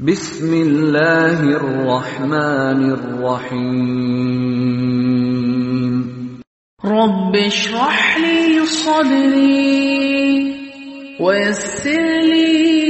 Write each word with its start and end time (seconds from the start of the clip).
بسم 0.00 0.54
الله 0.54 1.40
الرحمن 1.40 2.92
الرحيم. 2.92 3.60
رب 6.84 7.36
اشرح 7.36 8.18
لي 8.18 8.64
صدري 8.64 10.56
ويسر 11.20 12.20
لي 12.20 12.80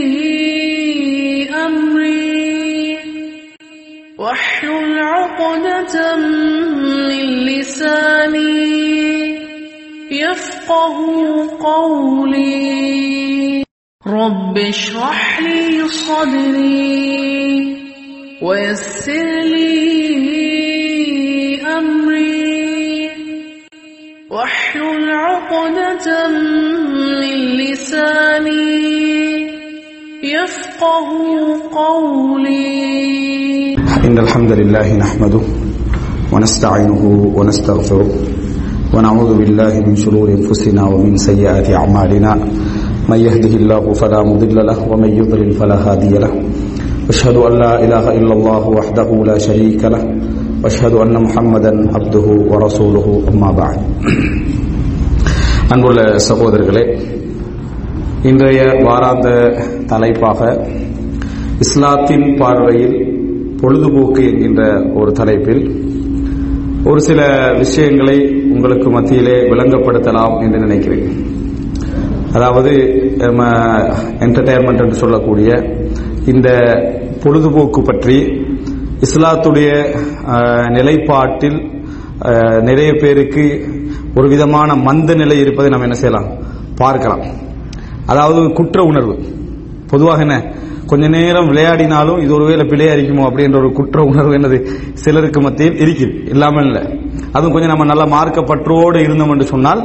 أمري. 1.50 2.98
واحلل 4.18 4.98
عقدة 4.98 6.16
من 6.16 7.26
لساني 7.50 8.70
يفقه 10.10 10.96
قولي. 11.58 13.09
رب 14.10 14.58
اشرح 14.58 15.40
لي 15.40 15.88
صدري 15.88 17.76
ويسر 18.42 19.42
لي 19.42 20.42
أمري 21.62 23.10
واحلل 24.30 25.10
عقدة 25.10 26.28
من 26.28 27.38
لساني 27.60 28.80
يفقه 30.22 31.08
قولي. 31.70 32.80
إن 34.04 34.18
الحمد 34.18 34.52
لله 34.52 34.96
نحمده 34.96 35.40
ونستعينه 36.32 37.32
ونستغفره 37.36 38.10
ونعوذ 38.94 39.34
بالله 39.38 39.80
من 39.86 39.96
شرور 39.96 40.28
أنفسنا 40.28 40.82
ومن 40.84 41.16
سيئات 41.16 41.70
أعمالنا. 41.70 42.50
من 43.10 43.18
يهده 43.18 43.54
الله 43.60 43.92
فلا 43.92 44.20
مضل 44.22 44.56
له 44.66 44.78
ومن 44.90 45.10
يضلل 45.16 45.50
فلا 45.50 45.74
هادي 45.74 46.18
له. 46.18 46.32
أشهد 47.08 47.36
أن 47.36 47.52
لا 47.56 47.72
إله 47.80 48.04
إلا 48.18 48.32
الله 48.32 48.68
وحده 48.68 49.08
لا 49.22 49.38
شريك 49.38 49.82
له. 49.84 50.02
وأشهد 50.62 50.92
أن 50.92 51.16
محمدا 51.16 51.72
عبده 51.92 52.26
ورسوله. 52.50 53.06
أما 53.32 53.54
بعد. 53.54 53.78
அன்புள்ள 55.68 56.16
சகோதரர்களே 56.28 56.98
இன்றைய 58.22 58.62
வாராந்த 58.62 59.58
தலைப்பாக 59.86 60.66
இஸ்லாத்தின் 61.58 62.36
பார்வையில் 62.36 62.96
பொழுதுபோக்கு 63.60 64.24
என்கின்ற 64.24 64.86
ஒரு 64.94 65.12
தலைப்பில் 65.12 65.84
ஒரு 66.84 67.00
சில 67.00 67.52
விஷயங்களை 67.56 68.44
உங்களுக்கு 68.50 68.90
மத்தியிலே 68.90 69.32
விளங்கப்படுத்தலாம் 69.32 70.40
என்று 70.40 70.58
நினைக்கிறேன். 70.58 71.29
அதாவது 72.36 72.72
நம்ம 73.22 73.42
என்டர்டைன்மெண்ட் 74.24 74.82
என்று 74.84 74.96
சொல்லக்கூடிய 75.02 75.50
இந்த 76.32 76.48
பொழுதுபோக்கு 77.22 77.80
பற்றி 77.82 78.16
இஸ்லாத்துடைய 79.06 79.70
நிலைப்பாட்டில் 80.76 81.58
நிறைய 82.68 82.90
பேருக்கு 82.92 83.44
ஒரு 84.18 84.26
விதமான 84.28 84.74
மந்த 84.86 85.14
நிலை 85.14 85.36
இருப்பதை 85.38 85.68
நம்ம 85.70 85.86
என்ன 85.88 85.98
செய்யலாம்? 85.98 86.28
பார்க்கலாம். 86.80 87.22
அதாவது 88.06 88.40
குற்ற 88.58 88.82
உணர்வு. 88.82 89.14
பொதுவாக 89.90 90.20
என்ன? 90.20 90.36
கொஞ்ச 90.90 91.08
நேரம் 91.08 91.48
விளையாடினாலும் 91.50 92.20
இது 92.24 92.32
ஒருவேளை 92.34 92.64
பிழையா 92.70 92.92
இருக்குமோ 92.96 93.24
அப்படின்ற 93.28 93.56
ஒரு 93.62 93.70
குற்ற 93.72 94.02
உணர்வு 94.02 94.32
என்னது? 94.38 94.58
சிலருக்கு 95.02 95.40
மத்தியில் 95.40 95.80
இருக்குது 95.84 96.14
இல்லாமல் 96.32 96.66
இல்லை. 96.68 96.82
அதுவும் 97.32 97.52
கொஞ்சம் 97.52 97.72
நம்ம 97.72 97.84
நல்ல 97.84 98.04
மார்க்கப்பற்றோடு 98.16 98.98
இருந்தோம் 99.06 99.32
என்று 99.34 99.46
சொன்னால் 99.54 99.82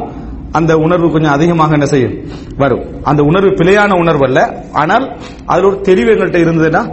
அந்த 0.57 0.71
உணர்வு 0.85 1.07
கொஞ்சம் 1.13 1.35
அதிகமாக 1.37 1.75
என்ன 1.77 1.87
செய்யும்? 1.93 2.15
வரும். 2.61 2.83
அந்த 3.09 3.21
உணர்வு 3.29 3.51
பிழையான 3.59 3.91
உணர்வு 4.03 4.25
அல்ல 4.27 4.41
ஆனால் 4.81 5.05
அதில் 5.51 5.67
ஒரு 5.69 5.77
தெளிவு 5.89 6.09
எங்கள்கிட்ட 6.13 6.39
இருந்ததுன்னா 6.45 6.83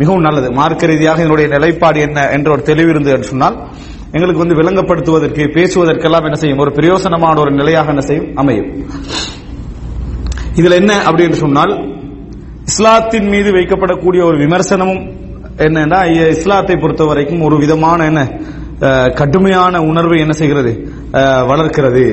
மிகவும் 0.00 0.24
நல்லது. 0.26 0.48
மார்க்க 0.58 0.90
ரீதியாக 0.90 1.22
என்னுடைய 1.26 1.46
நிலைப்பாடு 1.54 2.00
என்ன 2.06 2.18
என்ற 2.36 2.48
ஒரு 2.54 2.62
தெளிவு 2.70 2.90
இருந்தது 2.94 3.14
என்று 3.16 3.30
சொன்னால் 3.32 3.56
எங்களுக்கு 4.16 4.42
வந்து 4.42 4.58
விளங்கப்படுத்துவதற்கு 4.60 5.42
பேசுவதற்கெல்லாம் 5.56 6.26
என்ன 6.28 6.38
செய்யும்? 6.42 6.62
ஒரு 6.64 6.72
பிரயோசனமான 6.78 7.40
ஒரு 7.44 7.52
நிலையாக 7.60 7.92
என்ன 7.94 8.04
செய்யும்? 8.10 8.28
அமையும். 8.42 8.68
இதுல 10.60 10.76
என்ன 10.82 10.92
அப்படின்னு 11.08 11.38
சொன்னால் 11.44 11.72
இஸ்லாத்தின் 12.70 13.28
மீது 13.34 13.50
வைக்கப்படக்கூடிய 13.56 14.22
ஒரு 14.28 14.36
விமர்சனமும் 14.44 15.02
என்னன்னா 15.66 16.00
இஸ்லாத்தை 16.36 16.76
பொறுத்த 16.82 17.04
வரைக்கும் 17.10 17.44
ஒரு 17.46 17.56
விதமான 17.64 18.06
என்ன 18.10 18.22
கடுமையான 19.20 19.80
உணர்வு 19.90 20.16
என்ன 20.24 20.34
செய்கிறது? 20.40 20.72
வளர்க்கிறது. 21.50 22.04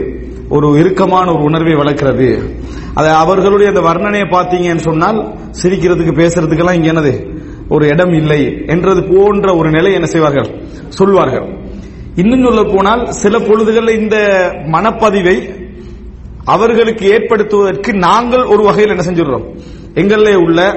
ஒரு 0.50 0.80
இறுக்கமான 0.80 1.34
ஒரு 1.34 1.44
உணர்வை 1.44 1.76
வளர்க்கிறது. 1.76 2.56
அதை 2.94 3.12
அவர்களுடைய 3.12 3.72
அந்த 3.72 3.90
வர்ணனையை 3.90 4.24
பார்த்தீங்கன்னு 4.24 4.78
சொன்னால் 4.78 5.34
சிரிக்கிறதுக்கு 5.64 6.14
பேசுறதுக்கெல்லாம் 6.22 6.74
இங்க 6.74 6.92
என்னது? 6.92 7.34
ஒரு 7.70 7.88
இடம் 7.88 8.14
இல்லை 8.14 8.64
என்றது 8.66 9.04
போன்ற 9.04 9.56
ஒரு 9.56 9.70
நிலை 9.70 9.94
என்ன 9.94 10.06
செய்வார்கள்? 10.06 10.62
சொல்வார்கள். 10.88 11.58
இன்னும் 12.16 12.44
சொல்ல 12.44 12.64
போனால் 12.64 13.12
சில 13.12 13.40
பொழுதுகளில் 13.40 14.00
இந்த 14.00 14.18
மனப்பதிவை 14.66 15.64
அவர்களுக்கு 16.46 17.12
ஏற்படுத்துவதற்கு 17.12 17.94
நாங்கள் 17.94 18.44
ஒரு 18.44 18.64
வகையில் 18.64 18.98
என்ன 18.98 19.12
செஞ்சிடுறோம்? 19.12 19.60
எங்களிலே 19.94 20.36
உள்ள 20.36 20.74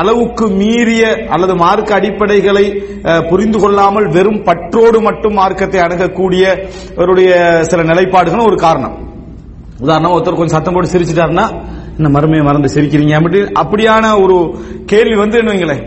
அளவுக்கு 0.00 0.46
மீறிய 0.60 1.02
அல்லது 1.34 1.54
மார்க்க 1.62 1.98
அடிப்படைகளை 1.98 2.64
புரிந்து 3.30 3.58
கொள்ளாமல் 3.58 4.06
வெறும் 4.16 4.40
பற்றோடு 4.48 4.98
மட்டும் 5.06 5.36
மார்க்கத்தை 5.40 5.80
அணுகக்கூடிய 5.80 6.44
அவருடைய 6.96 7.30
சில 7.70 7.82
நிலைப்பாடுகளும் 7.82 8.48
ஒரு 8.50 8.56
காரணம். 8.56 8.96
உதாரணம் 9.84 10.14
ஒருத்தர் 10.14 10.40
கொஞ்சம் 10.40 10.56
சத்தம் 10.56 10.74
போட்டு 10.74 10.94
சிரிச்சிட்டாருன்னா 10.94 11.46
இந்த 11.98 12.08
மறுமையை 12.16 12.44
மறந்து 12.48 12.74
சிரிக்கிறீங்க? 12.74 13.14
அப்படி 13.20 13.38
அப்படியான 13.62 14.04
ஒரு 14.22 14.36
கேள்வி 14.86 15.16
வந்து 15.22 15.38
என்ன 15.38 15.52
வைங்களேன். 15.52 15.82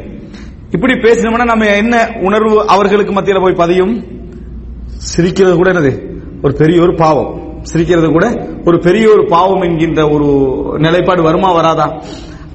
இப்படி 0.75 0.94
பேசினோம்னா 1.06 1.45
நம்ம 1.51 1.69
என்ன 1.83 1.95
உணர்வு 2.22 2.57
அவர்களுக்கு 2.68 3.13
மத்தியில் 3.13 3.44
போய் 3.45 3.62
பதியும்? 3.62 3.94
சிரிக்கிறது 5.12 5.56
கூட 5.56 5.69
என்னது? 5.73 5.94
ஒரு 6.44 6.53
பெரிய 6.53 6.81
ஒரு 6.81 6.95
பாவம். 6.95 7.31
சிரிக்கிறது 7.62 8.07
கூட 8.12 8.28
ஒரு 8.66 8.78
பெரிய 8.79 9.06
ஒரு 9.13 9.23
பாவம் 9.29 9.62
என்கின்ற 9.62 10.01
ஒரு 10.09 10.28
நிலைப்பாடு 10.85 11.22
வருமா 11.23 11.50
வராதா? 11.51 11.88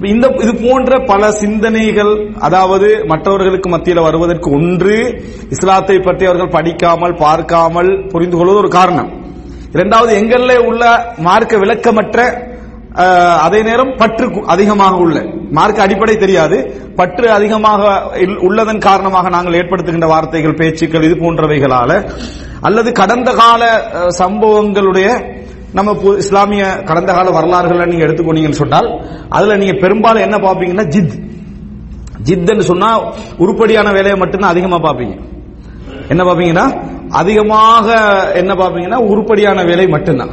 இந்த 0.05 0.27
இது 0.43 0.53
போன்ற 0.55 1.05
பல 1.05 1.33
சிந்தனைகள் 1.33 2.11
அதாவது 2.39 3.05
மற்றவர்களுக்கு 3.07 3.69
மத்தியில் 3.69 4.01
வருவதற்கு 4.01 4.51
ஒன்று 4.51 4.97
இஸ்லாத்தை 5.51 5.99
பற்றி 5.99 6.27
அவர்கள் 6.27 6.49
படிக்காமல் 6.49 7.15
பார்க்காமல் 7.15 8.09
புரிந்து 8.09 8.37
கொள்வது 8.37 8.59
ஒரு 8.59 8.69
காரணம். 8.69 9.09
இரண்டாவது 9.73 10.13
எங்கள்ல 10.21 10.59
உள்ள 10.67 10.83
மார்க்க 11.19 11.57
விளக்கமற்ற 11.57 12.19
அதே 13.37 13.63
நேரம் 13.63 13.97
பற்று 13.97 14.43
அதிகமாக 14.47 14.97
உள்ள 14.97 15.23
மார்க்க 15.51 15.83
அடிப்படை 15.83 16.17
தெரியாது 16.17 16.59
பற்று 16.97 17.31
அதிகமாக 17.31 17.83
உள்ளதன் 18.43 18.79
காரணமாக 18.79 19.29
நாங்கள் 19.29 19.55
ஏற்படுத்துகின்ற 19.55 20.07
வார்த்தைகள் 20.07 20.55
பேச்சுக்கள் 20.55 21.03
இது 21.03 21.15
போன்றவைகளால 21.15 22.11
அல்லது 22.61 22.93
கடந்த 22.93 23.33
கால 23.33 23.63
சம்பவங்களுடைய 24.19 25.09
நம்ம 25.73 26.15
இஸ்லாமிய 26.17 26.83
கடந்த 26.85 27.13
கால 27.13 27.31
வரலாறுகளை 27.31 27.87
நீங்க 27.87 28.05
எடுத்துக்கொண்டீங்கன்னு 28.05 28.63
சொன்னால் 28.63 29.01
அதுல 29.29 29.57
நீங்க 29.57 29.73
பெரும்பாலும் 29.73 30.23
என்ன 30.23 30.37
பாப்பீங்கன்னா 30.37 30.87
ஜித். 30.95 31.25
ஜித்ன்னு 32.25 32.61
சொன்னா 32.61 33.13
உருப்படியான 33.39 33.93
வேலையை 33.93 34.19
மட்டும்தான் 34.19 34.51
அதிகமா 34.51 34.77
பாப்பீங்க 34.77 35.17
என்ன 36.09 36.25
பாப்பீங்கன்னா 36.25 36.83
அதிகமாக 37.11 37.99
என்ன 38.33 38.55
பாப்பீங்கன்னா 38.55 38.95
உருப்படியான 38.95 39.65
வேலை 39.65 39.87
மட்டும்தான். 39.87 40.31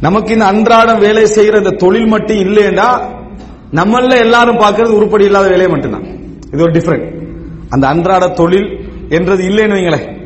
நமக்கு 0.00 0.32
இந்த 0.32 0.44
அன்றாடம் 0.44 0.98
வேலை 0.98 1.24
செய்யற 1.24 1.56
இந்த 1.56 1.70
தொழில் 1.70 2.06
மட்டும் 2.06 2.36
இல்லைன்னா 2.36 3.00
நம்மள 3.74 4.18
எல்லாரும் 4.18 4.56
பார்க்கறது 4.56 4.88
உருப்படி 4.88 5.24
இல்லாத 5.24 5.48
வேலையை 5.48 5.70
மட்டும்தான். 5.70 6.04
இது 6.52 6.62
ஒரு 6.62 6.72
டிஃபரெண்ட் 6.72 7.08
அந்த 7.70 7.86
அன்றாட 7.86 8.28
தொழில் 8.28 8.88
என்றது 9.08 9.42
இல்லைன்னு 9.44 9.76
வைங்களேன். 9.76 10.16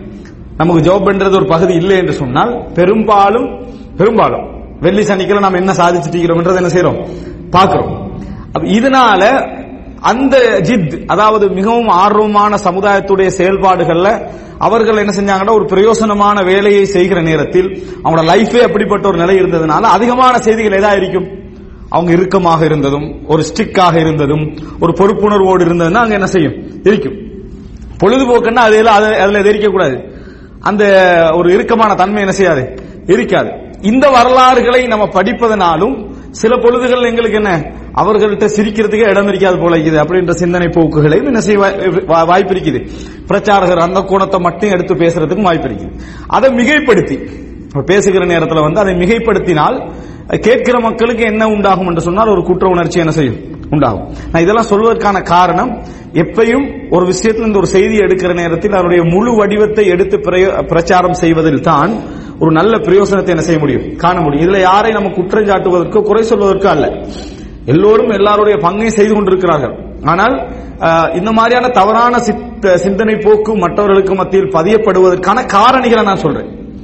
நமக்கு 0.56 0.90
ஜாப் 0.90 1.10
என்றது 1.12 1.36
ஒரு 1.36 1.46
பகுதி 1.46 1.74
இல்லை 1.74 1.98
என்று 1.98 2.12
சொன்னால் 2.12 2.66
பெரும்பாலும் 2.74 3.60
பெரும்பாலும் 3.96 4.46
வெள்ளி 4.80 5.02
சனிக்கிழமை 5.02 5.42
நாம் 5.42 5.60
என்ன 5.60 5.72
சாதிச்சுட்டு 5.72 6.20
என்ன 6.56 6.72
செய்யறோம் 6.76 7.08
பார்க்கிறோம். 7.50 8.20
இதனால 8.54 9.22
அந்த 10.00 10.36
ஜித் 10.62 11.04
அதாவது 11.06 11.48
மிகவும் 11.48 11.88
ஆர்வமான 11.88 12.56
சமுதாயத்துடைய 12.64 13.30
செயல்பாடுகள்ல 13.38 14.30
அவர்கள் 14.58 14.96
என்ன 14.96 15.12
செஞ்சாங்கன்னா 15.16 15.52
ஒரு 15.52 15.64
பிரயோசனமான 15.64 16.42
வேலையை 16.42 16.84
செய்கிற 16.84 17.22
நேரத்தில் 17.22 17.68
அவங்களோட 18.04 18.24
லைஃபே 18.32 18.60
அப்படிப்பட்ட 18.60 19.08
ஒரு 19.08 19.18
நிலை 19.18 19.36
இருந்ததுனால 19.36 19.80
அதிகமான 19.80 20.38
செய்திகள் 20.38 20.78
எதா 20.80 20.96
இருக்கும்? 20.96 21.28
அவங்க 21.88 22.12
இறுக்கமாக 22.12 22.64
இருந்ததும் 22.64 23.26
ஒரு 23.26 23.42
ஸ்டிக்காக 23.42 23.94
இருந்ததும் 24.00 24.44
ஒரு 24.80 24.92
பொறுப்புணர்வோடு 24.92 25.62
இருந்ததுன்னா 25.68 25.94
அங்க 25.94 26.14
என்ன 26.14 26.26
செய்யும்? 26.26 26.56
இருக்கும் 26.84 27.18
பொழுதுபோக்குன்னா 28.02 28.62
அது 28.68 28.88
அதில் 28.88 29.42
எதிரிக்க 29.44 29.70
கூடாது 29.70 29.96
அந்த 30.60 30.84
ஒரு 31.34 31.52
இறுக்கமான 31.52 31.94
தன்மை 31.94 32.20
என்ன 32.20 32.32
செய்யாது? 32.32 32.62
இருக்காது 33.06 33.50
இந்த 33.82 34.10
வரலாறுகளை 34.10 34.86
நம்ம 34.86 35.04
படிப்பதனாலும் 35.04 36.10
சில 36.30 36.56
பொழுதுகள் 36.56 37.06
எங்களுக்கு 37.06 37.36
என்ன? 37.36 37.72
அவர்கள்ட்ட 37.96 38.48
சிரிக்கிறதுக்கே 38.56 39.08
இடம் 39.08 39.28
இருக்காது 39.28 39.58
போல 39.58 39.76
இருக்குது. 39.76 40.04
அப்படின்ற 40.04 40.30
சிந்தனை 40.30 40.68
போக்குகளை 40.68 41.20
என்ன 41.24 41.40
செய்ய 41.40 41.60
வாய்- 41.60 41.80
வா- 41.88 42.26
வாய்ப்பு 42.26 42.54
இருக்குது. 42.54 42.88
பிரச்சாரகர் 43.26 43.80
அந்த 43.80 44.00
கோணத்தை 44.00 44.40
மட்டும் 44.40 44.70
எடுத்து 44.70 44.94
பேசுறதுக்கும் 44.94 45.42
வாய்ப்பு 45.42 45.68
இருக்குது. 45.68 46.00
அதை 46.26 46.50
மிகைப்படுத்தி 46.50 47.28
பேசுகிற 47.84 48.24
நேரத்தில் 48.24 48.60
வந்து 48.60 48.80
அதை 48.80 48.94
மிகைப்படுத்தினால் 48.94 49.90
கேட்கிற 50.38 50.80
மக்களுக்கு 50.80 51.22
என்ன 51.22 51.46
உண்டாகும் 51.46 51.88
என்று 51.88 52.00
சொன்னால் 52.00 52.28
ஒரு 52.28 52.42
குற்ற 52.42 52.68
உணர்ச்சி 52.68 52.98
என்ன 52.98 53.10
செய்யும்? 53.10 53.51
உண்டாகும். 53.72 54.14
நான் 54.32 54.42
இதெல்லாம் 54.42 54.66
சொல்வதற்கான 54.70 55.22
காரணம் 55.22 55.82
எப்பையும் 56.12 56.94
ஒரு 56.94 57.06
விஷயத்தில் 57.06 57.46
இந்த 57.46 57.58
ஒரு 57.58 57.66
செய்தி 57.66 57.98
எடுக்கிற 57.98 58.34
நேரத்தில் 58.34 58.72
அதனுடைய 58.72 59.04
முழு 59.04 59.34
வடிவத்தை 59.34 59.86
எடுத்து 59.86 60.16
பிரயோ- 60.16 60.66
பிரச்சாரம் 60.66 61.12
செய்வதில் 61.12 61.60
தான் 61.60 61.94
ஒரு 62.38 62.52
நல்ல 62.52 62.76
பிரயோசனத்தை 62.76 63.28
என்ன 63.28 63.40
செய்ய 63.40 63.60
முடியும்? 63.60 63.96
காண 63.96 64.20
முடியும். 64.20 64.48
இதுல 64.48 64.60
யாரை 64.60 64.90
நம்ம 64.90 65.08
குற்றம் 65.08 65.44
சாட்டுவதற்கோ 65.44 66.02
குறை 66.02 66.28
சொல்வதற்கோ 66.28 66.66
அல்ல. 66.66 67.06
எல்லோரும் 67.64 68.08
எல்லாருடைய 68.08 68.58
பங்கை 68.58 68.88
செய்து 68.88 69.14
கொண்டிருக்கிறார்கள். 69.14 69.96
ஆனால் 70.02 70.52
இந்த 71.14 71.32
மாதிரியான 71.32 71.68
தவறான 71.68 72.18
சித்த- 72.18 72.76
சிந்தனை 72.76 73.16
போக்கு 73.16 73.56
மற்றவர்களுக்கு 73.56 74.14
மத்தியில் 74.14 74.50
பதியப்படுவதற்கான 74.50 75.46
காரணிகளை 75.46 76.02
நான் 76.02 76.16
சொல்றேன். 76.16 76.74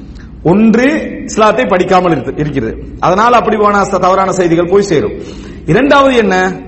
ஒன்று 0.42 1.12
இஸ்லாத்தை 1.24 1.64
படிக்காமல் 1.64 2.36
இருக்கிறது. 2.36 2.84
அதனால் 3.00 3.32
அப்படி 3.32 3.56
போன 3.56 3.84
தவறான 3.84 4.32
செய்திகள் 4.32 4.68
போய் 4.70 4.82
சேரும். 4.82 5.12
இரண்டாவது 5.66 6.16
என்ன? 6.16 6.60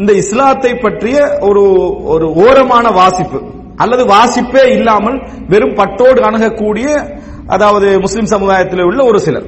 இந்த 0.00 0.12
இஸ்லாத்தை 0.12 0.72
பற்றிய 0.74 1.18
ஒரு 1.48 1.62
ஒரு 2.14 2.26
ஓரமான 2.44 2.86
வாசிப்பு. 2.98 3.38
அல்லது 3.82 4.02
வாசிப்பே 4.14 4.64
இல்லாமல் 4.76 5.16
வெறும் 5.48 5.76
பட்டோடு 5.80 6.20
அணுகக்கூடிய 6.28 6.88
அதாவது 7.46 7.88
முஸ்லிம் 8.00 8.30
சமுதாயத்தில் 8.34 8.86
உள்ள 8.88 9.00
ஒரு 9.04 9.20
சிலர். 9.20 9.46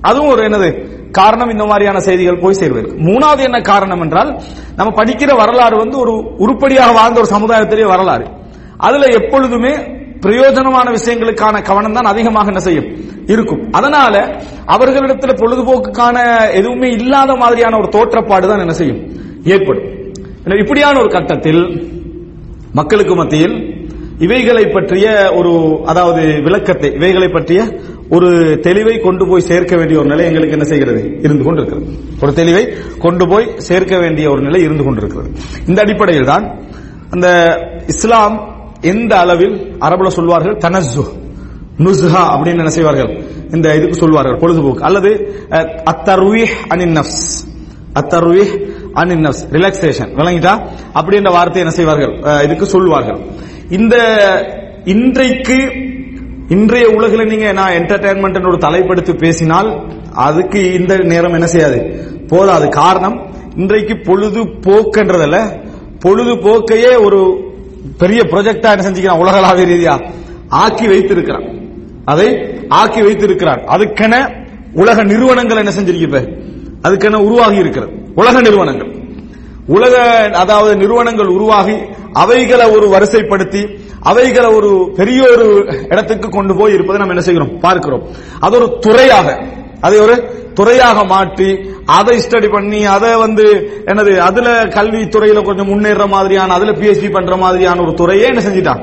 அதுவும் 0.00 0.28
ஒரு 0.28 0.42
என்னது 0.48 0.68
காரணம் 1.10 1.50
இந்த 1.50 1.64
மாதிரியான 1.64 1.98
செய்திகள் 1.98 2.42
போய் 2.44 2.58
சேர்வது 2.60 2.88
மூணாவது 3.08 3.38
என்ன 3.38 3.58
காரணம் 3.60 4.00
என்றால் 4.00 4.30
நம்ம 4.76 4.90
படிக்கிற 5.00 5.30
வரலாறு 5.36 5.76
வந்து 5.76 5.96
ஒரு 5.98 6.14
உருப்படியாக 6.44 6.92
வாழ்ந்த 6.92 7.20
ஒரு 7.20 7.30
சமுதாயத்திலேயே 7.36 7.88
வரலாறு. 7.94 8.26
அதுல 8.78 9.06
எப்பொழுதுமே 9.20 9.72
பிரயோஜனமான 10.24 10.86
விஷயங்களுக்கான 10.96 11.62
கவனம் 11.62 11.92
தான் 11.92 12.10
அதிகமாக 12.12 12.46
என்ன 12.46 12.60
செய்யும்? 12.60 12.88
இருக்கும். 13.34 13.62
அதனால 13.72 14.14
அவர்களிடத்துல 14.74 15.32
பொழுதுபோக்குக்கான 15.42 16.16
எதுவுமே 16.52 16.88
இல்லாத 16.88 17.34
மாதிரியான 17.36 17.78
ஒரு 17.78 17.88
தோற்றப்பாடு 17.88 18.46
தான் 18.48 18.64
என்ன 18.64 18.72
செய்யும்? 18.72 19.00
ஏற்படும். 19.54 19.88
எனவே 20.44 20.60
இப்படியான 20.64 20.98
ஒரு 21.02 21.10
கட்டத்தில் 21.16 21.62
மக்களுக்கு 22.78 23.14
மத்தியில் 23.14 23.56
இவைகளை 24.24 24.64
பற்றிய 24.74 25.06
ஒரு 25.38 25.52
அதாவது 25.90 26.22
விளக்கத்தை 26.46 26.88
இவைகளை 26.98 27.28
பற்றிய 27.28 27.60
ஒரு 28.16 28.28
தெளிவை 28.66 28.94
கொண்டு 29.06 29.24
போய் 29.30 29.46
சேர்க்க 29.48 29.76
வேண்டிய 29.76 29.96
ஒரு 29.98 30.08
நிலை 30.08 30.24
எங்களுக்கு 30.28 30.56
என்ன 30.56 30.66
செய்கிறது? 30.72 31.00
இருந்து 31.24 31.44
கொண்டிருக்கிறது. 31.44 31.86
ஒரு 32.22 32.32
தெளிவை 32.32 32.62
கொண்டு 32.98 33.24
போய் 33.28 33.46
சேர்க்க 33.68 33.98
வேண்டிய 33.98 34.30
ஒரு 34.30 34.42
நிலை 34.42 34.60
இருந்து 34.62 34.84
கொண்டிருக்கிறது. 34.84 35.30
இந்த 35.68 35.78
அடிப்படையில் 35.84 36.30
தான் 36.32 36.46
அந்த 37.10 37.28
இஸ்லாம் 37.86 38.36
எந்த 38.80 39.12
அளவில் 39.18 39.56
அரபுல 39.86 40.06
சொல்வார்கள்? 40.18 40.56
தனசு 40.64 41.04
நுசுஹா 41.84 42.22
அப்படின்னு 42.34 42.62
என்ன 42.64 42.74
செய்வார்கள்? 42.78 43.10
இந்த 43.54 43.66
இதுக்கு 43.78 43.94
சொல்வார்கள் 43.94 44.38
பொழுதுபோக்கு. 44.42 44.86
அல்லது 44.88 45.10
அத்தர்வீஹ் 45.92 46.56
அனின் 46.74 46.96
நஃப்ஸ். 46.98 47.26
அத்தர்வீஹ் 48.00 48.54
அன்இன்னஸ் 49.00 49.42
ரிலாக்ஸேஷன் 49.54 50.12
விளங்கிட்டா? 50.18 50.54
அப்படி 50.92 51.16
என்ற 51.16 51.30
வார்த்தை 51.30 51.60
என்ன 51.60 51.74
செய்வார்கள்? 51.78 52.42
இதுக்கு 52.46 52.66
சொல்வார்கள் 52.66 53.20
இந்த 53.78 53.96
இன்றைக்கு 54.84 55.58
இன்றைய 56.48 56.88
உலகில் 56.88 57.30
நீங்க 57.32 57.52
நான் 57.52 57.72
என்டர்டைன்மெண்ட் 57.72 58.46
ஒரு 58.48 58.58
தலைப்படுத்தி 58.64 59.14
பேசினால் 59.18 59.70
அதுக்கு 60.28 60.60
இந்த 60.72 60.96
நேரம் 61.12 61.32
என்ன 61.32 61.46
செய்யாது? 61.46 61.80
போதாது. 62.28 62.68
காரணம் 62.68 63.16
இன்றைக்கு 63.56 63.94
பொழுதுபோக்குன்றதுல 64.06 65.38
பொழுதுபோக்கையே 66.04 66.92
ஒரு 67.06 67.20
பெரிய 67.98 68.22
ப்ரொஜெக்டா 68.22 68.70
என்ன 68.76 68.86
செஞ்சுக்கிறான்? 68.86 69.22
உலகளாவிய 69.24 69.66
ரீதியா. 69.72 69.94
ஆக்கி 70.62 70.86
வைத்திருக்கிறான். 70.86 71.46
அதை 72.04 72.28
ஆக்கி 72.80 73.00
வைத்திருக்கிறான். 73.02 73.62
அதுக்கென 73.74 74.14
உலக 74.74 75.04
நிறுவனங்கள் 75.04 75.62
என்ன 75.64 75.72
செஞ்சிருக்கு 75.78 76.22
அதுக்கென 76.86 77.22
உருவாகி 77.26 77.58
இருக்கிறது. 77.64 77.92
உலக 78.16 78.40
நிறுவனங்கள். 78.40 78.90
உலக 79.66 79.94
அதாவது 80.34 80.76
நிறுவனங்கள் 80.76 81.26
உருவாகி 81.26 81.76
அவைகளை 82.12 82.66
ஒரு 82.70 82.86
வரிசைப்படுத்தி 82.88 83.62
அவைகளை 84.00 84.48
ஒரு 84.54 84.70
பெரிய 84.96 85.22
ஒரு 85.30 85.46
இடத்துக்கு 85.88 86.28
கொண்டு 86.28 86.56
போய் 86.56 86.72
இருப்பதை 86.72 86.98
நம்ம 86.98 87.14
என்ன 87.14 87.24
செய்கிறோம்? 87.24 87.60
பார்க்கிறோம். 87.60 88.04
அது 88.40 88.56
ஒரு 88.56 88.78
துறையாக 88.80 89.28
அதை 89.80 89.98
ஒரு 89.98 90.14
துறையாக 90.54 91.04
மாற்றி 91.04 91.48
அதை 91.86 92.14
ஸ்டடி 92.18 92.48
பண்ணி 92.50 92.84
அதை 92.84 93.10
வந்து 93.16 93.46
என்னது 93.86 94.12
அதுல 94.16 94.66
கல்வி 94.66 95.02
துறையில 95.04 95.42
கொஞ்சம் 95.44 95.66
முன்னேற 95.66 96.06
மாதிரியான 96.06 96.54
அதுல 96.54 96.72
பிஹெச்டி 96.72 97.10
பண்ற 97.10 97.36
மாதிரியான 97.36 97.82
ஒரு 97.82 97.94
துறையே 97.94 98.26
என்ன 98.26 98.40
செஞ்சிட்டான்? 98.40 98.82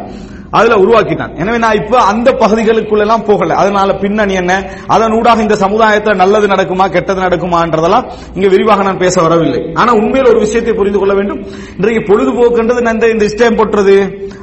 அதுல 0.58 0.76
உருவாக்கிட்டான் 0.84 1.34
எனவே 1.36 1.58
நான் 1.58 1.76
இப்ப 1.76 2.00
அந்த 2.02 2.32
பகுதிகளுக்குள்ள 2.32 3.00
எல்லாம் 3.00 3.24
போகல. 3.24 3.54
அதனால 3.54 3.94
பின்னணி 3.94 4.34
என்ன? 4.34 4.54
அதன் 4.88 5.12
ஊடாக 5.12 5.42
இந்த 5.42 5.56
சமுதாயத்துல 5.56 6.16
நல்லது 6.16 6.48
நடக்குமா 6.48 6.92
கெட்டது 6.92 7.22
நடக்குமான்றதெல்லாம் 7.22 8.08
இங்க 8.36 8.48
விரிவாக 8.48 8.84
நான் 8.84 8.98
பேச 8.98 9.22
வரவில்லை. 9.22 9.62
ஆனா 9.74 9.94
உண்மையில் 9.94 10.30
ஒரு 10.30 10.40
விஷயத்தை 10.40 10.74
புரிந்து 10.74 11.00
கொள்ள 11.00 11.14
வேண்டும். 11.14 11.42
இன்றைக்கு 11.78 12.04
பொழுதுபோக்குன்றது 12.10 12.82
நான் 12.82 12.94
இந்த 12.94 13.10
இந்த 13.10 13.26
இஷ்டம் 13.26 13.58
போட்டுறது 13.60 13.96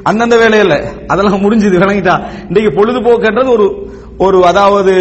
அந்தந்த 0.03 0.35
வேலையில. 0.35 0.75
அதெல்லாம் 1.07 1.43
முடிஞ்சது 1.45 1.77
விளங்கிட்டா. 1.83 2.17
இன்றைக்கு 2.49 2.73
பொழுதுபோக்குன்றது 2.79 3.49
ஒரு 3.49 3.67
ஒரு 4.17 4.45
அதாவது 4.45 4.93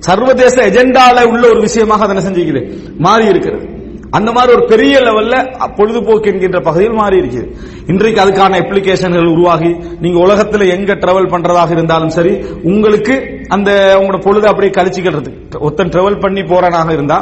சர்வதேச 0.00 0.56
எஜெண்டால 0.68 1.24
உள்ள 1.32 1.48
ஒரு 1.48 1.60
விஷயமாக 1.60 2.04
அதை 2.04 2.16
என்ன 2.16 2.24
செஞ்சுக்குது? 2.28 2.60
மாறி 2.98 3.24
இருக்கிறது 3.26 3.66
அந்த 4.16 4.30
மாதிரி 4.36 4.50
ஒரு 4.56 4.64
பெரிய 4.70 4.94
லெவல்ல 5.06 5.36
பொழுதுபோக்கு 5.78 6.30
என்கின்ற 6.30 6.58
பகுதியில் 6.68 6.96
மாறி 7.00 7.16
இருக்குது. 7.20 7.46
இன்றைக்கு 7.92 8.20
அதுக்கான 8.24 8.58
அப்ளிகேஷன்கள் 8.62 9.28
உருவாகி 9.34 9.70
நீங்க 10.04 10.18
உலகத்துல 10.26 10.66
எங்க 10.76 10.92
டிராவல் 11.02 11.30
பண்றதாக 11.34 11.70
இருந்தாலும் 11.76 12.14
சரி 12.16 12.32
உங்களுக்கு 12.70 13.14
அந்த 13.56 13.70
உங்களோட 14.00 14.20
பொழுது 14.26 14.46
அப்படியே 14.50 14.72
கழிச்சுக்கிறது 14.78 15.30
ஒருத்தன் 15.64 15.92
டிராவல் 15.94 16.22
பண்ணி 16.24 16.44
போறனாக 16.52 16.92
இருந்தா 16.98 17.18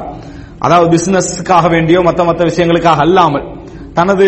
அதாவது 0.66 0.88
பிசினஸ்க்காக 0.96 1.70
வேண்டியோ 1.74 2.00
மத்த 2.08 2.26
மத்த 2.28 2.44
விஷயங்களுக்காக 2.50 3.02
அல்லாமல் 3.06 3.46
தனது 3.98 4.26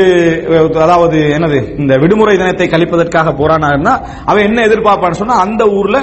அதாவது 0.84 1.18
என்னது 1.36 1.58
இந்த 1.82 1.94
விடுமுறை 2.02 2.34
தினத்தை 2.36 2.68
கழிப்பதற்காக 2.68 3.32
போறானா 3.40 3.68
இருந்தா 3.74 3.94
அவன் 4.30 4.46
என்ன 4.48 4.62
எதிர்பார்ப்பான்னு 4.68 5.20
சொன்னா 5.22 5.38
அந்த 5.46 5.62
ஊர்ல 5.78 5.98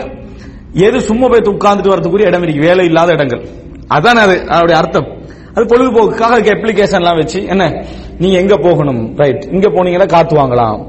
எது 0.88 0.98
சும்மா 1.10 1.26
போய் 1.32 1.50
உட்கார்ந்துட்டு 1.54 1.94
வரதுக்குரிய 1.94 2.30
இடம் 2.30 2.44
இருக்கு. 2.44 2.66
வேலை 2.68 2.86
இல்லாத 2.86 3.12
இடங்கள். 3.14 3.44
அதான் 3.96 4.20
அது 4.24 4.36
அவருடைய 4.56 4.78
அர்த்தம். 4.82 5.08
அது 5.56 5.66
பொழுதுபோக்குக்காக 5.72 6.34
அதுக்கு 6.36 6.54
அப்ளிகேஷன்லாம் 6.56 7.20
வச்சு 7.22 7.40
என்ன? 7.54 7.64
நீங்க 8.22 8.38
எங்க 8.38 8.56
போகணும்? 8.58 9.16
ரைட் 9.22 9.46
இங்க 9.56 9.68
போனீங்கன்னா 9.68 10.08
காத்து 10.16 10.36
வாங்கலாம். 10.42 10.80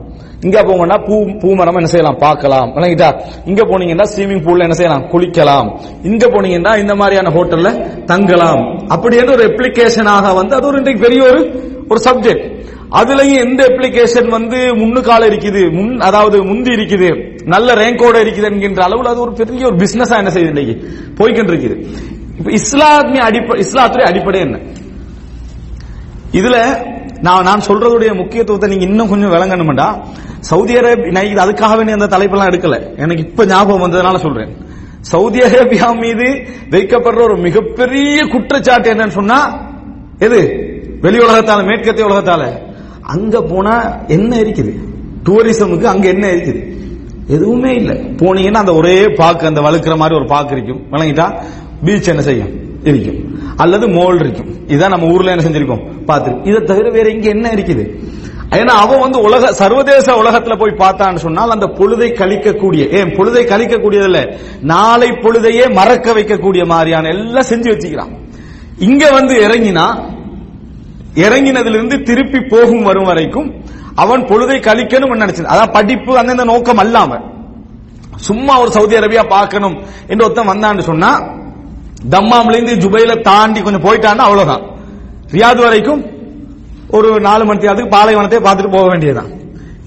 இங்க 0.47 0.63
போங்கன்னா 0.63 0.97
பூ 1.07 1.15
பூ 1.43 1.55
மரம் 1.55 1.79
என்ன 1.81 1.91
செய்யலாம்? 1.93 2.19
பார்க்கலாம். 2.25 2.69
விளங்கிட்டா? 2.77 3.09
இங்க 3.51 3.63
போனீங்கன்னா 3.63 4.07
ஸ்விமிங் 4.13 4.43
பூல்ல 4.47 4.67
என்ன 4.67 4.77
செய்யலாம்? 4.81 5.05
குளிக்கலாம். 5.13 5.69
இங்க 6.11 6.27
போனீங்கன்னா 6.27 6.73
இந்த 6.83 6.95
மாதிரியான 6.95 7.31
ஹோட்டல்ல 7.37 7.71
தங்கலாம். 8.11 8.61
அப்படி 8.89 9.17
என்று 9.17 9.35
ஒரு 9.37 9.45
அப்ளிகேஷனாக 9.51 10.35
வந்து 10.41 10.55
அது 10.59 10.67
ஒரு 10.67 10.79
இன்றைக்கு 10.79 11.05
பெரிய 11.07 11.23
ஒரு 11.31 11.41
ஒரு 11.91 12.01
சப்ஜெக்ட் 12.09 12.45
அதுலயும் 13.01 13.41
எந்த 13.47 13.63
அப்ளிகேஷன் 13.71 14.29
வந்து 14.29 14.59
முன்னுக்கால 14.81 15.23
இருக்குது? 15.31 15.63
முன் 15.77 16.01
அதாவது 16.09 16.45
முந்தி 16.45 16.71
இருக்குது. 16.79 17.09
நல்ல 17.55 17.75
ரேங்கோட 17.75 18.17
இருக்குது 18.25 18.49
என்கின்ற 18.51 18.83
அளவில் 18.85 19.11
அது 19.13 19.21
ஒரு 19.21 19.33
பெரிய 19.33 19.67
ஒரு 19.67 19.77
பிசினஸா 19.83 20.17
என்ன 20.23 20.31
செய்யுது 20.37 20.55
இன்னைக்கு? 20.55 20.75
போய்கிட்டு 21.19 21.53
இருக்குது 21.53 21.77
இப்ப 22.39 22.51
இஸ்லாமிய 22.51 23.23
அடிப்படை 23.23 23.65
இஸ்லாத்துடைய 23.65 24.03
அடிப்படை 24.03 24.41
என்ன? 24.41 24.59
இதுல 26.33 26.87
நான் 27.21 27.43
நான் 27.43 27.61
சொல்றதுடைய 27.61 28.15
முக்கியத்துவத்தை 28.15 28.71
நீங்க 28.71 28.85
இன்னும் 28.85 29.09
கொஞ்சம் 29.09 29.33
விளங்கணும்டா. 29.33 30.03
சவுதி 30.41 30.75
அரேபியா 30.77 31.11
நான் 31.11 31.49
அதுக்காக 31.49 31.77
வேண்டிய 31.77 31.97
அந்த 31.97 32.19
தலைப்பெல்லாம் 32.19 32.51
எடுக்கல. 32.51 32.97
எனக்கு 32.97 33.23
இப்ப 33.23 33.47
ஞாபகம் 33.47 33.93
வந்ததுனால 33.93 34.17
சொல்றேன். 34.17 34.57
சவுதி 35.01 35.39
அரேபியா 35.39 36.01
மீது 36.01 36.47
வைக்கப்படுற 36.71 37.23
ஒரு 37.23 37.37
மிகப்பெரிய 37.37 38.27
குற்றச்சாட்டு 38.27 38.95
என்னன்னு 38.95 39.09
சொன்னா 39.09 39.69
எது? 40.19 40.41
வெளி 41.01 41.19
உலகத்தால 41.19 41.65
மேற்கத்திய 41.67 42.07
உலகத்தால. 42.07 42.61
அங்க 43.03 43.43
போனா 43.43 44.05
என்ன 44.07 44.37
இருக்குது? 44.37 44.73
டூரிசமுக்கு 45.25 45.85
அங்க 45.85 46.09
என்ன 46.09 46.27
இருக்குது? 46.27 46.75
எதுவுமே 47.27 47.75
இல்ல. 47.75 47.93
போனீங்கன்னா 47.93 48.55
அந்த 48.55 48.75
ஒரே 48.75 49.05
பாக்கு 49.05 49.47
அந்த 49.47 49.61
வழுக்கிற 49.61 49.97
மாதிரி 49.97 50.17
ஒரு 50.19 50.25
பாக்கு 50.27 50.53
இருக்கும். 50.53 50.83
விளங்கிட்டா? 50.91 51.43
பீச் 51.85 52.09
என்ன 52.09 52.23
செய்யும்? 52.23 52.53
இருக்கும் 52.85 53.19
அல்லது 53.57 53.89
மோல் 53.89 54.19
இருக்கும் 54.19 54.51
இதான் 54.67 54.89
நம்ம 54.89 55.07
ஊர்ல 55.07 55.31
என்ன 55.31 55.45
செஞ்சிருக்கோம்? 55.45 56.05
பார்த்து 56.05 56.31
இதை 56.51 56.61
தவிர 56.65 56.91
வேற 56.91 57.11
இங்க 57.11 57.29
என்ன 57.29 57.49
இருக்குது? 57.49 57.85
ஏன்னா 58.51 58.75
அவன் 58.85 59.01
வந்து 59.01 59.19
உலக 59.19 59.53
சர்வதேச 59.53 60.13
உலகத்துல 60.23 60.59
போய் 60.59 60.79
பார்த்தான்னு 60.79 61.17
சொன்னால் 61.17 61.51
அந்த 61.51 61.67
பொழுதை 61.67 62.09
கழிக்கக்கூடிய 62.21 62.83
ஏன் 62.99 63.09
பொழுதை 63.09 63.43
கழிக்கக்கூடியதில்ல. 63.53 64.21
நாளை 64.63 65.09
பொழுதையே 65.09 65.75
மறக்க 65.75 66.13
வைக்கக்கூடிய 66.13 66.67
மாதிரியான 66.67 67.09
எல்லாம் 67.09 67.49
செஞ்சு 67.51 67.69
வச்சுக்கிறான். 67.73 68.13
இங்க 68.79 69.11
வந்து 69.11 69.35
இறங்கினா 69.47 69.87
இறங்கினதிலிருந்து 71.15 72.03
திருப்பி 72.03 72.41
போகும் 72.41 72.83
வரும் 72.83 73.05
வரைக்கும் 73.05 73.65
அவன் 73.95 74.23
பொழுதை 74.23 74.59
கழிக்கணும் 74.61 75.23
நினைச்சது 75.23 75.53
அதான் 75.55 75.73
படிப்பு 75.73 76.19
அந்தந்த 76.19 76.45
நோக்கம் 76.45 76.79
அல்லாம. 76.79 77.21
சும்மா 78.17 78.61
ஒரு 78.61 78.71
சவுதி 78.71 78.97
அரேபியா 78.97 79.29
பார்க்கணும் 79.29 79.77
என்று 80.07 80.25
ஒருத்தன் 80.25 80.49
வந்தான்னு 80.49 80.81
சொன்னா 80.81 81.11
தம்மாம்ல 82.15 82.57
இருந்து 82.57 82.75
ஜுபைல 82.75 83.23
தாண்டி 83.23 83.61
கொஞ்சம் 83.61 83.87
போயிட்டான்னா 83.87 84.25
அவ்வளவுதான். 84.29 84.63
ரியாது 85.33 85.61
வரைக்கும் 85.63 86.03
ஒரு 86.91 87.21
நாலு 87.21 87.45
மணி 87.45 87.67
அதுக்கு 87.67 87.91
பாலைவனத்தை 87.91 88.39
பார்த்துட்டு 88.39 88.73
போக 88.73 88.89
வேண்டியதுதான். 88.89 89.31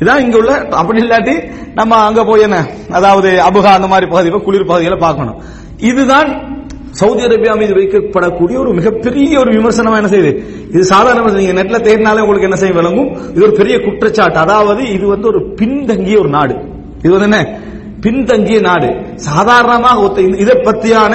இதான் 0.01 0.17
இங்க 0.17 0.37
உள்ள 0.37 0.67
அப்படி 0.69 1.01
இல்லாட்டி 1.01 1.49
நம்ம 1.73 1.95
அங்க 1.95 2.23
போய் 2.23 2.41
என்ன 2.41 2.57
அதாவது 2.91 3.29
அபுகா 3.29 3.71
அந்த 3.77 3.87
மாதிரி 3.87 4.11
பகுதியில் 4.11 4.43
குளிர் 4.43 4.65
பகுதிகளை 4.65 4.97
பார்க்கணும். 4.97 5.41
இதுதான் 5.77 6.57
சவுதி 6.91 7.23
அரேபியா 7.23 7.57
மீது 7.57 7.73
வைக்கப்படக்கூடிய 7.73 8.59
ஒரு 8.59 8.73
மிகப்பெரிய 8.73 9.39
ஒரு 9.39 9.51
விமர்சனம் 9.57 9.93
என்ன 9.93 10.09
செய்யுது? 10.09 10.31
இது 10.71 10.83
சாதாரண 10.83 11.31
நீங்க 11.31 11.63
நெட்ல 11.63 11.77
தேடினாலே 11.87 12.19
உங்களுக்கு 12.19 12.47
என்ன 12.49 12.55
செய்ய 12.55 12.73
விளங்கும்? 12.73 13.31
இது 13.31 13.43
ஒரு 13.43 13.51
பெரிய 13.51 13.79
குற்றச்சாட்டு. 13.79 14.37
அதாவது 14.37 14.93
இது 14.93 15.07
வந்து 15.07 15.27
ஒரு 15.27 15.53
பின்தங்கிய 15.55 16.19
ஒரு 16.19 16.29
நாடு. 16.29 16.55
இது 17.03 17.11
வந்து 17.11 17.37
என்ன? 17.37 17.59
பின்தங்கிய 18.01 18.59
நாடு. 18.59 18.89
சாதாரணமாக 19.15 20.21
இதை 20.21 20.55
பத்தியான 20.63 21.13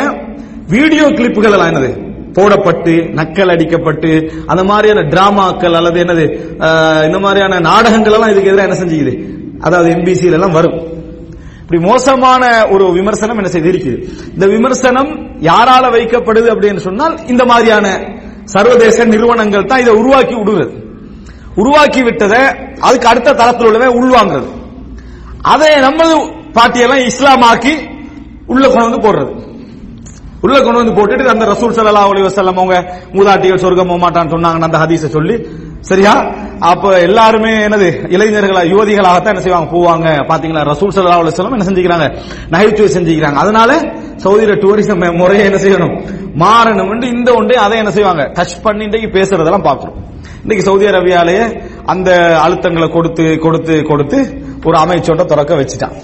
வீடியோ 0.73 1.06
கிளிப்புகள் 1.18 1.54
எல்லாம் 1.56 1.71
என்னது? 1.73 1.90
போடப்பட்டு 2.37 2.92
நக்கல் 3.18 3.52
அடிக்கப்பட்டு 3.54 4.11
அந்த 4.52 4.62
மாதிரியான 4.71 5.02
டிராமாக்கள் 5.12 5.76
அல்லது 5.78 5.99
என்னது 6.04 6.25
இந்த 7.09 7.18
மாதிரியான 7.25 7.61
நாடகங்கள் 7.68 8.16
எல்லாம் 8.16 8.33
இதுக்கு 8.33 8.50
எதிராக 8.52 8.68
என்ன 8.68 8.78
செஞ்சுக்குது? 8.80 9.12
அதாவது 9.66 9.88
எம்பிசியில 9.97 10.38
எல்லாம் 10.38 10.56
வரும். 10.59 10.76
இப்படி 11.62 11.78
மோசமான 11.90 12.42
ஒரு 12.75 12.87
விமர்சனம் 12.99 13.38
என்ன 13.40 13.50
செய்து? 13.54 13.71
இருக்குது. 13.73 13.99
இந்த 14.35 14.47
விமர்சனம் 14.54 15.11
யாரால 15.50 15.85
வைக்கப்படுது 15.97 16.49
அப்படின்னு 16.54 16.83
சொன்னால் 16.88 17.14
இந்த 17.33 17.42
மாதிரியான 17.50 17.87
சர்வதேச 18.54 19.04
நிறுவனங்கள் 19.14 19.71
தான் 19.71 19.83
இதை 19.85 19.94
உருவாக்கி 20.00 20.35
விடுகிறது. 20.40 20.75
உருவாக்கி 21.62 22.02
விட்டதை 22.09 22.42
அதுக்கு 22.87 23.09
அடுத்த 23.12 23.37
தரத்தில் 23.40 23.68
உள்ளவே 23.68 23.88
உள்வாங்குறது 24.00 24.50
அதை 25.54 25.73
நம்ம 25.87 26.02
பாட்டியெல்லாம் 26.59 27.06
இஸ்லாமாக்கி 27.11 27.75
உள்ள 28.52 28.64
கொண்டு 28.68 28.88
வந்து 28.88 29.04
போடுறது. 29.06 29.33
உள்ள 30.45 30.61
கொண்டு 30.61 30.79
வந்து 30.81 30.95
போட்டுட்டு 30.97 31.25
அந்த 31.25 31.45
ரசூல் 31.45 31.75
சல்லா 31.77 32.03
அலி 32.13 32.23
வசல்லம் 32.23 32.59
அவங்க 32.63 32.77
மூதாட்டிகள் 33.13 33.63
சொர்க்கம் 33.65 33.91
போக 33.93 34.01
மாட்டான்னு 34.05 34.33
சொன்னாங்கன்னு 34.35 34.69
அந்த 34.69 34.79
ஹதீஸை 34.79 35.09
சொல்லி 35.17 35.37
சரியா? 35.81 36.13
அப்ப 36.61 37.01
எல்லாருமே 37.01 37.51
என்னது 37.57 37.89
இளைஞர்களா 38.15 38.63
யுவதிகளாகத்தான் 38.73 39.33
என்ன 39.35 39.41
செய்வாங்க? 39.41 39.69
போவாங்க. 39.77 40.09
பாத்தீங்களா? 40.31 40.63
ரசூல் 40.73 40.95
சல்லா 40.95 41.19
அலைஹி 41.23 41.53
என்ன 41.53 41.67
செஞ்சுக்கிறாங்க? 41.71 42.07
நகைச்சுவை 42.49 42.89
செஞ்சுக்கிறாங்க. 42.97 43.35
அதனால 43.35 43.73
சவுதியில 44.25 44.55
டூரிசம் 44.65 45.17
முறையை 45.17 45.47
என்ன 45.47 45.59
செய்யணும்? 45.59 45.95
மாறணும் 46.39 47.05
இந்த 47.05 47.33
ஒன்றே 47.35 47.55
அதை 47.55 47.79
என்ன 47.79 47.91
செய்வாங்க? 47.91 48.23
டச் 48.23 48.63
பண்ணி 48.63 48.85
இன்றைக்கு 48.85 49.19
பேசுறதெல்லாம் 49.19 49.69
பாக்குறோம் 49.69 49.97
இன்னைக்கு 50.41 50.65
சவுதி 50.65 50.87
அரேபியாலேயே 50.87 51.45
அந்த 51.87 52.11
அழுத்தங்களை 52.43 52.89
கொடுத்து 52.89 53.39
கொடுத்து 53.39 53.83
கொடுத்து 53.83 54.19
ஒரு 54.65 54.79
அமைச்சோட 54.79 55.25
திறக்க 55.25 55.55
வச்சுட்டான். 55.55 55.95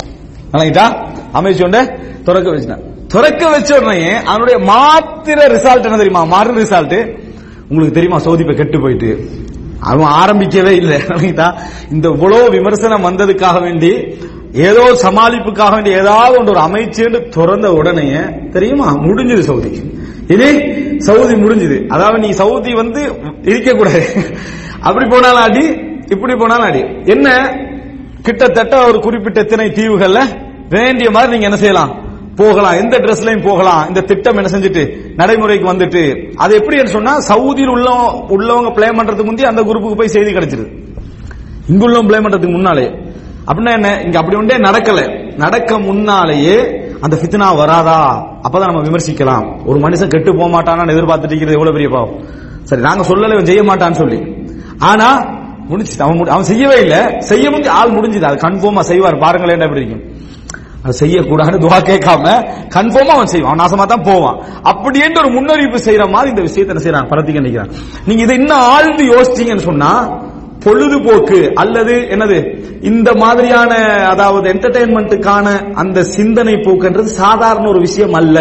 விளங்கிட்டா? 0.52 0.86
அமைச்சோண்ட 1.34 1.78
திறக்க 2.22 2.50
வச்சுட்டான். 2.50 2.84
திறக்க 3.10 3.48
வச்ச 3.48 3.80
உடனே 3.80 4.14
அவனுடைய 4.24 4.58
மாத்திர 4.58 5.38
ரிசல்ட் 5.54 5.84
என்ன 5.84 5.96
தெரியுமா? 5.96 6.24
மாறு 6.24 6.52
ரிசல்ட் 6.52 6.96
உங்களுக்கு 7.68 7.94
தெரியுமா? 7.94 8.18
சோதிப்பை 8.18 8.56
கெட்டு 8.56 8.80
போயிட்டு. 8.80 9.28
அவன் 9.80 10.12
ஆரம்பிக்கவே 10.12 10.70
இல்லை. 10.70 10.98
இந்த 11.92 12.08
இவ்வளவு 12.08 12.50
விமர்சனம் 12.50 13.04
வந்ததுக்காக 13.04 13.60
வேண்டி 13.60 13.90
ஏதோ 14.52 14.82
சமாளிப்புக்காக 15.02 15.72
வேண்டி 15.74 15.90
ஏதாவது 15.90 16.38
ஒன்று 16.38 16.50
ஒரு 16.50 16.60
அமைச்சேன்னு 16.60 17.28
திறந்த 17.28 17.72
உடனே 17.72 18.06
தெரியுமா? 18.50 18.84
முடிஞ்சது 18.84 19.40
சவுதி 19.40 19.70
இனி 20.28 20.50
சவுதி 20.98 21.34
முடிஞ்சது. 21.34 21.86
அதாவது 21.88 22.18
நீ 22.18 22.30
சவுதி 22.30 22.72
வந்து 22.72 23.00
இருக்க 23.42 23.72
கூடாது. 23.72 24.02
அப்படி 24.80 25.06
போனாலும் 25.06 25.42
அடி 25.42 25.64
இப்படி 26.08 26.34
போனாலும் 26.34 26.66
அடி. 26.66 26.82
என்ன? 27.04 27.28
கிட்டத்தட்ட 28.22 28.86
ஒரு 28.86 29.00
குறிப்பிட்ட 29.00 29.42
திணை 29.42 29.70
தீவுகள்ல 29.70 30.18
வேண்டிய 30.68 31.10
மாதிரி 31.10 31.32
நீங்க 31.32 31.44
என்ன 31.44 31.56
செய்யலாம்? 31.56 31.92
போகலாம். 32.36 32.72
எந்த 32.72 32.98
ட்ரெஸ்லயும் 32.98 33.48
போகலாம். 33.48 33.88
இந்த 33.88 34.00
திட்டம் 34.00 34.36
என்ன 34.36 34.58
செஞ்சுட்டு 34.58 34.96
நடைமுறைக்கு 35.16 35.72
வந்துட்டு 35.72 36.32
அது 36.36 36.58
எப்படின்னு 36.58 36.86
சொன்னா 36.86 37.18
சவுதியில் 37.18 37.66
உள்ள 37.66 37.90
உள்ளவங்க 38.28 38.74
பிளே 38.74 38.86
பண்றதுக்கு 38.86 39.24
முந்தைய 39.24 39.50
அந்த 39.50 39.62
குரூப்புக்கு 39.62 39.94
போய் 39.94 40.08
செய்தி 40.08 40.32
கிடைச்சிருது. 40.32 40.78
இங்குள்ள 41.66 42.00
பிளே 42.00 42.18
பண்றதுக்கு 42.18 42.50
முன்னாலே. 42.50 42.98
அப்படின்னா 43.46 43.72
என்ன? 43.72 44.00
இங்க 44.00 44.18
அப்படி 44.18 44.36
ஒன்றே 44.36 44.56
நடக்கல. 44.56 45.32
நடக்க 45.36 45.78
முன்னாலேயே 45.78 46.80
அந்த 47.00 47.16
ஃபித்னா 47.16 47.56
வராதா? 47.56 48.26
அப்பதான் 48.42 48.72
நம்ம 48.72 48.82
விமர்சிக்கலாம். 48.82 49.66
ஒரு 49.66 49.80
மனுஷன் 49.80 50.08
கெட்டு 50.08 50.36
போக 50.36 50.62
மாட்டானான்னு 50.62 50.90
எதிர்பார்த்துட்டு 50.90 51.32
இருக்கிறது 51.32 51.52
எவ்வளவு 51.52 51.72
பெரிய 51.72 51.88
பாவம். 51.88 52.24
சரி 52.62 52.82
நாங்க 52.82 53.08
சொல்லல 53.08 53.42
செய்ய 53.42 53.62
மாட்டான்னு 53.62 53.92
சொல்லி. 53.92 54.46
ஆனா 54.78 55.24
முடிச்சு 55.68 56.02
அவன் 56.02 56.20
முடி- 56.20 56.28
அவன் 56.28 56.44
செய்யவே 56.44 56.80
இல்லை. 56.80 57.00
செய்ய 57.18 57.44
முடிஞ்சு 57.44 57.70
ஆள் 57.70 57.90
முடிஞ்சது. 57.90 58.22
அது 58.22 58.48
கன்ஃபார்மா 58.48 58.80
செய்வார். 58.80 59.18
பாருங்களேன் 59.18 59.60
எப்படி 59.60 59.80
இருக்கும். 59.80 60.28
செய்யக்கூடாதுன்னு 60.88 61.62
துவா 61.66 61.78
கேட்காம 61.90 62.24
கன்ஃபார்மா 62.74 63.14
அவன் 63.18 63.26
செய்வான். 63.26 63.50
அவன் 63.50 63.62
நாசமா 63.64 63.86
தான் 63.86 64.02
போவான். 64.02 64.38
அப்படின்ற 64.64 65.16
ஒரு 65.18 65.30
முன்னறிவிப்பு 65.30 65.78
செய்யற 65.86 66.10
மாதிரி 66.10 66.28
இந்த 66.28 66.42
விஷயத்தை 66.42 66.74
என்ன 66.74 66.82
செய்யறான் 66.84 67.10
பரத்திக்க 67.12 67.44
நினைக்கிறான் 67.44 67.72
நீங்க 68.06 68.22
இதை 68.22 68.36
இன்னும் 68.36 68.64
ஆழ்ந்து 68.74 69.04
யோசிச்சீங்கன்னு 69.04 69.68
சொன்னா 69.70 69.92
பொழுதுபோக்கு 70.64 71.52
அல்லது 71.54 71.94
என்னது 72.14 72.38
இந்த 72.80 73.12
மாதிரியான 73.12 73.72
அதாவது 74.04 74.52
என்டர்டைன்மெண்ட்டுக்கான 74.54 75.46
அந்த 75.74 76.02
சிந்தனை 76.02 76.54
போக்குன்றது 76.54 77.10
சாதாரண 77.22 77.68
ஒரு 77.68 77.80
விஷயம் 77.80 78.12
அல்ல. 78.12 78.38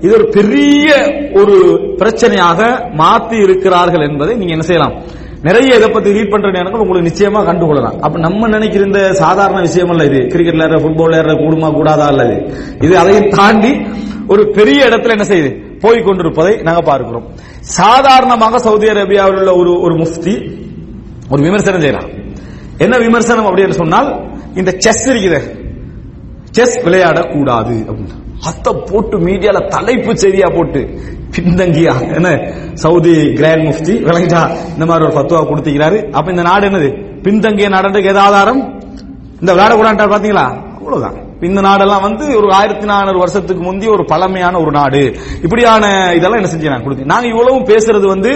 இது 0.00 0.14
ஒரு 0.14 0.28
பெரிய 0.28 0.88
ஒரு 1.34 1.56
பிரச்சனையாக 2.00 2.60
மாத்தி 2.96 3.36
இருக்கிறார்கள் 3.42 4.00
என்பதை 4.00 4.36
நீங்க 4.36 4.52
என்ன 4.52 4.62
செய்யலாம்? 4.62 4.94
நிறைய 5.42 5.76
இதை 5.76 5.88
பத்தி 5.88 6.12
ரீட் 6.12 6.30
பண்ற 6.30 6.50
நேரங்கள் 6.50 6.80
உங்களுக்கு 6.80 7.08
நிச்சயமா 7.08 7.40
கண்டுகொள்ளலாம். 7.44 7.98
அப்ப 7.98 8.18
நம்ம 8.18 8.48
நினைக்கிற 8.48 8.84
இந்த 8.84 9.12
சாதாரண 9.12 9.60
விஷயம் 9.60 9.88
அல்ல 9.88 10.04
இது. 10.04 10.26
கிரிக்கெட் 10.26 10.54
விளையாடுற 10.54 10.78
ஃபுட்பால் 10.80 11.10
விளையாடுற 11.10 11.34
கூடுமா 11.42 11.72
கூடாதா 11.72 12.06
அல்லது 12.06 12.52
இது. 12.80 12.98
அதையும் 12.98 13.28
தாண்டி 13.28 13.80
ஒரு 14.28 14.48
பெரிய 14.48 14.84
இடத்துல 14.84 15.08
என்ன 15.08 15.24
செய்யுது? 15.24 15.78
போய் 15.80 16.02
கொண்டிருப்பதை 16.02 16.56
நாங்க 16.56 16.80
பார்க்கிறோம். 16.80 17.26
சாதாரணமாக 17.60 18.58
சவுதி 18.58 18.86
அரேபியாவில் 18.86 19.38
உள்ள 19.38 19.54
ஒரு 19.54 19.80
ஒரு 19.80 19.94
முஃப்தி 19.94 20.56
ஒரு 21.30 21.42
விமர்சனம் 21.42 21.80
செய்யறான். 21.80 22.08
என்ன 22.78 22.98
விமர்சனம் 22.98 23.46
அப்படின்னு 23.46 23.70
சொன்னால் 23.70 24.30
இந்த 24.54 24.74
செஸ் 24.78 25.08
இருக்குது. 25.08 25.57
செஸ் 26.58 26.78
விளையாடக்கூடாது 26.86 27.76
அப்படின்னு. 27.90 28.16
அத்த 28.48 28.72
போட்டு 28.90 29.16
மீடியால 29.18 29.68
தலைப்பு 29.68 30.12
செய்தியா 30.12 30.56
போட்டு 30.56 30.80
பின்தங்கியா 31.36 31.94
என்ன 32.14 32.28
சவுதி 32.74 33.32
கிராண்ட் 33.32 33.64
முஃப்தி 33.68 33.94
விளங்கிட்டா 34.08 34.42
இந்த 34.72 34.86
மாதிரி 34.86 35.06
ஒரு 35.06 35.14
பத்துவா 35.18 35.40
கொடுத்துக்கிறாரு. 35.48 36.10
அப்ப 36.10 36.30
இந்த 36.30 36.42
நாடு 36.42 36.66
என்னது? 36.68 36.88
பின்தங்கிய 37.22 37.68
நாடுன்றதுக்கு 37.68 38.12
எது 38.12 38.18
ஆதாரம்? 38.18 38.60
இந்த 39.40 39.54
விளையாடக்கூடாது 39.54 40.14
பாத்தீங்களா? 40.14 40.46
அவ்வளவுதான். 40.76 41.16
இந்த 41.40 41.60
நாடெல்லாம் 41.60 42.00
வந்து 42.00 42.36
ஒரு 42.36 42.52
ஆயிரத்தி 42.52 42.86
நானூறு 42.86 43.18
வருஷத்துக்கு 43.18 43.62
முந்தைய 43.62 43.92
ஒரு 43.92 44.04
பழமையான 44.04 44.60
ஒரு 44.60 44.70
நாடு. 44.70 45.16
இப்படியான 45.42 46.14
இதெல்லாம் 46.14 46.40
என்ன 46.40 46.52
செஞ்சு 46.54 46.68
நான் 46.68 46.84
கொடுத்தேன். 46.84 47.04
நாங்க 47.04 47.26
இவ்வளவும் 47.26 47.64
பேசுறது 47.64 48.06
வந்து 48.06 48.30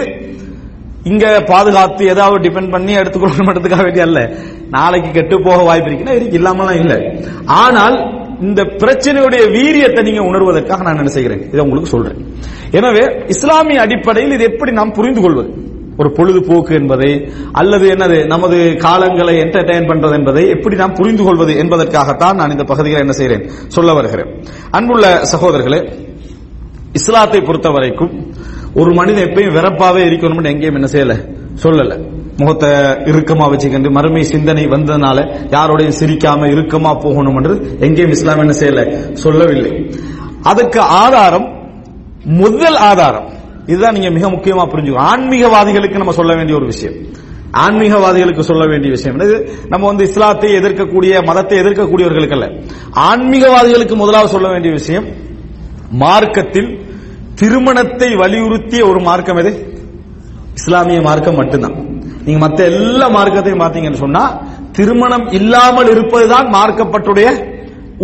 இங்க 1.03 1.43
பாதுகாத்து 1.51 2.03
ஏதாவது 2.13 2.49
டிபெண்ட் 2.49 2.71
பண்ணி 2.71 2.93
எடுத்துக்கொள்ளணுன்றதுக்காக 2.97 3.83
வேண்டிய 3.83 4.03
அல்ல. 4.03 4.19
நாளைக்கு 4.69 5.09
கெட்டு 5.11 5.35
போக 5.41 5.63
வாய்ப்பு 5.63 5.89
இருக்குன்னா 5.89 6.15
இருக்கு 6.19 6.39
இல்லாமலாம் 6.39 6.79
இல்ல. 6.83 6.93
ஆனால் 7.45 7.97
இந்த 8.41 8.61
பிரச்சனையுடைய 8.81 9.43
வீரியத்தை 9.57 10.01
நீங்க 10.03 10.21
உணர்வதற்காக 10.21 10.83
நான் 10.83 10.97
என்ன 10.97 11.09
செய்கிறேன்? 11.09 11.43
இதை 11.51 11.61
உங்களுக்கு 11.65 11.91
சொல்றேன். 11.95 12.17
எனவே 12.71 13.03
இஸ்லாமிய 13.27 13.81
அடிப்படையில் 13.81 14.31
இது 14.31 14.43
எப்படி 14.43 14.71
நாம் 14.71 14.91
புரிந்து 14.91 15.21
கொள்வது? 15.21 15.51
ஒரு 15.97 16.09
பொழுதுபோக்கு 16.11 16.73
என்பதை 16.73 17.09
அல்லது 17.51 17.85
என்னது 17.95 18.17
நமது 18.27 18.57
காலங்களை 18.85 19.35
என்டர்டைன் 19.43 19.89
பண்றது 19.89 20.13
என்பதை 20.13 20.43
எப்படி 20.49 20.75
நாம் 20.75 20.93
புரிந்து 20.93 21.23
கொள்வது 21.23 21.53
என்பதற்காகத்தான் 21.63 22.35
நான் 22.35 22.51
இந்த 22.51 22.63
பகுதியில் 22.63 22.99
என்ன 22.99 23.11
செய்கிறேன் 23.11 23.43
சொல்ல 23.67 23.93
வருகிறேன். 23.93 24.31
அன்புள்ள 24.71 25.21
சகோதரர்களே 25.33 25.81
இஸ்லாத்தை 26.93 27.41
பொறுத்த 27.41 27.69
வரைக்கும் 27.69 28.13
ஒரு 28.75 28.93
மனிதன் 28.93 29.29
எப்பயும் 29.29 29.55
வெறப்பாவே 29.55 30.03
இருக்கணும்னு 30.09 30.45
எங்கேயும் 30.45 30.75
என்ன 30.75 30.87
செய்யல? 30.91 31.35
சொல்லல. 31.63 32.11
முகத்தை 32.37 32.69
இறுக்கமா 33.11 33.49
வச்சுக்கிட்டு 33.49 33.91
மறுமை 33.91 34.23
சிந்தனை 34.23 34.67
வந்ததுனால 34.67 35.17
யாரோடையும் 35.49 35.99
சிரிக்காம 35.99 36.47
இறுக்கமா 36.47 36.99
போகணும் 36.99 37.35
என்று 37.35 37.77
எங்கேயும் 37.79 38.11
இஸ்லாம் 38.11 38.39
என்ன 38.39 38.53
செய்யல? 38.59 39.13
சொல்லவில்லை. 39.13 39.91
அதற்கு 40.43 40.79
ஆதாரம் 40.79 41.71
முதல் 42.23 42.75
ஆதாரம். 42.75 43.31
இதுதான் 43.67 43.93
நீங்க 43.93 44.09
மிக 44.09 44.29
முக்கியமா 44.29 44.69
புரிஞ்சுக்கணும் 44.69 45.07
ஆன்மீகவாதிகளுக்கு 45.13 45.97
நம்ம 45.97 46.11
சொல்ல 46.11 46.35
வேண்டிய 46.35 46.57
ஒரு 46.57 46.65
விஷயம். 46.65 46.93
ஆன்மீகவாதிகளுக்கு 47.51 48.39
சொல்ல 48.39 48.65
வேண்டிய 48.65 48.91
விஷயம் 48.91 49.45
நம்ம 49.67 49.87
வந்து 49.87 50.03
இஸ்லாத்தை 50.03 50.51
எதிர்க்கக்கூடிய 50.51 51.25
மதத்தை 51.25 51.59
எதிர்க்கக்கூடியவர்களுக்கு 51.59 52.31
அல்ல. 52.31 52.45
ஆன்மீகவாதிகளுக்கு 52.95 53.95
முதலாவது 53.95 54.31
சொல்ல 54.31 54.47
வேண்டிய 54.47 54.73
விஷயம் 54.73 55.05
மார்க்கத்தில் 55.89 56.82
திருமணத்தை 57.39 58.09
வலியுறுத்திய 58.21 58.81
ஒரு 58.89 58.99
மார்க்கம் 59.07 59.39
எது? 59.41 59.51
இஸ்லாமிய 60.59 61.01
மார்க்கம் 61.07 61.39
மட்டும்தான். 61.41 61.75
நீங்க 62.25 62.39
மத்த 62.45 62.59
எல்லா 62.71 63.07
மார்க்கத்தையும் 63.15 63.63
பாத்தீங்கன்னு 63.63 64.01
சொன்னா 64.03 64.23
திருமணம் 64.77 65.25
இல்லாமல் 65.37 65.89
இருப்பதுதான் 65.93 66.47
மார்க்கப்பட்டுடைய 66.55 67.27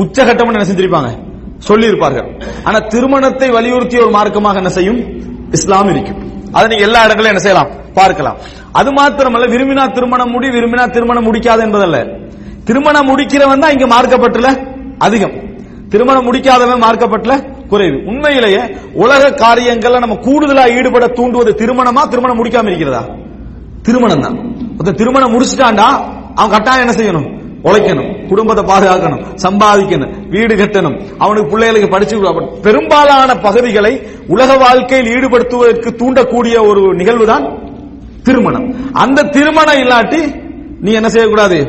உச்சகட்டம் 0.01 0.49
என்ன 0.51 0.65
செஞ்சிருப்பாங்க? 0.69 1.09
சொல்லி 1.67 1.85
இருப்பார்கள் 1.91 2.27
ஆனா 2.67 2.79
திருமணத்தை 2.93 3.47
வலியுறுத்திய 3.57 4.01
ஒரு 4.05 4.11
மார்க்கமாக 4.17 4.61
என்ன 4.61 4.71
செய்யும்? 4.77 4.99
இஸ்லாம் 5.57 5.91
இருக்கும். 5.93 6.19
அதை 6.55 6.65
நீங்க 6.71 6.85
எல்லா 6.87 6.99
இடங்களையும் 7.07 7.33
என்ன 7.33 7.43
செய்யலாம்? 7.45 7.71
பார்க்கலாம். 7.99 8.37
அது 8.79 8.89
மாத்திரமல்ல 8.97 9.47
விரும்பினா 9.53 9.85
திருமணம் 9.97 10.33
முடி 10.35 10.47
விரும்பினா 10.57 10.85
திருமணம் 10.95 11.27
முடிக்காது 11.27 11.61
என்பதல்ல. 11.67 11.97
திருமணம் 12.67 13.09
முடிக்கிறவன் 13.09 13.63
தான் 13.63 13.75
இங்க 13.75 13.87
மார்க்கப்பட்டுல 13.95 14.49
அதிகம். 15.07 15.35
திருமணம் 15.93 16.27
முடிக்காதவன் 16.27 16.83
மார்க்கப்பட்டுல 16.85 17.35
குறைவு. 17.71 17.97
உண்மையிலேயே 18.09 18.61
உலக 19.03 19.23
காரியங்கள்ல 19.43 19.99
நம்ம 20.05 20.17
கூடுதலா 20.27 20.63
ஈடுபட 20.77 21.07
தூண்டுவது 21.17 21.51
திருமணமா 21.61 22.03
திருமணம் 22.13 22.39
முடிக்காம 22.39 22.69
இருக்கிறதா? 22.71 23.03
திருமணம் 23.87 24.23
தான் 24.25 24.37
ஒருத்தன் 24.77 24.99
திருமணம் 25.01 25.33
முடிச்சுட்டாண்டா 25.35 25.89
அவன் 26.39 26.53
கட்டாயம் 26.55 26.83
என்ன 26.85 26.95
செய்யணும்? 26.99 27.27
உழைக்கணும் 27.67 28.11
குடும்பத்தை 28.29 28.63
பாதுகாக்கணும் 28.69 29.23
சம்பாதிக்கணும் 29.43 30.11
வீடு 30.33 30.53
கட்டணும் 30.59 30.95
அவனுக்கு 31.23 31.49
பிள்ளைகளுக்கு 31.53 31.89
படிச்சு 31.93 32.15
பெரும்பாலான 32.65 33.31
பகுதிகளை 33.45 33.93
உலக 34.35 34.51
வாழ்க்கையில் 34.63 35.11
ஈடுபடுத்துவதற்கு 35.15 35.91
தூண்டக்கூடிய 36.01 36.55
ஒரு 36.69 36.83
நிகழ்வு 36.99 37.25
தான் 37.31 37.45
திருமணம். 38.27 38.67
அந்த 39.03 39.27
திருமணம் 39.35 39.81
இல்லாட்டி 39.83 40.21
நீ 40.85 40.91
என்ன 40.99 41.09
செய்யக்கூடாது? 41.13 41.59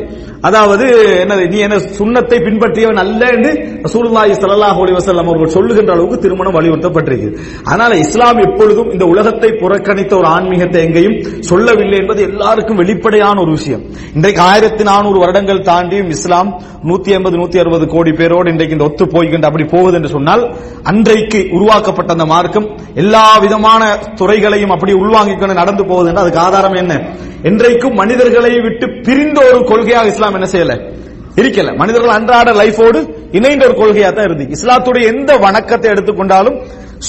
அதாவது 0.49 0.87
என்னது 1.23 1.43
நீ 1.53 1.59
என்ன 1.65 1.77
சுண்ணத்தை 1.99 2.37
பின்பற்றியவன் 2.47 3.01
அல்ல 3.03 3.23
என்று 3.35 3.51
ரசூலுல்லாஹி 3.87 4.33
ஸல்லல்லாஹு 4.39 4.79
அலைஹி 4.83 4.97
வஸல்லம் 4.99 5.29
அவர்கள் 5.31 5.53
சொல்லுகின்ற 5.57 5.91
அளவுக்கு 5.97 6.19
திருமணம் 6.25 6.57
வலியுறுத்தப்பட்டிருக்கிறது. 6.59 7.35
அதனால 7.69 7.93
இஸ்லாம் 8.05 8.41
எப்பொழுதும் 8.47 8.91
இந்த 8.95 9.05
உலகத்தை 9.13 9.51
புறக்கணித்த 9.63 10.13
ஒரு 10.21 10.29
ஆன்மீகத்தை 10.37 10.81
எங்கேயும் 10.87 11.17
சொல்லவில்லை 11.51 11.99
என்பது 12.03 12.21
எல்லாருக்கும் 12.31 12.81
வெளிப்படையான 12.83 13.37
ஒரு 13.41 13.53
விஷயம். 13.59 13.83
இன்றைக்கு 14.19 14.43
ஆயிரத்தி 14.51 14.85
நானூறு 14.91 15.19
வருடங்கள் 15.25 15.65
தாண்டியும் 15.71 16.13
இஸ்லாம் 16.17 16.51
நூத்தி 16.91 17.11
ஐம்பது 17.17 17.37
நூத்தி 17.41 17.59
அறுபது 17.63 17.87
கோடி 17.95 18.13
பேரோடு 18.21 18.53
இன்றைக்கு 18.55 18.77
இந்த 18.77 18.87
ஒத்து 18.91 19.07
போய்கின்ற 19.15 19.49
அப்படி 19.51 19.67
போகுது 19.75 19.97
என்று 19.99 20.13
சொன்னால் 20.17 20.45
அன்றைக்கு 20.93 21.41
உருவாக்கப்பட்ட 21.57 22.11
அந்த 22.17 22.27
மார்க்கம் 22.35 22.69
எல்லா 23.03 23.27
விதமான 23.47 23.83
துறைகளையும் 24.21 24.75
அப்படி 24.77 24.95
உள்வாங்கிக் 25.03 25.43
கொண்டு 25.43 25.61
நடந்து 25.63 25.85
போகுது 25.91 26.11
என்று 26.11 26.23
அதுக்கு 26.25 26.43
ஆதாரம் 26.47 26.79
என்ன? 26.83 26.95
இன்றைக்கும் 27.43 27.95
மனிதர்களை 27.95 28.61
விட்டு 28.61 28.87
பிரிந்த 29.03 29.41
ஒரு 29.41 29.65
கொள்கையாக 29.65 30.07
இஸ்லாம் 30.07 30.35
என்ன 30.35 30.47
செய்யல? 30.53 30.93
இருக்கல. 31.37 31.77
மனிதர்கள் 31.77 32.11
அன்றாட 32.11 32.53
லைஃபோடு 32.53 33.15
இணைந்த 33.33 33.69
ஒரு 33.69 33.75
கொள்கையா 33.75 34.13
தான் 34.13 34.25
இருந்து. 34.25 34.45
இஸ்லாத்துடைய 34.45 35.07
எந்த 35.07 35.37
வணக்கத்தை 35.37 35.91
எடுத்துக்கொண்டாலும் 35.91 36.63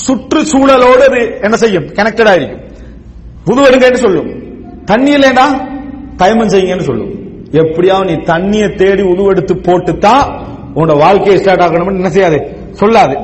சுற்றுச்சூழலோடு 0.08 1.04
அது 1.10 1.40
என்ன 1.42 1.58
செய்யும்? 1.58 1.84
கனெக்டடா 1.84 2.36
இருக்கும் 2.36 2.62
புது 3.46 3.62
எடுங்கன்னு 3.62 3.94
சொல்லும். 3.94 4.30
தண்ணி 4.86 5.16
இல்லைடா 5.16 5.46
தயமம் 6.18 6.50
செய்யுங்கன்னு 6.50 6.82
சொல்லும். 6.82 7.12
எப்படியாவது 7.52 8.12
நீ 8.12 8.22
தண்ணியை 8.22 8.76
தேடி 8.76 9.02
உதுவெடுத்து 9.02 9.54
போட்டு 9.54 9.98
தான் 9.98 10.48
உன்னோட 10.76 10.98
வாழ்க்கையை 10.98 11.38
ஸ்டார்ட் 11.38 11.62
ஆகணும்னு 11.62 11.96
என்ன 11.96 12.10
செய்யாது? 12.10 12.40
சொல்லாது. 12.72 13.16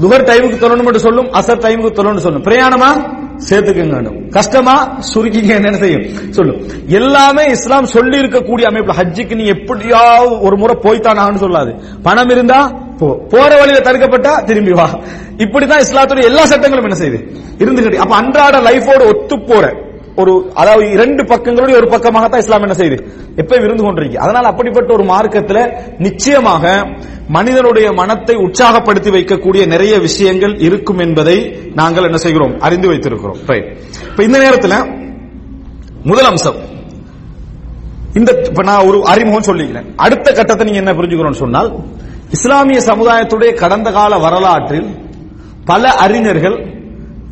துகர் 0.00 0.24
டைமுக்கு 0.24 0.58
தொழணும் 0.58 0.96
சொல்லும் 0.96 1.32
அசர் 1.32 1.62
டைமுக்கு 1.64 1.92
தொழணும் 1.92 2.16
சொல்லும். 2.16 2.42
பிரயாணமா? 2.42 3.18
சேர்த்துக்கங்க 3.48 4.28
கஷ்டமா? 4.28 4.98
சுருக்கிங்க 5.14 5.48
என்ன 5.48 5.76
செய்யும்? 5.76 6.32
சொல்லு. 6.32 6.64
எல்லாமே 6.86 7.44
இஸ்லாம் 7.44 7.84
சொல்லி 7.84 8.18
இருக்கக்கூடிய 8.18 8.64
அமைப்புல 8.70 8.92
ஹஜ்ஜுக்கு 8.98 9.34
நீ 9.34 9.44
எப்படியாவது 9.44 10.40
ஒரு 10.40 10.56
முறை 10.56 10.76
போய்த்தானான்னு 10.82 11.36
சொல்லாது. 11.36 11.82
பணம் 12.02 12.28
இருந்தா 12.28 12.66
போ. 12.98 13.24
போற 13.28 13.56
வழியில 13.56 13.90
தடுக்கப்பட்டா 13.90 14.44
திரும்பி 14.44 14.72
வா. 14.72 14.90
இப்படிதான் 15.36 15.82
இஸ்லாத்துடைய 15.90 16.22
எல்லா 16.22 16.44
சட்டங்களும் 16.44 16.90
என்ன 16.90 17.04
செய்யுது 17.04 17.36
இருந்துகிட்டு. 17.58 17.94
அப்ப 17.94 18.14
அன்றாட 18.14 18.58
லைஃபோட 18.58 19.06
ஒத்து 19.06 19.40
போற 19.40 19.88
ஒரு 20.20 20.52
அதாவது 20.54 20.90
இரண்டு 20.90 21.22
பக்கங்களுடைய 21.22 21.76
ஒரு 21.76 21.88
பக்கமாகத்தான் 21.90 22.36
இஸ்லாம் 22.36 22.62
என்ன 22.62 22.76
செய்யுது? 22.76 22.98
எப்ப 23.36 23.56
இருந்து 23.56 23.84
கொண்டிருக்கு? 23.84 24.16
அதனால் 24.16 24.44
அப்படிப்பட்ட 24.44 24.92
ஒரு 24.92 25.04
மார்க்கத்தில் 25.04 25.62
நிச்சயமாக 25.98 26.64
மனிதனுடைய 27.28 27.92
மனத்தை 27.92 28.36
உற்சாகப்படுத்தி 28.36 29.10
வைக்கக்கூடிய 29.16 29.66
நிறைய 29.66 29.98
விஷயங்கள் 29.98 30.54
இருக்கும் 30.58 30.98
என்பதை 30.98 31.58
நாங்கள் 31.74 32.04
என்ன 32.04 32.16
செய்கிறோம்? 32.16 32.60
அறிந்து 32.60 32.88
வைத்திருக்கிறோம். 32.92 33.40
ரைட் 33.46 33.68
இப்ப 34.10 34.22
இந்த 34.22 34.38
நேரத்தில் 34.38 35.08
முதல் 36.04 36.24
அம்சம். 36.24 36.60
இந்த 38.14 38.30
இப்ப 38.44 38.62
நான் 38.62 38.86
ஒரு 38.86 39.04
அறிமுகம் 39.04 39.48
சொல்லிக்கிறேன். 39.48 39.88
அடுத்த 39.96 40.32
கட்டத்தை 40.32 40.70
நீங்க 40.70 40.78
என்ன 40.78 40.92
புரிஞ்சுக்கிறோம்னு 40.92 41.42
சொன்னால் 41.44 41.70
இஸ்லாமிய 42.30 42.80
சமுதாயத்துடைய 42.80 43.54
கடந்த 43.54 43.88
கால 43.90 44.18
வரலாற்றில் 44.18 44.88
பல 45.64 45.90
அறிஞர்கள் 46.04 46.56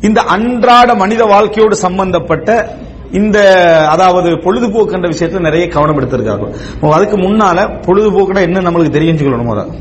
இந்த 0.01 0.21
அன்றாட 0.21 0.95
மனித 0.95 1.23
வாழ்க்கையோடு 1.23 1.75
சம்பந்தப்பட்ட 1.75 2.77
இந்த 3.11 3.39
அதாவது 3.87 4.37
பொழுதுபோக்கு 4.37 4.93
என்ற 4.93 5.09
விஷயத்துல 5.09 5.39
நிறைய 5.39 5.67
கவனம் 5.67 5.99
எடுத்திருக்காங்க. 5.99 6.55
அதுக்கு 6.89 7.17
முன்னால 7.17 7.81
பொழுதுபோக்குனா 7.87 8.41
என்ன 8.41 8.61
நம்மளுக்கு 8.61 8.89
தெரியும் 8.89 9.17
சொல்லணும் 9.17 9.71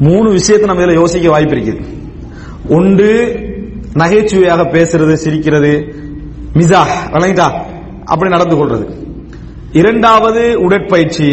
மூணு 0.00 0.30
விஷயத்தை 0.30 0.68
நம்ம 0.68 0.84
இதில் 0.84 0.96
யோசிக்க 0.96 1.30
வாய்ப்பு 1.30 1.54
இருக்குது. 1.54 1.84
ஒன்று 2.68 3.10
நகைச்சுவையாக 3.94 4.62
பேசுறது 4.62 5.12
சிரிக்கிறது 5.12 5.94
மிசா 6.54 6.84
விளங்கிட்டா? 7.12 7.52
அப்படி 8.04 8.30
நடந்து 8.30 8.56
கொள்றது. 8.56 9.06
இரண்டாவது 9.72 10.60
உடற்பயிற்சி. 10.60 11.28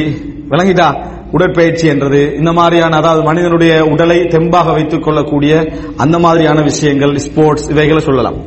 விளங்கிட்டா? 0.50 1.14
உடற்பயிற்சி 1.36 1.86
என்றது 1.94 2.22
இந்த 2.40 2.52
மாதிரியான 2.60 2.98
அதாவது 3.02 3.24
மனிதனுடைய 3.30 3.74
உடலை 3.94 4.20
தெம்பாக 4.34 4.74
வைத்துக் 4.78 5.06
கொள்ளக்கூடிய 5.06 5.54
அந்த 6.04 6.20
மாதிரியான 6.26 6.62
விஷயங்கள் 6.70 7.16
ஸ்போர்ட்ஸ் 7.28 7.68
இவைகளை 7.74 8.04
சொல்லலாம். 8.10 8.38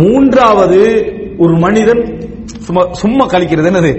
மூன்றாவது 0.00 0.80
ஒரு 1.44 1.54
மனிதன் 1.66 2.02
சும்மா 2.66 2.82
சும்மா 3.02 3.24
கழிக்கிறது 3.26 3.70
என்னது? 3.72 3.92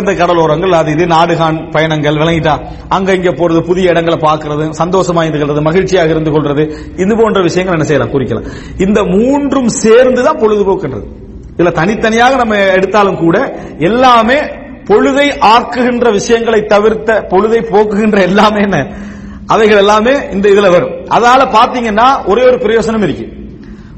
இந்த 0.00 0.12
கடலோரங்கள் 0.20 0.74
அது 0.78 0.90
இது 0.96 1.04
நாடுகான் 1.06 1.56
பயணங்கள் 1.74 2.18
விளங்கிட்டா 2.20 2.54
அங்க 2.96 3.08
இங்க 3.18 3.30
போறது 3.30 3.60
புதிய 3.68 3.92
இடங்களை 3.92 4.18
பார்க்கறது 4.26 4.64
சந்தோஷமா 4.82 5.22
இருந்து 5.24 5.40
கொள்றது 5.40 5.62
மகிழ்ச்சியாக 5.68 6.14
இருந்து 6.14 6.32
கொள்றது 6.34 6.62
இது 7.04 7.14
போன்ற 7.20 7.40
விஷயங்கள் 7.48 7.76
என்ன 7.76 7.86
செய்யலாம் 7.90 8.12
குறிக்கலாம். 8.14 8.46
இந்த 8.86 9.00
மூன்றும் 9.14 9.70
சேர்ந்து 9.84 10.22
தான் 10.22 10.40
பொழுதுபோக்குன்றது. 10.42 11.06
இதுல 11.56 11.72
தனித்தனியாக 11.80 12.36
நம்ம 12.36 12.56
எடுத்தாலும் 12.78 13.20
கூட 13.24 13.36
எல்லாமே 13.88 14.38
பொழுதை 14.88 15.38
ஆக்குகின்ற 15.38 16.12
விஷயங்களை 16.12 16.64
தவிர்த்த 16.64 17.26
பொழுதை 17.30 17.60
போக்குகின்ற 17.70 18.20
எல்லாமே 18.20 18.60
என்ன? 18.60 18.86
அவைகள் 19.46 19.76
எல்லாமே 19.76 20.12
இந்த 20.32 20.48
இதுல 20.48 20.70
வரும். 20.70 21.06
அதனால 21.08 21.44
பாத்தீங்கன்னா 21.44 22.26
ஒரே 22.26 22.42
ஒரு 22.46 22.56
பிரயோசனம் 22.56 23.02
இருக்கு. 23.02 23.26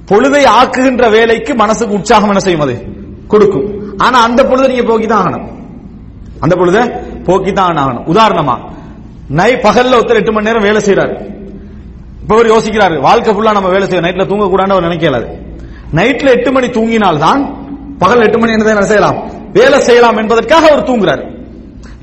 பொழுதை 0.07 0.43
ஆக்குகின்ற 0.45 1.11
வேலைக்கு 1.11 1.55
மனசுக்கு 1.55 1.95
உற்சாகம் 1.95 2.29
என்ன 2.29 2.39
செய்யும் 2.39 2.63
அது? 2.63 2.85
கொடுக்கும். 3.29 3.97
ஆனா 3.99 4.23
அந்த 4.23 4.47
பொழுது 4.47 4.69
நீங்க 4.69 4.83
போக்கி 4.83 5.07
தான் 5.07 5.25
ஆகணும். 5.25 5.47
அந்த 6.41 6.57
பொழுத 6.57 7.03
போக்கி 7.25 7.53
தான் 7.53 7.77
ஆகணும். 7.77 8.07
உதாரணமா 8.07 8.57
நை 9.29 9.55
பகல்ல 9.55 9.99
ஒருத்தர் 9.99 10.15
எட்டு 10.15 10.33
மணி 10.33 10.47
நேரம் 10.47 10.63
வேலை 10.63 10.83
செய்யறாரு 10.85 11.15
இப்ப 12.23 12.35
அவர் 12.35 12.47
யோசிக்கிறாரு 12.47 13.01
வாழ்க்கை 13.01 13.35
ஃபுல்லா 13.35 13.53
நம்ம 13.53 13.69
வேலை 13.69 13.89
செய்யணும். 13.89 14.07
நைட்ல 14.07 14.27
தூங்க 14.27 14.47
கூடாது 14.47 14.73
அவர் 14.73 14.89
நினைக்கலாது 14.89 15.29
நைட்ல 15.95 16.31
எட்டு 16.31 16.53
மணி 16.53 16.67
தூங்கினால்தான் 16.67 17.41
பகல் 17.99 18.21
எட்டு 18.21 18.39
மணி 18.39 18.53
என்ன 18.53 18.83
செய்யலாம்? 18.83 19.38
வேலை 19.57 19.79
செய்யலாம் 19.81 20.19
என்பதற்காக 20.23 20.65
அவர் 20.71 20.89
தூங்குறாரு. 20.91 21.25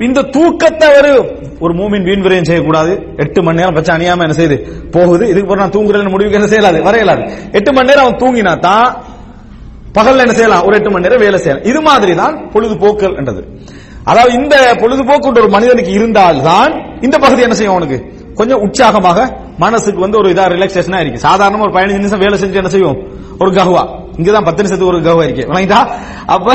இந்த 0.08 0.22
தூக்கத்தை 0.36 0.88
அவர் 0.92 1.10
ஒரு 1.60 1.74
மூமின் 1.80 2.06
வீண் 2.08 2.24
விரயம் 2.26 2.48
செய்யக்கூடாது. 2.50 2.94
எட்டு 3.24 3.40
மணி 3.44 3.60
நேரம் 3.60 3.76
பச்சை 3.78 3.92
அணியாம 3.96 4.24
என்ன 4.28 4.36
செய்யுது 4.40 4.58
போகுது. 4.96 5.24
இதுக்கு 5.32 5.48
பிறகு 5.50 5.64
நான் 5.64 5.76
தூங்குறேன் 5.76 6.14
முடிவுக்கு 6.14 6.40
என்ன 6.40 6.50
செய்யலாது? 6.54 6.80
வரையலாது. 6.88 7.24
எட்டு 7.58 7.74
மணி 7.74 7.90
நேரம் 7.90 8.06
அவன் 8.06 8.20
தூங்கினா 8.24 8.60
தான் 8.68 8.88
பகல்ல 9.98 10.24
என்ன 10.26 10.34
செய்யலாம்? 10.40 10.64
ஒரு 10.68 10.76
எட்டு 10.80 10.92
மணி 10.92 11.06
நேரம் 11.08 11.24
வேலை 11.26 11.40
செய்யலாம். 11.40 11.66
இது 11.72 11.82
மாதிரி 11.82 12.14
தான் 12.22 12.36
பொழுதுபோக்கல் 12.54 13.16
என்றது. 13.22 13.44
அதாவது 14.04 14.34
இந்த 14.40 14.56
பொழுதுபோக்கு 14.82 15.30
ஒரு 15.44 15.50
மனிதனுக்கு 15.56 15.92
இருந்தால் 15.92 16.42
தான் 16.50 16.74
இந்த 17.02 17.18
பகுதி 17.26 17.42
என்ன 17.42 17.56
செய்யும் 17.60 17.76
அவனுக்கு? 17.76 17.98
கொஞ்சம் 18.40 18.62
உற்சாகமாக 18.66 19.20
மனசுக்கு 19.64 20.00
வந்து 20.00 20.18
ஒரு 20.22 20.30
இதா 20.34 20.46
ரிலாக்ஸேஷனா 20.54 21.00
இருக்கு. 21.04 21.26
சாதாரண 21.28 21.62
ஒரு 21.68 21.76
பதினஞ்சு 21.76 22.00
நிமிஷம் 22.00 22.24
வேலை 22.26 22.38
செஞ்சு 22.42 22.60
என்ன 22.62 22.72
செய்வோம் 22.76 23.00
ஒரு 23.42 23.52
கஹுவா. 23.58 23.84
இங்கதான் 24.20 24.48
பத்து 24.48 24.62
நிமிஷத்துக்கு 24.64 24.92
ஒரு 24.94 25.00
கஹுவா 25.08 25.24
இருக்கு. 25.28 25.46
வாங்கிட்டா 25.54 25.80
அப்ப 26.36 26.48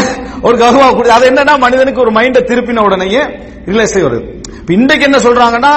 ஒரு 0.47 0.57
கௌவா 0.63 0.87
அது 1.17 1.25
என்னன்னா 1.31 1.55
மனிதனுக்கு 1.65 2.05
ஒரு 2.05 2.13
மைண்ட 2.19 2.41
திருப்பின 2.51 2.85
உடனேயே 2.89 3.23
ரிலாக்ஸ் 3.71 3.99
வருது 4.07 4.23
இன்றைக்கு 4.77 5.07
என்ன 5.09 5.19
சொல்றாங்கன்னா 5.27 5.73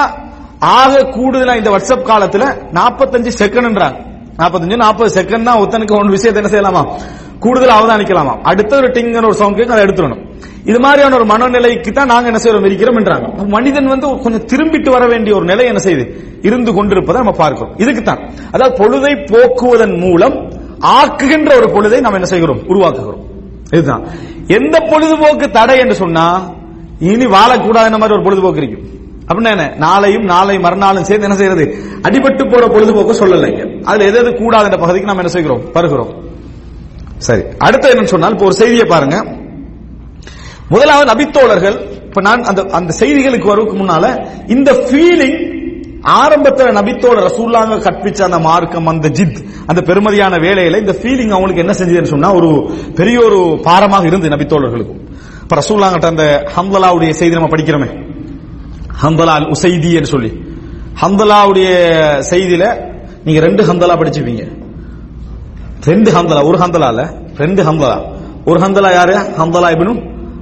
ஆக 0.78 1.02
கூடுதலா 1.16 1.54
இந்த 1.60 1.70
வாட்ஸ்அப் 1.74 2.08
காலத்துல 2.10 2.44
45 2.78 3.32
செகண்ட்ன்றாங்க 3.40 3.98
45 4.42 4.78
நாற்பது 4.84 5.10
செகண்ட் 5.18 5.48
தான் 5.48 5.58
ஒருத்தனுக்கு 5.62 5.96
ஒன்று 5.98 6.14
விஷயத்தை 6.16 6.40
என்ன 6.42 6.50
செய்யலாமா? 6.54 6.82
கூடுதல் 7.44 7.74
அவதானிக்கலாமா? 7.76 8.34
அடுத்த 8.50 8.72
ஒரு 8.80 8.88
டிங்கர் 8.96 9.26
ஒரு 9.30 9.36
சவுண்ட் 9.40 9.58
கேட்க 9.58 9.74
அதை 9.74 9.82
எடுத்துடணும். 9.86 10.22
இது 10.70 10.78
மாதிரியான 10.84 11.16
ஒரு 11.18 11.26
மனநிலைக்கு 11.32 11.90
தான் 11.98 12.10
நாங்க 12.12 12.26
என்ன 12.30 12.40
செய்யறோம்? 12.44 12.66
இருக்கிறோம் 12.68 12.98
என்றாங்க 13.00 13.26
மனிதன் 13.56 13.90
வந்து 13.92 14.06
கொஞ்சம் 14.24 14.46
திரும்பிட்டு 14.52 14.90
வர 14.96 15.04
வேண்டிய 15.12 15.32
ஒரு 15.38 15.46
நிலை 15.52 15.64
என்ன 15.72 15.80
செய்யுது? 15.86 16.04
இருந்து 16.48 16.70
கொண்டிருப்பதை 16.78 17.18
நம்ம 17.22 17.34
பார்க்கிறோம். 17.42 17.72
இதுக்கு 17.82 18.02
தான் 18.02 18.22
அதாவது 18.54 18.74
பொழுதை 18.80 19.12
போக்குவதன் 19.32 19.96
மூலம் 20.04 20.36
ஆக்குகின்ற 20.80 21.56
ஒரு 21.56 21.66
பொழுதை 21.66 22.00
நாம் 22.00 22.12
என்ன 22.12 22.26
செய்கிறோம்? 22.26 22.58
உருவாக்குகிறோம். 22.58 23.22
இதுதான். 23.70 24.08
எந்த 24.46 24.80
பொழுதுபோக்கு 24.80 25.50
தடை 25.50 25.78
என்று 25.78 25.94
சொன்னா 25.94 26.50
இனி 26.98 27.24
வாழக்கூடாதுன்ற 27.24 27.90
மாதிரி 27.90 28.12
ஒரு 28.12 28.22
பொழுதுபோக்கு 28.22 28.62
இருக்கும். 28.62 29.02
அப்படின்னா 29.28 29.50
என்ன? 29.50 29.74
நாளையும் 29.78 30.24
நாளை 30.24 30.58
மறுநாளும் 30.58 31.04
சேர்ந்து 31.04 31.26
என்ன 31.26 31.38
செய்யறது? 31.38 31.78
அடிபட்டு 32.02 32.52
போற 32.52 32.66
பொழுதுபோக்கு 32.66 33.26
சொல்லலைங்க 33.26 33.82
அதுல 33.82 34.04
எது 34.04 34.18
எது 34.18 34.34
கூடாது 34.34 34.64
என்ற 34.64 34.76
பகுதிக்கு 34.76 35.06
நாம் 35.06 35.16
என்ன 35.16 35.30
செய்கிறோம்? 35.30 35.62
வருகிறோம். 35.72 36.22
சரி. 37.16 37.42
அடுத்து 37.58 37.90
என்னன்னு 37.90 38.04
சொன்னால் 38.04 38.32
இப்போ 38.32 38.44
ஒரு 38.44 38.54
செய்தியை 38.54 38.84
பாருங்க. 38.84 39.26
முதலாவது 40.68 41.12
நபித்தோழர்கள் 41.12 41.92
இப்ப 42.04 42.20
நான் 42.20 42.42
அந்த 42.42 42.66
அந்த 42.72 42.94
செய்திகளுக்கு 43.00 43.48
வருவதுக்கு 43.48 43.76
முன்னால 43.76 44.28
இந்த 44.50 44.72
ஃபீலிங் 44.72 45.53
ஆரம்பத்துல 46.04 46.72
நபித்தோட 46.72 47.18
ரசூல்லாங்க 47.28 47.76
கற்பிச்ச 47.84 48.22
அந்த 48.22 48.38
மார்க்கம் 48.38 48.86
அந்த 48.86 49.08
ஜித் 49.08 49.38
அந்த 49.66 49.80
பெருமதியான 49.80 50.38
வேலையில 50.38 50.78
இந்த 50.78 50.94
ஃபீலிங் 51.02 51.30
அவங்களுக்கு 51.30 51.62
என்ன 51.64 51.72
செஞ்சதுன்னு 51.72 52.12
சொன்னா 52.14 52.34
ஒரு 52.34 52.74
பெரிய 52.94 53.20
ஒரு 53.20 53.60
பாரமாக 53.62 54.06
இருந்து 54.06 54.28
நபித்தோழர்களுக்கும். 54.28 55.00
இப்ப 55.42 55.56
ரசூல்லாங்கிட்ட 55.56 56.06
அந்த 56.06 56.52
ஹம்தலாவுடைய 56.56 57.10
செய்தி 57.10 57.34
நம்ம 57.34 57.48
படிக்கிறோமே. 57.56 57.88
ஹம்தலா 59.02 59.34
அல் 59.38 59.48
உசைதி 59.48 59.92
என்று 59.92 60.06
சொல்லி. 60.06 60.30
ஹந்தலாவுடைய 61.02 61.68
செய்தியில 62.30 62.64
நீங்க 63.24 63.40
ரெண்டு 63.40 63.62
ஹந்தலா 63.64 63.96
படிச்சுப்பீங்க. 64.00 64.44
ரெண்டு 65.84 66.10
ஹம்தலா 66.10 66.44
ஒரு 66.44 66.58
ஹந்தலா 66.58 66.88
இல்ல 66.88 67.14
ரெண்டு 67.36 67.62
ஹந்தலா 67.62 67.96
ஒரு 68.44 68.60
ஹந்தலா 68.60 68.92
யாரு? 68.92 69.12
ஹம்தலா 69.12 69.68
இப்னு 69.74 69.92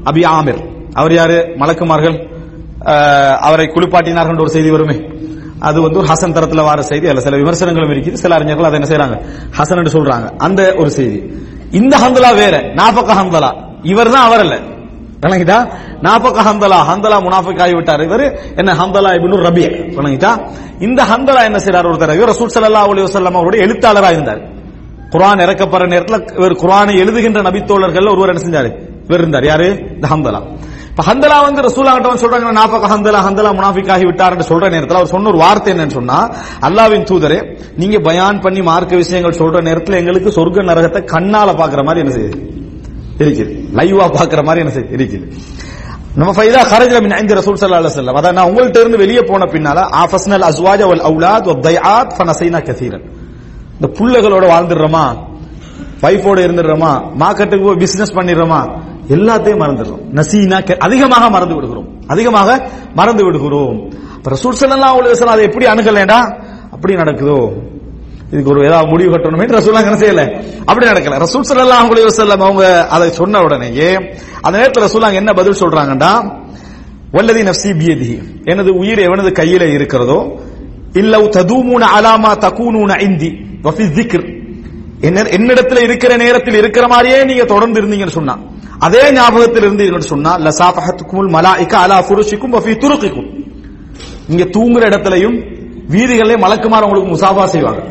அபி 0.05 0.23
ஆமிர். 0.27 0.91
அவர் 0.95 1.15
யாரு? 1.15 1.49
மலக்குமார்கள். 1.57 2.31
அவரை 3.41 3.67
குளிப்பாட்டினார்கள் 3.67 4.41
ஒரு 4.41 4.51
செய்தி 4.51 4.71
வருமே. 4.71 5.21
அது 5.69 5.79
வந்து 5.83 5.99
ஒரு 5.99 6.09
ஹசன் 6.09 6.35
தரத்துல 6.37 6.65
வர 6.65 6.83
செய்தி 6.83 7.09
அல்ல 7.09 7.21
சில 7.21 7.37
விமர்சனங்களும் 7.37 7.93
இருக்குது. 7.93 8.21
சில 8.23 8.35
அறிஞர்கள் 8.35 8.69
அதை 8.69 8.77
என்ன 8.81 8.89
செய்றாங்க? 8.93 9.17
ஹசன் 9.59 9.81
என்று 9.81 9.95
சொல்றாங்க. 9.97 10.27
அந்த 10.37 10.61
ஒரு 10.79 10.91
செய்தி. 10.91 11.19
இந்த 11.81 11.95
ஹந்தலா 11.99 12.31
வேற 12.35 12.55
நாபக 12.61 13.11
ஹந்தலா. 13.21 13.51
இவர் 13.83 14.11
தான் 14.11 14.25
அவர் 14.29 14.41
அல்ல. 14.41 14.57
விளங்கிட்டா? 15.23 15.59
நாபக 16.07 16.39
ஹந்தலா 16.49 16.79
ஹந்தலா 16.91 17.19
முனாஃபிக் 17.27 17.63
ஆகிவிட்டார் 17.65 18.03
இவர் 18.05 18.25
என்ன? 18.57 18.71
ஹந்தலா 18.81 19.11
இப்னு 19.19 19.43
ரபி 19.49 19.65
விளங்கிட்டா? 19.99 20.33
இந்த 20.87 21.01
ஹந்தலா 21.05 21.43
என்ன 21.49 21.59
செய்றார் 21.59 21.89
ஒருத்தர்? 21.91 22.15
இவர் 22.15 22.33
ரசூல் 22.33 22.55
ஸல்லல்லாஹு 22.55 22.89
அலைஹி 22.93 23.35
அவருடைய 23.35 23.65
எழுத்தாளராக 23.67 24.13
இருந்தார். 24.13 24.43
குரான் 25.13 25.43
இறக்கப்படுற 25.45 25.87
நேரத்தில் 25.87 26.37
இவர் 26.37 26.53
குரானை 26.53 26.93
எழுதுகின்ற 27.03 27.41
நபித்தோழர்கள் 27.49 28.11
ஒருவர் 28.13 28.33
என்ன 28.33 28.43
செஞ்சாரு? 28.47 28.71
இவர் 29.09 29.21
இருந்தார். 29.21 29.45
யாரு? 29.45 29.69
இந்த 29.95 30.07
ஹந்தலா. 30.13 30.41
இப்ப 30.93 31.03
ஹந்தலா 31.03 31.37
வந்து 31.45 31.63
ரசூலா 31.63 31.93
கிட்ட 31.95 32.15
சொல்றாங்க 32.15 32.53
நாபக 32.53 32.89
ஹந்தலா 32.93 33.21
ஹந்தலா 33.27 33.51
முனாஃபிக் 33.59 33.91
ஆகி 33.91 34.05
விட்டார் 34.05 34.33
என்று 34.33 34.47
சொல்ற 34.49 34.71
நேரத்தில் 34.71 34.97
அவர் 34.97 35.07
சொன்ன 35.07 35.29
ஒரு 35.29 35.39
வார்த்தை 35.39 35.75
என்னன்னு 35.75 35.91
சொன்னா 35.91 36.19
அல்லாவின் 36.61 37.07
தூதரே 37.11 37.57
நீங்க 37.77 37.99
பயான் 37.99 38.41
பண்ணி 38.41 38.63
மார்க்க 38.63 38.97
விஷயங்கள் 38.97 39.33
சொல்ற 39.33 39.63
நேரத்தில் 39.63 39.95
எங்களுக்கு 39.95 40.31
சொர்க்க 40.31 40.67
நரகத்தை 40.71 41.05
கண்ணால 41.05 41.51
பாக்குற 41.53 41.85
மாதிரி 41.85 42.09
என்ன 42.09 42.17
செய்யுது? 42.17 42.39
இருக்குது. 43.19 43.53
லைவா 43.75 44.07
பாக்குற 44.19 44.45
மாதிரி 44.45 44.67
என்ன 44.67 44.75
செய்யுது? 44.75 44.97
இருக்குது. 44.97 45.27
நம்ம 46.15 46.33
ஃபைதா 46.33 46.61
ஹரஜ்ல 46.73 47.01
மின் 47.01 47.13
ஐந்து 47.13 47.35
ரசூல் 47.35 47.59
சல்லா 47.61 47.77
அலி 47.77 47.89
சொல்லம் 47.89 48.19
அதான் 48.21 48.33
நான் 48.33 48.51
உங்கள்கிட்ட 48.51 48.81
இருந்து 48.81 48.97
வெளியே 48.97 49.21
போன 49.21 49.45
பின்னால 49.45 49.79
ஆஃபஸ்னல் 50.03 50.47
அஸ்வாஜ் 50.51 50.83
அவல் 50.83 51.01
அவுலாத் 51.01 51.67
தயாத் 51.67 52.13
ஃபனசைனா 52.19 52.63
கசீரன். 52.63 53.05
இந்த 53.81 53.89
புள்ளைகளோட 53.99 54.47
வாழ்ந்துடுறோமா? 54.55 55.05
வைஃபோட 56.03 56.39
இருந்துடுறோமா? 56.47 56.93
மார்க்கெட்டுக்கு 57.19 57.65
போய் 57.65 57.77
பிசினஸ் 57.77 58.15
பண்ணிடுறோமா? 58.15 58.92
எல்லாத்தையும் 59.09 59.61
மறந்துடுறோம். 59.61 60.01
நசீனா 60.15 60.59
கெ- 60.59 60.77
அதிகமாக 60.77 61.31
மறந்து 61.31 61.55
விடுகிறோம். 61.55 62.01
அதிகமாக 62.07 62.69
மறந்து 62.95 63.25
விடுகிறோம். 63.25 63.91
அப்ப 64.15 64.31
ரசூல் 64.31 64.57
ஸல்லல்லாஹு 64.61 65.05
அலைஹி 65.05 65.25
அதை 65.25 65.45
எப்படி 65.45 65.67
அணுகலேடா? 65.67 66.43
அப்படி 66.71 66.95
நடக்குதோ? 66.95 67.53
இதுக்கு 68.33 68.51
ஒரு 68.51 68.67
ஏதாவது 68.67 68.89
முடிவு 68.89 69.11
கட்டணுமே 69.11 69.47
ரசூல் 69.49 69.75
என்ன 69.75 69.97
செய்யல. 69.97 70.45
அப்படி 70.65 70.87
நடக்கல. 70.87 71.27
ரசூல் 71.27 71.53
ஸல்லல்லாஹு 71.53 71.89
அலைஹி 71.91 72.07
வஸல்லம் 72.07 72.43
அவங்க 72.43 72.89
அதை 72.89 73.11
சொன்ன 73.11 73.41
உடனேயே 73.41 73.95
அந்த 74.41 74.59
நேரத்துல 74.59 74.83
ரசூல் 74.83 75.01
அங்க 75.01 75.17
என்ன 75.17 75.33
பதில் 75.33 75.61
சொல்றாங்கடா? 75.61 76.41
வல்லதி 77.13 77.43
நஃப்சி 77.43 77.75
பியதி 77.79 78.23
எனது 78.45 78.75
உயிர் 78.75 78.99
எவனது 78.99 79.29
கையில 79.31 79.73
இருக்கிறதோ? 79.73 80.41
இல்லவ் 80.93 81.29
ததூமுன 81.29 81.87
அலாமா 81.99 82.33
தகூனுன 82.33 83.01
இந்தி. 83.01 83.29
வஃபி 83.65 83.85
திக்ர் 83.95 84.41
என்ன 85.01 85.23
என்னிடத்துல 85.23 85.83
இருக்கிற 85.83 86.17
நேரத்தில் 86.17 86.55
இருக்கிற 86.55 86.89
மாதிரியே 86.89 87.25
நீங்க 87.25 87.45
தொடர்ந்து 87.45 87.83
இருந்தீங்கன்னு 87.83 88.09
சொன்னா 88.09 88.39
அதே 88.85 89.13
ஞாபகத்தில் 89.13 89.63
இருந்து 89.63 90.03
சொன்னா 90.03 90.39
லசாபகத்துக்கும் 90.39 91.33
மலாயிகா 91.37 91.79
அலா 91.85 91.97
புருஷிக்கும் 92.09 92.55
பஃபி 92.55 92.73
துருக்கிக்கும். 92.83 93.29
இங்க 94.29 94.45
தூங்குற 94.45 94.83
இடத்துலயும் 94.91 95.37
வீதிகளையும் 95.93 96.43
மலக்குமார் 96.43 96.85
உங்களுக்கு 96.87 97.13
முசாஃபா 97.15 97.45
செய்வாங்க. 97.45 97.83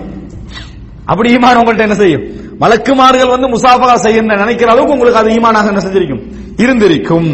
அப்படி 1.06 1.36
ஈமான் 1.36 1.60
உங்கள்ட்ட 1.60 1.80
என்ன 1.80 1.96
செய்யும்? 1.96 2.24
மலக்குமார்கள் 2.60 3.34
வந்து 3.34 3.48
முசாஃபா 3.48 3.94
செய்ய 3.94 4.22
நினைக்கிற 4.22 4.72
அளவுக்கு 4.72 4.94
உங்களுக்கு 4.94 5.20
அது 5.20 5.30
ஈமானாக 5.30 5.68
என்ன 5.68 5.80
செஞ்சிருக்கும்? 5.80 6.24
இருந்திருக்கும். 6.58 7.30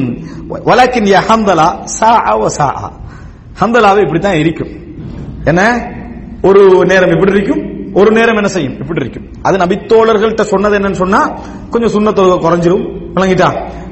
வலக்கின் 0.70 1.10
ஹந்தலா 1.30 1.68
சா 1.84 2.12
வ 2.42 2.46
சா 2.46 2.92
ஹந்தலாவே 3.62 4.02
இப்படித்தான் 4.02 4.40
இருக்கும். 4.44 4.70
என்ன? 5.46 5.62
ஒரு 6.42 6.62
நேரம் 6.86 7.10
இப்படி 7.10 7.32
இருக்கும் 7.32 7.94
ஒரு 7.94 8.12
நேரம் 8.12 8.36
என்ன 8.36 8.48
செய்யும்? 8.48 8.78
இப்படி 8.80 9.02
இருக்கும். 9.02 9.28
அது 9.42 9.58
நபித்தோழர்கள்ட்ட 9.58 10.42
சொன்னது 10.42 10.80
என்னன்னு 10.80 11.02
சொன்னா 11.04 11.22
கொஞ்சம் 11.70 11.94
சுண்ணத்தொழுகை 11.96 12.38
குறைஞ்சிரும். 12.46 12.86
விளங்கிட்டா? 13.18 13.50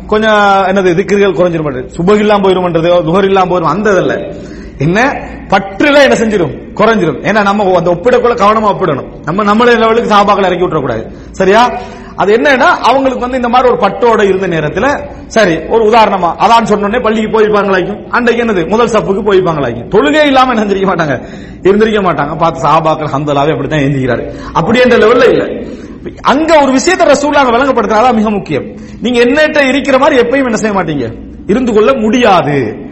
கொஞ்சம் 0.07 0.65
என்னது 0.67 0.95
திக்கிர்கள் 0.95 1.33
குறைஞ்சிரும் 1.33 1.89
சுபகு 1.97 2.19
இல்லாம 2.19 2.49
போயிருமன்றது 2.49 3.03
துகர் 3.03 3.25
இல்லாம 3.25 3.59
போயிரும் 3.59 3.73
அந்த 3.73 3.91
இதில் 3.91 4.33
என்ன? 4.77 5.13
பற்றுல 5.47 5.95
என்ன 6.01 6.15
செஞ்சிடும் 6.15 6.55
குறைஞ்சிரும். 6.73 7.19
ஏன்னா 7.23 7.41
நம்ம 7.41 7.75
அந்த 7.75 7.91
ஒப்பிடக்குள்ள 7.91 8.35
கவனமா 8.35 8.69
ஒப்பிடணும். 8.75 9.09
நம்ம 9.23 9.43
நம்மளுடைய 9.43 9.77
லெவலுக்கு 9.77 10.15
சாபாக்களை 10.15 10.45
இறக்கி 10.45 10.65
விட்டுறக்கூடாது. 10.65 11.11
சரியா? 11.31 11.71
அது 12.15 12.35
என்னன்னா 12.35 12.67
அவங்களுக்கு 12.81 13.19
வந்து 13.19 13.35
இந்த 13.35 13.49
மாதிரி 13.49 13.71
ஒரு 13.71 13.79
பட்டோட 13.81 14.21
இருந்த 14.23 14.47
நேரத்துல 14.47 15.09
சரி 15.27 15.55
ஒரு 15.69 15.89
உதாரணமா 15.89 16.29
அதான் 16.35 16.69
சொன்னோடனே 16.69 17.01
பள்ளிக்கு 17.01 17.39
போயிருப்பாங்களாக்கும் 17.39 18.07
அன்றைக்கு 18.09 18.43
என்னது 18.43 18.69
முதல் 18.69 18.87
சப்புக்கு 18.87 19.23
போயிருப்பாங்களாக்கும். 19.23 19.89
தொழுகை 19.89 20.25
இல்லாம 20.25 20.53
என்ன 20.53 20.63
செஞ்சிருக்க 20.63 20.89
மாட்டாங்க? 20.89 21.25
இருந்திருக்க 21.61 22.01
மாட்டாங்க. 22.01 22.37
பார்த்து 22.37 22.61
சாபாக்கள் 22.61 23.13
ஹந்தலாவே 23.13 23.51
அப்படித்தான் 23.51 23.79
எழுந்திக்கிறாரு 23.79 24.33
அப்படி 24.53 24.79
என்ற 24.79 24.97
லெவல்ல 24.97 25.29
இல்ல. 25.29 25.45
அங்க 26.21 26.61
ஒரு 26.63 26.71
விஷயத்தை 26.71 27.07
ரசூலாக 27.07 27.51
வழங்கப்படுத்துறதா 27.55 28.11
மிக 28.13 28.29
முக்கியம். 28.29 28.65
நீங்க 29.01 29.19
என்னட்ட 29.19 29.67
இருக்கிற 29.71 29.97
மாதிரி 29.97 30.21
எப்பயும் 30.23 30.45
என்ன 30.45 30.59
செய்ய 30.63 30.73
மாட்டீங்க? 30.77 31.05
இருந்து 31.47 31.73
கொள்ள 31.73 31.93
முடியாது. 31.93 32.85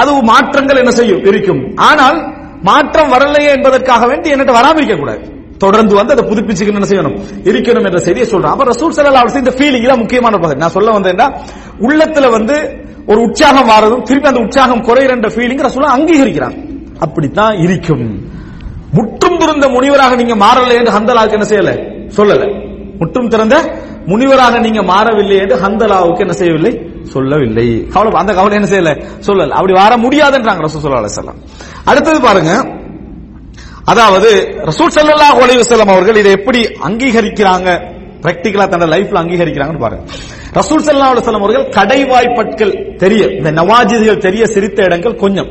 அது 0.00 0.22
மாற்றங்கள் 0.22 0.76
என்ன 0.76 0.90
செய்யும்? 0.90 1.22
இருக்கும் 1.30 1.74
ஆனால் 1.76 2.18
மாற்றம் 2.62 3.12
வரலையே 3.14 3.50
என்பதற்காக 3.56 4.06
வேண்டி 4.06 4.32
என்னட்ட 4.34 4.52
வராம 4.58 4.76
இருக்க 4.76 4.96
கூடாது 4.96 5.22
தொடர்ந்து 5.58 5.94
வந்து 5.94 6.12
அதை 6.14 6.24
புதுப்பிச்சுக்கணும் 6.30 6.78
என்ன 6.80 6.88
செய்யணும்? 6.90 7.16
இருக்கணும் 7.44 7.86
என்ற 7.88 7.98
செய்தியை 7.98 8.28
சொல்றேன். 8.28 8.52
அப்ப 8.52 8.64
ரசூல் 8.64 8.94
ஸல்லல்லாஹு 8.96 9.24
அலைஹி 9.24 9.38
இந்த 9.38 9.54
ஃபீலிங் 9.58 9.88
தான் 9.90 9.98
முக்கியமான 9.98 10.38
பகுதி. 10.38 10.60
நான் 10.60 10.74
சொல்ல 10.76 10.92
வந்தேன்னா 10.98 11.26
உள்ளத்துல 11.86 12.30
வந்து 12.30 12.56
ஒரு 13.06 13.20
உற்சாகம் 13.26 13.68
வாரதும் 13.72 14.02
திருப்பி 14.02 14.28
அந்த 14.28 14.40
உற்சாகம் 14.40 14.82
குறையிற 14.88 15.30
ஃபீலிங் 15.34 15.64
ரசூல் 15.68 15.94
அங்கீகரிக்கிறாங்க 15.96 16.58
அப்படித்தான் 17.00 17.54
இருக்கும். 17.66 18.04
முற்றும் 18.92 19.38
துறந்த 19.38 19.68
முனிவராக 19.68 20.16
நீங்க 20.16 20.34
மாறல 20.34 20.76
என்று 20.80 20.92
ஹந்தலாவுக்கு 20.96 21.38
என்ன 21.38 21.48
செய்யல? 21.52 21.99
சொல்லல. 22.16 22.68
முற்றும் 22.98 23.28
திறந்த 23.28 23.78
முனிவராக 24.06 24.60
நீங்க 24.60 24.82
மாறவில்லை 24.82 25.36
என்று 25.36 25.56
ஹந்தலாவுக்கு 25.56 26.18
என்ன 26.18 26.32
செய்யவில்லை? 26.32 26.90
சொல்லவில்லை. 27.02 27.86
கவலை 27.86 28.12
அந்த 28.12 28.34
கவலை 28.34 28.58
என்ன 28.58 28.68
செய்யல? 28.68 29.04
சொல்லல. 29.26 29.48
அப்படி 29.48 29.72
வர 29.72 29.96
முடியாதுன்றாங்க 29.96 30.60
ரசூல் 30.60 30.84
சல்லா 30.84 31.06
அலைஹி 31.06 31.34
அடுத்தது 31.84 32.20
பாருங்க. 32.20 32.78
அதாவது 33.84 34.58
ரசூல் 34.64 34.94
சல்லா 34.94 35.34
அலைஹி 35.34 35.60
வஸல்லம் 35.60 35.90
அவர்கள் 35.90 36.16
இதை 36.16 36.32
எப்படி 36.32 36.62
அங்கீகரிக்கிறாங்க? 36.62 37.98
பிராக்டிக்கலா 38.22 38.64
தன்னோட 38.64 38.88
லைஃப்ல 38.88 39.24
அங்கீகரிக்கிறாங்கன்னு 39.24 39.78
பாருங்க. 39.78 40.12
ரசூல் 40.52 40.82
சல்லா 40.82 41.08
அலைஹி 41.08 41.22
வஸல்லம் 41.22 41.42
அவர்கள் 41.42 41.68
கடைவாய்ப்பட்கள் 41.68 42.96
தெரிய 42.96 43.26
இந்த 43.26 43.52
நவாஜிதிகள் 43.52 44.18
தெரிய 44.18 44.46
சிரித்த 44.46 44.82
இடங்கள் 44.82 45.14
கொஞ்சம். 45.14 45.48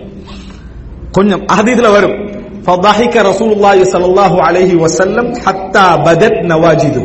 கொஞ்சம். 1.12 1.46
அது 1.46 1.76
இதுல 1.76 1.92
வரும். 1.92 2.39
فضحك 2.69 3.15
رسول 3.23 3.51
الله 3.53 3.79
صلى 3.85 4.07
الله 4.07 4.33
عليه 4.43 4.73
وسلم 4.77 5.27
حتى 5.45 5.87
بدت 6.07 6.37
نواجذه 6.45 7.05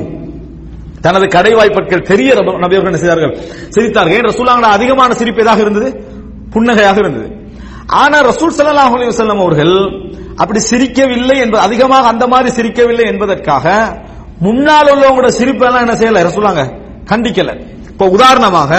தனது 1.06 1.26
கடைவாய்ப்பட்கள் 1.36 2.08
தெரிய 2.12 2.30
ரப- 2.38 2.60
நபி 2.64 2.76
அவர்கள் 2.76 2.92
என்ன 2.92 3.02
செய்தார்கள் 3.04 3.34
சிரித்தார்கள் 3.76 4.16
ஏன் 4.18 4.28
ரசூலாங்கள 4.30 4.68
அதிகமான 4.78 5.10
சிரிப்பு 5.20 5.42
எதாக 5.44 5.60
இருந்தது 5.66 5.90
புன்னகையாக 6.54 6.98
இருந்தது 7.04 7.28
ஆனா 8.02 8.18
ரசூல் 8.30 8.56
ஸல்லல்லாஹு 8.58 8.94
அலைஹி 8.98 9.12
வஸல்லம் 9.14 9.42
அவர்கள் 9.42 9.76
அப்படி 10.36 10.60
சிரிக்கவில்லை 10.72 11.38
என்பது 11.44 11.62
அதிகமாக 11.68 12.06
அந்த 12.08 12.26
மாதிரி 12.28 12.50
சிரிக்கவில்லை 12.58 13.06
என்பதற்காக 13.08 13.66
முன்னால் 14.42 14.92
உள்ளவங்களோட 14.94 15.32
சிரிப்பெல்லாம் 15.40 15.86
என்ன 15.86 15.96
செய்யல 15.96 16.24
ரசூலாங்க 16.28 16.64
கண்டிக்கல 17.12 17.54
இப்ப 17.92 18.08
உதாரணமாக 18.16 18.72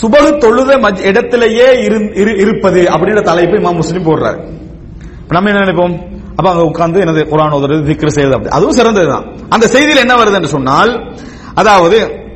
சுபகு 0.00 0.30
தொழுத 0.38 0.72
மஜ்- 0.84 1.04
இடத்திலேயே 1.04 1.66
இரு- 1.86 2.12
இரு- 2.14 2.38
இருப்பது 2.38 2.80
அப்படின்ற 2.94 3.22
தலைப்பு 3.22 3.58
இமாம் 3.58 3.80
முஸ்லிம் 3.82 4.06
போடுறாரு 4.06 4.38
இப்ப 4.67 4.67
நம்ம 5.33 5.49
என்ன 5.49 5.61
நினைப்போம்? 5.65 5.95
அப்ப 6.37 6.49
அங்க 6.49 6.63
உட்கார்ந்து 6.63 6.99
எனது 6.99 7.27
குரான் 7.31 7.55
ஓதுறது 7.57 7.81
திக்ரு 7.89 8.07
செய்யறது 8.07 8.35
அப்படி. 8.37 8.55
அதுவும் 8.55 8.77
சிறந்ததுதான். 8.77 9.25
அந்த 9.49 9.67
செய்தியில் 9.67 10.03
என்ன 10.05 10.15
வருது 10.15 10.33
என்று 10.33 10.47
சொன்னால் 10.47 11.15
அதாவது 11.55 12.27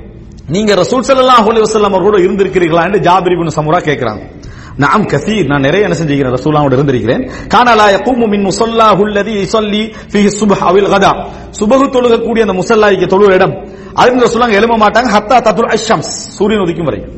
நீங்க 0.48 0.74
ரசூல் 0.74 1.08
ஸல்லல்லாஹு 1.10 1.50
அலைஹி 1.52 1.64
வசல்லாம் 1.68 1.94
அவர்களோட 1.96 2.18
இருந்திருக்கிறீர்களா 2.26 2.84
என்று 2.84 3.00
ஜாபிரி 3.00 3.36
இப்னு 3.36 3.56
சமுரா 3.60 3.80
கேட்கிறாங்க 3.80 4.42
நாம் 4.78 5.06
கசி 5.06 5.46
நான் 5.46 5.62
நிறைய 5.62 5.84
என்ன 5.84 5.96
செஞ்சிருக்கிறேன் 5.96 6.34
ரசூலாவோட 6.34 6.74
இருந்திருக்கிறேன். 6.74 7.48
கான 7.48 7.76
லா 7.76 7.88
யகூமு 7.90 8.28
மின் 8.28 8.46
முசல்லா 8.46 8.88
அல்லதி 9.04 9.34
யுஸல்லி 9.44 9.94
ஃபீஹி 10.12 10.30
சுப்ஹ் 10.40 10.64
அவில் 10.70 10.90
கதா. 10.90 11.12
சுபஹ் 11.60 11.94
தொழுகக்கூடிய 11.96 12.42
அந்த 12.42 12.54
முசல்லாய்க்கு 12.54 13.06
தொழுகிற 13.06 13.34
இடம். 13.34 13.66
அதுன்னு 13.96 14.26
ரசூலாங்க 14.28 14.52
எழும்ப 14.52 14.78
மாட்டாங்க. 14.78 15.10
ஹத்தா 15.16 15.38
தத்துல் 15.48 15.72
அஷம்ஸ் 15.76 16.12
சூரியன் 16.38 16.64
உதிக்கும் 16.64 16.84
வரைக்கும். 16.84 17.14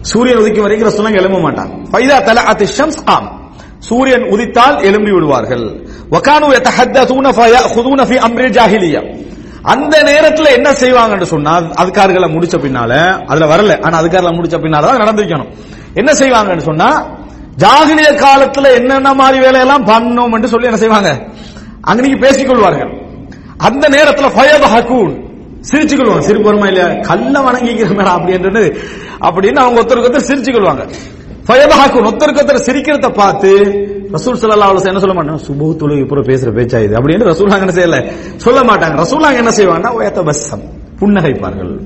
சூரியன் 0.00 0.38
உதிக்கும் 0.38 0.62
வரைக்கும் 0.62 0.88
ரசூலாங்க 0.90 1.14
எழும்ப 1.14 1.38
மாட்டாங்க. 1.38 1.72
ஃபைதா 1.92 2.16
தலஅத் 2.28 2.66
ஷம்ஸ் 2.78 3.04
காம். 3.04 3.43
சூரியன் 3.88 4.24
உதித்தால் 4.34 4.76
எழும்பி 4.88 5.12
விடுவார்கள். 5.16 5.64
அந்த 9.72 9.94
நேரத்தில் 10.08 10.54
என்ன 10.58 10.68
செய்வாங்கன்னு 10.82 11.28
சொன்னா 11.34 11.52
அதுக்காரர்களை 11.82 12.28
முடிச்ச 12.34 12.56
பின்னால 12.64 12.92
அதுல 13.30 13.46
வரல 13.52 13.76
ஆனா 13.86 13.94
அதுக்காரர்களை 14.00 14.34
முடிச்ச 14.38 14.56
பின்னால 14.64 14.88
தான் 14.90 15.02
நடந்திருக்கணும். 15.04 15.50
என்ன 16.00 16.10
செய்வாங்கன்னு 16.20 16.66
சொன்னா 16.70 16.88
ஜாகிரிய 17.62 18.10
காலத்துல 18.24 18.70
என்னென்ன 18.78 19.10
மாதிரி 19.20 19.38
வேலையெல்லாம் 19.44 19.86
பண்ணோம் 19.92 20.34
என்று 20.36 20.48
சொல்லி 20.52 20.68
என்ன 20.70 20.80
செய்வாங்க? 20.84 21.10
அங்கே 21.90 22.02
அங்க 22.04 22.18
பேசிக்கொள்வார்கள் 22.24 22.92
அந்த 23.68 23.84
நேரத்தில் 23.96 24.34
ஃபயப 24.36 24.64
ஹக்கூன் 24.74 25.12
சிரிச்சுக்கொள்வாங்க 25.70 26.24
சிரிப்பு 26.28 26.48
வருமா 26.48 26.66
இல்லையா? 26.70 26.88
கல்ல 27.08 27.34
வணங்கிக்கிறேன் 27.46 27.98
மேடம் 27.98 28.16
அப்படின்னு 28.18 28.64
அப்படின்னு 29.28 29.60
அவங்க 29.64 29.78
ஒருத்தருக்கு 29.80 30.08
ஒருத்தர் 30.08 30.30
சிரிச்சுக்கொள்வாங்க 30.30 30.82
கொள்வாங்க 31.48 31.74
ஃபயபஹகூன் 31.74 32.06
ஒருத்தருக்கு 32.08 32.40
ஒருத்தர் 32.42 32.66
சிரிக்கிறத 32.66 33.12
பார்த்து 33.12 33.50
ரசூல் 34.12 34.36
சல்லா 34.40 34.68
அலைஹி 34.70 34.88
என்ன 34.88 34.98
சொல்ல 34.98 35.14
மாட்டாங்க? 35.14 35.40
சுபஹ் 35.48 35.76
தொழுகை 35.80 36.06
பூரா 36.06 36.20
பேசுற 36.20 36.48
பேச்சா 36.58 36.78
இது 36.78 36.94
அப்படின்னு 36.94 37.24
ரசூலாங்க 37.32 37.60
என்ன 37.60 37.74
செய்யல? 37.78 38.12
சொல்ல 38.36 38.62
மாட்டாங்க. 38.62 38.94
ரசூல் 39.02 39.22
என்ன 39.22 39.50
செய்வாங்கன்னா 39.50 39.92
ஒயத்தபஸ்ஸம். 39.98 40.62
புன்னகைப்பார்கள். 41.00 41.80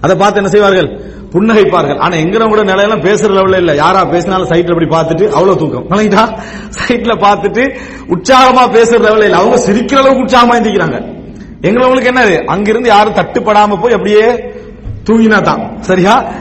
அதை 0.00 0.16
பார்த்து 0.16 0.40
என்ன 0.40 0.50
செய்வார்கள்? 0.50 1.00
புன்னகைப்பார்கள். 1.34 1.98
ஆனா 1.98 2.16
எங்க 2.16 2.44
கூட 2.44 2.62
நிலையெல்லாம் 2.62 3.02
பேசுற 3.02 3.30
லெவலில் 3.30 3.58
இல்ல. 3.58 3.74
யாரா 3.74 4.04
பேசினாலும் 4.04 4.48
சைட்ல 4.48 4.74
அப்படி 4.74 4.90
பார்த்துட்டு 4.96 5.28
அவ்வளவு 5.28 5.58
தூக்கம். 5.58 5.86
நினைக்கிட்டா 5.90 6.24
சைட்ல 6.68 7.12
பார்த்துட்டு 7.26 7.74
உற்சாகமா 8.08 8.64
பேசுற 8.78 9.00
லெவலில் 9.00 9.24
இல்ல. 9.24 9.36
அவங்க 9.36 9.56
சிரிக்கிற 9.56 9.98
அளவுக்கு 9.98 10.24
உற்சாகமா 10.24 10.56
எந்திக்கிறாங்க. 10.60 11.00
எங்களுக்கு 11.62 12.10
என்னது? 12.12 12.44
அங்கிருந்து 12.44 12.88
யாரும் 12.88 13.14
தட்டுப்படாம 13.14 13.80
போய் 13.80 13.92
அப்படியே 13.92 14.52
தூங்கினா 15.08 15.42
தான் 15.42 15.78
சரியா? 15.80 16.32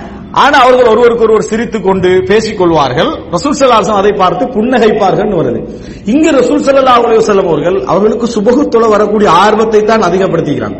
ஆனா 0.42 0.58
அவர்கள் 0.64 0.90
ஒருவருக்கு 0.92 1.24
ஒருவர் 1.24 1.48
சிரித்துக் 1.50 1.84
கொண்டு 1.84 2.24
பேசிக் 2.30 2.58
கொள்வார்கள் 2.58 3.10
ரசூல் 3.32 3.58
சல்லாசம் 3.60 4.00
அதை 4.02 4.12
பார்த்து 4.14 4.46
புன்னகைப்பார்கள் 4.46 5.34
வருது. 5.40 5.60
இங்கு 6.06 6.32
ரசூல் 6.32 6.64
சல்லா 6.68 6.94
அலுவலம் 6.98 7.50
அவர்கள் 7.50 7.84
அவர்களுக்கு 7.84 8.28
சுபகுத்துல 8.36 8.90
வரக்கூடிய 8.90 9.32
ஆர்வத்தை 9.32 9.82
தான் 9.84 10.02
அதிகப்படுத்திக்கிறாங்க. 10.02 10.78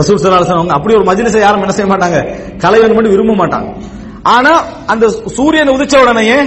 ரசூல் 0.00 0.20
சல்லாசம் 0.22 0.58
அவங்க 0.58 0.72
அப்படி 0.72 0.94
ஒரு 0.94 1.06
மஜ்லிஸை 1.10 1.40
யாரும் 1.40 1.60
என்ன 1.60 1.72
செய்ய 1.72 1.88
மாட்டாங்க? 1.92 2.18
கலை 2.58 2.80
வேணும்னு 2.80 3.14
விரும்ப 3.14 3.34
மாட்டாங்க. 3.42 3.68
ஆனா 4.22 4.52
அந்த 4.86 5.08
சூரியன் 5.08 5.74
உதிச்ச 5.76 5.96
உடனேயே 6.04 6.38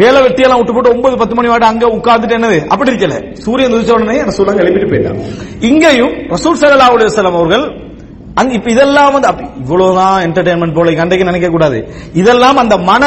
வேலை 0.00 0.18
வெட்டியெல்லாம் 0.24 0.60
விட்டு 0.60 0.74
போட்டு 0.74 0.92
ஒன்பது 0.94 1.16
பத்து 1.16 1.34
மணி 1.34 1.48
வாட 1.48 1.64
அங்க 1.72 1.86
உட்கார்ந்துட்டு 1.86 2.36
என்னது? 2.38 2.66
அப்படி 2.66 2.90
இருக்கல. 2.90 3.16
சூரியன் 3.44 3.74
உதிச்ச 3.76 3.92
உடனே 3.96 4.22
ரசூலாங்க 4.30 4.62
எழுப்பிட்டு 4.64 4.90
போயிட்டாங்க 4.92 5.22
இங்கேயும் 5.70 6.14
ரசூல் 6.34 6.58
சல்லா 6.60 6.88
அலுவலம் 6.92 7.38
அவர்கள் 7.40 7.64
அங்க 8.36 8.52
இப்ப 8.58 8.70
இதெல்லாம் 8.70 9.12
வந்து 9.12 9.28
அப்ப 9.28 9.42
இவ்வளவுதான் 9.62 10.22
என்டர்டைன்மெண்ட் 10.26 10.74
போல 10.74 10.92
அன்றைக்கு 11.04 11.28
நினைக்க 11.30 11.48
கூடாது. 11.48 11.78
இதெல்லாம் 12.12 12.56
அந்த 12.56 12.76
மன 12.90 13.02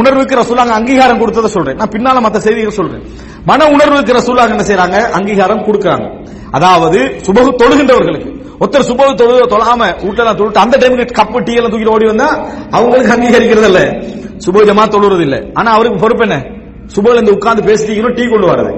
உணர்வுக்கு 0.00 0.34
ரசூலாங்க 0.36 0.72
அங்கீகாரம் 0.78 1.18
கொடுத்ததை 1.18 1.50
சொல்றேன். 1.50 1.76
நான் 1.76 1.92
பின்னால 1.94 2.20
மத்த 2.26 2.38
செய்திகள் 2.46 2.78
சொல்றேன். 2.78 3.02
மன 3.50 3.66
உணர்வுக்கு 3.74 4.12
ரசூலாங்க 4.12 4.54
என்ன 4.56 4.64
செய்யறாங்க 4.70 4.98
அங்கீகாரம் 5.18 5.66
கொடுக்கறாங்க. 5.66 6.06
அதாவது 6.50 6.98
சுபகு 7.26 7.50
தொழுகின்றவர்களுக்கு. 7.62 8.30
ஒருத்தர் 8.60 8.88
சுபகு 8.90 9.12
தொழு 9.20 9.36
தொழாம 9.52 9.80
வீட்டுல 10.04 10.32
தொழுட்டு 10.40 10.62
அந்த 10.64 10.76
டைமுக்கு 10.82 11.16
கப்பு 11.20 11.38
டீ 11.46 11.54
எல்லாம் 11.54 11.72
தூக்கிட்டு 11.72 11.94
ஓடி 11.96 12.06
வந்தா 12.06 12.28
அவங்களுக்கு 12.76 13.14
அங்கீகரிக்கிறது 13.14 13.68
இல்ல 13.70 13.80
சுபகு 14.44 14.64
ஜமா 14.70 14.84
தொழுறது 14.94 15.20
இல்ல 15.20 15.36
ஆனா 15.54 15.70
அவருக்கு 15.72 15.98
பொறுப்பு 15.98 16.24
என்ன? 16.26 16.36
சுபகுல 16.94 17.18
இருந்து 17.18 17.32
உட்கார்ந்து 17.32 17.62
பேசிட்டீங்கன்னா 17.68 18.14
டீ 18.14 18.24
கொண்டு 18.32 18.46
வரது 18.46 18.72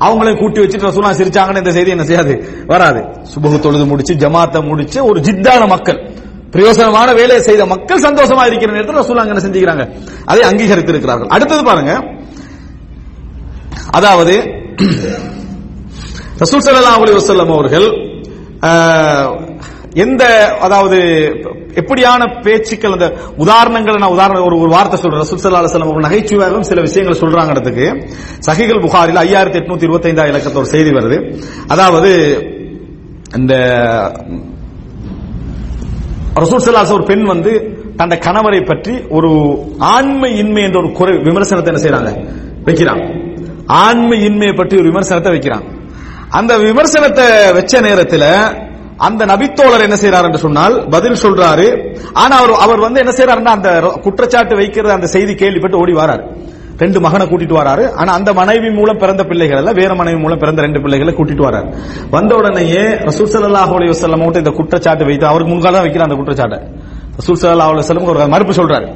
அவங்களையும் 0.00 0.38
கூட்டி 0.38 0.60
வச்சுட்டு 0.60 0.88
ரசூலா 0.88 1.12
சிரிச்சாங்கன்னு 1.12 1.56
இந்த 1.56 1.72
செய்தி 1.72 1.90
என்ன 1.90 2.04
செய்யாது? 2.04 2.34
வராது. 2.66 3.00
சுபகு 3.34 3.60
தொழுது 3.60 3.86
முடிச்சு 3.86 4.14
ஜமாத்தை 4.14 4.64
முடிச்சு 4.64 5.04
ஒரு 5.04 5.20
ஜித்தான 5.20 5.66
மக்கள் 5.66 5.98
பிரயோசனமான 6.50 7.12
வேலையை 7.12 7.42
செய்த 7.42 7.66
மக்கள் 7.66 7.98
சந்தோஷமா 7.98 8.46
இருக்கிற 8.46 8.72
நேரத்தில் 8.72 8.96
ரசூலா 8.96 9.26
என்ன 9.26 9.40
செஞ்சுக்கிறாங்க? 9.40 9.84
அதை 10.24 10.42
அங்கீகரித்து 10.42 10.92
இருக்கிறார்கள் 10.92 11.28
அடுத்தது 11.28 11.64
பாருங்க. 11.64 11.92
அதாவது 13.90 14.34
ரசூல் 16.40 16.64
சல்லா 16.64 16.94
அலி 16.96 17.12
வசல்லம் 17.12 17.52
அவர்கள் 17.52 17.86
எந்த 20.04 20.22
அதாவது 20.66 20.98
எப்படியான 21.80 22.22
பேச்சுக்கள் 22.44 22.94
அந்த 22.96 23.06
உதாரணங்கள் 23.44 24.00
நான் 24.02 24.14
உதாரணம் 24.16 24.46
ஒரு 24.48 24.56
ஒரு 24.64 24.70
வார்த்தை 24.74 24.96
சொல்றேன். 25.02 25.22
ரசூல் 25.24 25.40
ஸல்லல்லாஹு 25.42 25.78
அலைஹி 25.78 26.06
நகைச்சுவையாகவும் 26.08 26.68
சில 26.70 26.80
விஷயங்களை 26.86 27.16
சொல்றாங்க 27.22 27.54
இடத்துக்கு. 27.54 27.86
புகாரில் 28.86 29.22
ஐயாயிரத்தி 29.26 29.58
எட்நூத்தி 29.60 29.86
இருபத்தி 29.88 30.10
ஐந்தாயிரம் 30.10 30.34
இலக்கத்தோட 30.34 30.68
செய்தி 30.74 30.90
வருது. 30.98 31.18
அதாவது 31.74 32.10
இந்த 33.38 33.54
ரசூல் 36.42 36.62
ஸல்லல்லாஹு 36.64 36.98
ஒரு 36.98 37.08
பெண் 37.12 37.26
வந்து 37.34 37.52
தன்னை 38.00 38.16
கணவரை 38.26 38.60
பற்றி 38.70 38.94
ஒரு 39.16 39.30
ஆண்மை 39.94 40.30
இன்மை 40.42 40.62
என்ற 40.66 40.78
ஒரு 40.82 40.90
குறை 40.98 41.14
விமர்சனத்தை 41.28 41.70
என்ன 41.72 41.82
செய்யறாங்க 41.84 42.10
வைக்கிறான். 42.68 43.02
ஆண்மை 43.84 44.18
இன்மையை 44.28 44.54
பற்றி 44.60 44.74
ஒரு 44.80 44.88
விமர்சனத்தை 44.90 45.30
வைக்கிறான். 45.34 45.64
அந்த 46.38 46.52
விமர்சனத்தை 46.68 47.26
வச்ச 47.58 47.80
நேரத்தில் 47.88 48.28
அந்த 48.98 49.26
நபித்தோழர் 49.26 49.82
என்ன 49.82 49.96
செய்யறாரு 49.96 50.24
என்று 50.24 50.38
சொன்னால் 50.38 50.88
பதில் 50.88 51.22
சொல்றாரு. 51.22 51.66
ஆனா 52.12 52.38
அவர் 52.38 52.50
அவர் 52.50 52.78
வந்து 52.78 53.00
என்ன 53.00 53.12
செய்யறாருன்னா 53.12 53.52
அந்த 53.58 53.70
குற்றச்சாட்டு 54.04 54.56
வைக்கிற 54.56 54.86
அந்த 54.88 55.06
செய்தி 55.06 55.34
கேள்விப்பட்டு 55.34 55.78
ஓடி 55.78 55.92
வராரு. 55.92 56.24
ரெண்டு 56.78 57.00
மகனை 57.00 57.26
கூட்டிட்டு 57.26 57.56
வராரு. 57.58 57.92
ஆனா 57.94 58.12
அந்த 58.12 58.32
மனைவி 58.32 58.70
மூலம் 58.70 58.98
பிறந்த 58.98 59.24
பிள்ளைகள் 59.24 59.58
எல்லாம் 59.58 59.74
வேற 59.74 59.94
மனைவி 59.94 60.20
மூலம் 60.20 60.38
பிறந்த 60.38 60.62
ரெண்டு 60.62 60.80
பிள்ளைகளை 60.80 61.14
கூட்டிட்டு 61.14 61.44
வராரு. 61.48 61.68
வந்த 62.10 62.34
உடனேயே 62.34 62.84
ரசூல் 63.08 63.30
சல்லாஹ் 63.34 63.74
அலி 63.76 63.86
வசல்லம் 63.94 64.38
இந்த 64.38 64.50
குற்றச்சாட்டு 64.50 65.04
வைத்து 65.04 65.26
அவருக்கு 65.26 65.52
முன்கால 65.52 65.76
தான் 65.76 65.86
வைக்கிற 65.86 66.00
அந்த 66.00 66.14
குற்றச்சாட்டை. 66.14 66.58
ரசூல் 67.20 67.40
சல்லாஹ் 67.42 67.70
அலி 67.72 67.82
வஸல்லம் 67.84 68.04
ஒரு 68.04 68.28
மறுப்பு 68.28 68.52
சொல்றாரு. 68.52 68.88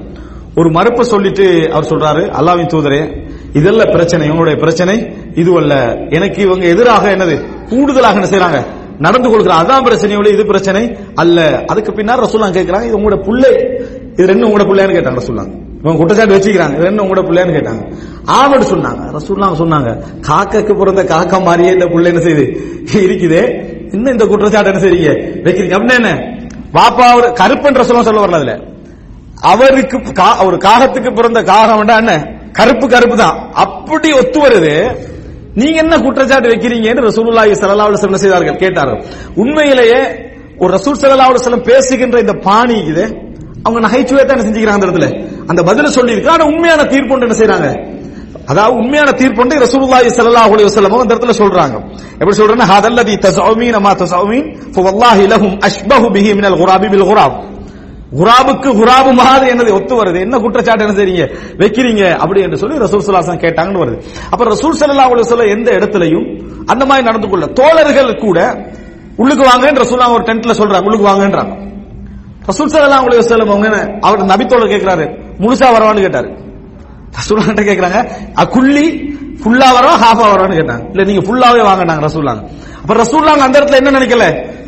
ஒரு 0.56 0.70
மறுப்பு 0.70 1.04
சொல்லிட்டு 1.04 1.72
அவர் 1.72 1.90
சொல்றாரு 1.92 2.22
அல்லாவின் 2.38 2.72
தூதரே 2.74 3.02
இதெல்லாம் 3.52 3.90
பிரச்சனை 3.90 4.28
இவங்களுடைய 4.28 4.56
பிரச்சனை 4.56 4.96
இதுவல்ல. 5.34 5.74
எனக்கு 6.10 6.42
இவங்க 6.42 6.66
எதிராக 6.66 7.16
என்னது 7.16 7.36
கூடுதலாக 7.70 8.14
என்ன 8.14 8.26
செய்யறாங்க 8.26 8.60
நடந்து 9.00 9.30
கொள்கிறான் 9.30 9.66
அதான் 9.66 9.82
பிரச்சனை 9.82 10.32
இது 10.32 10.46
பிரச்சனை 10.46 10.96
அல்ல. 11.14 11.64
அதுக்கு 11.66 11.92
பின்னால் 11.92 12.20
ரசூல்லாம் 12.20 12.54
கேட்கிறாங்க 12.56 12.84
இது 12.84 12.98
உங்களோட 12.98 13.22
புள்ளை. 13.22 13.50
இது 14.12 14.26
ரெண்டு 14.26 14.46
உங்களோட 14.46 14.60
பிள்ளையான்னு 14.60 14.92
கேட்டாங்க 14.92 15.20
ரசூல்லாம் 15.20 15.58
இவங்க 15.80 15.98
குற்றச்சாட்டு 15.98 16.36
வச்சுக்கிறாங்க 16.38 16.72
இது 16.72 16.82
ரெண்டு 16.82 17.04
உங்களோட 17.04 17.18
பிள்ளைன்னு 17.18 17.52
கேட்டாங்க. 17.52 17.92
ஆவடு 18.24 18.66
சொன்னாங்க 18.66 19.16
ரசூல்லாம் 19.18 19.54
சொன்னாங்க 19.54 20.02
காக்கக்கு 20.28 20.78
பிறந்த 20.78 21.04
காக்கா 21.04 21.42
மாதிரியே 21.42 21.72
இந்த 21.72 21.86
புள்ளை 21.86 22.12
என்ன 22.12 22.24
செய்யுது? 22.24 22.56
இருக்குதே. 22.92 23.68
இன்னும் 23.92 24.12
இந்த 24.12 24.26
குற்றச்சாட்டு 24.26 24.72
என்ன 24.72 24.80
செய்றீங்க? 24.80 25.14
வைக்கிறீங்க. 25.16 25.78
அப்படின்னா 25.78 25.94
என்ன? 25.94 26.14
வாப்பா 26.74 27.08
அவர் 27.08 27.32
கருப்புன்ற 27.32 27.80
சொல்ல 27.80 28.02
சொல்ல 28.02 28.26
வரல 28.26 28.30
அதுல. 28.30 28.60
அவருக்கு 29.40 29.98
கா- 29.98 30.44
ஒரு 30.44 30.56
காகத்துக்கு 30.56 31.14
பிறந்த 31.14 31.42
காகம் 31.42 31.88
என்ன? 31.88 32.26
கருப்பு 32.52 32.88
கருப்பு 32.88 33.16
தான். 33.16 33.50
அப்படி 33.52 34.12
ஒத்து 34.12 34.40
வருது. 34.40 34.96
நீங்க 35.58 35.76
என்ன 35.84 35.94
குற்றச்சாட்டு 36.04 36.48
வைக்கிறீங்கன்னு 36.52 37.02
ரசூலுல்லாஹி 37.10 37.50
ஸல்லல்லாஹு 37.60 37.88
அலைஹி 37.88 38.00
வஸல்லம் 38.00 38.22
செய்தார்கள்? 38.24 38.58
கேட்டார்கள். 38.64 39.00
உண்மையிலேயே 39.42 40.00
ஒரு 40.62 40.70
ரசூல் 40.76 40.98
ஸல்லல்லாஹு 41.02 41.30
அலைஹி 41.30 41.42
வஸல்லம் 41.42 41.66
பேசுகின்ற 41.70 42.16
இந்த 42.24 42.34
பாணி 42.46 42.78
இது 42.90 43.04
அவங்க 43.64 43.80
நகைச்சுவை 43.86 44.24
தான் 44.24 44.44
செஞ்சுக்கிறாங்க 44.46 44.78
அந்த 44.78 44.86
இடத்துல. 44.88 45.08
அந்த 45.50 45.60
பதில 45.68 45.86
சொல்லி 45.98 46.12
இருக்கு 46.14 46.30
ஆனா 46.34 46.44
உண்மையான 46.52 46.82
தீர்ப்பு 46.92 47.14
என்ன 47.26 47.36
செய்யறாங்க 47.40 47.68
அதாவது 48.50 48.74
உண்மையான 48.80 49.10
தீர்ப்பு 49.20 49.58
ரசூலுல்லாஹி 49.66 50.08
ஸல்லல்லாஹு 50.18 50.50
அலைஹி 50.54 50.68
வஸல்லம் 50.70 50.94
அந்த 51.04 51.14
இடத்துல 51.14 51.34
சொல்றாங்க. 51.42 51.74
எப்படி 52.20 52.36
சொல்றேன்னா 52.40 52.66
ஹதல்லதி 52.72 53.14
தஸ்அமீன 53.26 53.76
மா 53.86 53.92
தஸ்அமீன் 54.02 54.46
ஃபவல்லாஹி 54.74 55.24
லஹும் 55.32 55.54
அஷ்பஹு 55.68 56.06
பிஹி 56.14 56.30
மினல் 56.38 56.58
குராபி 56.62 56.88
பில் 56.94 57.06
குராப். 57.10 57.36
குராபுக்கு 58.18 58.70
குராபு 58.70 59.14
மாதிரி 59.14 59.52
என்னது 59.52 59.72
ஒத்து 59.72 60.04
வருது. 60.04 60.20
என்ன 60.20 60.38
குற்றச்சாட்டு 60.38 60.84
என்ன 60.84 60.96
செய்றீங்க? 61.00 61.34
வைக்கிறீங்க. 61.58 62.16
அப்படி 62.16 62.40
என்று 62.40 62.58
சொல்லி 62.58 62.76
ரசூல் 62.78 63.04
சுல்லாசன் 63.06 63.38
கேட்டாங்கன்னு 63.38 63.82
வருது. 63.82 64.02
அப்ப 64.30 64.44
ரசூல் 64.44 64.78
சல்லா 64.80 65.06
அலைஹி 65.06 65.20
வஸல்லம் 65.20 65.48
எந்த 65.48 65.70
இடத்துலையும் 65.70 66.42
அந்த 66.66 66.84
மாதிரி 66.84 67.06
நடந்து 67.06 67.28
கொள்ள. 67.28 67.46
தோழர்கள் 67.46 68.16
கூட 68.16 68.66
உள்ளுக்கு 69.16 69.44
வாங்கன்னு 69.44 69.82
ரசூல்லா 69.84 70.12
ஒரு 70.12 70.22
டென்ட்ல 70.22 70.50
சொல்றாங்க. 70.50 70.84
உள்ளுக்கு 70.84 71.08
வாங்கன்றாங்க. 71.08 71.52
ரசூல் 72.46 72.70
சல்லா 72.72 73.00
அலைஹி 73.00 73.22
வஸல்லம் 73.22 73.48
அவங்க 73.48 73.66
என்ன? 73.66 73.98
அவர் 74.00 74.24
நபித்தோழர் 74.24 74.72
கேக்குறாரு. 74.74 75.06
முழுசா 75.40 75.68
வரவான்னு 75.76 76.00
கேட்டாரு. 76.00 76.28
ரசூல்லா 77.18 77.44
கிட்ட 77.44 77.62
கேக்குறாங்க. 77.62 78.10
அக்குள்ளி 78.34 79.08
ஃபுல்லா 79.44 79.68
வரோம் 79.76 79.98
ஹாஃபா 80.02 80.26
வரோம்னு 80.32 80.58
கேட்டாங்க. 80.60 80.90
இல்ல 80.90 81.04
நீங்க 81.04 81.20
ஃபுல்லாவே 81.20 81.62
வாங்கினாங்க 81.70 82.08
ரசூல்லாங்க 82.08 82.42
அப்ப 82.82 82.94
ரசூல்லாங்க 82.94 83.38
அந்த 83.38 83.60
இடத்துல 83.60 83.76
என்ன 83.76 83.90
நினைக்கல? 83.90 84.58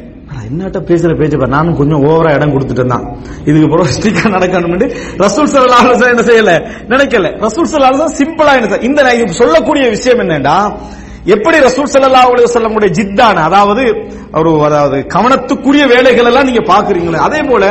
என்னட்ட 0.53 0.79
பேசுற 0.89 1.11
பேச்சு 1.17 1.37
பாரு, 1.37 1.51
நானும் 1.51 1.77
கொஞ்சம் 1.77 2.03
ஓவரா 2.05 2.31
இடம் 2.35 2.55
கொடுத்துட்டேன் 2.55 2.93
தான் 2.95 3.05
இதுக்கு 3.45 3.69
பிறகு 3.69 3.95
ஸ்டிக்கா 3.97 4.25
நடக்கணும் 4.29 4.75
ரசூல் 5.19 5.51
ஸல்லல்லாஹு 5.53 6.09
என்ன 6.09 6.25
செய்யல? 6.31 6.53
நினைக்கல. 6.89 7.29
ரசூல் 7.45 7.71
ஸல்லல்லாஹு 7.73 8.17
சிம்பிளா 8.19 8.55
என்ன 8.59 8.81
இந்த 8.83 9.01
சொல்லக்கூடிய 9.41 9.85
விஷயம் 9.89 10.19
என்னன்னா 10.19 10.57
எப்படி 11.31 11.57
ரசூல் 11.65 11.91
சல்லா 11.91 12.21
அலி 12.29 12.45
வஸல்லம் 12.45 12.77
ஜித்தான 12.97 13.43
அதாவது 13.49 13.83
ஒரு 14.39 14.53
அதாவது 14.69 14.99
கவனத்துக்குரிய 15.15 15.85
வேலைகள் 15.93 16.29
எல்லாம் 16.31 16.47
நீங்க 16.49 16.63
பாக்குறீங்களே 16.71 17.19
அதே 17.27 17.41
போல 17.51 17.65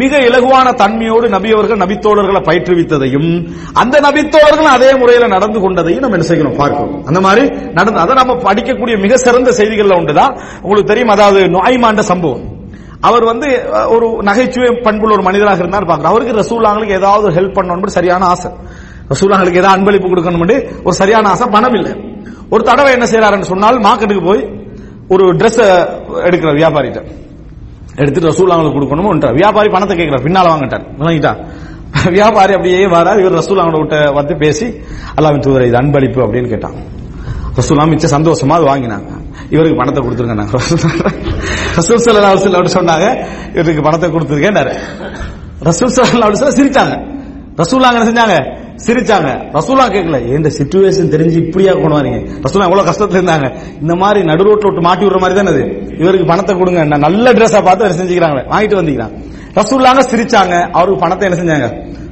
மிக 0.00 0.18
இலகுவான 0.28 0.72
தன்மையோடு 0.80 1.26
நபி 1.34 1.48
அவர்கள் 1.56 1.80
நபித்தோழர்களை 1.82 2.40
பயிற்றுவித்ததையும் 2.48 3.30
அந்த 3.82 3.96
நபித்தோழர்கள் 4.06 4.68
அதே 4.74 4.90
முறையில 5.02 5.28
நடந்து 5.36 5.60
கொண்டதையும் 5.64 6.04
நம்ம 6.04 6.18
என்ன 6.18 6.26
செய்யணும் 6.30 6.58
பார்க்கணும். 6.62 6.98
அந்த 7.10 7.20
மாதிரி 7.26 7.44
நடந்து 7.78 8.02
அதை 8.04 8.16
நம்ம 8.20 8.36
படிக்கக்கூடிய 8.48 8.96
மிக 9.04 9.16
சிறந்த 9.26 9.52
செய்திகள்ல 9.60 9.98
ஒன்றுதான். 10.00 10.34
உங்களுக்கு 10.62 10.92
தெரியும் 10.92 11.14
அதாவது 11.16 11.40
நோய்மாண்ட 11.56 12.04
சம்பவம். 12.10 12.44
அவர் 13.08 13.24
வந்து 13.30 13.48
ஒரு 13.94 14.06
நகைச்சுவை 14.28 14.70
பண்புள்ள 14.86 15.16
ஒரு 15.18 15.24
மனிதராக 15.28 15.64
இருந்தார் 15.64 15.88
பாக்குற 15.92 16.10
அவருக்கு 16.12 16.38
ரசூலாங்களுக்கு 16.42 16.98
ஏதாவது 17.00 17.34
ஹெல்ப் 17.38 17.56
பண்ணணும் 17.58 17.96
சரியான 17.98 18.22
ஆசை. 18.34 18.52
ரசூலாங்களுக்கு 19.14 19.60
ஏதாவது 19.62 19.76
அன்பளிப்பு 19.78 20.08
கொடுக்கணும் 20.12 20.46
ஒரு 20.86 20.96
சரியான 21.02 21.28
ஆசை 21.34 21.46
பணம் 21.56 21.76
இல்லை 21.80 21.92
ஒரு 22.54 22.62
தடவை 22.68 22.90
என்ன 22.96 23.06
செய்யறாருன்னு 23.12 23.50
சொன்னால் 23.52 23.78
மார்க்கெட்டுக்கு 23.86 24.24
போய் 24.30 24.42
ஒரு 25.14 25.24
ட்ரெஸ் 25.40 25.62
எடுக்கிற 26.28 26.50
வியாபாரிட்ட 26.60 27.00
எடுத்துட்டு 28.02 28.30
ரசூலாங்களுக்கு 28.30 28.76
கொடுக்கணும் 28.78 29.38
வியாபாரி 29.40 29.68
பணத்தை 29.74 29.94
கேட்கிறார். 29.98 30.24
பின்னால 30.26 30.50
வாங்கிட்டார். 30.52 30.84
வாங்கிட்டா 31.04 31.32
வியாபாரி 32.16 32.52
அப்படியே 32.56 32.80
வரார். 32.94 33.20
இவர் 33.22 33.36
ரசூல் 33.40 33.60
அவங்க 33.62 33.78
விட்ட 33.82 33.96
வந்து 34.18 34.34
பேசி 34.42 34.66
அல்லாவின் 35.16 35.44
தூதரை 35.46 35.66
இது 35.70 35.78
அன்பளிப்பு 35.80 36.20
அப்படின்னு 36.24 36.50
கேட்டான். 36.54 36.76
ரசூலா 37.58 37.84
மிச்ச 37.92 38.08
சந்தோஷமா 38.16 38.56
அது 38.58 38.66
வாங்கினாங்க. 38.72 39.10
இவருக்கு 39.54 39.78
பணத்தை 39.80 40.00
கொடுத்துருங்க 40.04 40.36
நாங்க. 40.40 40.52
ரசூல் 41.78 42.02
சல்லா 42.04 42.30
அப்படி 42.32 42.72
சொன்னாங்க 42.78 43.06
இவருக்கு 43.58 43.84
பணத்தை 43.88 44.08
கொடுத்துருக்கேன் 44.16 44.60
ரசூல் 45.68 45.94
சல்லா 45.96 46.26
அலுவலம் 46.28 46.58
சிரிச்சாங்க. 46.60 46.96
ரசூலா 47.60 47.88
என்ன 47.92 48.06
செஞ்சாங்க? 48.08 48.34
சிரிச்சாங்க. 48.86 49.28
ரசூலா 49.56 49.84
கேட்கல 49.94 50.36
இந்த 50.36 50.50
சிச்சுவேஷன் 50.58 51.12
தெரிஞ்சு 51.14 51.38
இப்படியா 51.44 51.72
கொண்டு 51.72 51.96
வரீங்க 51.98 52.18
ரசூலா 52.44 52.66
எவ்வளவு 52.68 52.88
கஷ்டத்துல 52.90 53.18
இருந்தாங்க. 53.20 53.46
இந்த 53.80 53.94
மாதிரி 53.94 54.24
நடு 54.24 54.44
ரோட்ல 54.48 54.66
விட்டு 54.68 54.80
மாட்டி 54.80 55.04
விடுற 55.06 55.20
மாதிரி 55.20 55.38
தானே 55.38 55.50
அது? 55.50 55.62
இவருக்கு 56.02 56.26
பணத்தை 56.26 56.56
கொடுங்க 56.56 56.84
நான் 56.84 57.00
நல்ல 57.00 57.32
ட்ரெஸ்ஸா 57.32 57.64
பார்த்து 57.64 57.84
அவர் 57.84 57.98
செஞ்சுக்கிறாங்க 58.00 58.40
வாங்கிட்டு 58.52 58.80
வந்திக்கிறாங்க 58.80 59.16
ரசூல்லாங்க 59.58 60.02
சிரிச்சாங்க. 60.12 60.70
அவருக்கு 60.72 61.00
பணத்தை 61.00 61.30
என்ன 61.30 61.38
செஞ்சாங்க? 61.42 61.68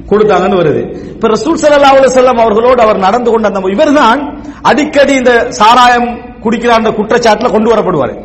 கொடுத்தாங்கன்னு 0.09 0.59
வருது. 0.61 0.81
இப்ப 1.15 1.27
ரசூல் 1.27 1.61
சல்லா 1.61 1.89
அலைஹி 1.93 2.11
செல்லம் 2.17 2.41
அவர்களோடு 2.41 2.81
அவர் 2.81 2.97
நடந்து 2.97 3.31
கொண்ட 3.31 3.47
அந்த 3.47 3.59
இவர்தான் 3.59 4.43
அடிக்கடி 4.61 5.13
இந்த 5.13 5.47
சாராயம் 5.49 6.09
குடிக்கிற 6.43 6.67
அந்த 6.67 6.89
குற்றச்சாட்டுல 6.89 7.51
கொண்டு 7.51 7.69
வரப்படுவார். 7.73 8.15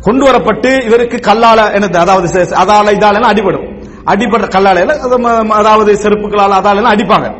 கொண்டு 0.00 0.24
வரப்பட்டு 0.30 0.84
இவருக்கு 0.84 1.16
கல்லால 1.16 1.60
என்னது? 1.76 1.94
அதாவது 1.94 2.46
அதால 2.62 2.92
இதால 2.98 3.20
அடிபடும். 3.32 3.71
அடிப்பட்ட 4.04 4.58
கல்லாலையில 4.58 4.98
அது 4.98 5.18
ம- 5.18 5.48
அதாவது 5.48 5.92
செருப்புகளால் 5.92 6.60
அதால 6.60 6.94
அடிப்பாங்க. 6.94 7.34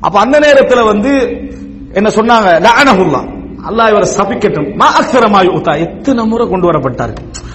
அப்ப 0.00 0.20
அந்த 0.20 0.40
நேரத்துல 0.40 0.84
வந்து 0.84 1.18
என்ன 1.92 2.08
சொன்னாங்க? 2.08 2.60
லஅனஹுல்லாஹ் 2.60 3.40
அல்லாஹ் 3.68 3.90
இவரை 3.90 4.08
சபிக்கட்டும். 4.16 4.74
மா 4.74 4.92
அக்ஸரமா 4.98 5.80
எத்தனை 5.80 6.24
முறை 6.24 6.48
கொண்டு 6.48 6.72
வரப்பட்டார். 6.72 7.14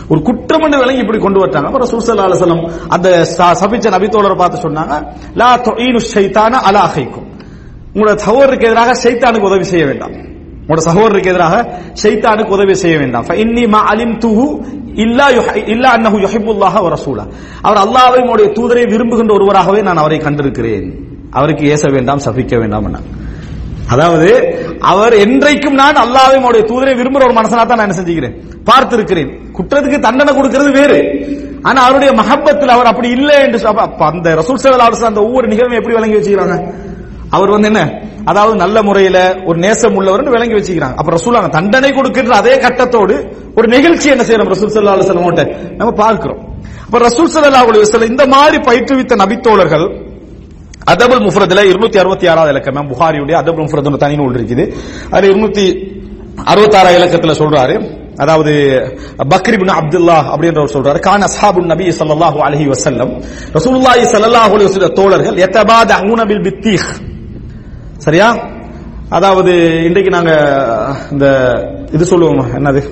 ஒரு 0.10 0.22
குற்றம் 0.22 0.62
என்று 0.62 0.78
விலங்கி 0.78 1.00
இப்படி 1.00 1.20
கொண்டு 1.20 1.40
வந்தாங்க 1.40 1.68
அப்புறம் 1.68 1.90
ரசூல் 1.90 2.20
அலசலம் 2.20 2.72
அந்த 2.90 3.28
சபிச்ச 3.38 3.92
நபித்தோழரை 3.92 4.38
பார்த்து 4.38 4.70
சொன்னாங்க 4.70 5.08
லா 5.34 5.58
தொயினு 5.58 6.00
ஷைத்தான 6.14 6.52
அலா 6.52 6.92
ஹைக்கும் 6.96 7.26
உங்களோட 7.94 8.16
சகோதரருக்கு 8.16 8.66
எதிராக 8.66 8.94
ஷைத்தானுக்கு 9.04 9.46
உதவி 9.46 9.64
செய்ய 9.64 9.86
வேண்டாம். 9.86 10.12
உங்களோட 10.68 10.82
சகோதரருக்கு 10.90 11.32
எதிராக 11.34 11.56
ஷைத்தானுக்கு 12.02 12.56
உதவி 12.58 12.74
செய்ய 12.84 12.96
வேண்டாம். 13.02 13.26
ஃபஇன்னி 13.28 13.64
மா 13.74 13.80
அலிம்துஹு 13.92 14.46
இல்லா 15.04 15.26
இல்லா 15.74 15.90
அன்னஹு 15.98 16.18
யுஹிப்புல்லாஹ 16.26 16.76
வ 16.86 16.88
ரசூலா. 16.96 17.24
அவர் 17.68 17.80
அல்லாஹ்வையும் 17.86 18.30
அவருடைய 18.30 18.50
தூதரை 18.58 18.84
விரும்புகின்ற 18.94 19.32
ஒருவராகவே 19.38 19.82
நான் 19.88 20.02
அவரை 20.04 20.18
கண்டிருக்கிறேன். 20.26 20.88
அவருக்கு 21.38 21.64
ஏச 21.74 21.84
வேண்டாம் 21.96 22.24
சபிக்க 22.26 22.54
வேண்டாம் 22.64 22.86
என்றார். 22.90 23.08
அதாவது 23.94 24.30
அவர் 24.94 25.14
என்றைக்கும் 25.26 25.78
நான் 25.82 26.02
அல்லாஹ்வையும் 26.06 26.46
அவருடைய 26.46 26.66
தூதரை 26.72 26.94
விரும்புகிற 27.00 27.28
ஒரு 27.30 27.36
மனசனா 27.40 27.64
தான் 27.66 27.80
நான் 27.80 27.88
என்ன 27.88 27.98
செஞ்சுக்கிறேன்? 28.00 28.36
பார்த்திருக்கிறேன். 28.70 29.30
குற்றத்துக்கு 29.58 30.00
தண்டனை 30.08 30.32
கொடுக்கிறது 30.40 30.72
வேறு. 30.80 31.00
ஆனா 31.68 31.80
அவருடைய 31.86 32.12
மஹப்பத்தில் 32.20 32.74
அவர் 32.76 32.92
அப்படி 32.92 33.10
இல்லை 33.18 33.38
என்று 33.46 33.60
அந்த 34.10 34.28
ரசூல் 34.42 34.62
ஸல்லல்லாஹு 34.64 35.12
அந்த 35.12 35.22
ஒவ்வொரு 35.28 35.48
நிகழ்வும் 35.54 35.80
எப்படி 35.80 35.96
விளங்கி 35.98 36.18
வச்சுக்கிறாங்க? 36.18 36.58
அவர் 37.36 37.52
வந்து 37.56 37.70
என்ன? 37.72 37.82
அதாவது 38.32 38.56
நல்ல 38.64 38.78
முறையில 38.88 39.18
ஒரு 39.50 39.58
நேசம் 39.66 39.96
உள்ளவர் 40.00 40.34
விளங்கி 40.36 40.56
வச்சுக்கிறாங்க 40.58 40.96
அப்ப 41.00 41.12
ரசூலாங்க 41.18 41.50
தண்டனை 41.58 41.90
கொடுக்கின்ற 41.98 42.34
அதே 42.42 42.54
கட்டத்தோடு 42.66 43.16
ஒரு 43.58 43.68
நிகழ்ச்சி 43.76 44.08
என்ன 44.14 44.24
செய்யறோம்? 44.30 44.52
ரசூல் 44.54 44.72
சல்லா 44.74 44.96
அலைஹி 44.96 45.08
வஸல்லம் 45.08 45.78
நம்ம 45.80 45.92
பார்க்கிறோம். 46.04 46.40
அப்ப 46.88 46.98
ரசூல் 47.08 47.32
சல்லா 47.36 47.62
அலைஹி 47.64 48.12
இந்த 48.14 48.26
மாதிரி 48.36 48.58
பயிற்றுவித்த 48.70 49.14
நபித்தோழர்கள் 49.24 49.86
அதபுல் 50.92 51.24
முஃபரதுல 51.28 51.64
இருநூத்தி 51.70 51.98
அறுபத்தி 52.02 52.26
ஆறாவது 52.32 52.52
இலக்கம் 52.54 52.90
புகாரியுடைய 52.92 53.36
அதபுல் 53.42 53.64
முஃபரத் 53.66 54.04
தனி 54.04 54.16
நூல் 54.20 54.38
இருக்குது 54.40 54.66
அது 55.16 55.26
இருநூத்தி 55.32 55.66
அறுபத்தாறாவது 56.52 56.98
இலக்கத்துல 57.00 57.34
சொல்றாரு. 57.42 57.76
அதாவது 58.24 58.54
பக்ரிபின் 59.34 59.74
அப்துல்லா 59.80 60.16
அப்படின்றவர் 60.34 60.74
சொல்றாரு. 60.76 61.00
கான் 61.08 61.26
அசாபு 61.28 61.60
நபி 61.74 61.86
சல்லாஹூ 62.00 62.40
அலஹி 62.46 62.66
வசல்லம் 62.74 63.12
ரசூல்லாஹி 63.58 64.04
சல்லாஹூ 64.14 64.54
அலி 64.58 64.66
வசல்ல 64.68 64.90
தோழர்கள் 65.00 65.38
எத்தபாத் 65.46 65.94
அங்குனபில் 66.00 66.44
பித்தீஹ் 66.48 66.88
சரியா? 67.98 68.38
அதாவது 69.10 69.84
இன்றைக்கு 69.84 70.12
நாங்க 70.12 70.32
இந்த 71.12 71.52
இது 71.92 72.06
சொல்லுவோம் 72.06 72.52
என்னது? 72.52 72.84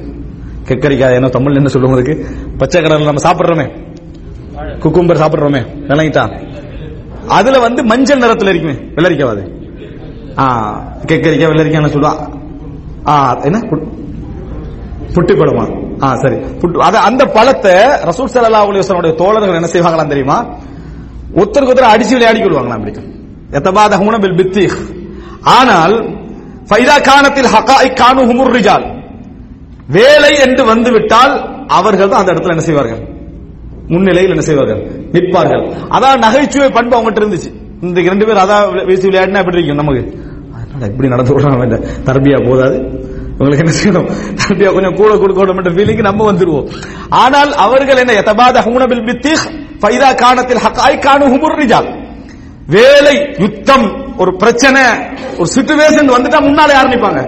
கெக்கரிக்காய் 0.68 1.14
என்ன 1.14 1.30
தமிழ் 1.30 1.56
என்ன 1.56 1.68
சொல்லுவோம் 1.68 2.00
அதுக்கு? 2.00 2.26
பச்சை 2.58 2.82
கடல் 2.82 3.04
நம்ம 3.04 3.32
சாப்பிடுறோமே. 3.32 3.70
குக்கும்பர் 4.80 5.18
சாப்பிடுறோமே. 5.18 5.88
விளங்கிட்டா? 5.88 6.44
அதுல 7.28 7.60
வந்து 7.60 7.84
மஞ்சள் 7.84 8.20
நிறத்துல 8.20 8.50
இருக்குமே 8.50 8.74
வெள்ளரிக்காவது 8.74 9.52
ஆ 10.38 10.78
கெக்கரிக்காய் 11.08 11.50
வெள்ளரிக்காய் 11.50 11.86
சொல்லுவா. 11.86 12.40
ஆ 13.08 13.42
என்ன? 13.42 13.58
புட்- 13.58 13.88
புட்டி 15.14 15.34
பழமா 15.34 15.84
ஆ 16.04 16.16
சரி. 16.16 16.36
புட்டு 16.36 16.78
அத 16.78 17.00
அந்த 17.00 17.26
பழத்தை 17.26 17.72
ரசூல் 17.74 18.30
சல்லா 18.34 18.60
அலைஹி 18.62 19.16
தோழர்கள் 19.16 19.54
என்ன 19.54 19.68
செய்வாங்களாம் 19.68 20.08
தெரியுமா? 20.08 20.46
ஒருத்தருக்கு 21.36 21.74
ஒருத்தர் 21.74 21.96
அடிச்சு 21.96 22.12
விளையாடி 22.12 22.44
கொள்வாங்களாம் 22.44 22.78
அப்படி 22.78 23.14
எத்தபாதஹூன 23.52 24.20
பில் 24.20 24.34
பித்தீஹ் 24.34 24.95
ஆனால் 25.58 25.96
ஃபைதா 26.70 26.96
கானத்தில் 27.08 27.50
ஹகாய் 27.56 27.90
கானு 28.02 28.22
ஹுமுர் 28.30 28.54
ரிஜால் 28.58 28.86
வேலை 29.96 30.32
என்று 30.46 30.64
வந்து 30.72 30.92
விட்டால் 30.96 31.34
அவர்கள் 31.78 32.12
தான் 32.12 32.22
அந்த 32.22 32.34
இடத்துல 32.34 32.54
என்ன 32.56 32.64
செய்வார்கள்? 32.68 33.02
முன்னிலையில் 33.94 34.34
என்ன 34.36 34.44
செய்வார்கள்? 34.48 34.80
நிற்பார்கள். 35.16 35.64
அதான் 35.96 36.24
நகைச்சுவை 36.26 36.70
பண்பு 36.78 36.96
அவங்ககிட்ட 36.98 37.22
இருந்துச்சு. 37.24 37.52
இந்த 37.86 38.02
ரெண்டு 38.12 38.26
பேர் 38.28 38.44
அதான் 38.44 38.88
வீசி 38.90 39.06
விளையாடினா 39.10 39.42
எப்படி 39.44 39.60
இருக்கும் 39.60 39.82
நமக்கு? 39.82 40.04
அதனால 40.58 40.90
இப்படி 40.92 41.12
நடந்து 41.14 41.34
விடுறாங்க 41.36 41.80
தர்பியா 42.08 42.40
போதாது. 42.48 42.78
உங்களுக்கு 43.38 43.64
என்ன 43.66 43.76
செய்யணும்? 43.80 44.08
தர்பியா 44.42 44.70
கொஞ்சம் 44.76 44.98
கூட 45.02 45.12
கொடுக்கணும் 45.22 45.60
என்ற 45.62 45.72
ஃபீலிங் 45.76 46.08
நம்ம 46.10 46.26
வந்துருவோம். 46.32 46.68
ஆனால் 47.24 47.52
அவர்கள் 47.66 48.02
என்ன 48.04 48.16
எதபாத 48.22 48.64
ஹூனபில் 48.68 49.06
பித்திஹ் 49.10 49.46
ஃபைதா 49.84 50.10
கானத்தில் 50.24 50.64
ஹக்காய் 50.66 51.04
கானு 51.06 51.26
ஹுமுர் 51.34 51.58
ரிஜால் 51.62 51.90
வேலை 52.76 53.16
யுத்தம் 53.44 53.88
ஒரு 54.22 54.32
பிரச்சனை 54.42 54.82
ஒரு 55.40 55.50
சிச்சுவேஷன் 55.56 56.14
வந்துட்டா 56.16 56.40
முன்னால 56.48 56.76
யார் 56.78 56.94
நிப்பாங்க 56.94 57.22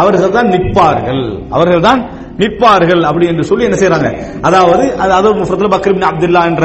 அவர்கள் 0.00 0.36
தான் 0.36 0.50
நிற்பார்கள். 0.54 1.22
அவர்கள் 1.56 1.86
தான் 1.88 2.00
நிற்பார்கள் 2.42 3.02
அப்படி 3.08 3.26
என்று 3.32 3.44
சொல்லி 3.48 3.66
என்ன 3.68 3.78
செய்யறாங்க 3.80 4.08
அதாவது 4.48 4.84
அது 5.02 5.12
அதர் 5.18 5.38
முஃபரத்துல 5.40 5.70
அப்துல்லா 6.10 6.42
என்ற 6.50 6.64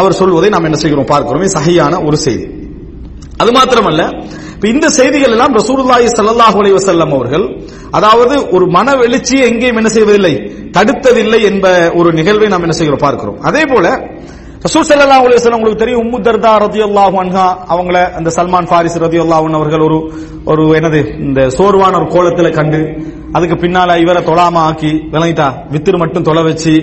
அவர் 0.00 0.18
சொல்வதை 0.20 0.50
நாம் 0.54 0.68
என்ன 0.68 0.78
செய்கிறோம்? 0.82 1.08
பார்க்கிறோம். 1.12 1.54
சகையான 1.56 1.94
ஒரு 2.08 2.16
செய்தி. 2.26 2.46
அது 3.42 3.50
மாத்திரமல்ல 3.58 4.02
இந்த 4.72 4.88
செய்திகள் 4.96 5.32
எல்லாம் 5.36 5.54
ரசூலுல்லாஹி 5.60 6.08
சல்லாஹ் 6.18 6.56
அலைஹி 6.60 6.74
வசல்லம் 6.78 7.12
அவர்கள் 7.16 7.44
அதாவது 7.98 8.34
ஒரு 8.56 8.66
மன 8.76 8.88
வெளிச்சியை 9.00 9.44
எங்கேயும் 9.50 9.78
என்ன 9.80 9.90
செய்வதில்லை 9.96 10.34
தடுத்ததில்லை 10.76 11.40
என்ப 11.50 11.66
ஒரு 11.98 12.08
நிகழ்வை 12.18 12.48
நாம் 12.52 12.64
என்ன 12.66 12.76
செய்கிறோம்? 12.78 13.04
பார்க்கிறோம். 13.06 13.38
அதே 13.48 13.62
போல 13.72 13.86
ரசூல் 14.64 14.84
சல்லா 14.88 15.16
அலைஹி 15.20 15.50
உங்களுக்கு 15.56 15.80
தெரியும் 15.82 16.02
உம்மு 16.04 16.18
தர்தா 16.26 16.50
ரதியுல்லாஹு 16.64 17.16
அன்ஹா 17.22 17.46
அவங்கள 17.74 17.96
அந்த 18.18 18.30
சல்மான் 18.36 18.68
ஃபாரிஸ் 18.70 18.98
ரதியுல்லாஹன் 19.04 19.56
அவர்கள் 19.58 19.84
ஒரு 19.86 19.96
ஒரு 20.52 20.64
என்னது 20.78 21.00
இந்த 21.26 21.40
சோர்வான 21.56 21.96
ஒரு 22.00 22.06
கோலத்துல 22.14 22.50
கண்டு 22.58 22.80
அதுக்கு 23.36 23.56
பின்னால 23.62 23.96
இவரை 24.04 24.20
தொழாம 24.28 24.56
ஆக்கி 24.68 24.92
விளங்கிட்டா 25.14 25.48
வித்திரு 25.74 25.98
மட்டும் 26.02 26.26
தொலை 26.28 26.44
வச்சு 26.48 26.74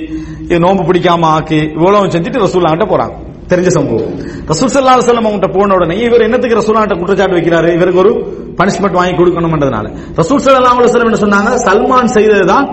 நோம்பு 0.65 0.83
பிடிக்காம 0.89 1.29
ஆக்கி 1.37 1.59
இவ்வளவு 1.77 2.11
செஞ்சுட்டு 2.15 2.43
ரசூல்லாங்கிட்ட 2.45 2.87
போறாங்க. 2.93 3.15
தெரிஞ்ச 3.51 3.69
சம்பவம். 3.77 4.11
ரசூல் 4.51 4.71
சல்லா 4.73 4.93
அலைஹி 4.95 5.11
அவங்ககிட்ட 5.21 5.49
போன 5.57 5.75
உடனே 5.77 5.95
இவர் 6.07 6.25
என்னத்துக்கு 6.27 6.59
ரசூல்லா 6.59 6.83
குற்றச்சாட்டு 7.01 7.37
வைக்கிறாரு? 7.37 7.69
இவருக்கு 7.77 8.01
ஒரு 8.03 8.11
பனிஷ்மெண்ட் 8.59 8.97
வாங்கி 8.99 9.15
கொடுக்கணும்ன்றதுனால 9.19 9.85
ரசூல் 10.21 10.43
சல்லா 10.45 10.71
அலைஹி 10.73 10.89
வஸல்லம் 10.89 11.09
என்ன 11.11 11.21
சொன்னாங்க? 11.25 11.51
சல்மான் 11.67 12.13
செய்ததுதான் 12.17 12.67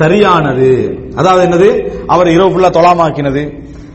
சரியானது. 0.00 0.70
அதாவது 1.20 1.42
என்னது? 1.48 1.70
அவர் 2.14 2.34
இரவு 2.36 2.50
ஃபுல்லா 2.52 2.70
தொலாமாக்கினது 2.78 3.42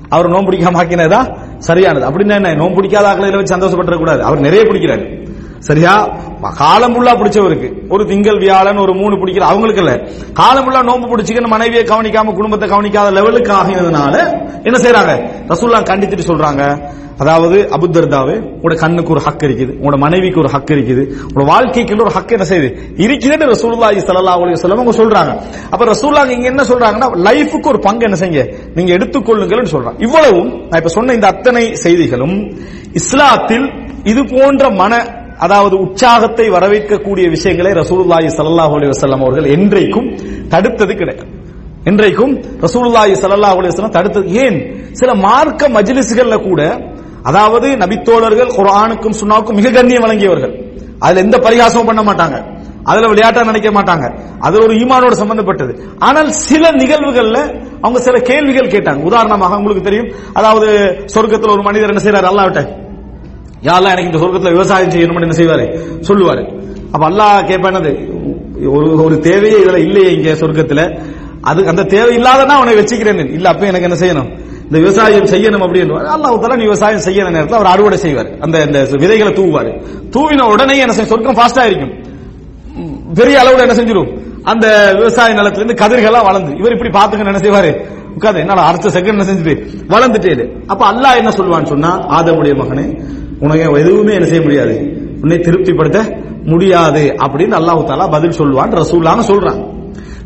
அவர் 0.09 0.29
நோன்பு 0.29 0.51
பிடிக்காம 0.51 0.79
ஆக்கினதா? 0.81 1.37
சரியானது. 1.57 2.05
அப்படின்னா 2.05 2.35
என்ன? 2.35 2.53
நோன்பு 2.53 2.75
பிடிக்காத 2.75 3.07
ஆக்களை 3.09 3.35
வச்சு 3.35 3.55
சந்தோஷப்பட்டுற 3.55 3.97
கூடாது. 3.97 4.23
அவர் 4.23 4.39
நிறைய 4.39 4.63
பிடிக்கிறாரு. 4.63 5.23
சரியா? 5.59 6.07
காலம் 6.57 6.95
ஃபுல்லா 6.95 7.13
பிடிச்சவருக்கு. 7.19 7.89
ஒரு 7.89 8.07
திங்கள் 8.07 8.39
வியாழன் 8.39 8.77
ஒரு 8.77 8.93
மூணு 8.93 9.15
பிடிக்கிற 9.15 9.39
அவங்களுக்கு 9.39 9.81
இல்ல 9.81 9.97
காலம் 10.33 10.65
ஃபுல்லா 10.65 10.83
நோன்பு 10.83 11.07
பிடிச்சிக்கன்னு 11.07 11.47
மனைவியை 11.47 11.83
கவனிக்காம 11.83 12.33
குடும்பத்தை 12.33 12.69
கவனிக்காத 12.69 13.11
லெவலுக்கு 13.11 13.53
ஆகினதுனால 13.53 14.15
என்ன 14.63 14.77
செய்யறாங்க 14.77 15.13
ரசூல்லா 15.47 15.81
கண்டித்துட்டு 15.81 16.27
சொல்றாங்க 16.27 16.63
அதாவது 17.21 17.57
அபுத்தர்தாவே 17.75 18.35
உங்களோட 18.55 18.75
கண்ணுக்கு 18.83 19.11
ஒரு 19.15 19.21
ஹக் 19.25 19.43
இருக்குது 19.47 19.71
உங்களோட 19.79 19.97
மனைவிக்கு 20.05 20.39
ஒரு 20.43 20.49
ஹக் 20.53 20.71
இருக்குது 20.75 21.03
உங்களோட 21.27 21.45
வாழ்க்கைக்கு 21.53 22.01
ஒரு 22.05 22.13
ஹக் 22.15 22.33
என்ன 22.37 22.45
செய்யுது? 22.51 22.69
இருக்குதுன்னு 23.03 23.45
ரசூல்லாஹி 23.53 23.99
சல்லா 24.07 24.33
அலி 24.39 24.55
சொல்லம் 24.63 24.81
அவங்க 24.81 24.95
சொல்றாங்க. 25.01 25.33
அப்ப 25.73 25.85
ரசூல்லா 25.93 26.23
இங்க 26.35 26.47
என்ன 26.53 26.63
சொல்றாங்கன்னா 26.71 27.09
லைஃபுக்கு 27.27 27.67
ஒரு 27.73 27.79
பங்கு 27.87 28.05
என்ன 28.07 28.17
செய்யுங்க? 28.21 28.43
நீங்க 28.75 28.91
எடுத்துக்கொள்ளுங்கள்னு 28.97 29.73
சொல்றாங்க. 29.75 29.99
இவ்வளவும் 30.07 30.49
நான் 30.69 30.79
இப்ப 30.81 30.91
சொன்ன 30.97 31.13
இந்த 31.13 31.27
அத்தனை 31.27 31.63
செய்திகளும் 31.83 32.35
இஸ்லாத்தில் 33.01 33.67
இது 34.11 34.21
போன்ற 34.33 34.69
மன 34.81 34.93
அதாவது 35.45 35.75
உற்சாகத்தை 35.85 36.45
வரவேற்கக்கூடிய 36.55 37.25
விஷயங்களை 37.35 37.71
ரசூலுல்லாஹி 37.81 38.29
சல்லாஹ் 38.39 38.73
அலி 38.77 38.87
வசல்லம் 38.93 39.23
அவர்கள் 39.25 39.47
என்றைக்கும் 39.55 40.07
தடுத்தது 40.53 40.93
கிடையாது. 41.01 41.25
இன்றைக்கும் 41.91 42.33
ரசூலுல்லாஹி 42.65 43.15
சல்லாஹ் 43.23 43.57
அலி 43.59 43.67
வஸல்லம் 43.71 43.95
தடுத்தது. 43.97 44.27
ஏன்? 44.43 44.59
சில 44.91 45.13
மார்க்க 45.27 45.69
மஜ்லிஸ்கள்ல 45.69 46.37
கூட 46.49 46.61
அதாவது 47.29 47.67
நபித்தோழர்கள் 47.83 48.51
குரானுக்கும் 48.57 49.17
சுண்ணாவுக்கும் 49.21 49.57
மிக 49.59 49.69
கண்ணியம் 49.69 50.03
வழங்கியவர்கள். 50.05 50.53
அதுல 50.99 51.23
எந்த 51.25 51.37
பரிகாசமும் 51.37 51.89
பண்ண 51.89 52.01
மாட்டாங்க. 52.09 52.37
அதுல 52.91 53.07
விளையாட்டா 53.11 53.43
நினைக்க 53.43 53.69
மாட்டாங்க. 53.71 54.05
அது 54.39 54.55
ஒரு 54.63 54.73
ஈமானோட 54.81 55.13
சம்பந்தப்பட்டது. 55.21 55.73
ஆனால் 56.07 56.29
சில 56.47 56.71
நிகழ்வுகள்ல 56.71 57.37
அவங்க 57.81 57.99
சில 58.07 58.17
கேள்விகள் 58.29 58.73
கேட்டாங்க. 58.75 59.01
உதாரணமாக 59.03 59.57
உங்களுக்கு 59.57 59.87
தெரியும். 59.89 60.09
அதாவது 60.33 60.67
சொர்க்கத்தில் 61.15 61.53
ஒரு 61.55 61.61
மனிதர் 61.61 61.93
என்ன 61.93 62.03
செய்யறாரு 62.05 62.29
அல்லாஹ்விட்ட 62.31 62.63
யாரெல்லாம் 63.67 63.93
எனக்கு 63.95 64.09
இந்த 64.11 64.21
சொர்க்கத்தில் 64.23 64.55
விவசாயம் 64.57 64.93
செய்யணும்னு 64.95 65.27
என்ன 65.27 65.37
செய்வாரு? 65.41 65.65
சொல்லுவாரு. 66.09 66.43
அப்ப 66.93 67.03
அல்லாஹ் 67.09 67.37
கேட்பானது 67.51 67.91
ஒரு 68.75 68.87
ஒரு 69.05 69.15
தேவையே 69.19 69.57
இதுல 69.63 69.79
இல்லையே 69.87 70.09
இங்க 70.17 70.31
சொர்க்கத்துல. 70.41 70.81
அது 71.49 71.67
அந்த 71.71 71.83
தேவை 71.83 72.11
இல்லாதனா 72.19 72.53
அவனை 72.59 72.73
வச்சுக்கிறேன் 72.75 73.19
இல்ல 73.37 73.47
அப்ப 73.49 73.65
எனக்கு 73.71 73.87
என்ன 73.89 73.97
செய்யணும்? 74.03 74.29
இந்த 74.67 74.77
விவசாயம் 74.83 75.27
செய்யணும் 75.33 75.63
அப்படின்னு 75.65 75.95
அல்லாஹ் 76.15 76.39
தலா 76.43 76.55
நீ 76.55 76.63
விவசாயம் 76.63 77.05
செய்யற 77.07 77.29
நேரத்தில் 77.35 77.59
அவர் 77.59 77.71
அறுவடை 77.73 77.97
செய்வார். 77.97 78.29
அந்த 78.45 78.63
இந்த 78.67 78.79
விதைகளை 79.03 79.33
தூவார் 79.33 79.71
தூவின 80.15 80.47
உடனே 80.53 80.77
என்ன 80.83 80.93
செய்யும் 80.93 81.13
சொர்க்கம் 81.13 81.37
ஃபாஸ்டா 81.39 81.65
இருக்கும் 81.69 81.93
பெரிய 83.13 83.41
அளவுல 83.41 83.65
என்ன 83.67 83.75
செஞ்சிடும் 83.81 84.09
அந்த 84.51 84.93
விவசாய 84.97 85.33
நிலத்திலிருந்து 85.33 85.77
கதிர்கள்லாம் 85.81 86.27
வளர்ந்து 86.29 86.51
இவர் 86.59 86.71
இப்படி 86.71 86.91
பாத்துக்க 86.97 87.25
என்ன 87.25 87.43
செய்வாரு? 87.45 87.71
உட்காந்து 88.17 88.39
என்னால 88.39 88.61
அடுத்த 88.61 88.89
செகண்ட் 88.89 89.15
என்ன 89.15 89.25
செஞ்சுட்டு? 89.29 89.55
வளர்ந்துட்டே 89.93 90.47
அப்ப 90.67 90.81
அல்லாஹ் 90.91 91.17
என்ன 91.17 91.29
சொல்லுவான்னு 91.29 91.71
சொன்னா 91.73 91.91
ஆதமுடைய 92.17 92.53
மகனே 92.61 92.85
உனக்கு 93.39 93.63
எதுவுமே 93.83 94.13
என்ன 94.13 94.27
செய்ய 94.27 94.41
முடியாது. 94.41 94.75
உன்னை 95.21 95.39
திருப்திப்படுத்த 95.39 95.99
முடியாது. 96.45 97.15
அப்படின்னு 97.25 97.55
அல்லாஹு 97.59 97.81
தாலா 97.89 98.09
பதில் 98.09 98.37
சொல்லுவான் 98.39 98.75
ரசூல்லான்னு 98.81 99.25
சொல்றான். 99.31 99.59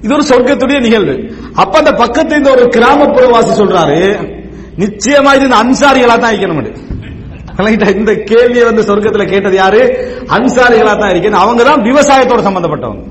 இது 0.03 0.13
ஒரு 0.13 0.25
சொர்க்கத்துடைய 0.31 0.79
நிகழ்வு. 0.79 1.15
அப்ப 1.55 1.77
அந்த 1.77 1.91
பக்கத்து 1.91 2.35
இந்த 2.35 2.49
ஒரு 2.51 2.63
கிராமப்புறவாசி 2.75 3.51
சொல்றாரு 3.61 3.99
நிச்சயமா 4.83 5.31
இது 5.35 5.47
இந்த 5.49 5.57
அன்சாரிகளா 5.63 6.17
தான் 6.19 6.33
இருக்கணும் 6.33 6.59
இந்த 8.01 8.13
கேள்வியை 8.31 8.65
வந்து 8.65 8.83
சொர்க்கத்துல 8.89 9.23
கேட்டது 9.29 9.55
யாரு? 9.55 9.81
அன்சாரிகளா 10.37 10.93
தான் 10.97 11.11
இருக்கணும். 11.13 11.41
அவங்க 11.45 11.63
தான் 11.63 11.81
விவசாயத்தோட 11.89 12.41
சம்பந்தப்பட்டவங்க. 12.47 13.01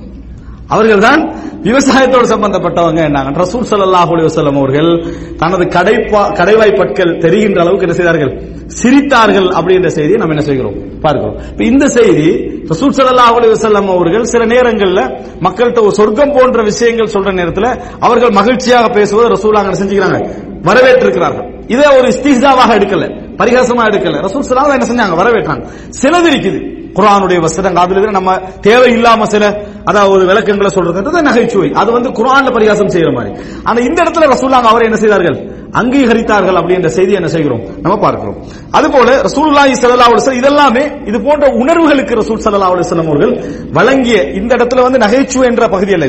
அவர்கள் 0.68 0.98
தான் 0.98 1.20
விவசாயத்தோடு 1.62 2.26
சம்பந்தப்பட்டவங்க 2.28 3.00
என்னாங்க. 3.08 3.30
ரசூல் 3.44 3.64
சல்லாஹ் 3.70 4.10
அலுவலம் 4.14 4.56
அவர்கள் 4.56 4.90
தனது 5.36 5.64
கடைப்பா 5.64 6.22
கடைவாய் 6.38 6.76
பற்கள் 6.76 7.18
தெரிகின்ற 7.18 7.60
அளவுக்கு 7.60 7.86
என்ன 7.86 7.96
செய்தார்கள்? 7.96 8.32
சிரித்தார்கள் 8.66 9.48
அப்படின்ற 9.58 9.86
செய்தியை 9.86 10.16
நம்ம 10.16 10.34
என்ன 10.34 10.42
செய்கிறோம்? 10.42 11.00
பார்க்கிறோம். 11.00 11.36
இந்த 11.58 11.88
செய்தி 11.88 12.28
ரசூல் 12.72 12.96
சல்லாஹ் 12.98 13.36
அலுவலம் 13.38 13.90
அவர்கள் 13.96 14.24
சில 14.24 14.44
நேரங்களில் 14.44 15.04
மக்கள்கிட்ட 15.40 15.80
ஒரு 15.80 15.92
சொர்க்கம் 15.92 16.32
போன்ற 16.32 16.62
விஷயங்கள் 16.62 17.14
சொல்ற 17.14 17.32
நேரத்தில் 17.32 17.70
அவர்கள் 18.00 18.30
மகிழ்ச்சியாக 18.30 18.88
பேசுவதை 18.88 19.30
ரசூலாங்க 19.36 19.68
என்ன 19.70 19.80
செஞ்சுக்கிறாங்க? 19.82 20.18
வரவேற்றிருக்கிறார்கள். 20.62 21.66
இதை 21.66 21.98
ஒரு 21.98 22.08
ஸ்தீசாவாக 22.08 22.70
எடுக்கல 22.78 23.04
பரிகாசமா 23.40 23.82
எடுக்கல. 23.90 24.20
ரசூல் 24.26 24.46
ஸல்லல்லாஹு 24.48 24.76
என்ன 24.80 24.86
செஞ்சாங்க? 24.90 25.16
வரவேற்றாங்க. 25.22 25.64
சிலது 26.02 26.28
இருக்குது. 26.32 26.77
குர்ஆனுடைய 26.96 27.38
வசனங்கள் 27.46 27.82
அதுல 27.84 27.98
இருந்து 27.98 28.18
நம்ம 28.18 28.32
தேவையில்லாம 28.66 29.26
சில 29.34 29.44
அதாவது 29.90 30.12
ஒரு 30.14 30.24
விளக்கங்களை 30.30 30.70
சொல்றதுன்றது 30.76 31.20
நகைச்சுவை. 31.28 31.68
அது 31.80 31.90
வந்து 31.92 32.08
குரான்ல 32.18 32.48
பரிகாசம் 32.56 32.92
செய்யற 32.94 33.10
மாதிரி. 33.18 33.30
ஆனா 33.68 33.78
இந்த 33.88 33.98
இடத்துல 34.04 34.26
ரசூல்லாங்க 34.34 34.68
அவரை 34.72 34.84
என்ன 34.88 34.98
செய்தார்கள்? 35.04 35.36
அங்கீகரித்தார்கள் 35.80 36.58
அப்படின்ற 36.60 36.88
செய்தி 36.98 37.12
என்ன 37.20 37.28
செய்கிறோம்? 37.34 37.62
நம்ம 37.84 37.94
பார்க்கிறோம். 38.04 38.36
அதுபோல 38.78 39.08
ரசூலுல்லாஹி 39.28 39.72
ஸல்லல்லாஹு 39.82 40.10
அலைஹி 40.12 40.22
வஸல்லம் 40.22 40.42
இதெல்லாமே 40.42 40.84
இது 41.10 41.18
போன்ற 41.26 41.44
உணர்வுகளுக்கு 41.62 42.14
ரசூல் 42.22 42.42
சல்லா 42.44 42.68
அலுவலம் 42.70 43.10
அவர்கள் 43.12 43.34
வழங்கிய 43.78 44.16
இந்த 44.40 44.50
இடத்துல 44.58 44.82
வந்து 44.86 44.98
நகைச்சுவை 45.04 45.46
என்ற 45.52 45.62
பகுதி 45.74 45.94
அல்ல 45.98 46.06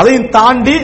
அதையும் 0.00 0.28
தாண்டி 0.38 0.76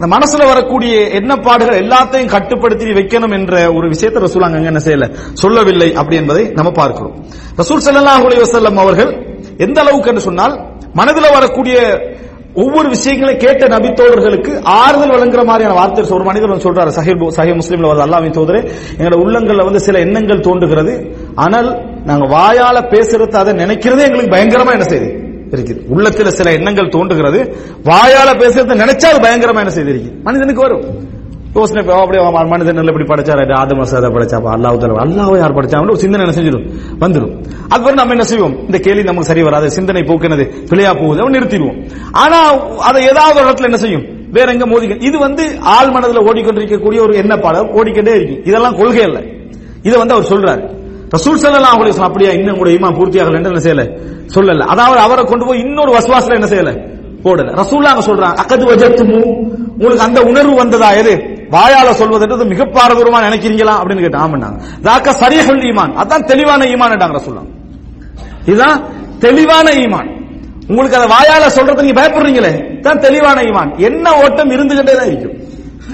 இந்த 0.00 0.08
மனசுல 0.12 0.42
வரக்கூடிய 0.50 0.92
எண்ணப்பாடுகள் 1.16 1.80
எல்லாத்தையும் 1.80 2.30
கட்டுப்படுத்தி 2.34 2.92
வைக்கணும் 2.98 3.34
என்ற 3.38 3.54
ஒரு 3.78 3.86
விஷயத்தை 3.94 4.20
ரசூல் 4.24 4.46
அங்க 4.46 4.70
என்ன 4.70 4.80
செய்யல? 4.86 5.06
சொல்லவில்லை 5.42 5.88
அப்படி 6.00 6.16
என்பதை 6.20 6.44
நம்ம 6.58 6.70
பார்க்கிறோம். 6.78 7.14
ரசூல் 7.60 7.82
ஸல்லல்லாஹு 7.86 8.24
அலைஹி 8.28 8.42
வஸல்லம் 8.44 8.80
அவர்கள் 8.84 9.10
எந்த 9.66 9.78
அளவுக்கு 9.82 10.10
என்று 10.12 10.24
சொன்னால் 10.28 10.54
மனதில் 11.00 11.34
வரக்கூடிய 11.36 11.76
ஒவ்வொரு 12.62 12.88
விஷயங்களையும் 12.96 13.42
கேட்ட 13.44 13.64
நபித்தோழர்களுக்கு 13.74 14.52
ஆறுதல் 14.82 15.14
வழங்குற 15.16 15.42
மாதிரியான 15.50 15.76
வார்த்தை 15.80 16.08
ஒரு 16.16 16.24
மனிதர் 16.28 16.64
சொல்றாரு. 16.66 16.90
சஹீப் 16.98 17.28
சஹி 17.38 17.52
முஸ்லீம்ல 17.60 17.90
வருது 17.90 18.06
அல்லாஹ்வின் 18.06 18.36
தோதரே 18.38 18.60
எங்களோட 18.98 19.18
உள்ளங்கள்ல 19.24 19.66
வந்து 19.68 19.82
சில 19.86 19.98
எண்ணங்கள் 20.06 20.46
தோன்றுகிறது. 20.48 20.94
ஆனால் 21.44 21.68
நாங்க 22.10 22.26
வாயால 22.36 22.78
பேசுறது 22.94 23.36
அதை 23.42 23.52
நினைக்கிறதே 23.64 24.06
எங்களுக்கு 24.08 24.36
பயங்கரமா 24.36 24.72
என்ன 24.78 24.88
செய்யுது? 24.92 25.10
இருக்குது 25.56 25.80
உள்ளத்துல 25.94 26.28
சில 26.28 26.52
எண்ணங்கள் 26.52 26.88
தோன்றுகிறது. 26.88 27.40
வாயால 27.84 28.30
பேசுறத 28.42 28.74
நினைச்சா 28.82 29.08
அது 29.12 29.20
பயங்கரமா 29.26 29.62
என்ன 29.64 29.72
செய்திருக்கு 29.78 30.22
மனிதனுக்கு 30.22 30.60
வரும். 30.60 31.18
யோசனை 31.54 31.94
அப்படியே 31.94 32.30
மனிதன் 32.30 32.74
நல்ல 32.74 32.92
இப்படி 32.92 33.06
படைச்சாரு? 33.10 33.44
ஆதம 33.60 33.82
சாதா 33.82 34.08
படைச்சாப்பா? 34.08 34.50
அல்லாஹ் 34.56 34.76
தலா 34.76 35.02
அல்லாஹ் 35.04 35.38
யார் 35.38 35.54
படைச்சாங்க 35.54 35.82
ஒரு 35.82 35.98
சிந்தனை 35.98 36.26
என்ன 36.26 36.36
செஞ்சிடும். 36.38 36.66
வந்துடும். 37.00 37.32
அதுக்கப்புறம் 37.60 37.94
நம்ம 37.94 38.10
என்ன 38.10 38.24
செய்வோம்? 38.24 38.60
இந்த 38.60 38.78
கேள்வி 38.78 39.02
நமக்கு 39.02 39.28
சரி 39.28 39.42
வராது. 39.42 39.70
சிந்தனை 39.70 40.02
போக்குனது 40.02 40.44
பிழையா 40.70 40.92
போகுது. 41.00 41.20
அவன் 41.20 41.32
நிறுத்திடுவோம். 41.32 41.90
ஆனா 42.12 42.38
அதை 42.78 43.02
ஏதாவது 43.02 43.40
ஒரு 43.40 43.50
இடத்துல 43.50 43.62
என்ன 43.62 43.76
செய்யும்? 43.76 44.04
வேற 44.32 44.52
எங்க 44.52 44.66
மோதிக்க 44.66 45.06
இது 45.06 45.18
வந்து 45.18 45.58
ஆள் 45.60 45.90
மனதில் 45.90 46.26
ஓடிக்கொண்டிருக்கக்கூடிய 46.28 47.00
ஒரு 47.00 47.14
எண்ணப்பாடம் 47.22 47.70
ஓடிக்கொண்டே 47.70 48.14
இருக்கு. 48.14 48.42
இதெல்லாம் 48.44 48.76
கொள்கை 48.76 49.02
இல்லை 49.02 49.22
இதை 49.82 49.98
வந்து 49.98 50.14
அவர் 50.14 50.30
சொல்றாரு. 50.32 50.64
ரசூல் 51.14 51.38
சல்லா 51.42 51.70
அலைஹி 51.76 52.02
அப்படியா? 52.08 52.30
இன்னும் 52.30 52.58
கூட 52.58 52.70
ஈமான் 52.70 52.96
பூர்த்தியாகல 52.98 53.38
என்ன 53.40 53.62
செய்யல? 53.66 53.84
சொல்லல. 54.34 54.66
அதாவது 54.72 55.00
அவரை 55.00 55.22
கொண்டு 55.24 55.44
போய் 55.46 55.58
இன்னொரு 55.58 55.92
வசுவாசல 55.98 56.36
என்ன 56.38 56.48
செய்யல? 56.52 56.72
போடல. 57.24 57.48
ரசூல்லாங்க 57.62 58.02
சொல்றாங்க 58.08 58.36
அக்கது 58.42 58.64
வஜத்துமு. 58.70 59.18
உங்களுக்கு 59.78 60.04
அந்த 60.08 60.20
உணர்வு 60.30 60.54
வந்ததா? 60.62 60.90
எது? 61.00 61.14
வாயால 61.54 61.88
சொல்வதுன்றது 62.00 62.44
மிக 62.44 62.64
பாரதூரமா 62.76 63.20
நினைக்கிறீங்களா? 63.28 63.74
அப்படின்னு 63.80 64.04
கேட்டு 64.04 64.22
ஆமாண்டாங்க 64.24 64.58
தாக்க 64.82 65.12
சரியஹுல் 65.22 65.64
ஈமான். 65.70 65.92
அதான் 66.02 66.24
தெளிவான 66.30 66.64
ஈமான்டாங்க 66.74 67.14
ரசூல்லா 67.18 67.44
இதுதான் 68.46 68.78
தெளிவான 69.18 69.68
ஈமான். 69.84 70.08
உங்களுக்கு 70.68 70.98
அதை 70.98 71.08
வாயால 71.16 71.44
சொல்றது 71.48 71.82
நீங்க 71.84 71.96
பயப்படுறீங்களே? 72.00 72.52
தான் 72.82 73.00
தெளிவான 73.06 73.38
ஈமான். 73.50 73.70
என்ன 73.88 74.06
ஓட்டம் 74.24 74.50
இருந்துகிட்டே 74.50 74.94
தான் 75.00 75.10
இருக்கும் 75.12 75.36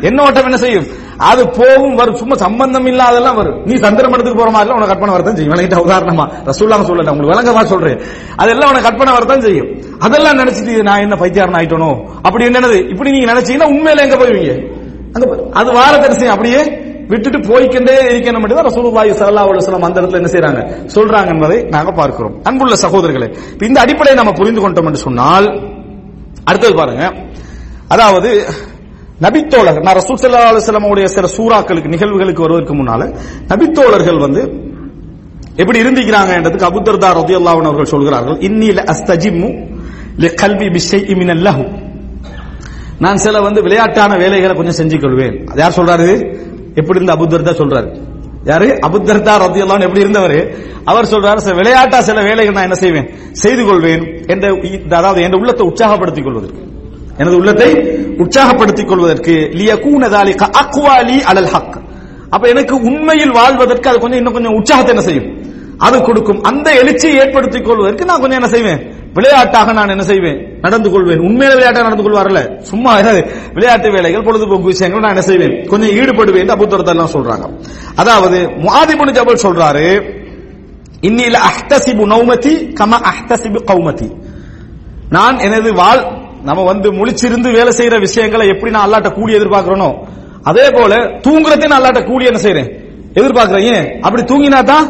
என்ன 0.09 0.19
ஓட்டம் 0.23 0.45
என்ன 0.45 0.57
செய்யும்? 0.57 0.87
அது 1.31 1.43
போகும் 1.59 1.97
வரும். 2.01 2.17
சும்மா 2.21 2.37
சம்பந்தம் 2.45 2.87
இல்லாதெல்லாம் 2.91 3.37
வரும். 3.41 3.59
நீ 3.69 3.75
சந்திரம் 3.85 4.13
மடத்துக்கு 4.13 4.41
போற 4.41 4.51
மாதிரி 4.57 4.75
உனக்கு 4.77 4.93
கற்பனை 4.93 5.13
வரத்தான் 5.17 5.37
செய்யும். 5.37 5.53
விளங்கிட்ட 5.55 5.79
உதாரணமா. 5.87 6.25
ரசூல்லாம் 6.51 6.87
சொல்லல 6.89 7.13
உங்களுக்கு 7.13 7.35
விளங்கமா 7.35 7.63
சொல்றேன். 7.73 8.01
அதெல்லாம் 8.43 8.71
உனக்கு 8.73 8.89
கற்பனை 8.89 9.13
வரத்தான் 9.13 9.45
செய்யும். 9.47 9.69
அதெல்லாம் 10.07 10.41
நினைச்சிட்டு 10.43 10.83
நான் 10.89 11.05
என்ன 11.07 11.17
பைத்தியாரன் 11.23 11.59
ஆயிட்டனோ? 11.61 11.91
அப்படி 12.27 12.45
என்னது? 12.49 12.79
இப்படி 12.93 13.11
நீங்க 13.17 13.29
நினைச்சீங்கன்னா 13.33 13.71
உண்மையில 13.75 14.05
எங்க 14.07 14.19
போய்வீங்க 14.23 14.55
அங்க 15.15 15.27
அது 15.61 15.69
வார 15.79 16.13
செய்யும் 16.13 16.35
அப்படியே 16.35 16.61
விட்டுட்டு 17.11 17.39
போய்கிட்டே 17.49 17.97
இருக்கணும் 18.13 18.41
மட்டும் 18.43 18.59
தான் 18.61 18.69
ரசூலுல்லாஹி 18.71 19.11
ஸல்லல்லாஹு 19.19 19.51
அலைஹி 19.51 19.63
வஸல்லம் 19.63 19.87
அந்த 19.89 20.01
இடத்துல 20.01 20.21
என்ன 20.21 20.31
செய்றாங்க? 20.33 20.61
சொல்றாங்க 20.95 21.29
என்பதை 21.35 21.59
நாங்க 21.75 21.91
பார்க்கிறோம். 21.93 22.35
அன்புள்ள 22.49 22.77
சகோதரர்களே 22.85 23.29
இந்த 23.69 23.79
அடிப்படையை 23.85 24.17
நம்ம 24.21 24.33
புரிந்து 24.41 24.61
கொண்டோம் 24.61 24.89
என்று 24.91 25.01
சொன்னால் 25.07 25.47
அடுத்தது 26.49 26.75
பாருங்க. 26.81 27.05
அதாவது 27.95 28.31
நபித்தோழர் 29.25 29.79
நான் 29.85 29.97
ரசூல் 30.01 30.19
சல்லா 30.23 30.41
அலுவலமுடைய 30.53 31.07
சில 31.17 31.27
சூறாக்களுக்கு 31.37 31.93
நிகழ்வுகளுக்கு 31.95 32.45
வருவதற்கு 32.45 32.75
முன்னால 32.75 33.03
நபித்தோழர்கள் 33.53 34.19
வந்து 34.27 34.43
எப்படி 35.63 35.79
இருந்திருக்கிறாங்கன்றதுக்கு 35.83 36.69
அபுதர்தா 36.71 37.11
ரலியல்லாஹு 37.21 37.59
அன்ஹு 37.61 37.71
அவர்கள் 37.71 37.93
சொல்கிறார்கள் 37.95 38.37
இன்னில 38.49 38.85
அஸ்தஜிம்மு 38.93 39.49
கல்வி 40.43 40.69
பிஷை 40.77 41.01
இமினல்லஹு 41.15 41.65
நான் 43.05 43.17
சில 43.17 43.41
வந்து 43.41 43.61
விளையாட்டான 43.63 44.13
வேலைகளை 44.17 44.55
கொஞ்சம் 44.57 44.79
செஞ்சு 44.81 44.99
கொள்வேன் 44.99 45.35
அது 45.51 45.61
யார் 45.61 45.79
சொல்றாரு? 45.79 46.07
எப்படி 46.81 46.99
இருந்த 46.99 47.13
அபுதர்தா 47.17 47.53
சொல்றாரு? 47.63 47.89
யாரு? 48.45 48.69
அபுதர்தா 48.89 49.35
ரத்தியெல்லாம் 49.43 49.85
எப்படி 49.87 50.01
இருந்தவர்? 50.01 50.39
அவர் 50.85 51.11
சொல்றாரு 51.13 51.39
சில 51.39 51.55
விளையாட்டா 51.55 52.01
சில 52.01 52.19
வேலைகள் 52.23 52.53
நான் 52.53 52.63
என்ன 52.63 52.75
செய்வேன்? 52.75 53.09
செய்து 53.33 53.63
கொள்வேன். 53.65 54.05
என்ற 54.27 54.45
அதாவது 54.97 55.23
என் 55.23 55.39
உள்ளத்தை 55.41 55.65
உற்சாகப்படுத்திக் 55.67 56.27
கொள்வதற்கு. 56.27 56.61
எனது 57.19 57.37
உள்ளத்தை 57.37 57.71
உற்சாகப்படுத்திக் 58.19 58.89
கொள்வதற்கு 58.89 59.33
லியகூனதாலி 59.33 60.33
அக்வாலி 60.63 61.21
அலல் 61.21 61.51
ஹக். 61.51 61.77
அப்ப 62.31 62.49
எனக்கு 62.49 62.75
உண்மையில் 62.75 63.31
வாழ்வதற்கு 63.31 63.89
அது 63.89 63.99
கொஞ்சம் 63.99 64.19
இன்னும் 64.19 64.33
கொஞ்சம் 64.33 64.55
உற்சாகத்தை 64.55 64.95
என்ன 64.95 65.03
செய்யும்? 65.03 65.45
அது 65.79 66.01
கொடுக்கும். 66.01 66.43
அந்த 66.43 66.73
எழுச்சியை 66.73 67.17
ஏற்படுத்திக் 67.17 67.65
கொள்வதற்கு 67.65 68.05
நான் 68.05 68.21
கொஞ்சம் 68.21 68.39
என்ன 68.43 68.49
செய்வேன்? 68.49 68.81
விளையாட்டாக 69.15 69.73
நான் 69.73 69.89
என்ன 69.89 70.03
செய்வேன்? 70.03 70.61
நடந்து 70.61 70.91
கொள்வேன். 70.91 71.19
உண்மையில 71.19 71.53
விளையாட்டாக 71.53 71.83
நடந்து 71.83 72.05
கொள்வார்ல 72.05 72.63
சும்மா 72.63 72.99
ஏதாவது 72.99 73.25
விளையாட்டு 73.55 73.91
வேலைகள் 73.91 74.23
பொழுதுபோக்கு 74.23 74.65
விஷயங்கள் 74.65 75.01
நான் 75.01 75.11
என்ன 75.11 75.23
செய்வேன்? 75.23 75.67
கொஞ்சம் 75.67 75.89
ஈடுபடுவேன் 75.89 76.47
அபுத்தரத்தை 76.47 76.89
எல்லாம் 76.89 77.13
சொல்றாங்க. 77.13 77.47
அதாவது 77.97 78.39
முஆதிபுன் 78.39 79.13
ஜபல் 79.13 79.45
சொல்றாரு 79.47 80.03
இன்னில 81.03 81.39
அஹ்தசிபு 81.51 82.05
நௌமதி 82.15 82.75
கம 82.75 82.93
அஹ்தசிபு 83.13 83.59
கௌமதி. 83.65 84.09
நான் 85.11 85.39
எனது 85.39 85.75
வாழ் 85.75 86.16
நம்ம 86.49 86.65
வந்து 86.73 86.89
முழிச்சிருந்து 86.99 87.49
வேலை 87.59 87.73
செய்யற 87.79 87.97
விஷயங்களை 88.07 88.47
எப்படி 88.55 88.71
நான் 88.75 88.87
அல்லாட்ட 88.87 89.11
கூலி 89.19 89.33
எதிர்பார்க்கிறனோ 89.39 89.91
அதே 90.51 90.67
போல 90.77 90.93
தூங்குறதே 91.27 91.67
நான் 91.71 91.79
அல்லாட்ட 91.81 92.03
கூலி 92.11 92.25
என்ன 92.31 92.41
செய்யறேன் 92.45 92.71
எதிர்பார்க்கிறேன். 93.19 93.67
ஏன்? 93.75 93.87
அப்படி 94.07 94.23
தூங்கினா 94.31 94.61
தான் 94.71 94.87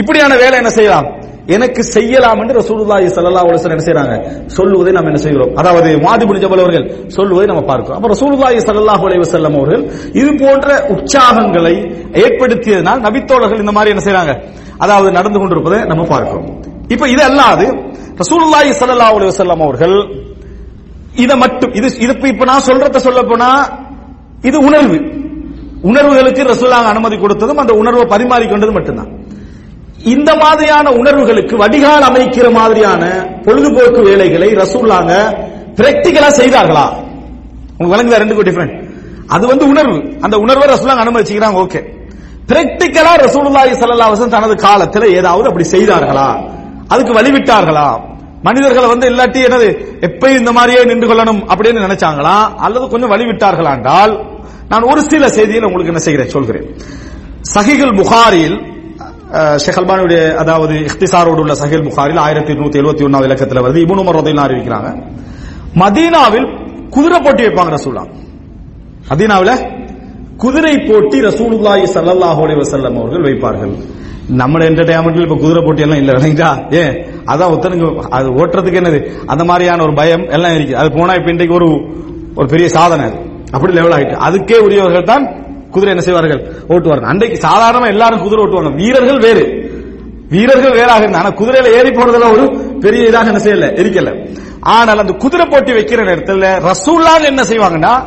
இப்படியான 0.00 0.32
வேலை 0.42 0.56
என்ன 0.60 0.70
செய்யலாம்? 0.76 1.06
எனக்கு 1.54 1.82
செய்யலாம் 1.96 2.40
என்று 2.42 2.54
ரசூலுல்லாஹி 2.60 3.06
ஸல்லல்லாஹு 3.14 3.46
அலைஹி 3.48 3.58
வஸல்லம் 3.58 3.76
என்ன 3.76 3.86
செய்றாங்க? 3.88 4.14
சொல்லுவதை 4.56 4.90
நாம் 4.96 5.08
என்ன 5.10 5.20
செய்கிறோம்? 5.24 5.52
அதாவது 5.60 5.88
மாதி 6.06 6.24
ஜபல் 6.44 6.62
அவர்கள் 6.64 6.86
சொல்லுவதை 7.16 7.46
நம்ம 7.50 7.62
பார்க்கிறோம். 7.70 7.96
அப்ப 7.98 8.08
ரசூலுல்லாஹி 8.14 8.58
ஸல்லல்லாஹு 8.66 9.04
அலைஹி 9.08 9.22
வஸல்லம் 9.24 9.56
அவர்கள் 9.60 9.82
இது 10.20 10.30
போன்ற 10.42 10.68
உற்சாகங்களை 10.94 11.74
ஏற்படுத்தியதனால் 12.24 13.00
நபித்தோழர்கள் 13.06 13.62
இந்த 13.64 13.74
மாதிரி 13.76 13.92
என்ன 13.94 14.04
செய்றாங்க? 14.08 14.34
அதாவது 14.84 15.08
நடந்து 15.18 15.38
கொண்டிருப்பதை 15.40 15.78
நம்ம 15.92 16.02
பார்க்கிறோம். 16.14 16.46
இப்ப 16.94 17.04
இது 17.14 17.22
அல்லாது 17.30 17.66
ரசூலுல்லாஹி 18.22 18.70
ஸல்லல்லாஹு 18.80 19.14
அலைஹி 19.18 19.30
வஸல்லம் 19.32 19.62
அவர்கள் 19.66 19.96
இதை 21.14 21.36
மட்டும் 21.36 21.72
இது 21.72 21.86
இது 21.86 22.12
இப்ப- 22.12 22.28
இப்ப 22.28 22.44
நான் 22.44 22.62
சொல்றத 22.66 22.96
சொல்ல 22.96 23.22
போனா 23.22 23.68
இது 24.42 24.58
உணர்வு. 24.58 24.98
உணர்வுகளுக்கு 25.82 26.42
ரசூலாங்க 26.42 26.84
அனுமதி 26.84 27.16
கொடுத்ததும் 27.16 27.56
அந்த 27.56 27.72
உணர்வை 27.72 28.04
பரிமாறிக்கொண்டது 28.04 28.72
மட்டும்தான். 28.72 29.08
இந்த 30.04 30.34
மாதிரியான 30.34 30.90
உணர்வுகளுக்கு 30.90 31.56
வடிகால் 31.56 32.02
அமைக்கிற 32.02 32.50
மாதிரியான 32.52 33.04
பொழுதுபோக்கு 33.44 34.02
வேலைகளை 34.02 34.54
ரசூலாங்க 34.54 35.12
பிராக்டிகலா 35.76 36.28
செய்தார்களா? 36.28 36.92
உங்களுக்கு 37.78 38.10
விளங்குதா 38.10 38.18
ரெண்டுக்கும் 38.18 38.44
டிஃபரெண்ட் 38.44 38.90
அது 39.28 39.46
வந்து 39.46 39.68
உணர்வு. 39.68 40.18
அந்த 40.22 40.38
உணர்வை 40.38 40.68
ரசூலாங்க 40.68 41.04
அனுமதிச்சுக்கிறாங்க 41.04 41.54
ஓகே 41.54 41.80
பிராக்டிகலா 42.46 43.16
ரசூலுல்லாஹி 43.16 43.74
ஸல்லல்லாஹு 43.74 44.10
அலைஹி 44.10 44.30
தனது 44.30 44.54
காலத்துல 44.54 45.16
ஏதாவது 45.16 45.46
அப்படி 45.48 45.64
செய்தார்களா? 45.64 46.50
அதுக்கு 46.88 47.12
வழிவிட்டார்களா? 47.12 48.09
மனிதர்களை 48.42 48.88
வந்து 48.88 49.06
இல்லாட்டி 49.10 49.40
என்னது 49.46 49.68
எப்பயும் 50.00 50.38
இந்த 50.38 50.52
மாதிரியே 50.52 50.84
நின்று 50.84 51.06
கொள்ளணும் 51.08 51.40
அப்படின்னு 51.50 51.80
நினைச்சாங்களா? 51.86 52.36
அல்லது 52.58 52.88
கொஞ்சம் 52.88 53.08
வழி 53.08 53.24
விட்டார்களா 53.24 53.72
என்றால் 53.78 54.12
நான் 54.68 54.82
ஒரு 54.82 55.00
சில 55.02 55.28
செய்தியில் 55.28 55.64
உங்களுக்கு 55.64 55.92
என்ன 55.94 55.98
செய்கிறேன் 55.98 56.28
சொல்கிறேன். 56.28 56.66
சஹிகுல் 57.54 57.96
புகாரில் 57.96 58.56
அஹ், 59.32 59.58
அதாவது 60.38 60.74
இஃப்திசாரோடு 60.88 61.40
உள்ள 61.40 61.54
சஹில் 61.54 61.86
புகாரில் 61.88 62.18
ஆயிரத்தி 62.18 62.52
நூத்தி 62.52 62.76
எழுபத்தி 62.80 63.04
ஒன்னாவது 63.06 63.28
இலக்கத்தில் 63.28 63.62
வருது. 63.62 63.78
இபுனு 63.78 64.02
மரதையில் 64.04 64.44
அறிவிக்கிறாங்க 64.44 64.88
மதீனாவில் 65.76 66.48
குதிரை 66.90 67.18
போட்டி 67.20 67.42
வைப்பாங்க 67.46 67.70
ரசூலா. 67.70 68.02
மதீனாவில் 69.10 69.54
குதிரை 70.36 70.74
போட்டி 70.88 71.18
ரசூலுல்லாஹி 71.20 71.84
சல்லாஹ் 71.94 72.38
அலைஹி 72.44 72.60
வஸல்லம் 72.62 72.96
அவர்கள் 73.00 73.26
வைப்பார்கள். 73.28 73.74
நம்ம 74.30 74.58
என்டர்டைன்மெண்ட்ல 74.58 75.22
இப்ப 75.22 75.34
குதிரை 75.34 75.64
போட்டி 75.64 75.82
எல்லாம் 75.82 75.98
இல்ல 75.98 76.12
இல்லைங்களா? 76.12 76.66
ஏன்? 76.70 77.22
அதான் 77.26 77.50
ஒருத்தனுக்கு 77.50 78.06
அது 78.10 78.28
ஓட்டுறதுக்கு 78.30 78.80
என்னது? 78.80 79.10
அந்த 79.26 79.44
மாதிரியான 79.44 79.82
ஒரு 79.82 79.94
பயம் 79.94 80.28
எல்லாம் 80.28 80.54
இருக்கு. 80.54 80.76
அது 80.76 80.90
போனா 80.92 81.14
இப்ப 81.14 81.30
இன்றைக்கு 81.30 81.54
ஒரு 81.54 81.68
ஒரு 82.36 82.46
பெரிய 82.48 82.68
சாதனை 82.68 83.04
அது. 83.04 83.16
அப்படி 83.52 83.72
லெவல் 83.72 83.92
ஆயிட்டு 83.92 84.16
அதுக்கே 84.16 84.58
உரியவர்கள் 84.58 85.02
தான் 85.02 85.24
குதிரை 85.70 85.90
என்ன 85.90 86.02
செய்வார்கள்? 86.02 86.54
ஓட்டுவார்கள். 86.68 87.08
அன்றைக்கு 87.08 87.48
சாதாரணமா 87.48 87.88
எல்லாரும் 87.88 88.20
குதிரை 88.20 88.44
ஓட்டுவாங்க. 88.44 88.74
வீரர்கள் 88.74 89.18
வேறு. 89.18 89.68
வீரர்கள் 90.28 90.72
வேறாக 90.72 90.98
இருந்தா 90.98 91.18
ஆனா 91.18 91.30
குதிரையில 91.30 91.72
ஏறி 91.72 91.88
போறதுல 91.88 92.32
ஒரு 92.32 92.60
பெரிய 92.80 93.08
இதாக 93.08 93.26
என்ன 93.26 93.38
செய்யல? 93.38 93.80
இருக்கல. 93.80 94.30
ஆனால் 94.60 94.98
அந்த 94.98 95.12
குதிரை 95.12 95.46
போட்டி 95.46 95.72
வைக்கிற 95.72 96.04
நேரத்தில் 96.04 96.40
ரசூல்லாங்க 96.40 97.24
என்ன 97.24 97.42
செய்வாங்கன்னா 97.42 98.02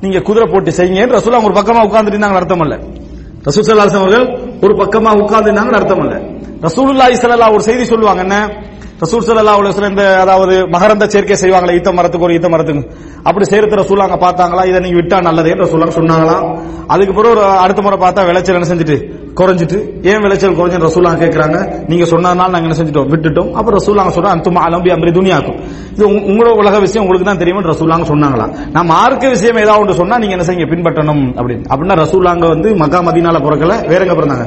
நீங்க 0.00 0.20
குதிரை 0.20 0.48
போட்டி 0.52 0.70
செய்யுங்க 0.70 1.18
ரசூல்லா 1.18 1.44
ஒரு 1.44 1.54
பக்கமா 1.54 1.86
உட்கார்ந்துட்டு 1.88 2.16
இருந்தாங்க 2.16 2.34
அர்த்தம் 2.34 2.60
இல்ல. 2.60 2.78
ரசூல் 3.44 3.78
அவர்கள் 3.78 4.47
ஒரு 4.62 4.74
பக்கமா 4.74 5.10
உட்கார்ந்து 5.22 5.52
அர்த்தம் 5.74 5.98
இல்ல. 5.98 6.14
ரசூலுல்லாஹி 6.62 7.14
ஸல்லல்லாஹு 7.14 7.52
ஒரு 7.52 7.62
செய்தி 7.62 7.84
சொல்லுவாங்க 7.84 8.20
என்ன? 8.20 8.36
ரசூல் 9.02 9.24
சல்லா 9.26 9.52
அலைஹி 9.58 9.88
இந்த 9.88 10.04
அதாவது 10.22 10.54
மகரந்த 10.74 11.04
சேர்க்கை 11.14 11.36
செய்வாங்களே 11.42 11.74
ஈத்த 11.78 11.90
மரத்துக்கு 11.96 12.26
ஒரு 12.28 12.34
ஈத்த 12.36 12.48
மரத்துக்கு. 12.52 12.82
அப்படி 13.28 13.44
சேர்த்து 13.50 13.76
ரசூல் 13.80 14.02
அங்க 14.04 14.16
பார்த்தாங்களா? 14.24 14.62
இதை 14.70 14.78
நீங்க 14.84 14.96
விட்டா 15.00 15.18
நல்லதே 15.26 15.52
ரசூலாங்க 15.60 15.94
சொன்னாங்களா? 15.98 16.36
அதுக்கு 16.94 17.12
பிறகு 17.12 17.32
ஒரு 17.34 17.42
அடுத்த 17.64 17.82
முறை 17.82 17.98
பார்த்தா 18.04 18.24
விளைச்சல் 18.30 18.56
என்ன 18.58 18.68
செஞ்சுட்டு? 18.70 18.96
குறைஞ்சிட்டு. 19.40 19.78
ஏன் 20.10 20.22
விளைச்சல் 20.24 20.56
குறைஞ்சு 20.58 20.78
ரசூலாங்க 20.86 21.18
கேட்கறாங்க 21.24 21.58
நீங்க 21.90 22.04
சொன்னதுனால 22.12 22.48
நாங்க 22.54 22.66
என்ன 22.68 22.78
செஞ்சுட்டோம்? 22.80 23.08
விட்டுட்டோம். 23.12 23.50
அப்ப 23.54 23.74
ரசூலாங்க 23.78 24.12
சொல்றோம் 24.16 24.34
அந்துமா 24.36 24.62
அலம்பி 24.68 24.92
அம்பரி 24.94 25.12
துணியாக்கும் 25.18 25.58
இது 25.94 26.04
உங்களோட 26.30 26.56
உலக 26.62 26.78
விஷயம் 26.78 27.04
உங்களுக்கு 27.04 27.28
தான் 27.30 27.40
தெரியும் 27.42 27.70
ரசூலாங்க 27.72 28.06
சொன்னாங்களா? 28.12 28.46
நான் 28.74 28.86
மார்க்க 28.86 29.28
விஷயம் 29.28 29.60
ஏதாவது 29.64 29.82
ஒன்று 29.84 29.98
சொன்னா 30.00 30.18
நீங்க 30.18 30.36
என்ன 30.38 30.46
செய்யுங்க? 30.48 30.68
பின்பற்றணும் 30.74 31.24
அப்படின்னு. 31.38 31.64
அப்படின்னா 31.72 31.98
ரசூலாங்க 32.04 32.46
வந்து 32.54 32.70
மக்கா 32.82 33.00
மதினால 33.10 33.38
பிறக்கல 33.46 33.76
வேற 33.92 34.00
எங்க 34.06 34.16
பிறந்தாங்க? 34.20 34.46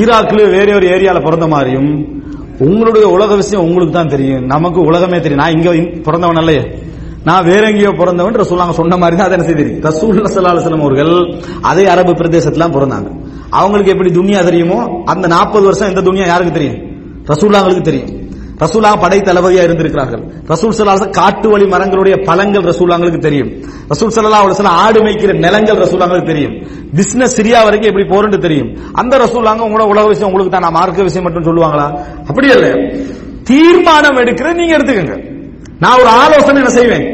ஈராக்ல 0.00 0.42
வேற 0.56 0.68
ஒரு 0.74 0.86
ஏரியால 0.96 1.18
பிறந்த 1.24 1.46
மாதிரியும் 1.46 1.90
உங்களுடைய 2.58 3.08
உலக 3.08 3.34
விஷயம் 3.34 3.64
உங்களுக்கு 3.64 3.94
தான் 3.94 4.08
தெரியும். 4.08 4.46
நமக்கு 4.46 4.80
உலகமே 4.80 5.20
தெரியும். 5.20 5.42
நான் 5.42 5.52
இங்க 5.52 5.70
பிறந்தவன் 6.02 6.36
இல்லையே 6.36 6.82
நான் 7.24 7.44
வேற 7.44 7.68
எங்கேயோ 7.68 7.90
பிறந்தவன் 7.90 8.34
ரசூலாங்க 8.34 8.70
சொன்ன 8.70 8.96
மாதிரி 8.96 9.16
தான் 9.16 9.26
அதை 9.26 9.46
தெரியும் 9.46 9.46
செய்திருக்கு 9.46 9.86
ரசூல் 9.90 10.20
சல்லா 10.34 10.80
அவர்கள் 10.82 11.40
அதே 11.60 11.86
அரபு 11.86 12.12
பிரதேசத்துல 12.12 12.66
பிறந்தாங்க. 12.76 13.08
அவங்களுக்கு 13.50 13.92
எப்படி 13.92 14.10
துனியா 14.10 14.44
தெரியுமோ 14.44 15.04
அந்த 15.04 15.26
நாற்பது 15.26 15.64
வருஷம் 15.64 15.88
இந்த 15.88 16.00
துனியா 16.00 16.26
யாருக்கு 16.26 16.52
தெரியும்? 16.52 16.78
ரசூல்லாங்களுக்கு 17.26 17.80
தெரியும். 17.80 18.23
ரசூலா 18.62 19.00
படை 19.00 19.20
தளபதியா 19.20 19.62
இருந்திருக்கிறார்கள். 19.62 20.22
ரசூல் 20.46 20.74
சல்லா 20.78 21.10
காட்டு 21.10 21.48
வழி 21.50 21.64
மரங்களுடைய 21.64 22.24
பழங்கள் 22.24 22.62
ரசூலாங்களுக்கு 22.62 23.18
தெரியும். 23.18 23.50
ரசூல் 23.88 24.12
சல்லா 24.16 24.50
சில 24.50 24.68
ஆடு 24.68 25.00
மேய்க்கிற 25.00 25.38
நிலங்கள் 25.38 25.76
ரசூலாங்களுக்கு 25.76 26.26
தெரியும். 26.26 26.54
பிசினஸ் 26.94 27.40
சிரியா 27.40 27.64
வரைக்கும் 27.64 27.90
எப்படி 27.90 28.06
போறன்னு 28.14 28.38
தெரியும். 28.38 28.78
அந்த 28.92 29.18
ரசூலாங்க 29.18 29.62
உங்களோட 29.68 29.82
உலக 29.82 30.06
விஷயம் 30.06 30.28
உங்களுக்கு 30.28 30.52
தான். 30.52 30.62
நான் 30.62 30.72
மார்க்க 30.72 31.02
விஷயம் 31.02 31.22
மட்டும் 31.22 31.46
சொல்லுவாங்களா? 31.48 31.86
அப்படி 32.28 32.48
இல்ல 32.48 32.68
தீர்மானம் 33.42 34.16
எடுக்கிற 34.16 34.54
நீங்க 34.54 34.76
எடுத்துக்கங்க. 34.76 35.16
நான் 35.78 35.98
ஒரு 35.98 36.08
ஆலோசனை 36.08 36.56
என்ன 36.56 36.70
செய்வேன்? 36.70 37.06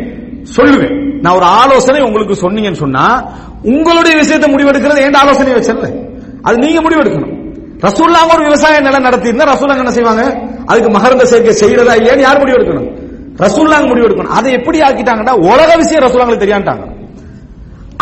சொல்லுவேன். 0.56 1.20
நான் 1.22 1.34
ஒரு 1.34 1.44
ஆலோசனை 1.44 2.00
உங்களுக்கு 2.00 2.34
சொன்னீங்கன்னு 2.34 2.82
சொன்னா 2.84 3.32
உங்களுடைய 3.62 4.16
விஷயத்தை 4.16 4.54
முடிவெடுக்கிறது 4.54 4.98
ஏன் 4.98 5.14
ஆலோசனை 5.14 5.54
வச்சல 5.54 5.88
அது 6.42 6.56
நீங்க 6.58 6.80
முடிவெடுக்கணும். 6.80 7.34
ரசூல்லாங்க 7.86 8.34
ஒரு 8.34 8.42
விவசாய 8.42 8.80
நிலம் 8.80 9.02
நடத்தி 9.02 9.26
இருந்தா 9.26 9.54
ரசூலாங்க 9.54 9.78
என்ன 9.78 9.90
செய்வாங்க? 9.90 10.49
அதுக்கு 10.68 10.90
மகரந்த 10.96 11.24
சேர்க்கை 11.30 11.54
செய்யறதா 11.60 11.94
இல்லையான்னு 11.98 12.26
யார் 12.26 12.40
முடிவெடுக்கணும் 12.42 12.88
ரசூல்லாங்க 13.44 13.86
முடிவெடுக்கணும் 13.90 14.34
அதை 14.38 14.50
எப்படி 14.58 14.78
ஆக்கிட்டாங்கன்னா 14.86 15.34
உலக 15.48 15.70
விஷயம் 15.82 16.04
ரசூலாங்களுக்கு 16.06 16.44
தெரியாண்டாங்க 16.44 16.86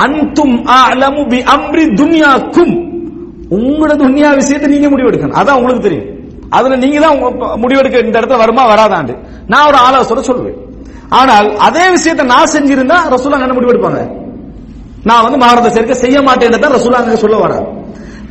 அன்தும் 0.04 0.56
அலமு 0.76 1.22
பி 1.30 1.38
அம்ரி 1.54 1.84
துன்யாக்கும். 2.00 2.74
உங்களோட 3.56 3.92
துன்யா 4.02 4.30
விஷயத்தை 4.40 4.68
நீங்க 4.72 4.88
முடிவெடுக்கணும் 4.92 5.38
அதான் 5.40 5.58
உங்களுக்கு 5.58 5.86
தெரியும். 5.86 6.08
அதுல 6.56 6.76
நீங்க 6.82 6.98
தான் 7.04 7.14
உங்க 7.16 7.28
முடிவெடுக்க 7.62 8.04
இந்த 8.04 8.16
இடத்துல 8.20 8.38
வருமா 8.42 8.64
வராதாண்டு 8.70 9.14
நான் 9.52 9.66
ஒரு 9.70 9.78
ஆலோசனை 9.86 10.22
சொல்லுவேன் 10.28 10.58
ஆனால் 11.18 11.48
அதே 11.66 11.84
விஷயத்தை 11.96 12.24
நான் 12.32 12.52
செஞ்சிருந்தா 12.54 12.98
ரசூலாங்க 13.14 13.46
என்ன 13.46 13.56
முடிவெடுப்பாங்க 13.58 14.00
நான் 15.08 15.24
வந்து 15.26 15.38
மாரத 15.42 15.70
சேர்க்க 15.74 15.94
செய்ய 16.04 16.18
மாட்டேன்னு 16.28 16.62
தான் 16.64 16.76
ரசூலாங்க 16.76 17.18
சொல்ல 17.24 17.38
வராது 17.44 17.66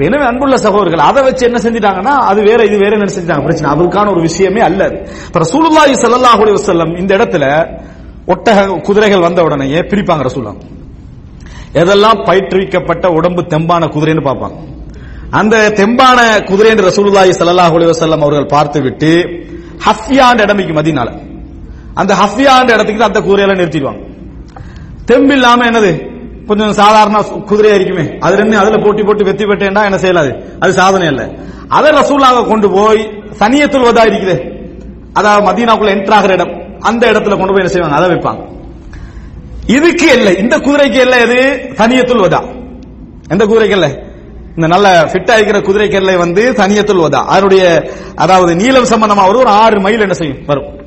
எனவே 0.05 0.23
அன்புள்ள 0.29 0.55
சகோதரர்கள் 0.65 1.03
அதை 1.09 1.21
வச்சு 1.27 1.43
என்ன 1.49 1.59
செஞ்சிட்டாங்கன்னா 1.65 2.13
அது 2.29 2.39
வேற 2.47 2.59
இது 2.69 2.77
வேற 2.83 2.91
என்ன 2.97 3.13
செஞ்சாங்க 3.17 3.43
பிரச்சனை. 3.47 3.67
அவருக்கான 3.73 4.11
ஒரு 4.15 4.21
விஷயமே 4.27 4.61
அல்ல 4.69 4.81
இப்ப 5.27 5.39
ரசூலுல்லாஹி 5.45 5.93
ஸல்லல்லாஹு 6.03 6.41
அலைஹி 6.43 6.57
வஸல்லம் 6.59 6.91
இந்த 7.01 7.11
இடத்துல 7.17 7.45
ஒட்டக 8.33 8.65
குதிரைகள் 8.87 9.25
வந்த 9.27 9.39
உடனேயே 9.47 9.79
பிரிப்பாங்க 9.91 10.23
ரசூலுல்லாஹ். 10.29 10.59
எதெல்லாம் 11.81 12.19
பயிற்றுவிக்கப்பட்ட 12.27 13.05
உடம்பு 13.17 13.41
தெம்பான 13.53 13.87
குதிரைன்னு 13.95 14.23
பார்ப்பாங்க. 14.27 14.57
அந்த 15.39 15.55
தெம்பான 15.79 16.19
குதிரை 16.49 16.69
என்று 16.73 16.85
ரசூலுல்லாஹி 16.89 17.31
ஸல்லல்லாஹு 17.39 17.73
அலைஹி 17.77 17.91
வஸல்லம் 17.93 18.23
அவர்கள் 18.25 18.51
பார்த்து 18.55 18.81
விட்டு 18.85 19.11
ஹஃபியான் 19.85 20.43
இடமைக்கு 20.45 20.73
மதினால. 20.79 21.09
அந்த 22.01 22.11
ஹஃபியான் 22.21 22.73
இடத்துக்கு 22.75 23.09
அந்த 23.09 23.19
குதிரையெல்லாம் 23.27 23.61
நிறுத்திடுவாங்க. 23.61 24.01
தெம்பு 25.09 25.33
இல்லாம 25.37 25.65
என்னது? 25.71 25.91
கொஞ்சம் 26.47 26.71
சாதாரண 26.71 27.19
குதிரையா 27.19 27.73
இருக்குமே. 27.73 28.17
அதுல 28.19 28.39
இருந்து 28.39 28.57
அதுல 28.57 28.77
போட்டி 28.85 29.03
போட்டு 29.03 29.23
வெத்தி 29.23 29.45
பெற்றேன்டா 29.45 29.83
என்ன 29.83 29.97
செய்யலாது. 29.97 30.31
அது 30.59 30.73
சாதனை 30.73 31.07
இல்ல 31.07 31.23
அதை 31.69 31.91
ரசூலாக 31.91 32.45
கொண்டு 32.45 32.69
போய் 32.69 33.01
சனியத்துல் 33.39 33.87
வதா 33.87 34.03
இருக்குது. 34.03 34.35
அதாவது 35.13 35.47
மதீனாக்குள்ள 35.47 35.95
என்டர் 35.95 36.13
ஆகிற 36.13 36.33
இடம். 36.33 36.53
அந்த 36.79 37.11
இடத்துல 37.11 37.37
கொண்டு 37.37 37.53
போய் 37.53 37.61
என்ன 37.61 37.67
செய்வாங்க? 37.67 37.95
அதை 37.95 38.09
வைப்பாங்க. 38.09 38.41
இதுக்கு 39.65 40.13
இல்லை 40.13 40.37
இந்த 40.37 40.57
குதிரைக்கு 40.57 40.99
இல்லை 40.99 41.19
எது? 41.19 41.69
சனியத்துல் 41.77 42.25
வதா. 42.25 42.41
எந்த 43.29 43.45
குதிரைக்கு 43.45 43.77
இல்லை 43.79 43.91
இந்த 44.55 44.67
நல்ல 44.67 45.09
ஃபிட் 45.13 45.31
ஆகிக்கிற 45.31 45.57
குதிரைக்கு 45.61 45.93
இல்லை 45.93 46.15
வந்து 46.15 46.51
சனியத்துல் 46.51 47.03
வதா. 47.05 47.25
அதனுடைய 47.25 47.91
அதாவது 48.15 48.55
நீளம் 48.55 48.83
சம்பந்தமா 48.83 49.25
வரும் 49.25 49.39
ஒரு 49.39 49.49
ஆறு 49.49 49.81
மைல் 49.81 50.01
என்ன 50.01 50.13
செய்யும்? 50.13 50.37
வரும். 50.45 50.86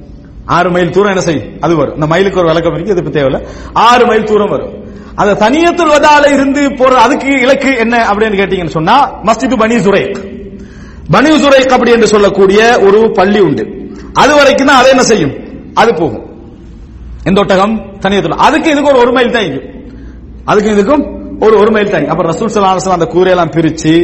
ஆறு 0.57 0.70
மைல் 0.70 0.90
தூரம் 0.90 1.12
என்ன 1.12 1.20
செய்யும்? 1.20 1.48
அது 1.61 1.76
வரும். 1.76 1.94
இந்த 1.94 2.07
மைலுக்கு 2.07 2.38
ஒரு 2.38 2.48
விளக்கம் 2.48 2.74
இருக்கு 2.74 2.92
இதுக்கு 2.92 3.12
தேவையில்ல? 3.16 3.40
ஆறு 3.72 4.07
மைல் 4.07 4.24
தூரம் 4.24 4.51
வரும். 4.51 4.72
அந்த 5.14 5.32
தனியத்துல் 5.44 5.92
வதால 5.94 6.24
இருந்து 6.32 6.62
போற 6.74 7.01
அதுக்கு 7.01 7.30
இலக்கு 7.44 7.70
என்ன 7.76 7.96
அப்படின்னு 8.11 8.38
கேட்டீங்கன்னு 8.40 8.76
சொன்னா 8.78 8.96
மஸ்ஜிது 9.28 9.57
பனி 9.59 9.76
சுரேக். 9.86 10.18
பனி 11.11 11.30
சுரேக் 11.42 11.72
அப்படி 11.76 11.90
என்று 11.90 12.07
சொல்லக்கூடிய 12.07 12.61
ஒரு 12.86 13.12
பள்ளி 13.18 13.40
உண்டு. 13.40 13.64
அது 14.14 14.34
வரைக்கும் 14.34 14.66
தான் 14.66 14.76
அதை 14.76 14.90
என்ன 14.90 15.03
செய்யும்? 15.03 15.34
அது 15.74 15.90
போகும். 15.94 16.24
எந்த 17.24 17.40
ஒட்டகம் 17.40 17.74
தனியத்துல. 18.01 18.38
அதுக்கு 18.46 18.70
இதுக்கு 18.70 18.90
ஒரு 18.90 18.98
ஒரு 18.98 19.12
மைல் 19.12 19.34
தான் 19.36 19.46
இருக்கு 19.51 19.68
அதுக்கு 20.44 20.70
இதுக்கும் 20.70 21.05
ஒரு 21.44 21.55
ஒரு 21.59 21.70
மைல் 21.70 21.90
தான் 21.90 22.07
அப்ப 22.07 22.22
ரசூல் 22.22 22.53
சல்லா 22.55 22.92
அந்த 22.92 23.09
கூரையெல்லாம் 23.14 23.53
பிரிச்சு 23.57 23.94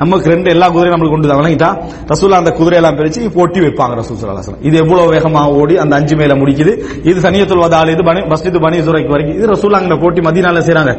நமக்கு 0.00 0.30
ரெண்டு 0.32 0.48
எல்லா 0.54 0.66
குதிரையும் 0.74 0.94
நம்மளுக்கு 0.94 1.14
கொண்டு 1.16 1.28
தான் 1.30 1.40
வழங்கிட்டா 1.40 1.70
ரசூல் 2.12 2.36
அந்த 2.38 2.50
குதிரையெல்லாம் 2.58 2.96
பிரிச்சு 2.98 3.30
போட்டி 3.36 3.58
வைப்பாங்க 3.64 3.94
ரசூல் 4.00 4.18
சல்லா 4.20 4.54
இது 4.68 4.76
எவ்வளவு 4.84 5.12
வேகமா 5.14 5.42
ஓடி 5.60 5.74
அந்த 5.82 5.94
அஞ்சு 6.00 6.14
மேல 6.20 6.34
முடிக்குது. 6.42 6.72
இது 7.10 7.18
சனியத்துல் 7.26 7.62
வதால் 7.64 7.92
இது 7.94 8.04
பனி 8.08 8.20
மஸ்ஜித் 8.32 8.58
பனி 8.66 8.78
சுரைக்கு 8.86 9.12
வரைக்கும். 9.14 9.36
இது 9.40 9.48
ரசூல் 9.54 9.78
அங்க 9.80 9.96
போட்டி 10.04 10.22
மதியனால 10.28 10.62
செய்யறாங்க 10.68 10.94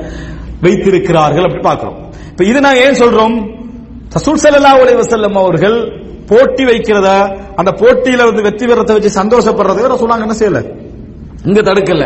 வைத்திருக்கிறார்கள் 0.65 1.45
அப்படி 1.47 1.63
பார்க்கிறோம். 1.69 1.97
இப்ப 2.31 2.43
இது 2.51 2.59
நான் 2.65 2.79
ஏன் 2.85 2.99
சொல்றோம்? 3.01 3.35
ரசூல் 4.17 4.41
சல்லா 4.43 4.73
அலைஹி 4.83 4.99
வசல்லம் 5.03 5.39
அவர்கள் 5.43 5.77
போட்டி 6.31 6.63
வைக்கிறத 6.69 7.09
அந்த 7.61 7.71
போட்டியில 7.81 8.25
வந்து 8.29 8.41
வெற்றி 8.47 8.65
பெறத்தை 8.65 8.93
வச்சு 8.97 9.11
சந்தோஷப்படுறதுக்கு 9.21 9.93
ரசூலாங்க 9.95 10.27
என்ன 10.27 10.37
செய்யல? 10.41 10.61
இங்க 11.49 11.59
தடுக்கல. 11.69 12.05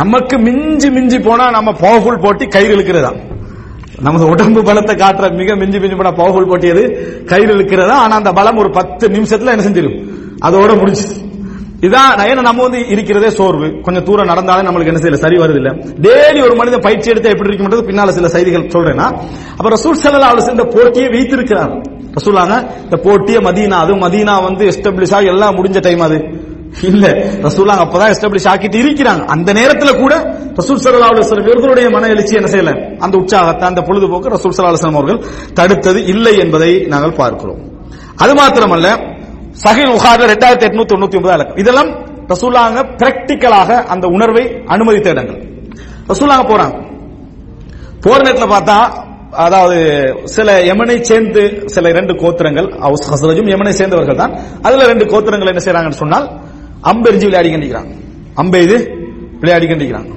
நமக்கு 0.00 0.36
மிஞ்சி 0.46 0.88
மிஞ்சி 0.96 1.18
போனா 1.18 1.46
நம்ம 1.56 1.70
பவர்ஃபுல் 1.84 2.22
போட்டி 2.24 2.46
கைகளுக்குறதான் 2.56 3.18
நமது 4.06 4.24
உடம்பு 4.32 4.60
பலத்தை 4.68 4.94
காட்டுற 5.02 5.28
மிக 5.38 5.54
மிஞ்சி 5.60 5.78
மிஞ்சி 5.82 5.96
போனா 5.96 6.12
பவர்ஃபுல் 6.18 6.50
போட்டியது 6.50 6.82
கையில் 7.30 7.64
கயிறு 7.70 7.86
ஆனா 8.02 8.14
அந்த 8.20 8.32
பலம் 8.38 8.60
ஒரு 8.62 8.70
பத்து 8.70 9.04
நிமிஷத்துல 9.16 9.54
என்ன 9.54 9.64
செஞ்சிடும் 9.68 9.96
அதோட 10.46 10.72
முடிஞ்சிச்சு. 10.80 11.16
இதான் 11.86 12.20
ஏன்னா 12.30 12.42
நம்ம 12.48 12.62
வந்து 12.66 12.78
இருக்கிறதே 12.92 13.28
சோர்வு. 13.30 13.66
கொஞ்சம் 13.86 14.04
தூரம் 14.04 14.30
நடந்தாலே 14.30 14.62
நம்மளுக்கு 14.66 14.92
என்ன 14.92 15.00
செய்யல? 15.02 15.18
சரி 15.24 15.36
வருது 15.42 15.58
இல்ல 15.60 15.70
டெய்லி 16.06 16.40
ஒரு 16.46 16.54
மனிதன் 16.60 16.84
பயிற்சி 16.86 17.10
எடுத்து 17.12 17.32
எப்படி 17.34 17.50
இருக்கும்ன்றது 17.50 17.84
பின்னால 17.88 18.14
சில 18.16 18.28
செய்திகள் 18.28 18.72
சொல்றேன்னா 18.74 19.06
அப்ப 19.58 19.68
ரசூல் 19.76 20.00
ஸல்லல்லாஹு 20.04 20.32
அலைஹி 20.34 20.50
இந்த 20.50 20.66
போட்டியை 20.74 21.08
வைத்திருக்கிறார். 21.14 21.72
ரசூலாங்க 22.18 22.54
இந்த 22.84 22.96
போட்டியை 23.06 23.40
மதீனா 23.48 23.78
அது 23.84 23.94
மதீனா 24.04 24.34
வந்து 24.48 24.64
எஸ்டாப்ளிஷ் 24.72 25.14
ஆகி 25.14 25.26
எல்லாம் 25.34 25.56
முடிஞ்ச 25.58 25.80
டைம் 25.80 26.00
அது. 26.00 26.18
இல்ல 26.82 27.06
ரசூல்லா 27.46 27.74
அப்பதான் 27.84 28.12
எஸ்டாப்ளிஷ் 28.14 28.48
ஆக்கிட்டு 28.52 28.78
இருக்கிறாங்க. 28.84 29.24
அந்த 29.24 29.52
நேரத்துல 29.52 29.98
கூட 30.00 30.14
ரசூல் 30.58 30.80
சல்லா 30.84 31.08
அலுவலம் 31.10 31.42
இவர்களுடைய 31.46 31.90
மன 31.90 32.08
எழுச்சி 32.08 32.34
என்ன 32.34 32.48
செய்யல? 32.48 32.72
அந்த 32.98 33.16
உற்சாகத்தை 33.16 33.68
அந்த 33.68 33.80
பொழுதுபோக்கு 33.80 34.28
ரசூல் 34.28 34.54
சல்லா 34.56 34.72
அலுவலம் 34.72 34.98
அவர்கள் 35.00 35.24
தடுத்தது 35.54 36.06
இல்லை 36.06 36.38
என்பதை 36.38 36.86
நாங்கள் 36.86 37.12
பார்க்கிறோம். 37.12 37.60
அது 38.16 38.34
மாத்திரமல்ல 38.34 38.88
சஹீல் 39.64 39.92
புகாரில் 39.92 40.30
ரெண்டாயிரத்தி 40.32 40.66
எட்நூத்தி 40.68 40.92
தொண்ணூத்தி 40.94 41.16
ஒன்பது 41.16 41.60
இதெல்லாம் 41.62 41.90
ரசூலாங்க 42.32 42.80
பிராக்டிக்கலாக 43.00 43.70
அந்த 43.70 44.06
உணர்வை 44.06 44.62
அனுமதித்த 44.66 45.10
இடங்கள். 45.10 45.38
ரசூலாங்க 46.08 46.44
போறாங்க. 46.52 46.76
போற 48.00 48.18
நேரத்தில் 48.18 48.52
பார்த்தா 48.52 49.06
அதாவது 49.32 49.78
சில 50.24 50.62
யமனை 50.62 51.00
சேர்ந்து 51.00 51.62
சில 51.66 51.88
இரண்டு 51.88 52.12
கோத்திரங்கள் 52.12 52.68
அவுஸ் 52.78 53.06
ஹஸ்ரஜும் 53.12 53.70
சேர்ந்தவர்கள் 53.70 54.16
தான். 54.16 54.34
அதுல 54.62 54.86
ரெண்டு 54.86 55.04
கோத்திரங்கள் 55.04 55.48
என்ன 55.48 55.62
செய்யறாங்கன்னு 55.64 56.00
சொன்னால் 56.04 56.46
அம்பெரிஞ்சு 56.90 57.26
விளையாடி 57.28 57.50
கண்டிக்கிறாங்க 57.54 57.92
அம்பை 58.42 58.62
விளையாடி 59.42 59.66
கண்டிக்கிறாங்க 59.66 60.12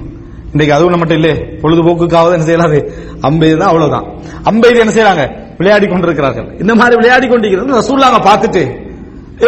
இன்னைக்கு 0.54 0.74
அதுவும் 0.76 1.00
மட்டும் 1.00 1.18
இல்லையே 1.18 1.36
பொழுதுபோக்குக்காவது 1.62 2.34
என்ன 2.36 2.46
செய்யலாது? 2.48 2.78
அம்பெய்து 3.28 3.56
தான் 3.60 3.70
அவ்வளவுதான். 3.72 4.06
அம்பெய்து 4.50 4.82
என்ன 4.82 4.92
செய்யறாங்க? 4.96 5.24
விளையாடி 5.58 5.86
கொண்டிருக்கிறார்கள். 5.86 6.48
இந்த 6.62 6.72
மாதிரி 6.80 6.94
விளையாடி 7.00 7.26
கொண்டிருக்கிறது 7.28 7.78
ரசூல்லாங்க 7.80 8.18
பார்த்துட்டு 8.28 8.62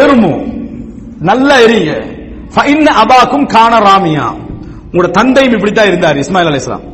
எருமும் 0.01 0.41
நல்லா 1.29 1.55
எரியுங்க. 1.65 1.93
ஃபைன்ன 2.55 2.87
அபாக்கும் 3.01 3.45
காண 3.55 3.73
ராமியா. 3.87 4.25
உங்களோட 4.89 5.11
தந்தையும் 5.19 5.55
இப்படித்தான் 5.57 5.89
இருந்தார் 5.91 6.17
இஸ்மாயில் 6.23 6.49
அலைஹிஸ்ஸலாம் 6.51 6.85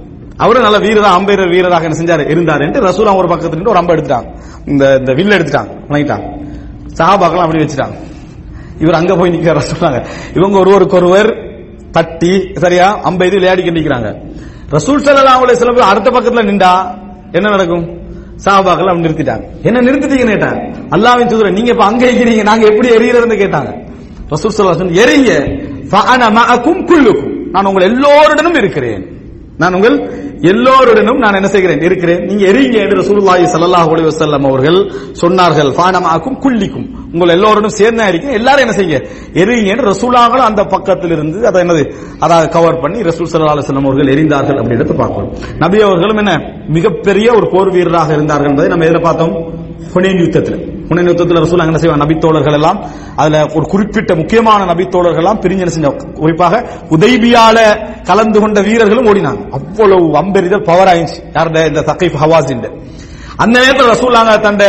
அவரும் 0.44 0.66
நல்ல 0.68 0.78
வீரரா 0.86 1.10
அம்பையர் 1.18 1.52
வீரராக 1.54 1.88
என்ன 1.88 1.98
செஞ்சாரு? 2.02 2.24
இருந்தார் 2.34 2.66
என்று 2.68 2.80
ரசூலா 2.90 3.12
ஒரு 3.22 3.28
பக்கத்துல 3.32 3.58
இருந்து 3.58 3.74
ஒரு 3.74 3.82
அம்பை 3.82 3.96
எடுத்துட்டாங்க 3.96 4.30
இந்த 4.72 4.84
இந்த 5.02 5.12
வில்ல 5.20 5.38
எடுத்துட்டாங்க 5.38 5.72
வணங்கிட்டாங்க 5.90 6.26
சஹாபாக்கெல்லாம் 7.00 7.48
அப்படி 7.48 7.64
வச்சுட்டாங்க. 7.64 7.96
இவர் 8.84 9.00
அங்க 9.00 9.16
போய் 9.20 9.34
நிக்கிற 9.34 9.62
சொல்றாங்க. 9.72 10.00
இவங்க 10.38 10.56
ஒருவருக்கு 10.64 10.96
ஒருவர் 10.96 11.30
தட்டி 11.96 12.34
சரியா 12.64 12.88
ஐம்பது 13.10 13.28
இது 13.30 13.38
விளையாடி 13.40 13.64
நிக்கிறாங்க. 13.78 14.10
ரசூல் 14.76 15.02
ஸல்லல்லாஹு 15.06 15.56
சில 15.62 15.72
பேர் 15.78 15.92
அடுத்த 15.92 16.10
பக்கத்துல 16.16 16.44
நின்றா 16.50 16.74
என்ன 17.38 17.48
நடக்கும்? 17.56 17.86
சாபாக்கள் 18.46 18.90
அவங்க 18.92 19.04
நிறுத்திட்டாங்க. 19.08 19.44
என்ன 19.68 19.82
நிறுத்திட்டீங்கன்னு 19.88 20.36
கேட்டாங்க 20.36 20.60
அல்லாவின் 20.96 21.30
தூதரே 21.32 21.52
நீங்க 21.58 21.70
இப்ப 21.76 21.86
அங்க 21.86 22.04
இருக்கிறீங்க 22.10 22.44
நாங்க 22.44 22.66
எப்படி 22.72 22.88
எரியறதுன்னு 22.98 23.38
கேட்டாங்க. 23.44 23.72
ரசூல் 24.34 24.54
சல்லா 24.56 24.76
அலைஹி 24.76 25.02
எரிய 25.04 25.32
மஅக்கும் 26.38 26.82
குல்லுக்கும் 26.90 27.36
நான் 27.54 27.66
உங்கள் 27.66 27.88
எல்லோருடனும் 27.90 28.58
இருக்கிறேன். 28.62 29.02
நான் 29.58 29.74
உங்கள் 29.74 29.96
எல்லோருடனும் 30.52 31.20
நான் 31.24 31.38
என்ன 31.40 31.48
செய்கிறேன்? 31.48 31.82
இருக்கிறேன். 31.88 32.22
நீங்க 32.30 32.44
எரிங்க 32.52 32.78
என்று 32.84 32.98
ரசூலுல்லாஹி 33.02 33.46
ஸல்லல்லாஹு 33.54 33.90
அலைஹி 33.94 34.08
வஸல்லம் 34.12 34.46
அவர்கள் 34.50 34.80
சொன்னார்கள். 35.22 35.70
ஃபானமாக்கும் 35.78 36.38
குல்லிக்கும் 36.46 36.88
உங்கள் 37.14 37.30
எல்லோரும் 37.30 37.76
சேர்ந்தா 37.78 38.08
இருக்கீங்க. 38.08 38.36
எல்லாரும் 38.36 38.70
என்ன 38.70 38.74
செய்யுங்க? 38.74 39.08
எரிங்க 39.34 39.68
என்று 39.68 39.92
ரசூலாங்களும் 39.92 40.50
அந்த 40.50 40.64
பக்கத்தில் 40.64 41.12
இருந்து 41.12 41.48
அதை 41.48 41.62
என்னது? 41.62 41.94
அதாவது 42.20 42.50
கவர் 42.50 42.80
பண்ணி 42.80 43.00
ரசூல் 43.02 43.30
சல்லா 43.32 43.54
அலைஹி 43.56 43.84
அவர்கள் 43.84 44.14
எரிந்தார்கள் 44.16 44.60
அப்படின்றத 44.62 44.94
பார்க்கணும் 44.94 45.34
நபி 45.58 45.82
அவர்களும் 45.82 46.18
என்ன? 46.18 46.42
மிகப்பெரிய 46.68 47.34
ஒரு 47.36 47.50
போர் 47.50 47.72
வீரராக 47.72 48.14
இருந்தார்கள் 48.14 48.50
என்பதை 48.50 48.70
நம்ம 48.70 48.86
எதில் 48.86 49.02
பார்த்தோம்? 49.02 49.36
ஹுனைன் 49.94 50.20
யுத்தத்தில். 50.20 50.86
ஹுனைன் 50.90 51.08
யுத்தத்தில் 51.08 51.38
ரசூல் 51.38 51.66
என்ன 51.66 51.78
செய்வாங்க? 51.78 52.06
நபித்தோழர்கள் 52.06 52.54
எல்லாம் 52.54 52.86
அதுல 53.16 53.46
ஒரு 53.54 53.66
குறிப்பிட்ட 53.66 54.16
முக்கியமான 54.16 54.74
நபித்தோழர்கள் 54.74 55.24
எல்லாம் 55.24 55.42
பிரிஞ்சு 55.42 55.68
என்ன 55.68 55.74
செஞ்சாங்க? 55.78 56.14
குறிப்பாக 56.14 56.70
உதய்பியால 56.90 57.60
கலந்து 58.04 58.40
கொண்ட 58.40 58.62
வீரர்களும் 58.62 59.06
ஓடினாங்க. 59.06 59.50
அவ்வளவு 59.50 60.08
அம்பெரிதல் 60.18 60.64
பவர் 60.64 60.88
ஆயிடுச்சு. 60.88 61.32
யாருடைய? 61.36 61.68
இந்த 61.68 61.82
தக்கை 61.82 62.10
ஹவாஸ் 62.10 62.72
அந்த 63.38 63.60
நேரத்தில் 63.60 63.88
ரசூலாங்க 63.88 64.40
தண்டை 64.40 64.68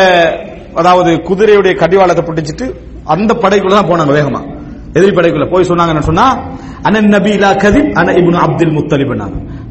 அதாவது 0.80 1.12
குதிரையுடைய 1.28 1.74
கடிவாளத்தை 1.82 2.24
பிடிச்சிட்டு 2.28 2.66
அந்த 3.14 3.32
படைக்குள்ள 3.44 3.74
தான் 3.78 3.90
போனாங்க 3.92 4.12
வேகமா. 4.18 4.42
எதிரி 4.98 5.12
படைக்குள்ள 5.16 5.46
போய் 5.52 5.68
சொன்னாங்க 5.70 5.92
என்ன 5.94 6.04
சொன்னா 6.10 6.26
அனன் 6.88 7.10
நபி 7.14 7.30
இலா 7.36 7.50
கதிப் 7.62 7.92
அன 8.00 8.12
இப்னு 8.20 8.38
அப்துல் 8.46 8.74
முத்தலிப் 8.78 9.12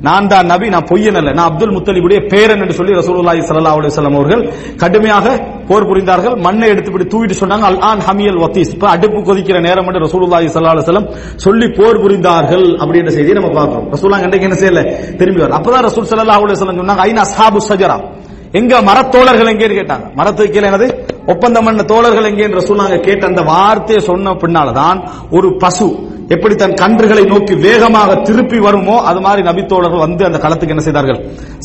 நான் 0.06 0.28
தான் 0.30 0.47
நபி 0.52 0.68
நான் 0.74 0.86
பொய்யன் 0.91 1.18
அல்ல. 1.20 1.32
நான் 1.38 1.49
அப்துல் 1.49 1.74
முத்தலிபுடைய 1.76 2.20
பேரன் 2.32 2.62
என்று 2.64 2.76
சொல்லி 2.78 2.93
ரசூலுல்லாஹி 2.99 3.41
ஸல்லல்லாஹு 3.47 3.80
அலைஹி 3.80 3.91
வஸல்லம் 3.93 4.16
அவர்கள் 4.20 4.41
கடுமையாக 4.84 5.26
போர் 5.70 5.86
புரிந்தார்கள். 5.89 6.36
மண்ணை 6.45 6.68
எடுத்து 6.74 6.89
இப்படி 6.91 7.06
தூவிட்டு 7.14 7.36
சொன்னாங்க 7.41 7.66
அல் 7.70 7.78
ஆன் 7.89 8.02
ஹமியல் 8.08 8.39
வத்தீஸ். 8.43 8.72
இப்ப 8.76 8.88
அடுப்பு 8.95 9.20
கொதிக்கிற 9.28 9.58
நேரம் 9.68 9.88
என்று 9.89 10.02
ரசூலுல்லாஹி 10.06 10.47
ஸல்லல்லாஹு 10.54 10.76
அலைஹி 10.76 10.88
வஸல்லம் 10.88 11.08
சொல்லி 11.45 11.68
போர் 11.80 12.02
புரிந்தார்கள் 12.06 12.66
அப்படின்ற 12.82 13.12
செய்தியை 13.18 13.36
நம்ம 13.39 13.52
பார்க்கிறோம். 13.60 13.86
ரசூலுல்லாஹ் 13.95 14.26
இன்றைக்கு 14.28 14.47
என்ன 14.49 14.58
செய்யல? 14.64 14.84
திரும்பி 15.22 15.41
வர. 15.43 15.52
அப்பதான் 15.60 15.86
ரசூல் 15.89 16.10
ஸல்லல்லாஹு 16.14 16.43
அலைஹி 16.45 16.58
வஸல்லம் 16.58 16.82
சொன்னாங்க 16.84 17.06
ஐனா 17.10 17.24
அஸ்ஹாபு 17.28 17.62
சஜரா 17.70 17.99
எங்க 18.52 18.82
மரத்தோழர்கள் 18.82 19.56
எங்கேன்னு 19.56 19.80
கேட்டாங்க. 19.82 20.14
மரத்துக்கு 20.14 20.54
கீழே 20.54 20.68
என்னது? 20.70 21.10
ஒப்பந்தம் 21.28 21.66
பண்ண 21.66 21.84
தோழர்கள் 21.84 22.32
எங்கேன்னு 22.32 22.58
சொன்னாங்க 22.58 22.99
கேட்ட 22.99 23.26
அந்த 23.26 23.41
வார்த்தையை 23.41 24.04
சொன்ன 24.04 24.34
பின்னால்தான் 24.34 25.10
ஒரு 25.32 25.58
பசு 25.58 26.11
எப்படி 26.36 26.55
தன் 26.61 26.75
கன்றுகளை 26.82 27.23
நோக்கி 27.32 27.53
வேகமாக 27.67 28.17
திருப்பி 28.27 28.57
வருமோ 28.65 28.95
அது 29.09 29.19
மாதிரி 29.25 29.41
நபித்தோழர்கள் 29.49 30.03
வந்து 30.05 30.23
அந்த 30.29 30.38
களத்துக்கு 30.43 30.73
என்ன 30.75 30.84
செய்தார்கள்? 30.88 31.19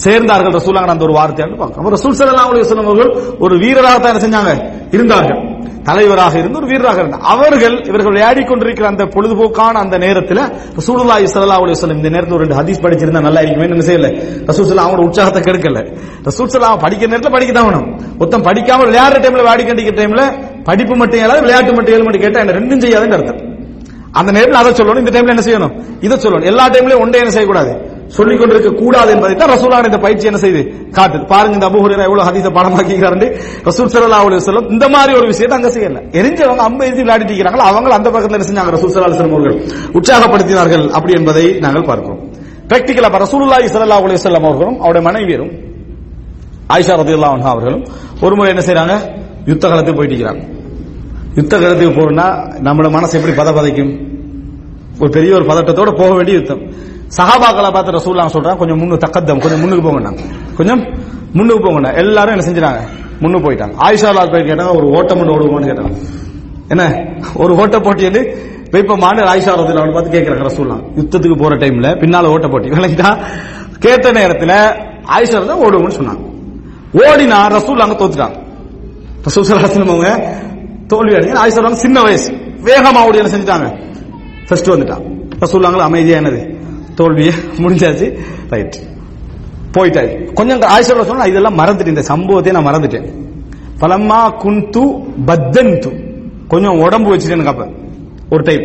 சேர்ந்தார்கள் 0.04 0.56
ரசூலாங்க 0.58 0.94
அந்த 0.94 1.04
ஒரு 1.08 1.14
வார்த்தையாண்டு 1.18 1.58
பார்க்கிறோம் 1.62 1.92
ரசூல் 1.96 2.16
ஸல்லல்லாஹு 2.20 2.50
அலைஹி 2.52 2.64
வஸல்லம் 2.66 2.88
அவர்கள் 2.90 3.10
ஒரு 3.44 3.54
வீரராக 3.64 3.96
தான் 4.04 4.12
என்ன 4.12 4.22
செஞ்சாங்க? 4.26 4.52
இருந்தார்கள். 4.96 5.40
தலைவராக 5.88 6.34
இருந்து 6.40 6.58
ஒரு 6.60 6.68
வீரராக 6.70 6.98
இருந்தார். 7.02 7.24
அவர்கள் 7.32 7.74
இவர்கள் 7.90 8.12
விளையாடி 8.12 8.42
கொண்டிருக்கிற 8.50 8.86
அந்த 8.92 9.02
பொழுதுபோக்கான 9.14 9.74
அந்த 9.84 9.96
நேரத்தில் 10.04 10.42
ரசூலுல்லாஹி 10.78 11.26
ஸல்லல்லாஹு 11.34 11.62
அலைஹி 11.64 11.76
வஸல்லம் 11.76 11.98
இந்த 12.00 12.10
நேரத்தில் 12.14 12.36
ஒரு 12.38 12.44
ரெண்டு 12.44 12.58
ஹதீஸ் 12.60 12.82
படிச்சிருந்தா 12.84 13.22
நல்லா 13.28 13.42
இருக்குமே. 13.44 13.66
என்ன 13.68 13.86
செய்யல? 13.90 14.08
ரசூல் 14.50 14.66
ஸல்லல்லாஹு 14.68 14.88
அவங்களோட 14.88 15.08
உற்சாகத்தை 15.10 15.42
கெடுக்கல. 15.48 15.82
ரசூல் 16.28 16.50
ஸல்லல்லாஹு 16.54 16.82
படிக்கிற 16.86 17.10
நேரத்தில் 17.12 17.36
படிக்க 17.36 17.52
தான் 17.58 17.68
வேணும் 17.70 17.86
மொத்தம் 18.22 18.46
படிக்காம 18.48 18.86
விளையாடுற 18.90 19.20
டைம்ல 19.26 19.42
விளையாடி 19.44 19.66
கண்டிக்கிற 19.70 19.96
டைம்ல 20.00 20.24
படிப்பு 20.70 20.96
மட்டும் 21.02 21.22
ஏழாது 21.24 21.44
விளையாட்டு 21.46 21.76
மட்டும் 21.78 21.96
ஏழு 21.98 22.06
மட்டும் 22.08 22.24
கேட்டா 22.26 22.42
என்ன 22.44 22.56
ரெண்டும் 22.60 22.82
செய்யாதுன்னு 22.86 23.18
அர்த்தம். 23.18 23.40
அந்த 24.20 24.30
நேரத்தில் 24.36 24.60
அதை 24.62 24.70
சொல்லணும் 24.78 25.02
இந்த 25.04 25.12
டைம்ல 25.14 25.34
என்ன 25.34 25.44
செய்யணும்? 25.48 25.72
இதை 26.06 26.16
சொல்லணும். 26.24 26.48
எல்லா 26.50 26.64
டைம்லயும் 26.74 27.02
ஒன்றே 27.04 27.20
என்ன 27.22 27.32
செய்யக்கூடாது? 27.36 27.72
சொல்லிக் 28.16 28.40
கொண்டிருக்க 28.40 28.70
கூடாது 28.80 29.10
என்பதை 29.14 29.34
தான் 29.40 29.50
ரசூலான 29.54 29.88
இந்த 29.90 29.98
பயிற்சி 30.04 30.26
என்ன 30.30 30.38
செய்யுது 30.42 30.62
காட்டுது. 30.96 31.24
பாருங்க 31.32 31.54
இந்த 31.58 31.66
அபுஹுரா 31.70 32.04
எவ்வளவு 32.08 32.26
ஹதீச 32.28 32.46
பாடமாக்கிக்கிறாரு 32.56 33.28
ரசூல் 33.68 33.90
ஸல்லல்லாஹு 33.94 34.26
அலைஹி 34.28 34.40
வஸல்லம் 34.42 34.68
இந்த 34.74 34.86
மாதிரி 34.94 35.12
ஒரு 35.20 35.26
விஷயத்தை 35.32 35.56
அங்க 35.58 35.70
செய்யல. 35.76 36.00
எரிஞ்சவங்க 36.18 36.62
அம்ப 36.68 36.80
எழுதி 36.88 37.02
விளையாடிட்டு 37.04 37.32
இருக்கிறாங்களோ? 37.34 37.64
அவங்க 37.70 37.94
அந்த 37.98 38.08
பக்கத்தில் 38.14 38.38
என்ன 38.38 38.48
செஞ்சாங்க? 38.50 38.72
ரசூல் 38.76 38.92
ஸல்லல்லாஹு 38.94 39.18
அலைஹி 39.18 39.34
அவர்கள். 39.36 39.56
உற்சாகப்படுத்தினார்கள் 39.98 40.84
அப்படி 40.98 41.12
என்பதை 41.20 41.46
நாங்கள் 41.66 41.86
பார்க்கிறோம். 41.90 42.20
பிராக்டிகலா 42.70 43.10
ரசூலுல்லாஹி 43.26 43.66
ஸல்லல்லாஹு 43.74 44.04
அலைஹி 44.06 44.18
வஸல்லம் 44.20 44.46
அவர்களும் 44.48 44.78
அவருடைய 44.84 45.04
மனைவியரும் 45.08 45.52
ஆயிஷா 46.74 46.94
ரதியல்லாஹு 47.02 47.34
அன்ஹா 47.36 47.50
அவர்களும் 47.54 47.84
ஒரு 48.24 48.34
முறை 48.38 48.50
என்ன 48.54 48.62
செய்யறாங்க 48.68 48.94
யுத்த 49.50 49.64
காலத்துக்கு 49.70 49.98
போயிட்டு 49.98 50.14
இருக்கிறாங்க. 50.14 50.42
யுத்த 51.36 51.58
கருத்துக்கு 51.58 51.94
போகணும்னா 52.00 52.26
நம்மளோட 52.66 52.90
மனசு 52.90 53.16
எப்படி 53.18 53.34
பதபதைக்கும் 53.40 53.92
ஒரு 55.00 55.10
பெரிய 55.16 55.34
ஒரு 55.34 55.44
பதட்டத்தோட 55.44 55.90
போக 56.00 56.10
வேண்டிய 56.14 56.36
யுத்தம். 56.38 56.62
சஹாபாக்களை 57.16 57.70
பார்த்து 57.72 57.96
ரசூல்லாம் 57.96 58.30
சொல்றான் 58.34 58.58
கொஞ்சம் 58.60 58.78
முன்னு 58.82 58.96
தக்கத்தம் 59.04 59.40
கொஞ்சம் 59.44 59.60
முன்னுக்கு 59.62 59.84
போங்கண்ணா 59.86 60.12
கொஞ்சம் 60.58 60.80
முன்னுக்கு 61.36 61.62
போங்கண்ணா 61.66 61.90
எல்லாரும் 62.02 62.34
என்ன 62.36 62.46
செஞ்சாங்க 62.48 62.80
முன்னு 63.22 63.42
போயிட்டாங்க. 63.44 63.74
ஆயிஷா 63.86 64.10
லால் 64.16 64.32
போய் 64.32 64.46
கேட்டாங்க 64.48 64.72
ஒரு 64.78 64.86
ஓட்டம் 64.96 65.20
ஒன்று 65.20 65.34
ஓடுவோம்னு 65.34 65.68
கேட்டாங்க. 65.70 65.92
என்ன? 66.72 66.84
ஒரு 67.34 67.52
ஓட்ட 67.56 67.76
போட்டியில் 67.80 68.20
வைப்பமானு 68.72 69.20
ஆயிஷா 69.32 69.52
ரதில் 69.58 69.80
அவன் 69.80 69.92
பார்த்து 69.92 70.14
கேட்கிறாங்க 70.16 70.46
ரசூல்லாம் 70.48 70.82
யுத்தத்துக்கு 70.98 71.36
போற 71.42 71.54
டைம்ல 71.56 71.90
பின்னால 72.02 72.32
ஓட்ட 72.34 72.48
போட்டி. 72.48 72.68
விளங்கிட்டா 72.68 73.10
கேட்ட 73.78 74.12
நேரத்தில் 74.12 74.56
ஆயிஷா 75.16 75.46
தான் 75.52 75.62
ஓடுவோம்னு 75.66 75.98
சொன்னாங்க. 76.00 76.22
ஓடினா 77.04 77.38
ரசூல் 77.56 77.84
அங்க 77.84 77.96
தோத்துட்டாங்க. 78.00 78.36
ரசூல் 79.26 79.48
சலாசனம் 79.50 79.94
அவங்க 79.94 80.10
தோல்வி 80.86 81.14
அடைஞ்சு 81.14 81.34
ஆயிஷா 81.34 81.72
சின்ன 81.72 82.02
வயசு. 82.02 82.32
வேகமா 82.64 83.06
ஓடி 83.06 83.18
என்ன 83.18 83.30
செஞ்சுட்டாங்க 83.30 83.94
ஃபர்ஸ்ட் 84.48 84.68
வந்துட்டான் 84.68 85.78
அமைதியாக 85.78 86.28
என்னது? 86.28 86.54
தோல்வியே 86.94 87.30
முடிஞ்சாச்சு. 87.56 88.18
ரைட் 88.50 88.76
போயிட்டாரு. 89.72 90.32
கொஞ்சம் 90.32 90.60
ஆயிஷா 90.60 90.80
சொன்னா 90.80 91.24
இதெல்லாம் 91.24 91.58
மறந்துட்டேன். 91.58 91.86
இந்த 91.86 92.02
சம்பவத்தை 92.02 92.52
நான் 92.52 92.66
மறந்துட்டேன். 92.66 93.12
பலம்மா 93.80 94.36
குந்து 94.36 95.04
பத்தன்து. 95.26 96.14
கொஞ்சம் 96.48 96.78
உடம்பு 96.78 97.16
வச்சுட்டேன்னு 97.16 97.44
அப்ப. 97.44 97.68
ஒரு 98.30 98.42
டைம் 98.42 98.62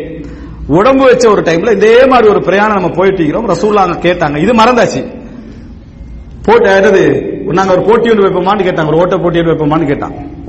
உடம்பு 0.67 1.03
வச்ச 1.03 1.29
ஒரு 1.29 1.41
டைம்ல 1.41 1.71
இதே 1.71 2.05
மாதிரி 2.05 2.29
ஒரு 2.29 2.41
பிரயாணம் 2.43 2.81
நம்ம 2.81 2.95
போயிட்டு 2.95 3.25
இருக்கிறோம். 3.25 3.49
ரசூல்லாங்க 3.49 3.95
கேட்டாங்க. 3.95 4.37
இது 4.37 4.53
மறந்தாச்சு. 4.53 5.19
போட்டு 6.43 6.69
என்னது? 6.69 7.33
நாங்க 7.53 7.71
ஒரு 7.71 7.81
போட்டி 7.81 8.09
ஒன்று 8.09 8.29
வைப்போமான்னு 8.29 8.59
கேட்டாங்க. 8.59 8.87
ஒரு 8.87 8.97
ஓட்ட 8.97 9.17
போட்டி 9.17 9.39
ஒன்று 9.39 9.53
வைப்போமான்னு 9.53 9.89
கேட்டாங்க. 9.89 10.39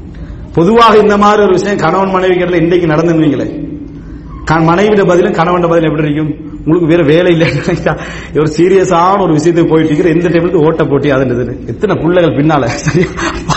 பொதுவாக 0.55 0.97
இந்த 0.97 1.17
மாதிரி 1.17 1.43
ஒரு 1.43 1.53
விஷயம் 1.53 1.79
கணவன் 1.79 2.11
மனைவி 2.11 2.35
கேட்டல 2.35 2.63
இன்றைக்கு 2.63 2.87
நடந்துருவீங்களே 2.87 3.71
மனைவிட 4.53 5.07
பதிலும் 5.07 5.33
கணவன் 5.33 5.69
பதிலும் 5.69 5.91
எப்படி 5.91 6.13
இருக்கும்? 6.13 6.51
உங்களுக்கு 6.65 6.87
வேற 6.87 7.03
வேலை 7.03 7.33
இல்லை. 7.33 7.49
ஒரு 8.37 8.53
சீரியஸான 8.57 9.23
ஒரு 9.23 9.33
விஷயத்துக்கு 9.33 9.69
போயிட்டு 9.69 9.97
இருக்கிற 9.97 10.09
எந்த 10.09 10.29
டைம்ல 10.29 10.65
ஓட்ட 10.65 10.85
போட்டி 10.85 11.11
அதுன்றது 11.11 11.67
எத்தனை 11.67 11.97
பிள்ளைகள் 11.97 12.37
பின்னால? 12.37 12.65
சரியா? 12.85 13.09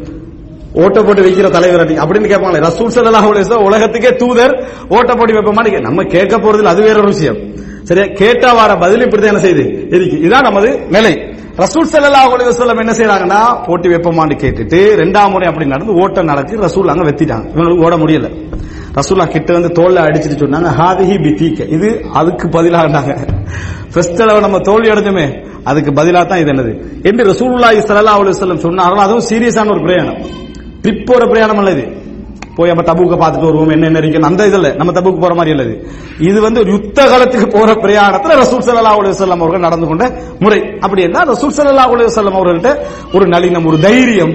ஓட்ட 0.72 1.02
போட்டு 1.02 1.22
வைக்கிற 1.22 1.50
தலைவர் 1.50 1.88
அப்படி- 1.88 1.94
அப்படின்னு 1.94 2.28
கேட்பாங்களே. 2.28 2.66
ரசூல் 2.66 2.90
ஸல்லல்லாஹு 2.94 3.54
உலகத்துக்கே 3.54 4.16
தூதர். 4.16 4.64
ஓட்ட 4.88 5.14
போட்டி 5.14 5.32
வைப்போமா 5.32 5.80
நம்ம 5.80 6.02
கேட்க 6.02 6.38
போறதுல 6.38 6.62
அது 6.62 6.82
வேற 6.82 6.98
ஒரு 6.98 7.08
விஷயம். 7.08 7.68
சரியா? 7.88 8.04
கேட்டா 8.04 8.52
வர 8.52 8.76
பதில் 8.76 9.04
இப்படிதான் 9.06 9.32
என்ன 9.32 9.42
செய்யுது? 9.46 9.64
இருக்கு. 9.96 10.16
இதான் 10.28 10.46
நமது 10.48 10.80
நிலை. 10.88 11.12
ரசூல் 11.56 11.88
செல்லல்லா 11.92 12.32
அலைஹி 12.32 12.48
வஸல்லம் 12.50 12.78
என்ன 12.78 12.92
செய்யறாங்கன்னா 12.92 13.64
போட்டி 13.66 13.88
வைப்போமான்னு 13.88 14.36
கேட்டுட்டு 14.42 14.78
ரெண்டாம் 15.02 15.30
முறை 15.30 15.48
அப்படி 15.48 15.68
நடந்து 15.68 15.92
ஓட்டம் 15.92 16.24
நடத்தி 16.24 16.56
ரசூல் 16.56 16.86
அங்க 16.86 17.10
வெத்திட்டாங்க. 17.10 17.46
இவங்களுக்கு 17.54 17.84
ஓட 17.84 17.96
முடியல. 17.96 18.28
ரசூல்லா 18.94 19.26
கிட்ட 19.28 19.52
வந்து 19.52 19.68
தோல்ல 19.68 20.00
அடிச்சிட்டு 20.00 20.38
சொன்னாங்க 20.44 20.70
ஹாதிஹி 20.78 21.16
பித்தீக்க 21.24 21.68
இது 21.68 22.04
அதுக்கு 22.12 22.48
பதிலாக 22.48 23.16
ஃபர்ஸ்ட் 23.94 24.16
தடவை 24.16 24.40
நம்ம 24.40 24.58
தோல்வி 24.58 24.88
அடைஞ்சோமே 24.88 25.44
அதுக்கு 25.64 25.92
பதிலாக 25.92 26.26
தான் 26.26 26.38
இது 26.38 26.52
என்னது? 26.52 26.72
என்று 27.02 27.32
ரசூலுல்லாஹி 27.32 27.80
சல்லா 27.88 28.14
அலைஹி 28.18 28.34
வஸல்லம் 28.36 28.64
சொன்னார்கள். 28.66 29.04
அதுவும் 29.06 29.26
சீரியஸான 29.30 29.70
ஒரு 29.70 29.82
பிரயாணம். 29.82 30.20
ட்ரிப் 30.82 31.06
போற 31.06 31.26
பிரயாணம் 31.26 31.58
அல்ல 31.58 31.70
இது. 31.70 31.99
போய் 32.56 32.70
நம்ம 32.72 32.84
தபுக்கு 32.88 33.16
பார்த்துட்டு 33.22 33.48
வருவோம். 33.48 33.72
என்ன 33.74 33.86
என்ன 33.88 34.28
அந்த 34.30 34.42
இதுல 34.50 34.70
நம்ம 34.78 34.92
தபுக்கு 34.98 35.20
போற 35.24 35.34
மாதிரி 35.38 35.54
இல்லது 35.56 35.74
இது. 36.28 36.38
வந்து 36.46 36.62
ஒரு 36.62 36.70
யுத்த 36.76 37.08
காலத்துக்கு 37.10 37.48
போற 37.56 37.72
பிரயாணத்துல 37.84 38.38
ரசூல் 38.44 38.64
சல்லா 38.68 38.94
அலைஹி 38.96 39.12
வஸல்லம் 39.16 39.42
அவர்கள் 39.44 39.66
நடந்து 39.66 39.86
கொண்ட 39.90 40.04
முறை. 40.44 40.60
அப்படி 40.84 41.02
என்ன 41.08 41.24
ரசூல் 41.34 41.54
சல்லா 41.58 41.86
அலைஹி 41.92 42.08
வஸல்லம் 42.10 42.38
அவர்கள்ட்ட 42.38 42.72
ஒரு 43.18 43.26
நளினம் 43.34 43.68
ஒரு 43.72 43.78
தைரியம் 43.86 44.34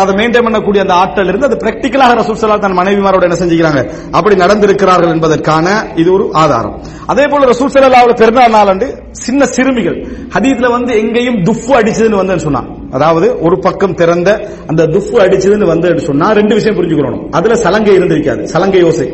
அதை 0.00 0.12
மெயின்டைன் 0.16 0.44
பண்ணக்கூடிய 0.46 0.80
அந்த 0.84 0.94
ஆற்றல் 1.02 1.30
இருந்து 1.30 1.46
அது 1.48 1.56
பிராக்டிக்கலாக 1.62 2.16
ரசூல் 2.18 2.38
சல்லா 2.40 2.58
தன் 2.64 2.76
மனைவிமாரோட 2.80 3.22
என்ன 3.28 3.36
செஞ்சுக்கிறாங்க? 3.42 3.82
அப்படி 4.18 4.34
நடந்திருக்கிறார்கள் 4.42 5.14
என்பதற்கான 5.14 5.66
இது 6.02 6.08
ஒரு 6.16 6.24
ஆதாரம். 6.42 6.74
அதே 7.12 7.24
போல 7.30 7.48
ரசூல் 7.52 7.72
ஸல்லல்லாஹு 7.76 8.18
பிறந்த 8.22 8.48
நாள் 8.56 8.84
சின்ன 9.24 9.46
சிறுமிகள் 9.56 9.98
ஹதீத்ல 10.34 10.70
வந்து 10.76 10.92
எங்கேயும் 11.02 11.40
துஃப்பு 11.48 11.72
அடிச்சதுன்னு 11.80 12.20
வந்து 12.22 12.46
சொன்னான். 12.48 12.68
அதாவது 12.90 13.40
ஒரு 13.40 13.58
பக்கம் 13.58 13.94
திறந்த 13.94 14.48
அந்த 14.66 14.82
துஃப்பு 14.86 15.16
அடிச்சதுன்னு 15.16 15.64
வந்து 15.64 15.98
சொன்னா 15.98 16.30
ரெண்டு 16.30 16.54
விஷயம் 16.54 16.76
புரிஞ்சுக்கணும். 16.76 17.28
அதுல 17.30 17.54
சலங்கை 17.54 17.98
இருந்திருக்காது. 17.98 18.42
சலங்கை 18.42 18.82
ஓசை. 18.82 19.08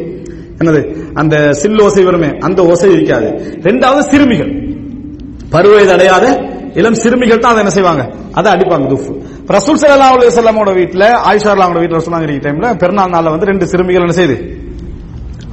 என்னது? 0.58 0.96
அந்த 1.14 1.52
சில் 1.52 1.82
ஓசை 1.82 2.04
வருமே 2.04 2.28
அந்த 2.40 2.66
ஓசை 2.66 2.92
இருக்காது. 2.92 3.26
ரெண்டாவது 3.60 3.98
சிறுமிகள். 3.98 4.52
பருவயது 5.50 5.92
அடையாத 5.92 6.54
இளம் 6.74 6.94
சிறுமிகள் 6.94 7.38
தான் 7.38 7.50
அதை 7.50 7.58
என்ன 7.58 7.70
செய்வாங்க? 7.70 8.10
அதை 8.32 8.52
அடிப்பாங்க 8.52 8.86
துஃப். 8.92 9.24
ரசூல் 9.48 9.80
சல்லா 9.82 10.08
அலி 10.10 10.26
வல்லாமோட 10.26 10.70
வீட்டுல 10.80 11.04
ஆயிஷா 11.28 11.50
அல்லாமோட 11.52 11.80
வீட்டுல 11.82 12.00
சொன்னாங்க 12.06 12.40
டைம்ல 12.46 12.76
பெருநாள் 12.76 13.10
நாள்ல 13.10 13.30
வந்து 13.30 13.46
ரெண்டு 13.46 13.66
சிறுமிகள் 13.66 14.02
என்ன 14.02 14.16
செய்யுது 14.22 14.64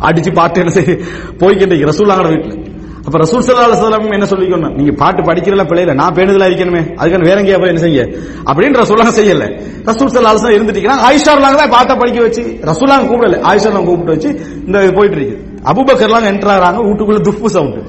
அடிச்சு 0.02 0.34
பாட்டு 0.34 0.60
என்ன 0.60 0.74
செய்யுது 0.74 1.04
போய்கிட்டு 1.40 1.92
ரசூல்லாங்கோட 1.92 2.28
வீட்டுல 2.28 2.63
அப்ப 3.08 3.18
ரசூல் 3.24 3.44
சல்லா 3.46 3.64
அலுவலம் 3.68 4.14
என்ன 4.18 4.28
சொல்லிக்கணும் 4.32 4.76
நீங்க 4.80 4.92
பாட்டு 5.02 5.22
படிக்கிறல 5.30 5.64
பிள்ளைல 5.70 5.94
நான் 6.02 6.14
பேணுதலா 6.18 6.46
இருக்கணுமே 6.50 6.82
அதுக்கான 7.00 7.26
வேற 7.30 7.38
எங்கேயா 7.42 7.58
போய் 7.62 7.72
என்ன 7.74 7.82
செய்ய? 7.86 8.04
அப்படின்னு 8.50 8.80
ரசூலாங்க 8.82 9.14
செய்யல. 9.18 9.46
ரசூல் 9.90 10.12
சல்லா 10.14 10.32
அலுவலம் 10.34 10.56
இருந்துட்டீங்கன்னா 10.58 10.98
ஆயிஷா 11.08 11.34
தான் 11.62 11.74
பாட்டை 11.76 11.96
படிக்க 12.02 12.20
வச்சு? 12.28 12.44
ரசூலாங்க 12.70 13.08
கூப்பிடல 13.10 13.40
ஆயிஷா 13.50 13.70
கூப்பிட்டு 13.90 14.14
வச்சு 14.16 14.30
இந்த 14.68 14.78
போயிட்டு 14.98 15.18
இருக்கு. 15.20 15.36
அபுபக்கர்லாம் 15.72 16.28
என்ட்ராங்க 16.32 16.84
வீட்டுக்குள்ள 16.88 17.22
துப்பு 17.30 17.50
சவுண்ட் 17.56 17.80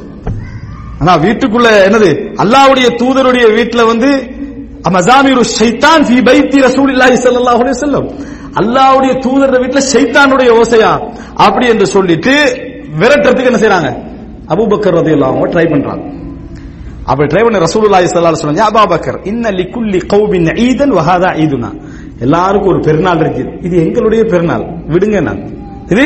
ஆனா 1.00 1.12
வீட்டுக்குள்ள 1.26 1.68
என்னது? 1.88 2.10
அல்லாவுடைய 2.42 2.88
தூதருடைய 3.02 3.46
வீட்டுல 3.58 3.84
வந்து 3.92 4.10
மசாமிரு 4.96 5.42
ஷைத்தான் 5.58 6.02
ஃபி 6.08 6.16
பைத்தி 6.28 6.58
ரசூலில்லாஹி 6.66 7.16
ஸல்லல்லாஹு 7.24 7.60
அலைஹி 7.62 7.76
வஸல்லம். 7.76 8.06
அல்லாஹ்வுடைய 8.60 9.12
தூதர 9.26 9.52
வீட்டுல 9.62 9.80
ஷைத்தானுடைய 9.92 10.50
ஓசையா? 10.60 10.90
அப்படி 11.46 11.66
என்று 11.66 11.86
சொல்லிட்டு 11.86 12.34
விரட்டுறதுக்கு 13.00 13.50
என்ன 13.52 13.60
செய்றாங்க? 13.62 13.88
அபுபக்கர் 14.48 14.94
ரதி 14.94 15.10
இல்லாம 15.10 15.46
ட்ரை 15.46 15.70
பண்றாங்க. 15.70 16.12
அப்படி 17.04 17.36
ட்ரை 17.36 17.42
பண்ண 17.42 17.58
ரசூலுல்லாஹி 17.58 18.04
ஸல்லல்லாஹு 18.04 18.32
அலைஹி 18.32 18.42
வஸல்லம் 18.42 18.60
யா 18.60 18.66
அபூபக்கர் 18.72 19.26
இன்ன 19.26 19.50
லிக்குல்லி 19.50 20.00
கௌமின் 20.06 20.46
ஈதன் 20.46 20.92
வஹாதா 20.92 21.30
ஈதுனா? 21.36 21.74
எல்லாருக்கும் 22.18 22.68
ஒரு 22.68 22.80
பெருநாள் 22.80 23.16
இருக்குது. 23.16 23.64
இது 23.64 23.76
எங்களுடைய 23.76 24.24
பெருநாள். 24.24 24.64
விடுங்க 24.88 25.22
நான். 25.22 25.40
இது 25.88 26.04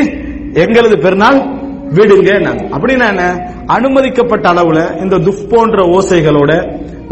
எங்களது 0.53 0.97
பெருநாள். 0.97 1.57
விடுங்க 1.93 2.39
நான். 2.39 2.57
அப்படின்னா 2.57 3.07
என்ன? 3.07 3.51
அனுமதிக்கப்பட்ட 3.65 4.49
அளவுல 4.49 5.01
இந்த 5.01 5.17
துஃப் 5.17 5.49
போன்ற 5.49 5.83
ஓசைகளோட 5.83 6.51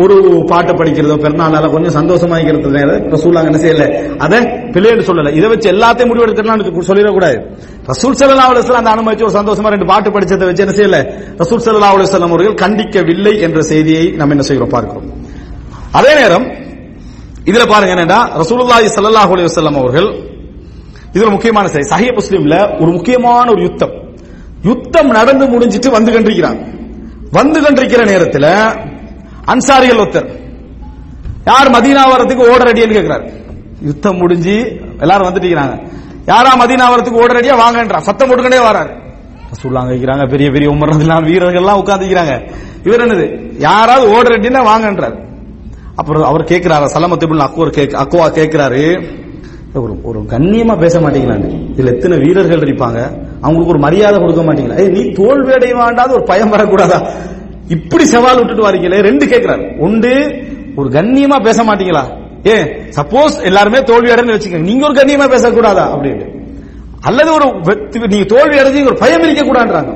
ஒரு 0.03 0.15
பாட்டை 0.49 0.73
படிக்கிறதோ 0.73 1.15
பெருநாளால 1.23 1.69
கொஞ்சம் 1.71 1.95
சந்தோஷமா 1.99 2.35
இருக்கிறது 2.37 2.97
ரசூலாங்க 3.13 3.47
என்ன 3.51 3.59
செய்யல? 3.65 3.85
அதை 4.17 4.39
பிள்ளைன்னு 4.73 5.05
சொல்லல. 5.09 5.31
இதை 5.37 5.47
வச்சு 5.49 5.71
எல்லாத்தையும் 5.71 6.09
முடிவெடுக்கலாம் 6.11 6.61
சொல்லிடக்கூடாது. 6.89 7.37
ரசூல் 7.91 8.17
சல்லா 8.19 8.45
அலுவலம் 8.49 8.81
அந்த 8.81 8.91
அனுமதிச்சு 8.95 9.25
ஒரு 9.27 9.35
சந்தோஷமா 9.39 9.69
ரெண்டு 9.73 9.85
பாட்டு 9.85 10.09
படிச்சதை 10.09 10.45
வச்சு 10.49 10.63
என்ன 10.65 10.75
செய்யல? 10.79 10.97
ரசூல் 11.41 11.63
சல்லா 11.65 11.89
அலுவலம் 11.93 12.33
அவர்கள் 12.35 12.53
கண்டிக்கவில்லை 12.53 13.33
என்ற 13.41 13.61
செய்தியை 13.61 14.05
நம்ம 14.19 14.33
என்ன 14.35 14.45
செய்கிறோம்? 14.49 14.69
பார்க்கிறோம். 14.69 15.07
அதே 15.91 16.13
நேரம் 16.21 16.47
இதுல 17.49 17.65
பாருங்க 17.69 17.93
என்னடா 17.95 18.19
ரசூலுல்லாஹி 18.41 18.87
சல்லாஹ் 18.97 19.31
அலுவலம் 19.35 19.79
அவர்கள் 19.81 20.09
இதுல 21.13 21.29
முக்கியமான 21.35 21.67
செய்தி 21.67 21.87
சஹிய 21.93 22.11
முஸ்லீம்ல 22.19 22.81
ஒரு 22.81 22.91
முக்கியமான 22.91 23.51
ஒரு 23.51 23.61
யுத்தம். 23.61 23.95
யுத்தம் 24.63 25.09
நடந்து 25.09 25.45
முடிஞ்சிட்டு 25.45 25.89
வந்து 25.89 26.11
கண்டிருக்கிறாங்க. 26.11 26.61
வந்து 27.31 27.61
கண்டிருக்கிற 27.61 28.05
நேரத்தில் 28.05 28.49
அன்சாரிகள் 29.53 30.01
ஒருத்தர். 30.03 30.29
யார் 31.49 31.69
மதீனா 31.75 32.03
வரத்துக்கு 32.13 32.45
ஓட 32.53 32.61
ரெடின்னு 32.69 32.97
கேட்கிறார் 32.97 33.25
யுத்தம் 33.89 34.19
முடிஞ்சு 34.21 34.55
எல்லாரும் 35.03 35.27
வந்துட்டீங்க 35.27 35.65
யாரா 36.31 36.51
மதீனா 36.61 36.85
வரத்துக்கு 36.93 37.21
ஓட 37.23 37.31
ரெடியா 37.37 37.55
வாங்கன்றா. 37.63 37.99
சத்தம் 38.07 38.27
போட்டுக்கிட்டே 38.29 38.63
வராரு. 38.69 38.91
சொல்லாங்க 39.61 39.91
வைக்கிறாங்க 39.93 40.23
பெரிய 40.31 40.47
பெரிய 40.55 40.69
உமர்லாம் 40.73 41.27
வீரர்கள் 41.29 41.61
எல்லாம் 41.61 41.79
உட்காந்துக்கிறாங்க 41.81 42.33
இவர் 42.87 43.03
என்னது? 43.05 43.25
யாராவது 43.67 44.05
ஓட 44.15 44.25
ரெடின்னா 44.33 44.61
வாங்கன்றார். 44.71 45.15
அப்புறம் 45.99 46.27
அவர் 46.31 46.49
கேட்கிறாரு 46.51 46.87
சலமத்து 46.95 47.27
அக்குவர் 47.45 47.75
கேக் 47.77 48.01
அக்குவா 48.03 48.27
கேட்கிறாரு 48.39 48.83
ஒரு 49.85 49.93
ஒரு 50.09 50.19
கண்ணியமா 50.33 50.75
பேச 50.83 50.95
மாட்டீங்களான்னு 51.03 51.49
இதுல 51.73 51.91
எத்தனை 51.95 52.15
வீரர்கள் 52.23 52.65
இருப்பாங்க? 52.67 52.99
அவங்களுக்கு 53.43 53.73
ஒரு 53.73 53.81
மரியாதை 53.85 54.17
கொடுக்க 54.21 54.43
மாட்டீங்களா 54.47 54.85
நீ 54.95 55.01
தோல்வி 55.19 55.51
அடைய 55.57 55.73
வேண்டாத 55.81 56.09
ஒரு 56.17 56.25
பயம் 56.31 56.53
வரக்கூடாதா? 56.53 56.99
இப்படி 57.67 58.05
சவால் 58.05 58.35
விட்டுட்டு 58.35 58.69
வரீங்களே 58.69 59.01
ரெண்டு 59.01 59.25
கேட்கிறாரு 59.25 59.77
உண்டு 59.77 60.43
ஒரு 60.75 60.89
கண்ணியமா 60.89 61.43
பேச 61.43 61.63
மாட்டீங்களா? 61.63 62.03
ஏ 62.45 62.63
சப்போஸ் 62.95 63.43
எல்லாருமே 63.43 63.83
தோல்வி 63.83 64.11
அடைஞ்சு 64.11 64.35
வச்சுக்கோங்க. 64.35 64.59
நீங்க 64.59 64.87
ஒரு 64.87 65.01
கண்ணியமா 65.01 65.29
பேசக்கூடாதா? 65.29 65.83
அப்படின்னு. 65.83 66.35
அல்லது 67.01 67.33
ஒரு 67.33 67.45
வெற்றி- 67.45 68.07
நீங்க 68.07 68.25
தோல்வி 68.25 68.57
அடைஞ்சு 68.57 68.85
ஒரு 68.85 68.97
பயம் 68.97 69.21
இருக்க 69.21 69.41
கூடாதுன்றாங்க 69.41 69.95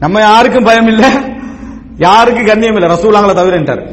நம்ம 0.00 0.20
யாருக்கும் 0.20 0.64
பயம் 0.64 0.86
இல்ல. 0.86 1.10
யாருக்கும் 1.96 2.46
கண்ணியம் 2.46 2.76
இல்ல. 2.76 2.94
ரசூலாங்களை 2.94 3.34
தவிரன்ட்டார் 3.34 3.86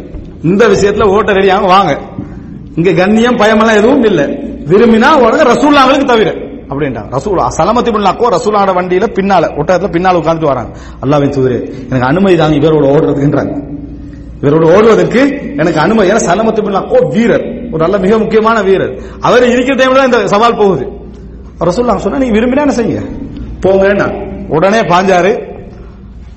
இந்த 0.44 0.68
விஷயத்துல 0.68 1.04
ஓட்ட 1.04 1.34
ரெடியாக 1.34 1.62
வாங்க. 1.62 2.00
இங்க 2.76 2.92
கண்ணியம் 2.92 3.36
பயமெல்லாம் 3.36 3.76
எதுவும் 3.76 4.04
இல்ல. 4.04 4.26
விரும்பினா 4.66 5.16
உடனே 5.16 5.42
ரசூல்லாங்களுக்கு 5.42 6.04
தவிர. 6.04 6.47
அப்படின்றாங்க. 6.70 7.10
ரசூல் 7.18 7.42
சலமத்தி 7.58 7.92
பண்ணாக்கோ 7.96 8.26
ரசூலான 8.36 8.72
வண்டியில 8.74 9.06
பின்னால 9.18 9.46
ஒட்டகத்துல 9.60 9.90
பின்னால 9.96 10.20
உட்கார்ந்துட்டு 10.22 10.52
வராங்க. 10.52 10.80
அல்லாவின் 11.02 11.36
தூதரே 11.36 11.60
எனக்கு 11.90 12.08
அனுமதி 12.08 12.38
தாங்க 12.38 12.58
இவரோட 12.58 12.88
ஓடுறதுக்குன்றாங்க. 12.94 13.54
இவரோட 14.42 14.76
ஓடுவதற்கு 14.76 15.22
எனக்கு 15.58 15.80
அனுமதி. 15.80 16.12
ஏன்னா 16.12 16.16
சலமத்து 16.16 16.62
பின்னாக்கோ 16.68 17.14
வீரர். 17.14 17.46
ஒரு 17.72 17.78
நல்ல 17.78 17.98
மிக 17.98 18.18
முக்கியமான 18.18 18.62
வீரர். 18.62 19.02
அவர் 19.22 19.46
இருக்கிற 19.48 19.76
டைம்ல 19.76 20.06
இந்த 20.06 20.28
சவால் 20.28 20.58
போகுது. 20.58 20.86
ரசூல்லா 21.60 21.96
சொன்னா 21.96 22.18
நீங்க 22.18 22.40
விரும்பினா 22.40 22.66
என்ன 22.66 22.74
செய்யுங்க? 22.74 23.04
போங்கன்னா 23.62 24.08
உடனே 24.50 24.80
பாஞ்சாரு 24.80 25.32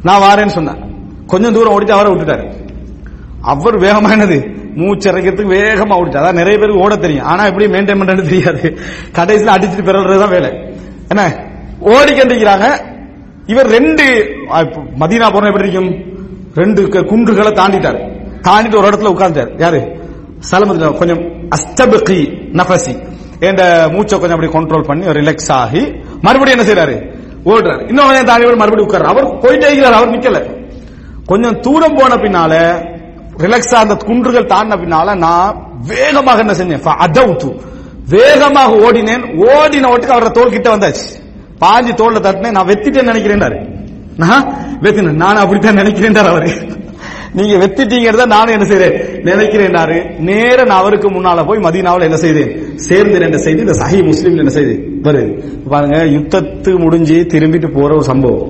நான் 0.02 0.22
வாரேன்னு 0.22 0.54
சொன்னேன் 0.56 0.78
கொஞ்சம் 1.26 1.52
தூரம் 1.52 1.74
ஓடிட்டு 1.74 1.90
அவரை 1.90 2.12
விட்டுட்டாரு. 2.12 2.44
அவர் 3.40 3.78
வேகமானது 3.78 4.38
மூச்சரைக்கிறதுக்கு 4.76 5.52
வேகமா 5.52 5.94
ஓடிச்சு 5.94 6.18
அதான் 6.18 6.32
நிறைய 6.32 6.58
பேருக்கு 6.58 6.80
ஓட 6.80 6.96
தெரியும். 6.96 7.24
ஆனா 7.24 7.46
எப்படி 7.46 7.66
மெயின்டைன் 7.66 7.96
பண்றது 7.96 8.22
தெரியாது. 8.22 8.78
கடைசியில் 9.12 9.54
அடிச்சுட்டு 9.54 9.86
பிறல்றதுதான் 9.86 10.28
வேலை. 10.28 10.50
என்ன? 11.08 11.46
ஓடி 11.80 12.14
இவர் 13.46 13.66
ரெண்டு 13.66 14.32
மதீனா 15.00 15.32
போன 15.32 15.46
எப்படி 15.46 15.70
இருக்கும்? 15.70 16.02
ரெண்டு 16.54 16.88
க- 16.88 16.98
குன்றுகளை 16.98 17.52
தாண்டிட்டார். 17.52 18.18
தாண்டிட்டு 18.42 18.76
ஒரு 18.76 18.88
இடத்துல 18.88 19.16
உட்கார்ந்தார் 19.16 19.60
யாரு? 19.60 20.00
சலமத்துல 20.50 20.96
கொஞ்சம் 20.96 21.48
அஸ்தபகி 21.48 22.48
நஃபசி. 22.52 23.08
என்ற 23.40 23.88
மூச்சை 23.90 24.18
கொஞ்சம் 24.18 24.40
அப்படி 24.40 24.64
கண்ட்ரோல் 24.64 24.84
பண்ணி 24.84 25.06
ரிலாக்ஸ் 25.06 25.50
ஆகி 25.50 25.92
மறுபடியும் 26.20 26.66
என்ன 26.66 26.72
செய்யறாரு 26.72 27.14
ஓடுறாரு. 27.44 27.88
இன்னொரு 27.88 28.24
தாண்டி 28.24 28.54
மறுபடியும் 28.54 28.90
உட்கார்றாரு. 28.90 29.06
அவர் 29.06 29.26
போயிட்டே 29.26 29.70
இருக்கிறார் 29.70 29.92
அவர் 29.92 30.10
நிக்கல. 30.10 30.58
கொஞ்சம் 31.26 31.60
தூரம் 31.60 31.94
போன 31.94 32.14
பின்னால 32.14 32.84
ரிலாக்ஸா 33.44 33.78
அந்த 33.84 33.94
குன்றுகள் 33.94 34.50
தாண்டின 34.52 34.78
பின்னால 34.82 35.16
நான் 35.16 35.58
வேகமாக 35.86 36.38
என்ன 36.38 36.52
செஞ்சேன்? 36.52 36.84
அதவுத்து 37.06 37.50
வேகமாக 38.14 38.70
ஓடினேன். 38.86 39.24
ஓடின 39.50 39.88
ஓட்டுக்கு 39.92 40.16
அவரோட 40.16 40.30
தோல் 40.30 40.54
கிட்ட 40.56 40.76
வந்தாச்சு. 40.76 41.06
பாஞ்சு 41.62 41.92
தோல்ல 42.00 42.20
தட்டினேன். 42.26 42.56
நான் 42.56 42.68
வெத்திட்டேன்னு 42.68 43.12
நினைக்கிறேன் 43.12 43.44
நான் 44.16 44.44
வெத்தினேன் 44.82 45.22
நான் 45.24 45.42
அப்படித்தான் 45.42 45.80
நினைக்கிறேன் 45.82 46.16
அவரு. 46.32 46.52
நீங்க 47.38 47.54
வெத்திட்டீங்கிறத 47.62 48.24
நானும் 48.26 48.54
என்ன 48.54 48.66
செய்யறேன் 48.70 48.96
நினைக்கிறேன் 49.22 49.74
நேர 50.28 50.64
நான் 50.64 50.78
அவருக்கு 50.78 51.08
முன்னால 51.10 51.44
போய் 51.46 51.64
மதீனாவில் 51.66 52.06
என்ன 52.08 52.16
செய்தேன்? 52.16 52.50
சேர்ந்து 52.74 53.20
என்ன 53.20 53.38
செய்து 53.38 53.60
இந்த 53.60 53.72
சஹி 53.72 54.00
முஸ்லீம் 54.04 54.36
என்ன 54.36 54.52
செய்து 54.56 54.74
வருது 55.04 55.32
பாருங்க 55.72 55.98
யுத்தத்து 56.16 56.72
முடிஞ்சு 56.84 57.26
திரும்பிட்டு 57.32 57.68
போற 57.76 57.90
ஒரு 57.94 58.04
சம்பவம். 58.04 58.48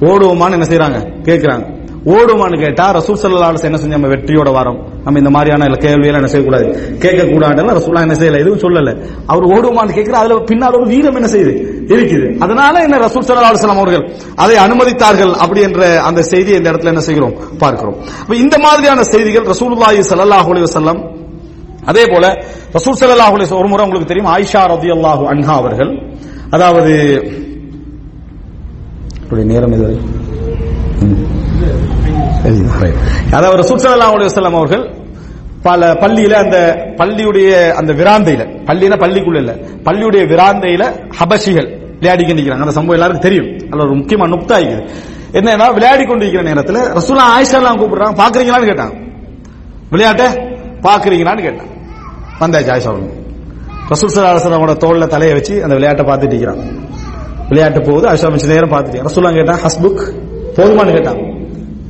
ஓடுவோமான்னு 0.00 0.56
என்ன 0.58 0.66
செய்யறாங்க 0.72 0.98
கேக்குறாங்க. 1.28 1.64
ஓடுமான்னு 2.10 2.56
கேட்டா 2.62 2.84
ரசூல் 2.98 3.18
சல்லா 3.22 3.48
என்ன 3.68 3.78
செஞ்ச 3.78 3.92
நம்ம 3.96 4.08
வெற்றியோட 4.14 4.50
வரோம். 4.58 4.78
நம்ம 5.04 5.18
இந்த 5.18 5.30
மாதிரியான 5.30 5.66
கேள்வியெல்லாம் 5.84 6.22
என்ன 6.22 6.26
செய்யக்கூடாது. 6.26 6.66
கேட்க 6.98 7.22
கூடாதுன்னு 7.22 7.74
ரசூலா 7.78 8.00
என்ன 8.06 8.14
செய்யல 8.14 8.40
எதுவும் 8.44 8.62
சொல்லல. 8.64 8.90
அவர் 9.26 9.44
ஓடுமான்னு 9.44 9.92
கேட்கிற 9.92 10.18
அதுல 10.18 10.38
பின்னால் 10.50 10.74
ஒரு 10.74 10.86
வீரம் 10.92 11.14
என்ன 11.14 11.28
செய்யுது? 11.28 11.52
இருக்குது. 11.94 12.38
அதனால 12.44 12.82
என்ன 12.82 12.96
ரசூல் 12.98 13.26
சல்லா 13.28 13.50
அலுவலாம் 13.50 13.82
அவர்கள் 13.82 14.04
அதை 14.36 14.56
அனுமதித்தார்கள் 14.56 15.32
அப்படி 15.34 15.60
என்ற 15.60 16.00
அந்த 16.08 16.22
செய்தியை 16.22 16.58
இந்த 16.58 16.70
இடத்துல 16.72 16.88
என்ன 16.88 17.00
செய்கிறோம்? 17.00 17.34
பார்க்கிறோம். 17.58 17.96
இந்த 18.34 18.58
மாதிரியான 18.58 19.02
செய்திகள் 19.02 19.44
ரசூலுல்லாஹி 19.44 20.00
சல்லாஹ் 20.10 20.48
அலைஹி 20.52 20.66
வஸல்லம் 20.68 21.00
அதே 21.86 22.04
போல 22.12 22.24
ரசூல் 22.76 22.98
சல்லாஹ் 23.00 23.34
அலைஹி 23.36 23.54
ஒரு 23.60 23.68
முறை 23.68 23.84
உங்களுக்கு 23.84 24.08
தெரியும் 24.08 24.30
ஆயிஷா 24.34 24.62
ரதி 24.74 24.88
அல்லாஹு 24.96 25.24
அன்ஹா 25.34 25.54
அவர்கள் 25.62 25.92
அதாவது 26.50 26.92
நேரம் 29.50 29.72
இதுவரை. 29.72 29.94
ம். 29.94 30.00
சரிதான். 31.00 31.31
அதாவது 32.44 33.52
ஒரு 33.54 33.62
சுற்றுலா 33.70 34.06
அலுவலம் 34.12 34.56
அவர்கள் 34.60 34.84
பல 35.66 35.94
பள்ளியில 36.02 36.34
அந்த 36.44 36.58
பள்ளியுடைய 37.00 37.50
அந்த 37.80 37.92
விராந்தையில 37.92 38.42
பள்ளினா 38.68 38.96
பள்ளிக்குள்ள 39.04 39.38
இல்ல 39.42 39.52
பள்ளியுடைய 39.86 40.22
விராந்தையில 40.32 40.84
ஹபஷிகள் 41.18 41.68
விளையாடி 41.98 42.24
கொண்டிருக்கிறாங்க. 42.24 42.64
அந்த 42.66 42.74
சம்பவம் 42.78 42.96
எல்லாருக்கும் 42.96 43.26
தெரியும். 43.26 43.48
அதுல 43.68 43.84
ஒரு 43.84 43.94
முக்கியமான 43.94 44.30
நுப்தா 44.34 44.56
இருக்குது 44.62 44.84
என்னன்னா 45.38 45.66
விளையாடி 45.74 46.04
கொண்டிருக்கிற 46.04 46.42
நேரத்துல 46.50 46.78
ரசூலா 46.98 47.26
ஆயிஷா 47.36 47.58
எல்லாம் 47.60 47.78
கூப்பிடுறாங்க 47.80 48.16
பாக்குறீங்களான்னு 48.22 48.70
கேட்டாங்க 48.70 48.94
விளையாட்ட 49.92 50.24
பாக்குறீங்களான்னு 50.86 51.42
கேட்டான். 51.46 51.70
வந்தாச்சு 52.40 52.72
ஆயிஷா 52.74 52.90
அவர்கள். 52.92 53.18
ரசூல் 53.92 54.12
சலாஹோட 54.16 54.74
தோல்ல 54.84 55.06
தலையை 55.06 55.34
வச்சு 55.34 55.54
அந்த 55.62 55.74
விளையாட்டை 55.74 56.04
பார்த்துட்டு 56.10 56.34
இருக்கிறான். 56.34 56.60
விளையாட்டு 57.48 57.80
போகுது 57.80 58.08
ஆயிஷா 58.10 58.30
மிச்ச 58.34 58.48
நேரம் 58.54 58.74
பார்த்துட்டு 58.74 59.04
ரசூலா 59.08 59.32
கேட்டான் 59.38 59.60
ஹஸ்புக் 59.64 60.02
போதுமான்னு 60.56 60.92
கேட்டான். 60.96 61.20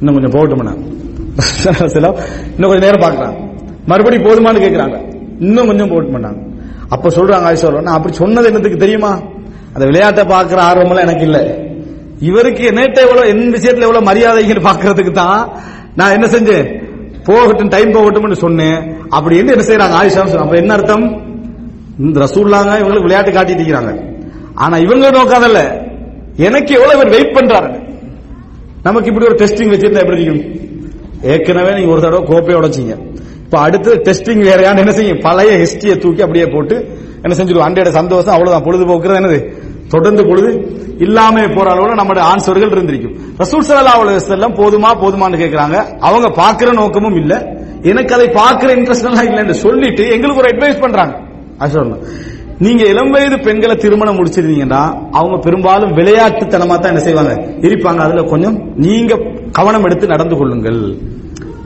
இன்னும் 0.02 0.16
கொஞ்சம் 0.18 0.34
போகட்டும்னா. 0.36 0.74
இன்னும் 2.56 2.70
கொஞ்சம் 2.70 2.86
நேரம் 2.86 3.04
பார்க்கறான் 3.06 3.36
மறுபடியும் 3.90 4.26
போதுமான்னு 4.28 4.62
கேட்கறாங்க 4.64 4.96
இன்னும் 5.46 5.68
கொஞ்சம் 5.70 5.90
போட்டு 5.92 6.14
பண்ணாங்க 6.14 6.40
அப்ப 6.94 7.10
சொல்றாங்க 7.16 7.46
ஆயிஷா 7.50 7.68
நான் 7.86 7.98
அப்படி 7.98 8.14
சொன்னது 8.22 8.48
என்னத்துக்கு 8.50 8.80
தெரியுமா? 8.84 9.12
அந்த 9.74 9.84
விளையாட்டை 9.90 10.24
பார்க்கிற 10.32 10.58
ஆர்வமெல்லாம் 10.68 11.06
எனக்கு 11.06 11.24
இல்லை. 11.28 11.42
இவருக்கு 12.28 12.62
என்னட்ட 12.70 12.98
எவ்வளவு 13.06 13.30
என் 13.32 13.54
விஷயத்துல 13.54 13.86
எவ்வளவு 13.86 14.08
மரியாதைகள் 14.08 14.66
பாக்குறதுக்கு 14.66 15.12
தான் 15.20 15.40
நான் 15.98 16.14
என்ன 16.16 16.26
செஞ்சேன்? 16.34 16.66
போகட்டும் 17.28 17.72
டைம் 17.74 17.94
போகட்டும்னு 17.96 18.38
சொன்னேன். 18.44 18.78
அப்படி 19.16 19.38
என்று 19.40 19.54
என்ன 19.54 19.64
செய்யறாங்க 19.68 19.96
ஆயிஷா 20.00 20.24
அப்ப 20.44 20.56
என்ன 20.62 20.74
அர்த்தம்? 20.76 21.06
இந்த 22.04 22.18
ரசூல்லாங்க 22.24 22.72
இவங்களுக்கு 22.82 23.08
விளையாட்டு 23.08 23.36
காட்டிட்டு 23.38 23.62
இருக்கிறாங்க. 23.62 23.94
ஆனா 24.64 24.76
இவங்க 24.86 25.06
நோக்காதல்ல. 25.18 25.62
எனக்கு 26.48 26.72
எவ்வளவு 26.78 26.98
பேர் 27.00 27.14
வெயிட் 27.16 27.36
பண்றாரு. 27.38 27.70
நமக்கு 28.82 29.12
இப்படி 29.12 29.26
ஒரு 29.26 29.34
டெஸ்டிங் 29.34 29.72
வச்சிருந்தா 29.72 29.98
எப்படி 29.98 30.22
இருக்கும்? 30.22 30.60
ஏற்கனவே 31.22 31.74
நீங்க 31.74 31.92
ஒரு 31.92 32.00
தடவை 32.00 32.24
கோப்பையை 32.24 32.56
உடைச்சிங்க. 32.62 32.94
இப்ப 33.44 33.58
அடுத்து 33.58 33.94
டெஸ்டிங் 33.94 34.42
வேறையான்னு 34.48 34.78
என்ன 34.78 34.92
செய்யும்? 34.92 35.18
பழைய 35.22 35.52
ஹிஸ்டரியை 35.56 35.98
தூக்கி 35.98 36.20
அப்படியே 36.20 36.46
போட்டு 36.46 36.76
என்ன 37.22 37.44
செஞ்சிருவோம்? 37.44 37.68
அண்டையோட 37.68 37.88
சந்தோஷம் 37.88 38.34
அவ்வளவுதான். 38.34 38.64
பொழுதுபோக்குறது 38.64 39.20
என்னது? 39.22 39.52
தொடர்ந்து 39.88 40.26
பொழுது. 40.26 40.50
இல்லாம 40.98 41.46
போற 41.48 41.74
அளவுல 41.74 41.98
நம்மளுடைய 42.00 42.18
ஆன்சர்கள் 42.18 42.70
இருந்திருக்கும். 42.70 43.14
ரசூல் 43.38 43.70
ஸல்லல்லாஹு 43.70 44.02
அலைஹி 44.02 44.54
போதுமா 44.60 44.90
போதுமான்னு 45.02 45.40
கேட்கிறாங்க 45.42 45.98
அவங்க 45.98 46.28
பாக்குற 46.28 46.72
நோக்கமும் 46.72 47.16
இல்ல. 47.16 47.34
எனக்கு 47.82 48.14
அதை 48.14 48.26
பாக்குற 48.26 48.70
இன்ட்ரெஸ்ட் 48.72 49.04
எல்லாம் 49.04 49.26
இல்லைன்னு 49.26 49.50
சொல்லிட்டு 49.50 50.08
எங்களுக்கு 50.10 50.42
ஒரு 50.42 50.50
அட்வைஸ் 50.50 50.80
பண்றாங்க. 50.80 51.20
அது 51.58 51.80
சொல்லணும். 51.80 52.04
நீங்க 52.64 52.84
இளம் 52.84 53.10
வயது 53.10 53.36
பெண்களை 53.38 53.74
திருமணம் 53.76 54.18
முடிச்சிருந்தீங்கன்னா 54.18 54.82
அவங்க 55.12 55.36
பெரும்பாலும் 55.38 55.94
விளையாட்டுத்தனமா 55.98 56.76
தான் 56.78 56.92
என்ன 56.92 57.00
செய்வாங்க? 57.00 57.32
இருப்பாங்க 57.66 57.98
அதுல 57.98 58.22
கொஞ்சம் 58.22 58.56
நீங்க 58.76 59.12
கவனம் 59.52 59.84
எடுத்து 59.84 60.06
நடந்து 60.06 60.36
கொள்ளுங்கள். 60.36 60.82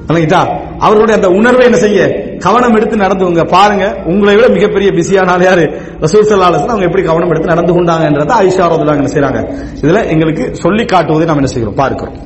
விளங்கிட்டா 0.09 0.41
அவர்களுடைய 0.79 1.15
அந்த 1.19 1.29
உணர்வை 1.29 1.65
என்ன 1.65 1.77
செய்ய? 1.77 2.01
கவனம் 2.39 2.77
எடுத்து 2.77 2.97
நடந்துங்க 2.97 3.45
பாருங்க 3.45 3.85
உங்களை 4.05 4.37
விட 4.37 4.49
மிகப்பெரிய 4.49 4.91
பிஸியான 4.91 5.45
யாரு? 5.45 5.65
ரசூல் 6.01 6.45
அவங்க 6.45 6.85
எப்படி 6.85 7.03
கவனம் 7.03 7.31
எடுத்து 7.31 7.53
நடந்து 7.55 7.73
கொண்டாங்கன்றத 7.73 8.33
ஆயிஷா 8.41 8.67
ரலியல்லாஹு 8.73 9.01
என்ன 9.03 9.13
செய்யறாங்க 9.15 9.41
இதுல 9.83 10.07
எங்களுக்கு 10.15 10.55
சொல்லி 10.55 10.85
காட்டுவதை 10.85 11.27
நாம் 11.27 11.37
என்ன 11.37 11.47
செய்கிறோம்? 11.47 11.75
பார்க்கிறோம். 11.75 12.17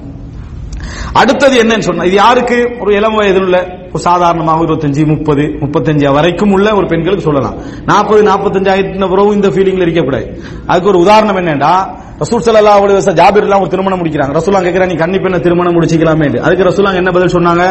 அடுத்தது 1.12 1.54
என்னன்னு 1.62 1.86
சொன்னா 1.88 2.04
இது 2.04 2.14
யாருக்கு? 2.14 2.58
ஒரு 2.80 2.90
இளம் 2.98 3.16
வயதில் 3.20 3.46
உள்ள 3.46 3.58
ஒரு 3.92 4.02
சாதாரணமாக 4.08 4.64
இருபத்தஞ்சு 4.64 5.06
முப்பது 5.06 5.44
முப்பத்தஞ்சு 5.62 6.12
வரைக்கும் 6.18 6.52
உள்ள 6.56 6.74
ஒரு 6.74 6.86
பெண்களுக்கு 6.86 7.26
சொல்லலாம். 7.28 7.56
நாற்பது 7.84 8.22
நாற்பத்தஞ்சு 8.30 8.70
ஆயிரத்தின 8.74 9.08
பிறகு 9.12 9.36
இந்த 9.38 9.48
ஃபீலிங்ல 9.48 9.86
இருக்கக்கூடாது. 9.86 10.26
அதுக்கு 10.66 10.88
ஒரு 10.88 10.98
உதாரணம் 10.98 11.40
என்னன்னா 11.42 11.72
ரசூல் 12.22 12.42
சல்லா 12.46 12.72
அலைஹி 12.78 12.96
வஸல்லம் 12.96 13.20
ஜாபிர் 13.20 13.46
எல்லாம் 13.46 13.60
ஒரு 13.60 13.70
திருமணம் 13.70 14.00
முடிக்கிறாங்க. 14.00 14.32
ரசூலா 14.38 14.60
கேக்குறா 14.64 14.86
நீ 14.86 14.94
கன்னி 14.94 15.18
பெண்ணை 15.18 15.38
திருமணம் 15.40 15.76
முடிச்சிக்கலாமே 15.76 16.26
அதுக்கு 16.46 16.66
ரசூலா 16.68 16.90
என்ன 16.94 17.10
பதில் 17.10 17.34
சொன்னாங்க? 17.36 17.64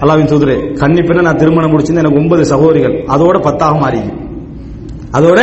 அல்லாவின் 0.00 0.30
தூதரே 0.32 0.56
கன்னி 0.82 1.02
பெண்ணை 1.02 1.24
நான் 1.24 1.40
திருமணம் 1.42 1.72
முடிச்சிருந்தேன். 1.72 2.04
எனக்கு 2.04 2.20
ஒன்பது 2.22 2.44
சகோதரிகள். 2.52 2.96
அதோட 3.14 3.38
பத்தாக 3.48 3.78
மாறி 3.84 4.02
அதோட 5.18 5.40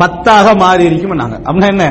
பத்தாக 0.00 0.46
மாறி 0.58 0.84
இருக்கும் 0.84 1.20
நாங்க 1.22 1.36
அப்படின்னா 1.44 1.70
என்ன? 1.74 1.86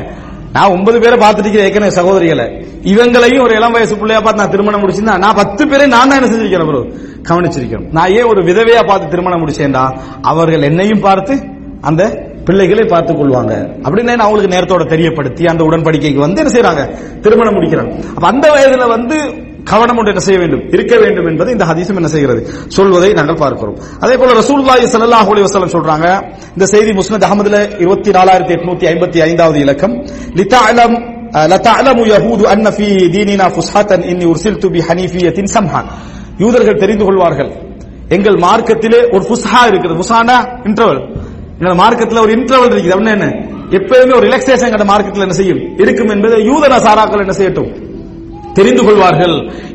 நான் 0.56 0.72
ஒன்பது 0.74 0.98
பேரை 1.02 1.16
பார்த்துட்டு 1.22 1.64
ஏற்கனவே 1.64 1.94
சகோதரிகளை. 1.98 2.46
இவங்களையும் 2.92 3.44
ஒரு 3.46 3.54
இளம் 3.58 3.74
வயசு 3.76 3.94
பிள்ளையா 4.00 4.20
பார்த்து 4.20 4.42
நான் 4.42 4.52
திருமணம் 4.54 4.82
முடிச்சிருந்தா 4.82 5.16
நான் 5.24 5.38
பத்து 5.40 5.62
பேரை 5.70 5.86
நான் 5.94 6.08
தான் 6.10 6.18
என்ன 6.20 6.30
செஞ்சிருக்கிறேன் 6.32 6.70
ப்ரோ 6.70 6.82
கவனிச்சிருக்கேன் 7.28 7.86
நான் 7.96 8.12
ஏன் 8.18 8.28
ஒரு 8.32 8.40
விதவையா 8.48 8.82
பார்த்து 8.90 9.12
திருமணம் 9.14 9.42
முடிச்சேன்டா? 9.42 9.84
அவர்கள் 10.32 10.62
என்னையும் 10.62 11.04
பார்த்து 11.08 11.34
அந்த 11.80 12.02
பிள்ளைகளை 12.48 12.84
பார்த்துக் 12.92 13.18
கொள்வாங்க. 13.20 13.52
அப்படின்னு 13.84 14.10
நான் 14.10 14.26
அவங்களுக்கு 14.26 14.52
நேரத்தோட 14.54 14.84
தெரியப்படுத்தி 14.92 15.44
அந்த 15.52 15.62
உடன்படிக்கைக்கு 15.64 16.20
வந்து 16.26 16.40
என்ன 16.42 16.52
செய்யறாங்க 16.56 16.82
திருமணம் 17.24 17.56
முடிக்கிறாங்க. 17.56 17.92
அந்த 18.30 18.46
வயதுல 18.54 18.86
வந்து 18.88 19.16
கவனம் 19.70 19.98
ஒன்று 20.00 20.10
என்ன 20.12 20.22
செய்ய 20.26 20.38
வேண்டும்? 20.42 20.62
இருக்க 20.74 20.94
வேண்டும் 21.02 21.28
என்பது 21.30 21.50
இந்த 21.54 21.64
ஹதீசும் 21.70 21.98
என்ன 22.00 22.08
செய்கிறது? 22.14 22.40
சொல்வதை 22.76 23.10
நாங்கள் 23.18 23.38
பார்க்கிறோம். 23.42 23.76
அதே 24.04 24.14
போல 24.20 24.30
ரசூல்லாய் 24.40 24.84
சல்லாஹ் 24.94 25.30
அலி 25.32 25.42
வசலம் 25.46 25.72
சொல்றாங்க 25.76 26.06
இந்த 26.56 26.66
செய்தி 26.74 26.92
முஸ்னத் 27.00 27.26
அகமதுல 27.28 27.56
இருபத்தி 27.84 28.10
நாலாயிரத்தி 28.16 28.54
எட்நூத்தி 28.56 28.86
ஐம்பத்தி 28.92 29.18
ஐந்தாவது 29.28 29.58
இலக்கம் 29.64 29.94
லிதாலம் 30.40 30.96
லதாலமு 31.52 32.02
யஹூது 32.12 32.44
அன்னஃபி 32.52 32.88
தீனினா 33.14 33.46
ஃபுஸ்ஹத்தன் 33.54 34.04
இன்னி 34.12 34.26
உர்சில்து 34.32 34.60
துபி 34.64 34.80
ஹனீஃபியத்தின் 34.88 35.50
சம்ஹான். 35.56 35.88
யூதர்கள் 36.42 36.80
தெரிந்து 36.82 37.04
கொள்வார்கள் 37.08 37.50
எங்கள் 38.16 38.36
மார்க்கத்திலே 38.46 39.00
ஒரு 39.14 39.24
புஸ்ஹா 39.30 39.62
இருக்குது 39.70 39.94
ஃபுஸ்ஹானா 39.98 40.36
இன்டர்வல் 40.68 41.02
எங்கள் 41.60 41.78
மார்க்கத்தில் 41.82 42.22
ஒரு 42.24 42.32
இன்டர்வல் 42.38 42.72
இருக்குது 42.72 42.94
அப்படின்னு 42.96 43.28
எப்பயுமே 43.78 44.14
ஒரு 44.18 44.24
ரிலாக்ஸேஷன் 44.28 44.68
எங்கள் 44.70 44.90
மார்க்கத்தில் 44.92 45.24
என்ன 45.26 45.36
செய்யும்? 45.40 45.60
இருக்கும் 45.82 46.10
என்பதை 46.14 46.36
யூதன 46.50 46.74
சாராக்கள் 46.86 47.24
என்ன 47.24 47.34
செய்யட்டும்? 47.38 47.70
தெரிந்து 48.56 48.82
கொள்வார்கள் 48.86 49.34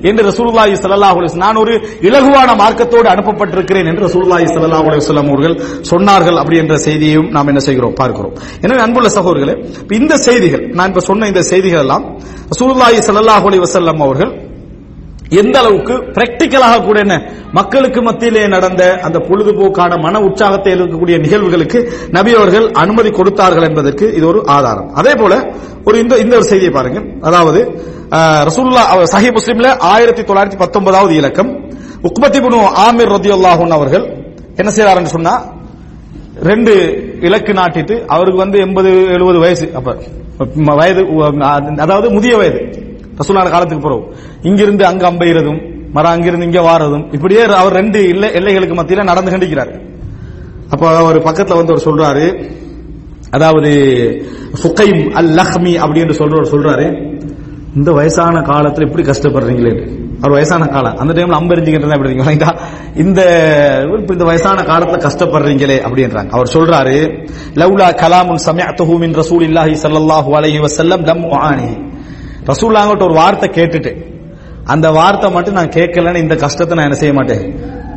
என்று 0.09 0.23
ரசூலுல்லாஹி 0.29 0.75
ஸல்லல்லாஹு 0.83 1.17
அலைஹி 1.19 1.41
நான் 1.43 1.59
ஒரு 1.63 1.73
இலகுவான 2.07 2.49
மார்க்கத்தோடு 2.61 3.07
அனுப்பப்பட்டிருக்கிறேன் 3.13 3.89
என்று 3.91 4.03
ரசூலுல்லாஹி 4.07 4.47
ஸல்லல்லாஹு 4.53 4.87
அலைஹி 4.89 5.03
வஸல்லம் 5.03 5.29
அவர்கள் 5.31 5.55
சொன்னார்கள் 5.91 6.39
அப்படி 6.41 6.57
என்ற 6.57 6.75
செய்தியையும் 6.87 7.27
நாம் 7.35 7.49
என்ன 7.51 7.63
செய்கிறோம் 7.67 7.97
பார்க்கிறோம். 8.01 8.33
எனவே 8.63 8.79
அன்புள்ள 8.85 9.09
சகோதரர்களே 9.17 9.55
இந்த 9.99 10.13
செய்திகள் 10.27 10.63
நான் 10.77 10.91
இப்ப 10.91 11.03
சொன்ன 11.09 11.27
இந்த 11.27 11.43
செய்திகள் 11.51 11.83
எல்லாம் 11.85 12.05
ரசூலுல்லாஹி 12.53 12.99
ஸல்லல்லாஹு 13.07 13.45
அலைஹி 13.49 13.63
வஸல்லம் 13.65 14.01
அவர்கள் 14.07 14.31
எந்த 15.39 15.55
அளவுக்கு 15.61 15.95
பிராக்டிக்கலாக 16.15 16.79
கூட 16.87 16.97
என்ன? 17.05 17.15
மக்களுக்கு 17.57 17.99
மத்தியிலே 18.07 18.41
நடந்த 18.53 18.81
அந்த 19.07 19.17
பொழுதுபோக்கான 19.27 19.97
மன 20.05 20.19
உற்சாகத்தை 20.27 20.71
எழுக்கக்கூடிய 20.75 21.17
நிகழ்வுகளுக்கு 21.25 21.79
நபி 22.17 22.31
அவர்கள் 22.39 22.67
அனுமதி 22.83 23.11
கொடுத்தார்கள் 23.19 23.67
என்பதற்கு 23.69 24.05
இது 24.17 24.25
ஒரு 24.31 24.41
ஆதாரம். 24.55 24.89
அதே 25.01 25.13
போல 25.21 25.33
ஒரு 25.87 25.95
இந்த 26.03 26.13
இந்த 26.23 26.33
ஒரு 26.39 26.47
செய்தியை 26.51 26.73
பாருங்க 26.77 26.99
அதாவது 27.29 27.61
ரசூல்லா 28.49 28.83
அவர் 28.93 29.11
சஹி 29.15 29.29
முஸ்லீம்ல 29.37 29.69
ஆயிரத்தி 29.93 30.23
தொள்ளாயிரத்தி 30.29 30.59
பத்தொன்பதாவது 30.63 31.13
இலக்கம். 31.21 31.51
உக்மதி 32.09 32.39
புனு 32.45 32.59
ஆமிர் 32.87 33.13
ரதியுல்லாஹுன் 33.15 33.75
அவர்கள் 33.77 34.05
என்ன 34.61 34.69
செய்யறாருன்னு 34.75 35.15
சொன்னா 35.17 35.33
ரெண்டு 36.49 36.73
இலக்கு 37.27 37.53
நாட்டிட்டு 37.61 37.95
அவருக்கு 38.13 38.39
வந்து 38.45 38.57
எண்பது 38.65 38.91
எழுபது 39.15 39.39
வயசு 39.45 39.65
அப்ப 39.79 39.89
வயது 40.79 41.01
அதாவது 41.85 42.07
முதிய 42.15 42.35
வயது. 42.41 42.61
ரசூலான 43.21 43.51
காலத்துக்கு 43.53 43.85
பிறகு. 43.87 44.03
இங்கிருந்து 44.49 44.85
அங்கு 44.89 45.05
அம்பைகிறதும் 45.11 45.59
மரம் 45.95 46.13
அங்கிருந்து 46.15 46.47
இங்க 46.49 46.61
வாரதும் 46.67 47.05
இப்படியே 47.15 47.41
அவர் 47.61 47.77
ரெண்டு 47.79 48.01
இல்லை 48.13 48.27
எல்லைகளுக்கு 48.39 48.75
மத்தியில 48.79 49.03
நடந்து 49.03 49.31
கண்டிக்கிறார் 49.33 49.71
அப்ப 50.73 50.83
அவர் 51.01 51.17
பக்கத்துல 51.27 51.57
வந்து 51.59 51.73
அவர் 51.73 51.87
சொல்றாரு 51.87 52.25
அதாவது 53.31 53.71
ஃபுகைம் 54.59 55.01
அல் 55.19 55.31
லஹ்மி 55.39 55.73
அப்படின்னு 55.83 56.13
சொல்றவர் 56.21 56.53
சொல்றாரு 56.53 56.85
இந்த 57.75 57.89
வயசான 57.91 58.37
காலத்துல 58.41 58.85
இப்படி 58.87 59.03
கஷ்டப்படுறீங்களே 59.03 59.73
அவர் 60.23 60.33
வயசான 60.37 60.63
காலம். 60.65 60.97
அந்த 60.97 61.11
டைம்ல 61.13 61.37
அம்பெரிஞ்சுக்கிட்டு 61.39 61.85
இருந்தா 61.85 62.49
இந்த 63.03 63.21
இந்த 64.13 64.23
வயசான 64.23 64.57
காலத்துல 64.61 64.99
கஷ்டப்படுறீங்களே 65.05 65.77
அப்படின்றாங்க. 65.85 66.29
அவர் 66.29 66.51
சொல்றாரு 66.55 66.95
லவ்லா 67.55 67.87
கலாமுன் 68.01 68.41
சமயத்துஹு 68.47 68.97
ரசூல் 69.21 69.45
இல்லாஹி 69.49 69.73
சல்லாஹூ 69.85 70.29
அலஹி 70.39 70.59
வசல்லம் 70.59 71.05
லம் 71.09 71.23
உஆனி 71.29 71.69
ரசூல்லாங்கிட்ட 72.49 73.03
ஒரு 73.09 73.13
வார்த்தை 73.13 73.49
கேட்டுட்டு 73.57 73.91
அந்த 74.73 74.87
வார்த்தை 74.97 75.27
மட்டும் 75.35 75.57
நான் 75.59 75.75
கேட்கலன்னு 75.75 76.23
இந்த 76.25 76.35
கஷ்டத்தை 76.35 76.73
நான் 76.77 76.87
என்ன 76.89 76.97
செய்ய 77.01 77.13
மாட்டேன்? 77.17 77.43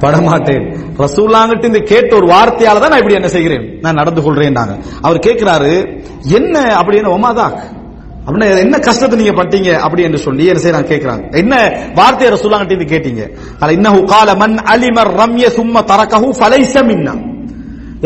படமாட்டேன். 0.03 0.65
ரசூல்லாங்கிட்ட 1.05 1.65
இந்த 1.71 1.81
கேட்ட 1.91 2.11
ஒரு 2.17 2.27
வார்த்தையால 2.35 2.81
தான் 2.83 2.93
நான் 2.93 3.03
இப்படி 3.03 3.19
என்ன 3.21 3.29
செய்கிறேன்? 3.29 3.65
நான் 3.85 3.99
நடந்து 4.01 4.21
கொள்றேன் 4.23 4.59
நாங்க 4.59 4.75
அவர் 5.05 5.19
கேட்கிறாரு 5.27 5.73
என்ன 6.39 6.55
அப்படின்னு 6.81 7.11
ஒமாதா 7.17 7.47
அப்படின்னா 8.27 8.49
என்ன 8.65 8.77
கஷ்டத்தை 8.79 9.19
நீங்க 9.21 9.35
பட்டீங்க? 9.41 9.71
அப்படி 9.87 10.03
என்று 10.09 10.21
சொல்லி 10.27 10.45
என்ன 10.51 10.61
செய்ய 10.65 10.77
நான் 10.77 10.91
கேட்கிறாங்க. 10.93 11.25
என்ன 11.41 11.55
வார்த்தையை 11.99 12.31
ரசூல்லாங்கிட்ட 12.35 12.75
இருந்து 12.75 12.93
கேட்டீங்க? 12.95 13.23
அல்ல 13.61 13.77
இன்னஹு 13.79 14.01
கால 14.15 14.35
மன் 14.43 14.57
அலிமர் 14.75 15.13
ரம்ய 15.21 15.49
சும்ம 15.59 15.85
தரகஹு 15.93 16.29
ஃபலைஸ 16.39 16.75
மின்னா. 16.91 17.15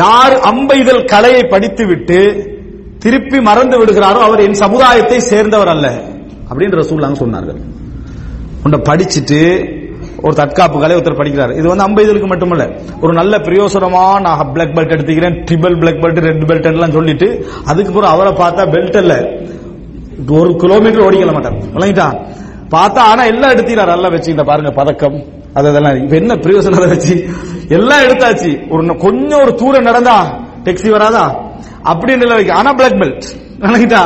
யார் 0.03 0.34
அம்பைதல் 0.51 1.03
கலையை 1.12 1.43
படித்து 1.55 1.86
விட்டு 1.86 2.20
திருப்பி 3.05 3.39
மறந்து 3.49 3.76
விடுகிறாரோ 3.80 4.20
அவர் 4.26 4.45
என் 4.47 4.61
சமுதாயத்தை 4.64 5.18
சேர்ந்தவர் 5.32 5.72
அல்ல. 5.74 5.89
அப்படின்னு 6.51 6.78
ரசூல்லாங்க 6.82 7.16
சொன்னார்கள். 7.22 7.61
உன்னை 8.64 8.80
படிச்சுட்டு 8.88 9.40
ஒரு 10.22 10.34
தற்காப்பு 10.34 10.80
கலை 10.80 10.96
ஒருத்தர் 10.96 11.18
படிக்கிறார். 11.18 11.57
இது 11.57 11.68
வந்து 11.68 11.84
ஐம்பதுக்கு 11.84 12.26
மட்டுமல்ல. 12.26 12.80
ஒரு 13.01 13.12
நல்ல 13.12 13.38
பிரயோசனமா 13.38 14.20
நான் 14.20 14.53
பிளாக் 14.53 14.68
பெல்ட் 14.68 14.94
எடுத்துக்கிறேன் 14.94 15.46
triple 15.51 15.78
black 15.78 15.94
belt 15.94 16.20
red 16.20 16.42
belt 16.42 16.64
எல்லாம் 16.64 16.90
சொல்லிட்டு 16.90 17.46
அதுக்கப்புறம் 17.64 18.11
அவரை 18.11 18.32
பார்த்தா 18.32 18.66
பெல்ட் 18.70 18.96
இல்ல. 18.96 19.28
ஒரு 20.28 20.57
கிலோமீட்டர் 20.57 21.03
ஓடிக்கல 21.03 21.32
மாட்டார். 21.32 21.53
விளங்கிட்டான். 21.53 22.26
பார்த்தா 22.70 22.99
ஆனா 22.99 23.24
எல்லாம் 23.24 23.51
எடுத்துக்கிறார். 23.51 23.86
நல்லா 23.86 24.09
வச்சு 24.09 24.30
இந்த 24.30 24.42
பாருங்க 24.42 24.70
பதக்கம். 24.70 25.24
அது 25.55 25.68
அதெல்லாம் 25.68 26.03
இப்ப 26.03 26.16
என்ன 26.16 26.34
பிரயோசனம் 26.34 26.88
வச்சு? 26.88 27.28
எல்லாம் 27.68 28.01
எடுத்தாச்சு. 28.01 28.70
ஒரு 28.70 28.96
கொஞ்சம் 28.96 29.40
ஒரு 29.40 29.55
தூரம் 29.55 29.82
நடந்தா 29.82 30.49
டெக்ஸி 30.64 30.90
வராதா? 30.90 31.40
அப்படின்னு 31.84 32.51
ஆனா 32.51 32.72
பிளாக் 32.72 32.92
பெல்ட் 32.92 33.22
விளங்கிட்டா? 33.63 34.03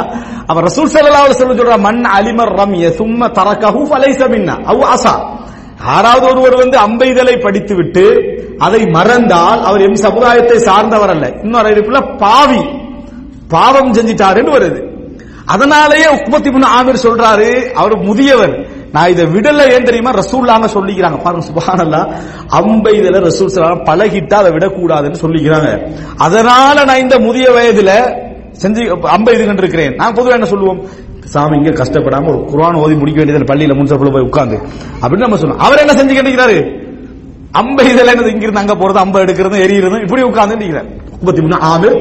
அப்ப 0.47 0.61
ரசூல் 0.61 0.91
ஸல்லல்லாஹு 0.95 1.27
அலைஹி 1.27 1.39
சொல்ற 1.39 1.79
மண் 1.79 2.05
அலிமர் 2.05 2.55
ரம்ய 2.61 2.89
சும்ம 2.89 3.31
தரக்கஹு 3.39 3.81
ஃபலைஸ 3.91 4.21
மின்னா. 4.29 4.65
அவ் 4.65 4.83
அசா. 4.83 5.41
யாராவது 5.87 6.27
ஒருவர் 6.27 6.57
வந்து 6.57 6.79
அம்பெய்தலை 6.79 7.41
படித்து 7.41 7.75
விட்டு 7.75 8.05
அதை 8.59 8.87
மறந்தால் 8.87 9.63
அவர் 9.63 9.81
எம் 9.81 9.95
சமுதாயத்தை 9.95 10.59
சார்ந்தவர் 10.59 11.11
அல்ல. 11.11 11.33
இன்னொரு 11.43 11.69
அறிவிப்புல 11.71 12.17
பாவி. 12.17 12.63
பாவம் 13.49 13.95
செஞ்சிட்டாருன்னு 13.95 14.53
வருது. 14.53 14.81
அதனாலேயே 15.47 16.07
உக்மத்தி 16.07 16.49
இப்னு 16.51 16.69
ஆமிர் 16.79 17.05
சொல்றாரு 17.07 17.73
அவர் 17.73 17.97
முதியவர். 17.97 18.67
நான் 18.93 19.09
இதை 19.09 19.25
விடல 19.27 19.73
ஏன் 19.73 19.85
தெரியுமா? 19.85 20.11
ரசூல்லாங்க 20.11 20.67
சொல்லிக்கிறாங்க. 20.67 21.23
பாருங்க 21.23 21.47
சுபானல்லா 21.47 22.03
அம்பை 22.49 23.01
இதுல 23.01 23.21
ரசூல் 23.21 23.51
ஸல்லல்லாஹு 23.55 23.87
பழகிட்டா 23.87 24.35
அதை 24.35 24.53
விடக்கூடாதுன்னு 24.53 25.23
சொல்லிக்கிறாங்க. 25.23 25.71
அதனால 26.19 26.85
நான் 26.85 26.99
இந்த 26.99 27.19
முதிய 27.19 27.49
வயதுல 27.51 27.93
செஞ்சு 28.61 28.83
அம்பை 29.17 29.35
இது 29.35 29.45
கண்டிருக்கிறேன். 29.45 29.95
நான் 29.95 30.15
பொதுவாக 30.19 30.39
என்ன 30.39 30.49
சொல்லுவோம்? 30.53 30.81
சாமி 31.33 31.57
இங்க 31.57 31.71
கஷ்டப்படாம 31.71 32.29
ஒரு 32.33 32.41
குரான் 32.53 32.79
ஓதி 32.83 32.95
முடிக்க 32.95 33.19
வேண்டியது 33.21 33.51
பள்ளியில 33.51 33.77
முன்சப்புல 33.79 34.13
போய் 34.13 34.29
உட்காந்து 34.31 34.57
அப்படின்னு 35.03 35.27
நம்ம 35.27 35.37
சொல்லுவோம் 35.37 35.65
அவர் 35.67 35.83
என்ன 35.85 35.93
செஞ்சு 35.93 36.17
கண்டிக்கிறாரு? 36.19 36.59
அம்பை 37.61 37.87
இதெல்லாம் 37.93 38.15
என்னது? 38.15 38.33
இங்கிருந்து 38.35 38.61
அங்க 38.61 38.75
போறது 38.75 38.99
அம்பை 39.05 39.23
எடுக்கிறது 39.23 39.57
எரியறது 39.65 40.03
இப்படி 40.03 40.23
உட்கார்ந்து 40.23 40.57
நிக்கிறார். 40.57 40.89
முப்பத்தி 41.11 41.43
மூணு 41.43 41.57
ஆமிர் 41.73 41.97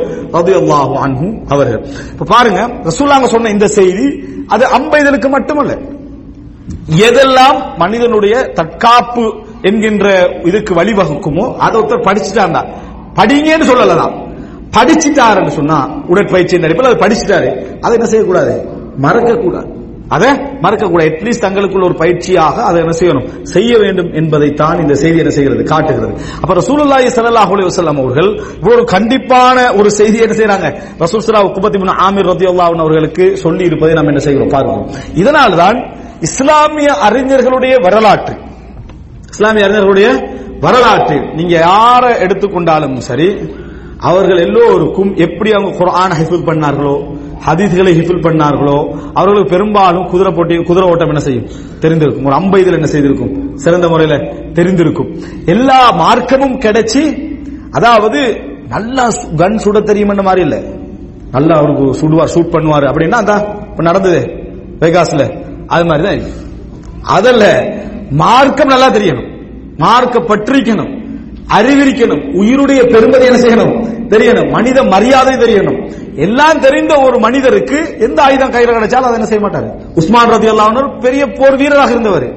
அவர்கள். 1.53 1.81
இப்ப 2.11 2.25
பாருங்க 2.25 2.61
ரசூலாங்க 2.89 3.27
சொன்ன 3.27 3.49
இந்த 3.49 3.67
செய்தி 3.67 4.05
அது 4.47 4.65
அம்பெய்தலுக்கு 4.77 5.29
மட்டுமல்ல. 5.29 5.73
எதெல்லாம் 7.07 7.57
மனிதனுடைய 7.77 8.35
தற்காப்பு 8.53 9.25
என்கின்ற 9.61 10.07
இதுக்கு 10.43 10.73
வழிவகுக்குமோ 10.73 11.45
அதை 11.55 11.81
ஒருத்தர் 11.81 12.05
படிச்சுட்டாண்டா 12.07 12.61
படிங்கன்னு 13.15 13.67
சொல்லலாம் 13.71 14.15
படிச்சுட்டாருன்னு 14.77 15.47
சொன்னா 15.47 16.03
உடற்பயிற்சி 16.07 16.57
நடிப்பில் 16.57 16.85
அதை 16.85 17.07
படிச்சுட்டாரு. 17.07 17.79
அதை 17.81 17.93
என்ன 17.93 18.05
செய்யக்கூடாது? 18.05 18.53
மறக்கக்கூடாது. 19.01 19.79
அதை 20.09 20.29
மறக்கக்கூடாது. 20.33 21.09
அட்லீஸ்ட் 21.09 21.43
தங்களுக்குள்ள 21.45 21.83
ஒரு 21.83 21.93
பயிற்சியாக 21.93 22.55
அதை 22.63 22.81
என்ன 22.81 22.93
செய்யணும்? 22.99 23.43
செய்ய 23.43 23.77
வேண்டும் 23.77 24.13
என்பதைத்தான் 24.13 24.79
இந்த 24.79 24.95
செய்தி 24.95 25.17
என்ன 25.17 25.29
செய்கிறது? 25.29 25.63
காட்டுகிறது. 25.63 26.13
அப்ப 26.41 26.53
ரசூலுல்லாஹி 26.53 27.07
ஸல்லல்லாஹு 27.17 27.51
அலைஹி 27.55 27.69
வஸல்லம் 27.71 27.97
அவர்கள் 27.97 28.43
ஒரு 28.73 28.83
கண்டிப்பான 28.83 29.73
ஒரு 29.75 29.91
செய்தி 29.91 30.17
என்ன 30.17 30.33
செய்றாங்க? 30.33 30.67
ரசூல் 30.99 31.23
ஸல்லல்லாஹு 31.25 31.53
குபத்தி 31.57 31.77
பின் 31.79 31.95
ஆமீர் 32.07 32.29
ரலியல்லாஹு 32.33 32.77
அவர்களுக்கு 32.77 33.37
சொல்லி 33.37 33.63
இருப்பதை 33.63 33.93
நாம் 33.93 34.07
என்ன 34.07 34.19
செய்கிறோம்? 34.19 34.49
பார்க்கிறோம். 34.49 34.89
இதனால்தான் 35.13 35.77
இஸ்லாமிய 36.21 36.95
அறிஞர்களுடைய 37.09 37.81
வரலாற்று 37.81 38.35
இஸ்லாமிய 39.29 39.65
அறிஞர்களுடைய 39.67 40.07
வரலாற்று 40.59 41.19
நீங்க 41.33 41.57
யாரை 41.57 42.11
எடுத்துக்கொண்டாலும் 42.13 42.97
சரி 42.97 43.51
அவர்கள் 44.01 44.37
எல்லோருக்கும் 44.37 45.15
எப்படி 45.15 45.51
அவங்க 45.51 45.71
குரான் 45.77 46.15
ஹிஃபுல் 46.19 46.47
பண்ணார்களோ 46.49 46.95
ஹதீஸ்களை 47.47 47.91
ஹிஃபுல் 47.97 48.25
பண்ணார்களோ 48.25 48.97
அவர்களுக்கு 49.13 49.49
பெரும்பாலும் 49.49 50.07
குதிரை 50.07 50.33
போட்டி 50.33 50.63
குதிரை 50.63 50.89
ஓட்டம் 50.89 51.07
என்ன 51.07 51.19
செய்யும்? 51.19 51.47
தெரிந்திருக்கும். 51.79 52.25
ஒரு 52.25 52.35
ஐம்பதுல 52.35 52.73
என்ன 52.73 52.85
செய்திருக்கும்? 52.85 53.57
சிறந்த 53.57 53.87
முறையில 53.87 54.17
தெரிந்திருக்கும். 54.53 55.21
எல்லா 55.45 55.79
மார்க்கமும் 55.91 56.59
கிடைச்சி 56.59 57.03
அதாவது 57.71 58.41
நல்லா 58.67 59.07
கன் 59.09 59.59
சுட 59.63 59.79
தெரியும்ன்ற 59.89 60.23
மாதிரி 60.23 60.41
இல்ல. 60.41 60.61
நல்லா 61.31 61.55
அவருக்கு 61.55 61.83
சுடுவார் 61.83 62.33
ஷூட் 62.35 62.53
பண்ணுவார். 62.55 62.87
அப்படின்னா 62.91 63.17
அதான் 63.23 63.69
இப்ப 63.69 63.83
நடந்தது 63.83 64.21
வெகாஸ்ல. 64.79 65.23
அது 65.67 65.85
மாதிரி 65.85 66.07
தான் 66.07 66.29
அதல்ல 67.01 67.45
மார்க்கம் 68.09 68.67
நல்லா 68.67 68.89
தெரியணும். 68.89 69.29
மார்க்க 69.77 70.19
பற்றிக்கணும். 70.19 71.00
அறிவிக்கணும் 71.47 72.23
உயிருடைய 72.31 72.79
பெருமதி 72.83 73.21
என்ன 73.21 73.37
செய்யணும்? 73.37 73.89
தெரியணும். 74.09 74.49
மனித 74.49 74.83
மரியாதை 74.83 75.33
தெரியணும். 75.33 75.91
எல்லாம் 76.15 76.59
தெரிந்த 76.59 76.99
ஒரு 76.99 77.19
மனிதருக்கு 77.19 77.95
எந்த 77.99 78.21
ஆயுதம் 78.21 78.51
கையில 78.51 78.73
கிடைச்சாலும் 78.73 79.07
அதை 79.07 79.13
என்ன 79.13 79.25
செய்ய 79.25 79.47
மாட்டாரு? 79.47 79.69
உஸ்மான் 79.95 80.29
ரதி 80.29 80.99
பெரிய 80.99 81.25
போர் 81.25 81.57
வீரராக 81.57 81.91
இருந்தவர். 81.91 82.33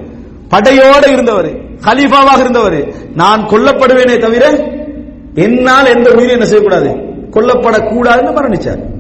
படையோடு 0.49 1.13
இருந்தவர். 1.13 1.55
கலீஃபாவாக 1.61 2.41
இருந்தவர். 2.41 2.95
நான் 3.15 3.49
கொல்லப்படுவேனே 3.49 4.19
தவிர 4.19 4.69
என்னால் 5.35 5.87
எந்த 5.87 6.11
உயிரை 6.11 6.31
என்ன 6.31 6.45
செய்யக்கூடாது? 6.45 6.91
கொல்லப்படக்கூடாதுன்னு 7.31 8.33
மரணிச்சார். 8.33 8.93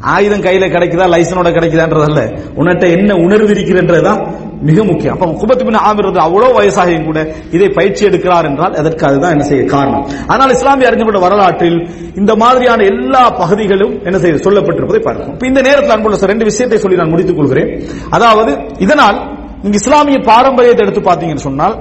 ஆயுதம் 0.00 0.40
கையில 0.40 0.68
கிடைக்குதா? 0.68 1.10
லைசனோட 1.10 1.48
கிடைக்குதான்றதல்ல. 1.48 2.38
உன்கிட்ட 2.56 2.90
என்ன 2.90 3.14
உணர்வு 3.14 3.48
இருக்கிறன்றதுதான் 3.48 4.34
மிக 4.68 4.78
முக்கியம். 4.90 5.14
அப்ப 5.14 5.26
குபத்து 5.42 5.64
பின் 5.66 5.78
ஆமிரது 5.88 6.18
அவ்வளவு 6.24 6.56
வயசாகியும் 6.58 7.06
கூட 7.08 7.20
இதை 7.56 7.68
பயிற்சி 7.78 8.02
எடுக்கிறார் 8.08 8.46
என்றால் 8.50 8.74
அதற்கு 8.80 9.04
அதுதான் 9.08 9.34
என்ன 9.36 9.44
செய்ய 9.50 9.62
காரணம். 9.74 10.04
ஆனால் 10.32 10.52
இஸ்லாமிய 10.56 10.88
அறிஞர்களுடைய 10.90 11.22
வரலாற்றில் 11.26 11.78
இந்த 12.20 12.32
மாதிரியான 12.42 12.84
எல்லா 12.92 13.22
பகுதிகளும் 13.42 13.94
என்ன 14.08 14.18
செய்ய 14.24 14.40
சொல்லப்பட்டிருப்பதை 14.46 15.02
பார்க்கிறோம் 15.06 15.38
இந்த 15.50 15.60
நேரத்தில் 15.68 15.94
அன்புள்ள 15.96 16.32
ரெண்டு 16.32 16.48
விஷயத்தை 16.50 16.80
சொல்லி 16.84 17.00
நான் 17.02 17.12
முடித்துக் 17.14 17.38
கொள்கிறேன். 17.40 17.70
அதாவது 18.18 18.52
இதனால் 18.86 19.18
நீங்க 19.62 19.76
இஸ்லாமிய 19.82 20.18
பாரம்பரியத்தை 20.32 20.84
எடுத்து 20.86 21.04
பார்த்தீங்கன்னு 21.08 21.46
சொன்னால் 21.48 21.76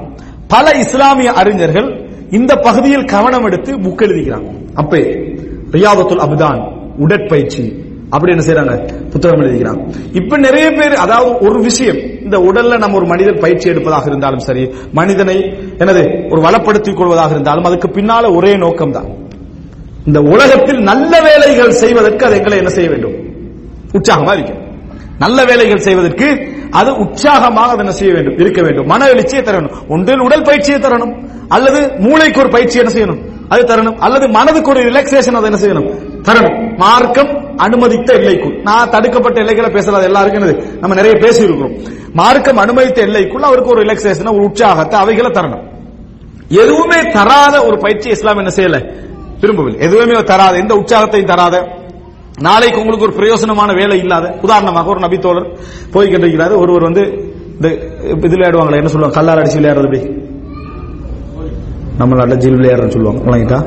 பல 0.54 0.72
இஸ்லாமிய 0.86 1.30
அறிஞர்கள் 1.42 1.90
இந்த 2.38 2.54
பகுதியில் 2.68 3.06
கவனம் 3.16 3.46
எடுத்து 3.50 3.72
புக் 3.86 4.04
எழுதிக்கிறாங்க 4.06 4.50
அப்பே 4.82 5.02
ரியாவத்துல் 5.76 6.24
அபுதான் 6.26 6.60
உடற்பயிற்சி 7.06 7.64
அப்படி 8.10 8.32
என்ன 8.32 8.44
செய்யறாங்க 8.46 9.10
புத்தகம் 9.10 9.40
எழுதிக்கிறாங்க. 9.40 9.96
இப்ப 10.14 10.38
நிறைய 10.38 10.72
பேர் 10.72 10.94
அதாவது 10.94 11.50
ஒரு 11.50 11.62
விஷயம் 11.62 11.98
இந்த 11.98 12.38
உடல்ல 12.38 12.78
நம்ம 12.78 12.98
ஒரு 12.98 13.06
மனிதன் 13.06 13.40
பயிற்சி 13.40 13.70
எடுப்பதாக 13.70 14.06
இருந்தாலும் 14.06 14.40
சரி 14.40 14.70
மனிதனை 14.94 15.36
என்னது 15.78 16.32
ஒரு 16.32 16.42
வளப்படுத்திக் 16.42 16.96
கொள்வதாக 16.96 17.32
இருந்தாலும் 17.32 17.64
அதுக்கு 17.64 17.88
பின்னால 17.88 18.36
ஒரே 18.36 18.56
நோக்கம் 18.56 18.92
தான் 18.92 19.28
இந்த 20.06 20.22
உலகத்தில் 20.22 20.78
நல்ல 20.78 21.22
வேலைகள் 21.22 21.70
செய்வதற்கு 21.70 22.26
அது 22.26 22.36
எங்களை 22.36 22.58
என்ன 22.58 22.70
செய்ய 22.70 22.90
வேண்டும்? 22.90 23.14
உற்சாகமா 23.92 24.34
இருக்க. 24.34 24.54
நல்ல 25.20 25.46
வேலைகள் 25.46 25.78
செய்வதற்கு 25.78 26.58
அது 26.72 26.98
உற்சாகமாக 26.98 27.76
என்ன 27.78 27.92
செய்ய 27.92 28.14
வேண்டும்? 28.14 28.38
இருக்க 28.38 28.62
வேண்டும். 28.62 28.86
மன 28.86 29.08
எழுச்சியை 29.08 29.44
தரணும். 29.44 29.72
ஒன்றில் 29.90 30.20
உடல் 30.20 30.42
பயிற்சியை 30.42 30.80
தரணும். 30.80 31.28
அல்லது 31.48 31.92
மூளைக்கு 32.00 32.40
ஒரு 32.40 32.50
பயிற்சி 32.50 32.80
என்ன 32.80 32.92
செய்யணும்? 32.92 33.29
அது 33.54 33.62
தரணும். 33.70 33.98
அல்லது 34.06 34.26
மனதுக்கு 34.38 34.72
ஒரு 34.74 34.82
ரிலாக்ஸேஷன் 34.90 35.38
அதை 35.40 35.48
என்ன 35.50 35.60
செய்யணும்? 35.64 35.88
தரணும். 36.28 36.58
மார்க்கம் 36.84 37.32
அனுமதித்த 37.66 38.10
எல்லைக்குள். 38.20 38.54
நான் 38.68 38.92
தடுக்கப்பட்ட 38.94 39.38
எல்லைகளை 39.44 39.70
பேசுறது 39.76 40.08
எல்லாருக்கும் 40.10 40.46
நம்ம 40.82 40.96
நிறைய 41.00 41.16
பேசி 41.24 41.42
இருக்கிறோம் 41.48 41.76
மார்க்கம் 42.20 42.62
அனுமதித்த 42.64 43.00
எல்லைக்குள் 43.08 43.48
அவருக்கு 43.50 43.74
ஒரு 43.76 43.82
ரிலாக்ஸேஷன் 43.84 44.32
ஒரு 44.36 44.46
உற்சாகத்தை 44.50 44.98
அவைகளை 45.00 45.32
தரணும். 45.32 45.66
எதுவுமே 46.64 47.00
தராத 47.18 47.56
ஒரு 47.68 47.78
பயிற்சி 47.78 48.10
இஸ்லாம் 48.16 48.42
என்ன 48.44 48.54
செய்யல? 48.56 48.78
விரும்பவில்லை. 49.42 49.80
எதுவுமே 49.88 50.16
தராத 50.32 50.54
எந்த 50.64 50.74
உற்சாகத்தையும் 50.82 51.32
தராத 51.34 51.58
நாளைக்கு 52.48 52.80
உங்களுக்கு 52.82 53.08
ஒரு 53.08 53.16
பிரயோசனமான 53.18 53.70
வேலை 53.74 53.96
இல்லாத 54.04 54.26
உதாரணமாக 54.46 54.90
ஒரு 54.94 55.02
நபித்தோழர் 55.06 55.48
போய் 55.94 56.12
கொண்டிருக்கிறாரு 56.12 56.56
ஒருவர் 56.64 56.88
வந்து 56.90 57.04
இந்த 57.56 57.70
இதுல 58.28 58.36
விளையாடுவாங்களே 58.36 58.80
என்ன 58.82 58.92
சொல்லுவாங்க? 58.94 59.18
கல்லால் 59.18 59.40
அடிச்சு 59.42 59.60
விளையாடுறது 59.60 60.00
நம்ம 62.00 62.16
நாட்டில் 62.16 62.38
ஜில் 62.38 62.56
விளையாடுறன்னு 62.56 62.90
சொல்லுவாங்க 62.90 63.30
விளங்கிட்டா 63.30 63.60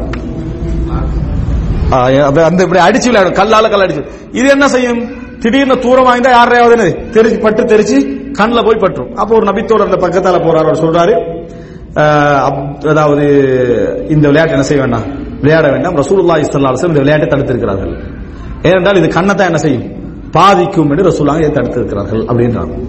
அந்த 2.42 2.62
இப்படி 2.62 2.80
அடிச்சு 2.82 3.04
விளையாடும் 3.04 3.32
கல்லால 3.32 3.70
கல் 3.70 3.86
அடிச்சு. 3.86 4.04
இது 4.32 4.48
என்ன 4.48 4.68
செய்யும்? 4.68 5.00
திடீர்னு 5.40 5.78
தூரம் 5.78 6.06
வாங்கிட்டா 6.06 6.30
யாரையாவது 6.30 6.76
என்னது? 6.76 7.12
தெரிச்சு 7.12 7.40
பட்டு 7.40 7.62
தெரிச்சு 7.62 8.30
கண்ணில் 8.32 8.64
போய் 8.64 8.76
பற்றும் 8.80 9.14
அப்போ 9.14 9.34
ஒரு 9.34 9.46
நபித்தோட 9.46 9.90
அந்த 9.90 9.96
பக்கத்தால 9.96 10.34
போறாரு 10.34 10.58
அவர் 10.58 10.84
சொல்றாரு 10.84 11.14
அப்- 12.46 12.88
அதாவது 12.88 13.24
இந்த 14.08 14.26
விளையாட்டு 14.26 14.50
என்ன 14.50 14.64
செய்ய 14.64 14.82
வேண்டாம்? 14.82 15.04
விளையாட 15.40 15.70
வேண்டாம். 15.70 15.96
ரசூல்லா 15.96 16.32
ஸல்லல்லாஹு 16.32 16.86
இந்த 16.86 17.00
விளையாட்டை 17.00 17.28
தடுத்திருக்கிறார்கள். 17.28 18.02
ஏனென்றால் 18.62 18.96
இது 18.96 19.08
கண்ணத்தை 19.08 19.44
என்ன 19.44 19.56
செய்யும்? 19.56 19.82
பாதிக்கும் 20.30 20.90
என்று 20.90 21.10
ரசூலாங்க 21.10 21.36
இதை 21.36 21.50
தடுத்திருக்கிறார்கள் 21.50 22.24
அப்படின்றாங்க. 22.24 22.88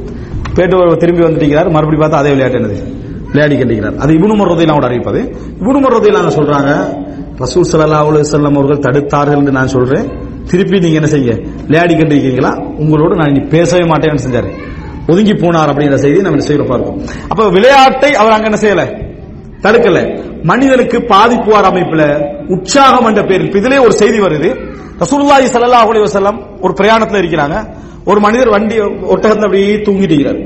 பேட்டு 0.56 0.98
திரும்பி 0.98 1.24
வந்துட்டீங்கிறார் 1.24 1.70
மறுபடியும் 1.70 2.10
பார்த்தா 2.10 2.16
அதே 2.16 2.30
விளையாட்டு 2.30 2.60
என்னது? 2.60 3.03
விளையாடி 3.34 3.56
கண்டிக்கிறார். 3.62 3.96
அது 4.04 4.12
இபுனு 4.18 4.36
மர்ரதையிலாம் 4.42 4.88
அறிவிப்பது. 4.90 5.22
இபுனு 5.62 5.80
மர்ரதையிலாம் 5.86 6.36
சொல்றாங்க 6.40 6.72
ரசூல் 7.44 7.68
ஸல்லல்லாஹு 7.72 8.08
அலைஹி 8.12 8.26
வஸல்லம் 8.26 8.56
அவர்கள் 8.60 8.84
தடுத்தார்கள் 8.86 9.40
என்று 9.42 9.52
நான் 9.52 9.68
சொல்றேன். 9.68 10.06
திருப்பி 10.52 10.80
நீங்க 10.80 10.98
என்ன 11.02 11.10
செய்ய 11.16 11.30
விளையாடி 11.68 11.94
கண்டிருக்கீங்களா 11.94 12.52
உங்களோடு 12.84 13.16
நான் 13.16 13.32
இனி 13.34 13.42
பேசவே 13.56 13.84
மாட்டேன்னு 13.92 14.24
செஞ்சாரு. 14.26 14.50
ஒதுங்கி 15.12 15.34
போனார் 15.34 15.70
அப்படிங்கிற 15.72 15.98
செய்தி 16.04 16.22
நம்ம 16.22 16.38
என்ன 16.38 16.48
செய்யறோம் 16.50 16.72
பார்ப்போம். 16.74 16.98
அப்ப 17.32 17.50
விளையாட்டை 17.50 18.12
அவர் 18.22 18.36
அங்க 18.36 18.48
என்ன 18.52 18.60
செய்யல? 18.66 18.84
தடுக்கல. 19.66 20.00
மனிதனுக்கு 20.52 20.98
பாதிப்புவார் 21.12 21.68
அமைப்புல 21.70 22.04
உற்சாகம் 22.56 23.08
என்ற 23.10 23.22
பேரில். 23.30 23.56
இதிலே 23.60 23.78
ஒரு 23.78 23.94
செய்தி 24.02 24.20
வருது. 24.20 24.50
ரசூல்லாஹி 25.04 25.48
ஸல்லல்லாஹு 25.56 25.90
அலைஹி 25.92 26.06
வஸல்லம் 26.08 26.38
ஒரு 26.62 26.74
பிரயாணத்துல 26.80 27.22
இருக்கிறாங்க. 27.24 27.58
ஒரு 28.06 28.20
மனிதர் 28.20 28.50
வண்டி 28.50 28.76
ஒட்டகத்தை 29.14 29.46
அப்படியே 29.48 29.76
தூங்கிட்டு 29.88 30.16
இருக்கிறார். 30.16 30.40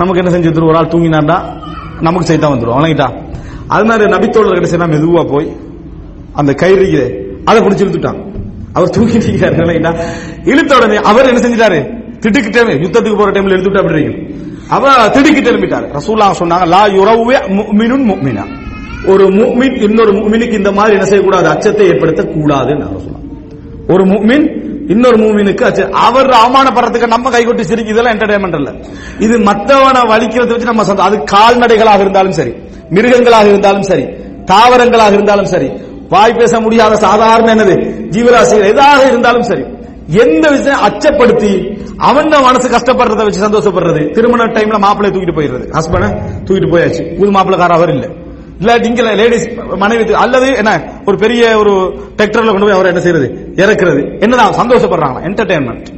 நமக்கு 0.00 0.20
என்ன 0.22 0.32
செஞ்சு 0.34 0.68
ஒரு 0.70 0.78
ஆள் 0.80 0.92
தூங்கினாண்டா 0.94 1.38
நமக்கு 2.06 2.28
செய்தான் 2.30 2.52
வந்துடும் 2.54 2.78
வணங்கிட்டா 2.78 3.08
அது 3.74 3.84
மாதிரி 3.88 4.12
நபித்தோழர் 4.14 4.56
கிட்ட 4.58 4.68
செய்யலாம் 4.72 4.92
மெதுவா 4.94 5.22
போய் 5.32 5.48
அந்த 6.40 6.50
கயிறு 6.60 6.80
இருக்குது 6.82 7.06
அதை 7.48 7.58
பிடிச்சி 7.64 7.84
இழுத்துட்டான். 7.84 8.18
அவர் 8.76 8.94
தூங்கிட்டு 8.96 9.28
இருக்காரு 9.30 9.56
வணங்கிட்டா 9.62 9.92
இழுத்த 10.52 10.72
உடனே 10.78 10.98
அவர் 11.10 11.28
என்ன 11.30 11.40
செஞ்சிட்டாரு? 11.44 11.78
திடுக்கிட்டே 12.22 12.74
யுத்தத்துக்கு 12.84 13.18
போற 13.20 13.30
டைம்ல 13.34 13.54
எடுத்துட்டு 13.56 13.80
அப்படி 13.82 14.02
இருக்கு. 14.06 14.24
அவ 14.76 14.84
திடுக்கிட்டு 15.14 15.50
எழுப்பிட்டாரு 15.52 15.86
ரசூல்லா 15.98 16.26
சொன்னாங்க 16.40 16.66
லா 16.74 16.82
யுறவே 16.98 17.38
மீனும் 17.78 18.06
முஃமினா. 18.10 18.44
ஒரு 19.12 19.24
மீன் 19.60 19.76
இன்னொரு 19.86 20.12
முஃமினுக்கு 20.18 20.58
இந்த 20.60 20.72
மாதிரி 20.78 20.96
என்ன 20.96 21.06
செய்யக்கூடாது? 21.10 21.46
அச்சத்தை 21.54 21.86
ஏற்படுத்த 21.92 22.22
கூடாதுன்னு 22.34 22.86
சொன்னேன் 23.06 23.26
ஒரு 23.92 24.04
முஃமின் 24.12 24.46
இன்னொரு 24.92 25.16
மூமினுக்கு 25.16 25.64
அச்ச 25.64 25.88
அவர் 25.92 26.30
அவமானப்படுறதுக்கு 26.30 27.06
நம்ம 27.06 27.30
கைகொட்டி 27.30 27.60
சிரிக்கு 27.60 27.90
இதெல்லாம் 27.90 28.14
என்டர்டைன்மெண்ட் 28.14 28.54
இல்ல. 28.54 28.70
இது 29.18 29.38
மத்தவனை 29.38 30.00
வலிக்கிறத 30.12 30.52
வச்சு 30.52 30.70
நம்ம 30.72 31.02
அது 31.02 31.16
கால்நடைகளாக 31.34 32.00
இருந்தாலும் 32.00 32.32
சரி 32.32 32.52
மிருகங்களாக 32.90 33.46
இருந்தாலும் 33.46 33.82
சரி 33.82 34.04
தாவரங்களாக 34.44 35.12
இருந்தாலும் 35.12 35.46
சரி 35.46 35.68
வாய் 36.08 36.34
பேச 36.34 36.60
முடியாத 36.60 36.96
சாதாரண 36.96 37.54
என்னது 37.54 37.74
ஜீவராசிகள் 38.10 38.70
எதாக 38.72 39.06
இருந்தாலும் 39.06 39.42
சரி 39.42 39.64
எந்த 40.22 40.48
விஷயம் 40.50 40.80
அச்சப்படுத்தி 40.80 41.50
அவன் 41.98 42.28
மனசு 42.28 42.68
கஷ்டப்படுறத 42.68 43.24
வச்சு 43.24 43.40
சந்தோஷப்படுறது 43.40 44.12
திருமண 44.12 44.44
டைம்ல 44.44 44.78
மாப்பிள்ளை 44.78 45.10
தூக்கிட்டு 45.12 45.36
போயிடுறது. 45.38 45.66
ஹஸ்பண்ட 45.76 46.06
தூக்கிட்டு 46.46 46.72
போயாச்சு. 46.72 47.02
புது 47.18 47.30
மாப்பிள்ளைக்கார 47.30 47.68
அவர் 47.68 47.90
இல்லை. 47.90 48.08
இல்லாட்டி 48.60 48.88
இங்க 48.90 49.02
லேடிஸ் 49.20 49.46
மனைவி 49.82 50.14
அல்லது 50.22 50.48
என்ன 50.60 50.70
ஒரு 51.08 51.16
பெரிய 51.22 51.42
ஒரு 51.60 51.72
டிராக்டர்ல 52.16 52.52
கொண்டு 52.54 52.66
போய் 52.66 52.76
அவரை 52.76 52.90
என்ன 52.92 53.02
செய்யறது 53.04 53.28
இறக்குறது. 53.62 54.02
என்னதான் 54.24 54.58
சந்தோஷப்படுறாங்க 54.60 55.20
என்டர்டைன்மெண்ட் 55.28 55.88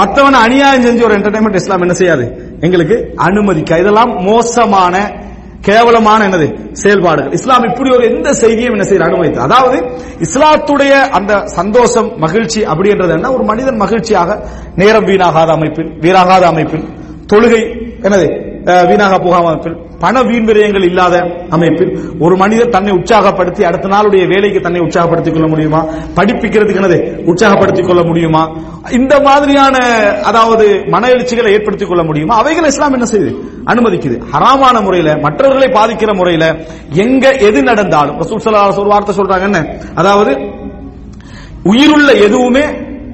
மற்றவன் 0.00 0.36
அநியாயம் 0.46 0.86
செஞ்சு 0.86 1.04
ஒரு 1.08 1.14
என்டர்டைன்மெண்ட் 1.18 1.58
இஸ்லாம் 1.60 1.84
என்ன 1.86 1.94
செய்யாது? 1.98 2.24
எங்களுக்கு 2.66 2.96
அனுமதிக்க. 3.26 3.78
இதெல்லாம் 3.82 4.12
மோசமான 4.28 4.94
கேவலமான 5.68 6.20
என்னது? 6.28 6.48
செயல்பாடுகள். 6.82 7.34
இஸ்லாம் 7.38 7.66
இப்படி 7.68 7.90
ஒரு 7.96 8.04
எந்த 8.10 8.28
செய்தியும் 8.40 8.74
என்ன 8.76 8.86
செய்யற 8.88 9.06
அனுமதித்து. 9.10 9.40
அதாவது 9.46 9.78
இஸ்லாத்துடைய 10.26 10.94
அந்த 11.18 11.32
சந்தோஷம் 11.58 12.08
மகிழ்ச்சி 12.24 12.60
அப்படின்றது 12.72 13.14
என்ன? 13.18 13.30
ஒரு 13.36 13.44
மனிதன் 13.50 13.80
மகிழ்ச்சியாக 13.84 14.38
நேரம் 14.82 15.06
வீணாகாத 15.10 15.50
அமைப்பில் 15.58 15.90
வீணாகாத 16.04 16.44
அமைப்பில் 16.52 16.84
தொழுகை 17.32 17.62
என்னது 18.06 18.26
வீணாக 18.90 19.16
போகாத 19.24 19.44
அமைப்பில் 19.50 19.78
பண 20.04 20.22
வீண் 20.22 20.46
விரயங்கள் 20.48 20.86
இல்லாத 20.88 21.14
அமைப்பில் 21.50 21.92
ஒரு 22.20 22.36
மனிதர் 22.36 22.72
தன்னை 22.76 22.92
உற்சாகப்படுத்தி 22.92 23.62
அடுத்த 23.62 23.88
நாளுடைய 23.88 24.24
வேலைக்கு 24.32 24.60
தன்னை 24.60 24.80
உற்சாகப்படுத்திக் 24.80 25.36
கொள்ள 25.36 25.48
முடியுமா? 25.48 25.80
படிப்பிக்கிறதுக்கு 26.18 26.80
என்னது? 26.82 26.98
உற்சாகப்படுத்திக் 27.30 27.88
கொள்ள 27.88 28.02
முடியுமா? 28.02 28.42
இந்த 28.90 29.20
மாதிரியான 29.20 29.76
அதாவது 30.22 30.66
மன 30.88 31.08
எழுச்சிகளை 31.08 31.52
ஏற்படுத்திக் 31.52 31.88
கொள்ள 31.88 32.02
முடியுமா? 32.02 32.34
அவைகளை 32.36 32.68
இஸ்லாம் 32.68 32.92
என்ன 32.92 33.06
செய்யுது 33.12 33.32
அனுமதிக்குது. 33.66 34.16
ஹராமான 34.32 34.82
முறையில 34.82 35.16
மற்றவர்களை 35.16 35.68
பாதிக்கிற 35.78 36.14
முறையில 36.14 36.44
எங்க 37.04 37.24
எது 37.48 37.62
நடந்தாலும் 37.62 38.18
ரசூல் 38.22 38.42
ஸல்லல்லாஹு 38.44 38.82
ஒரு 38.84 38.92
வார்த்தை 38.94 39.14
சொல்றாங்க 39.16 39.42
என்ன? 39.42 39.60
அதாவது 39.94 40.34
உயிருள்ள 41.64 42.12
எதுவுமே 42.26 42.64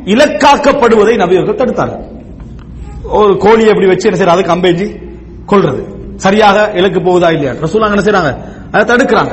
இலக்காக்கப்படுவதை 0.05 1.15
நபியர்கள் 1.23 1.61
தடுத்தார்கள். 1.61 2.03
ஒரு 3.21 3.33
கோழி 3.37 3.65
எப்படி 3.67 3.87
வச்சு 3.87 4.09
என்ன 4.09 4.19
செய்யறது 4.19 4.37
அதுக்கு 4.37 4.57
அம்பேஞ்சி 4.57 4.87
கொள்றது 5.47 5.83
சரியாக 6.21 6.71
இலக்கு 6.75 7.01
போகுதா 7.01 7.31
இல்லையா? 7.31 7.53
ரசூலாங்க 7.53 7.95
என்ன 7.97 8.05
செய்யறாங்க 8.07 8.31
அதை 8.73 8.97
தடுக்கிறாங்க. 8.97 9.33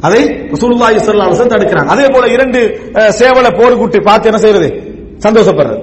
அதை 0.00 0.20
ரசூலுல்லாஹி 0.52 0.96
ஸல்லல்லாஹு 0.96 1.28
அலைஹி 1.28 1.36
வஸல்லம் 1.36 1.54
தடுக்கிறாங்க. 1.56 1.88
அதே 1.88 2.06
போல 2.08 2.26
இரண்டு 2.26 2.60
சேவல 3.20 3.48
போர்க்குட்டி 3.58 4.02
பார்த்து 4.04 4.28
என்ன 4.28 4.38
செய்யறது 4.38 4.68
சந்தோஷப்படுறது. 5.18 5.78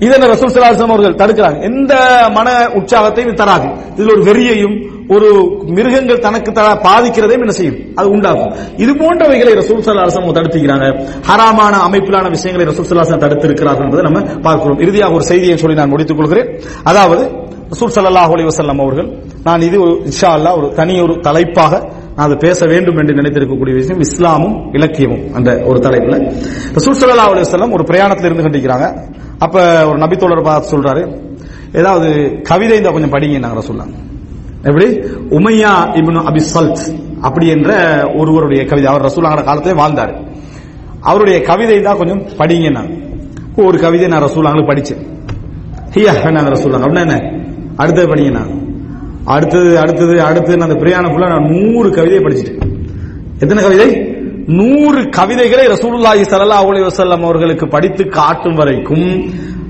இதை 0.00 0.16
ரசூல் 0.18 0.50
ஸல்லல்லாஹு 0.52 0.74
அலைஹி 0.74 0.90
அவர்கள் 0.90 1.14
தடுக்கிறாங்க. 1.14 1.62
எந்த 1.62 1.92
மன 2.32 2.48
உற்சாகத்தையும் 2.74 3.30
இது 3.30 3.36
தராது. 3.36 3.68
இதுல 3.96 4.12
ஒரு 4.12 4.22
வெறியையும் 4.22 4.76
ஒரு 5.10 5.28
மிருகங்கள் 5.66 6.18
தனக்கு 6.18 6.52
த- 6.52 6.78
பாதிக்கிறதையும் 6.82 7.40
என்ன 7.40 7.50
செய்யும்? 7.50 7.94
அது 7.96 8.10
உண்டாகும் 8.10 8.52
இது 8.76 8.92
போன்றவைகளை 8.94 9.54
ரசூல் 9.54 9.82
ஸல்லல்லாஹு 9.82 10.18
அலைஹி 10.18 10.32
தடுத்துக்கிறாங்க. 10.32 10.86
ஹராமான 11.26 11.76
அமைப்பிலான 11.88 12.28
விஷயங்களை 12.28 12.72
ரசூல் 12.72 12.86
ஸல்லல்லாஹு 12.88 13.08
அலைஹி 13.08 13.18
தடுத்திருக்கிறார்கள் 13.18 13.84
என்பதை 13.84 14.04
நம்ம 14.10 14.40
பார்க்கிறோம். 14.40 14.80
இறுதியாக 14.80 15.12
ஒரு 15.12 15.24
செய்தியை 15.24 15.56
சொல்லி 15.56 15.76
நான் 15.76 15.88
முடித்துக் 15.88 16.16
கொள்கிறேன். 16.16 16.48
அதாவது 16.84 17.22
ரசூல் 17.70 17.94
ஸல்லல்லாஹு 17.96 18.32
அலைஹி 18.32 18.48
வஸல்லம் 18.50 18.80
அவர்கள் 18.80 19.08
நான் 19.44 19.60
இது 19.60 19.80
ஒரு 19.80 19.92
இன்ஷா 20.04 20.28
அல்லாஹ் 20.36 20.56
ஒரு 20.56 20.74
தனி 20.74 21.00
ஒரு 21.00 21.20
தலைப்பாக 21.20 21.72
நான் 22.16 22.26
அதை 22.26 22.36
பேச 22.36 22.66
வேண்டும் 22.66 22.98
என்று 22.98 23.14
நினைத்திருக்கக்கூடிய 23.14 23.74
விஷயம் 23.74 24.00
இஸ்லாமும் 24.00 24.56
இலக்கியமும் 24.72 25.34
அந்த 25.34 25.50
ஒரு 25.64 25.78
தலைப்புல. 25.78 26.16
ரசூல் 26.76 26.98
ஸல்லல்லாஹு 27.00 27.32
அலைஹி 27.34 27.72
ஒரு 27.72 27.84
பிரயாணத்தில் 27.84 28.24
இருந்து 28.24 28.46
கண்டிக்கிறாங்க 28.48 28.86
அப்ப 29.38 29.86
ஒரு 29.86 29.98
நபித்தோழர் 29.98 30.42
பார்த்து 30.42 30.72
சொல்றாரு 30.76 31.02
ஏதாவது 31.74 32.08
கவிதை 32.42 32.76
இந்த 32.76 32.90
கொஞ்சம் 32.90 33.10
படிங்க 33.10 33.38
நாங்க 33.38 33.60
சொல்லலாம். 33.60 33.92
எப்படி? 34.68 34.86
உமையா 35.38 35.72
இப்னு 35.98 36.20
அபி 36.30 36.42
சல்த் 36.54 36.84
அப்படி 37.20 37.48
என்ற 37.48 37.70
ஒருவருடைய 38.14 38.64
கவிதை 38.64 38.86
அவர் 38.90 39.06
ரசூலாங்கிற 39.08 39.44
காலத்திலே 39.44 39.74
வாழ்ந்தார். 39.74 40.12
அவருடைய 41.00 41.42
கவிதை 41.42 41.82
தான் 41.82 41.96
கொஞ்சம் 41.96 42.22
படிங்க 42.40 42.70
நான் 42.70 42.90
ஒரு 43.56 43.78
கவிதை 43.78 44.08
நான் 44.08 44.22
ரசூலாங்களுக்கு 44.22 44.72
படிச்சேன். 44.72 45.02
ஹியா 45.94 46.30
நாங்க 46.30 46.50
ரசூலாங்க 46.50 46.84
அப்படின்னா 46.86 47.06
என்ன? 47.08 47.18
அடுத்தது 47.76 48.14
படிங்க 48.14 48.30
நான் 48.30 48.61
அடுத்தது 49.24 49.78
அடுத்தது 49.78 50.22
அடுத்தது 50.22 50.62
அந்த 50.62 50.74
பிரயாணம் 50.74 51.10
ஃபுல்லா 51.10 51.28
நான் 51.28 51.48
நூறு 51.52 51.90
கவிதையை 51.90 52.22
படிச்சிட்டேன். 52.24 52.72
எத்தனை 53.40 53.62
கவிதை? 53.62 54.10
நூறு 54.46 55.10
கவிதைகளை 55.10 55.66
ரசூலுல்லாஹி 55.66 56.22
சல்லா 56.22 56.58
அலி 56.70 56.80
வசல்லம் 56.80 57.22
அவர்களுக்கு 57.22 57.68
படித்து 57.68 58.08
காட்டும் 58.08 58.54
வரைக்கும் 58.54 59.06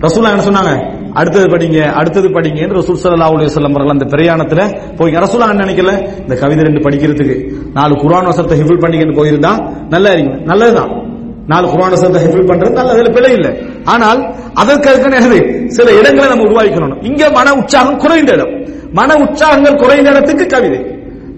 ரசூல்லா 0.00 0.30
என்ன 0.34 0.44
சொன்னாங்க? 0.48 1.00
அடுத்தது 1.14 1.46
படிங்க 1.48 1.92
அடுத்தது 1.92 2.28
படிங்க 2.28 2.56
என்று 2.56 2.78
ரசூல் 2.80 3.00
சல்லா 3.02 3.28
அலி 3.34 3.48
வசல்லம் 3.48 3.74
அவர்கள் 3.74 3.94
அந்த 3.98 4.16
பிரயாணத்துல 4.16 4.60
போய் 4.96 5.12
ரசூலா 5.12 5.48
நினைக்கல? 5.52 6.18
இந்த 6.18 6.34
கவிதை 6.34 6.64
ரெண்டு 6.64 6.90
படிக்கிறதுக்கு. 6.90 7.52
நாலு 7.72 7.94
குரான் 7.94 8.24
வசத்தை 8.24 8.60
ஹிஃபில் 8.60 8.80
பண்ணிக்கிட்டு 8.80 9.18
போயிருந்தா 9.20 9.52
நல்லா 9.88 10.12
இருக்கும். 10.12 10.44
நல்லதுதான். 10.44 11.10
நாலு 11.46 11.66
குரான் 11.68 11.90
வசத்தை 11.90 12.22
ஹிஃபில் 12.24 12.50
பண்றது 12.50 12.70
நல்லது. 12.70 13.12
பிழை 13.12 13.32
இல்லை. 13.32 13.52
ஆனால் 13.84 14.34
அதற்கு 14.54 14.88
என்னது 14.90 15.68
சில 15.68 15.92
இடங்களை 15.92 16.28
நம்ம 16.28 16.44
உருவாக்கணும் 16.48 17.04
இங்க 17.04 17.30
மன 17.30 17.54
உற்சாகம் 17.54 17.96
குறைந்த 17.96 18.32
இடம். 18.32 18.80
மன 18.92 19.10
உற்சாகங்கள் 19.24 19.80
குறைந்த 19.82 20.08
இடத்துக்கு 20.10 20.46
கவிதை. 20.46 20.80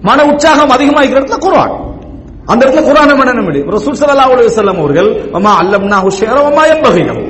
மன 0.03 0.19
உற்சாகம் 0.31 0.73
அதிகமா 0.75 0.99
இருக்கிற 1.01 1.21
இடத்துல 1.21 1.39
குரான் 1.45 1.73
அந்த 2.51 2.61
இடத்துல 2.65 2.83
குரான 2.89 3.11
மனநம் 3.19 3.47
ரசூல் 3.75 3.95
சல்லா 3.99 4.25
அலைஹி 4.33 4.49
வஸல்லம் 4.49 4.79
அவர்கள் 4.83 5.09
அம்மா 5.37 5.51
அல்லம்னா 5.61 5.97
ஹுஷேர் 6.05 6.41
அம்மா 6.41 6.63
யம்பகிலஹு 6.71 7.23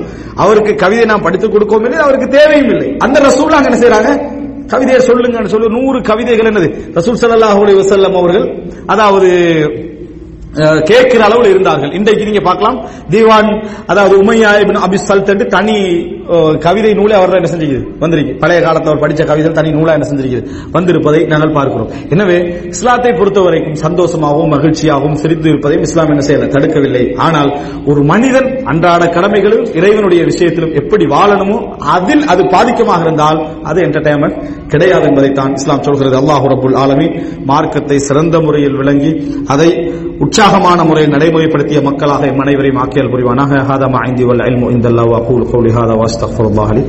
அவருக்கு 0.43 0.71
கவிதை 0.75 1.03
நாம் 1.05 1.21
படித்து 1.21 1.47
கொடுக்கவும் 1.49 1.85
இல்லை 1.87 1.99
அவருக்கு 2.05 2.27
தேவையும் 2.29 2.71
இல்லை. 2.73 2.87
அந்த 3.05 3.17
ரசூல் 3.19 3.57
என்ன 3.59 3.77
செய்யறாங்க 3.83 4.09
கவிதையை 4.73 5.01
சொல்லுங்கன்னு 5.07 5.51
சொல்லி 5.53 5.67
நூறு 5.77 5.99
கவிதைகள் 6.01 6.49
என்னது? 6.51 6.67
ரசூல் 6.97 7.19
ஸல்லல்லாஹு 7.21 7.59
அலைஹி 7.63 7.77
வஸல்லம் 7.81 8.15
அவர்கள் 8.21 8.45
அதாவது 8.85 9.29
கேட்கிற 10.89 11.21
அளவில் 11.27 11.51
இருந்தார்கள். 11.53 11.91
இன்றைக்கு 11.97 12.27
நீங்க 12.27 12.41
பார்க்கலாம். 12.49 12.77
தீவான் 13.13 13.49
அதாவது 13.91 14.15
உமையா 14.23 14.51
இப்னு 14.63 14.83
அபி 14.87 14.97
சல்த் 15.07 15.31
தனி 15.55 15.77
கவிதை 16.65 16.91
நூலை 16.99 17.15
அவர் 17.17 17.37
என்ன 17.39 17.49
செஞ்சிருக்குது? 17.51 17.87
வந்திருக்கு. 18.03 18.33
பழைய 18.43 18.59
காலத்தில் 18.65 18.91
அவர் 18.91 19.01
படித்த 19.03 19.23
கவிதை 19.31 19.49
தனி 19.57 19.69
நூலா 19.77 19.95
என்ன 19.97 20.05
செஞ்சிருக்குது? 20.11 20.43
வந்திருப்பதை 20.75 21.21
நாங்கள் 21.31 21.53
பார்க்கிறோம். 21.57 21.89
எனவே 22.13 22.37
இஸ்லாத்தை 22.73 23.11
பொறுத்த 23.19 23.39
வரைக்கும் 23.47 23.77
சந்தோஷமாகவும் 23.85 24.53
மகிழ்ச்சியாகவும் 24.55 25.17
சிரித்து 25.23 25.47
இருப்பதையும் 25.51 25.85
இஸ்லாம் 25.87 26.11
என்ன 26.13 26.23
செய்யல? 26.29 26.47
தடுக்கவில்லை. 26.55 27.03
ஆனால் 27.25 27.51
ஒரு 27.91 28.03
மனிதன் 28.11 28.49
அன்றாட 28.73 29.03
கடமைகளும் 29.17 29.65
இறைவனுடைய 29.79 30.23
விஷயத்திலும் 30.31 30.73
எப்படி 30.81 31.07
வாழணுமோ 31.15 31.57
அதில் 31.97 32.23
அது 32.33 32.43
பாதிக்கமாக 32.55 33.05
இருந்தால் 33.07 33.41
அது 33.71 33.79
என்டர்டைன்மெண்ட் 33.87 34.39
கிடையாது 34.73 35.05
என்பதைத்தான் 35.11 35.53
இஸ்லாம் 35.59 35.85
சொல்கிறது. 35.89 36.17
அல்லாஹ் 36.21 36.47
ரபுல் 36.53 36.79
ஆலமி 36.85 37.09
மார்க்கத்தை 37.51 37.99
சிறந்த 38.07 38.35
முறையில் 38.47 38.79
விளங்கி 38.81 39.13
அதை 39.55 39.69
உற்சாகமான 40.19 40.83
முறையில் 40.83 41.11
நடைமுறைப்படுத்திய 41.11 41.81
மக்களாக 41.81 42.27
எம் 42.27 42.39
அனைவரையும் 42.39 42.81
ஆக்கியல் 42.83 43.11
புரிவானாக. 43.13 43.61
ஹாதா 43.69 43.87
மா 43.89 43.99
ஐந்தி 44.07 44.23
வல் 44.23 44.45
இல்மு 44.49 44.67
இந்தல்லாஹ் 44.75 45.09
வ 45.11 45.15
அகூலு 45.21 45.45
கௌலி 45.53 45.71
ஹாதா 45.77 45.95
வஸ்தக்ஃபிருல்லாஹ் 46.01 46.73
லி 46.77 46.83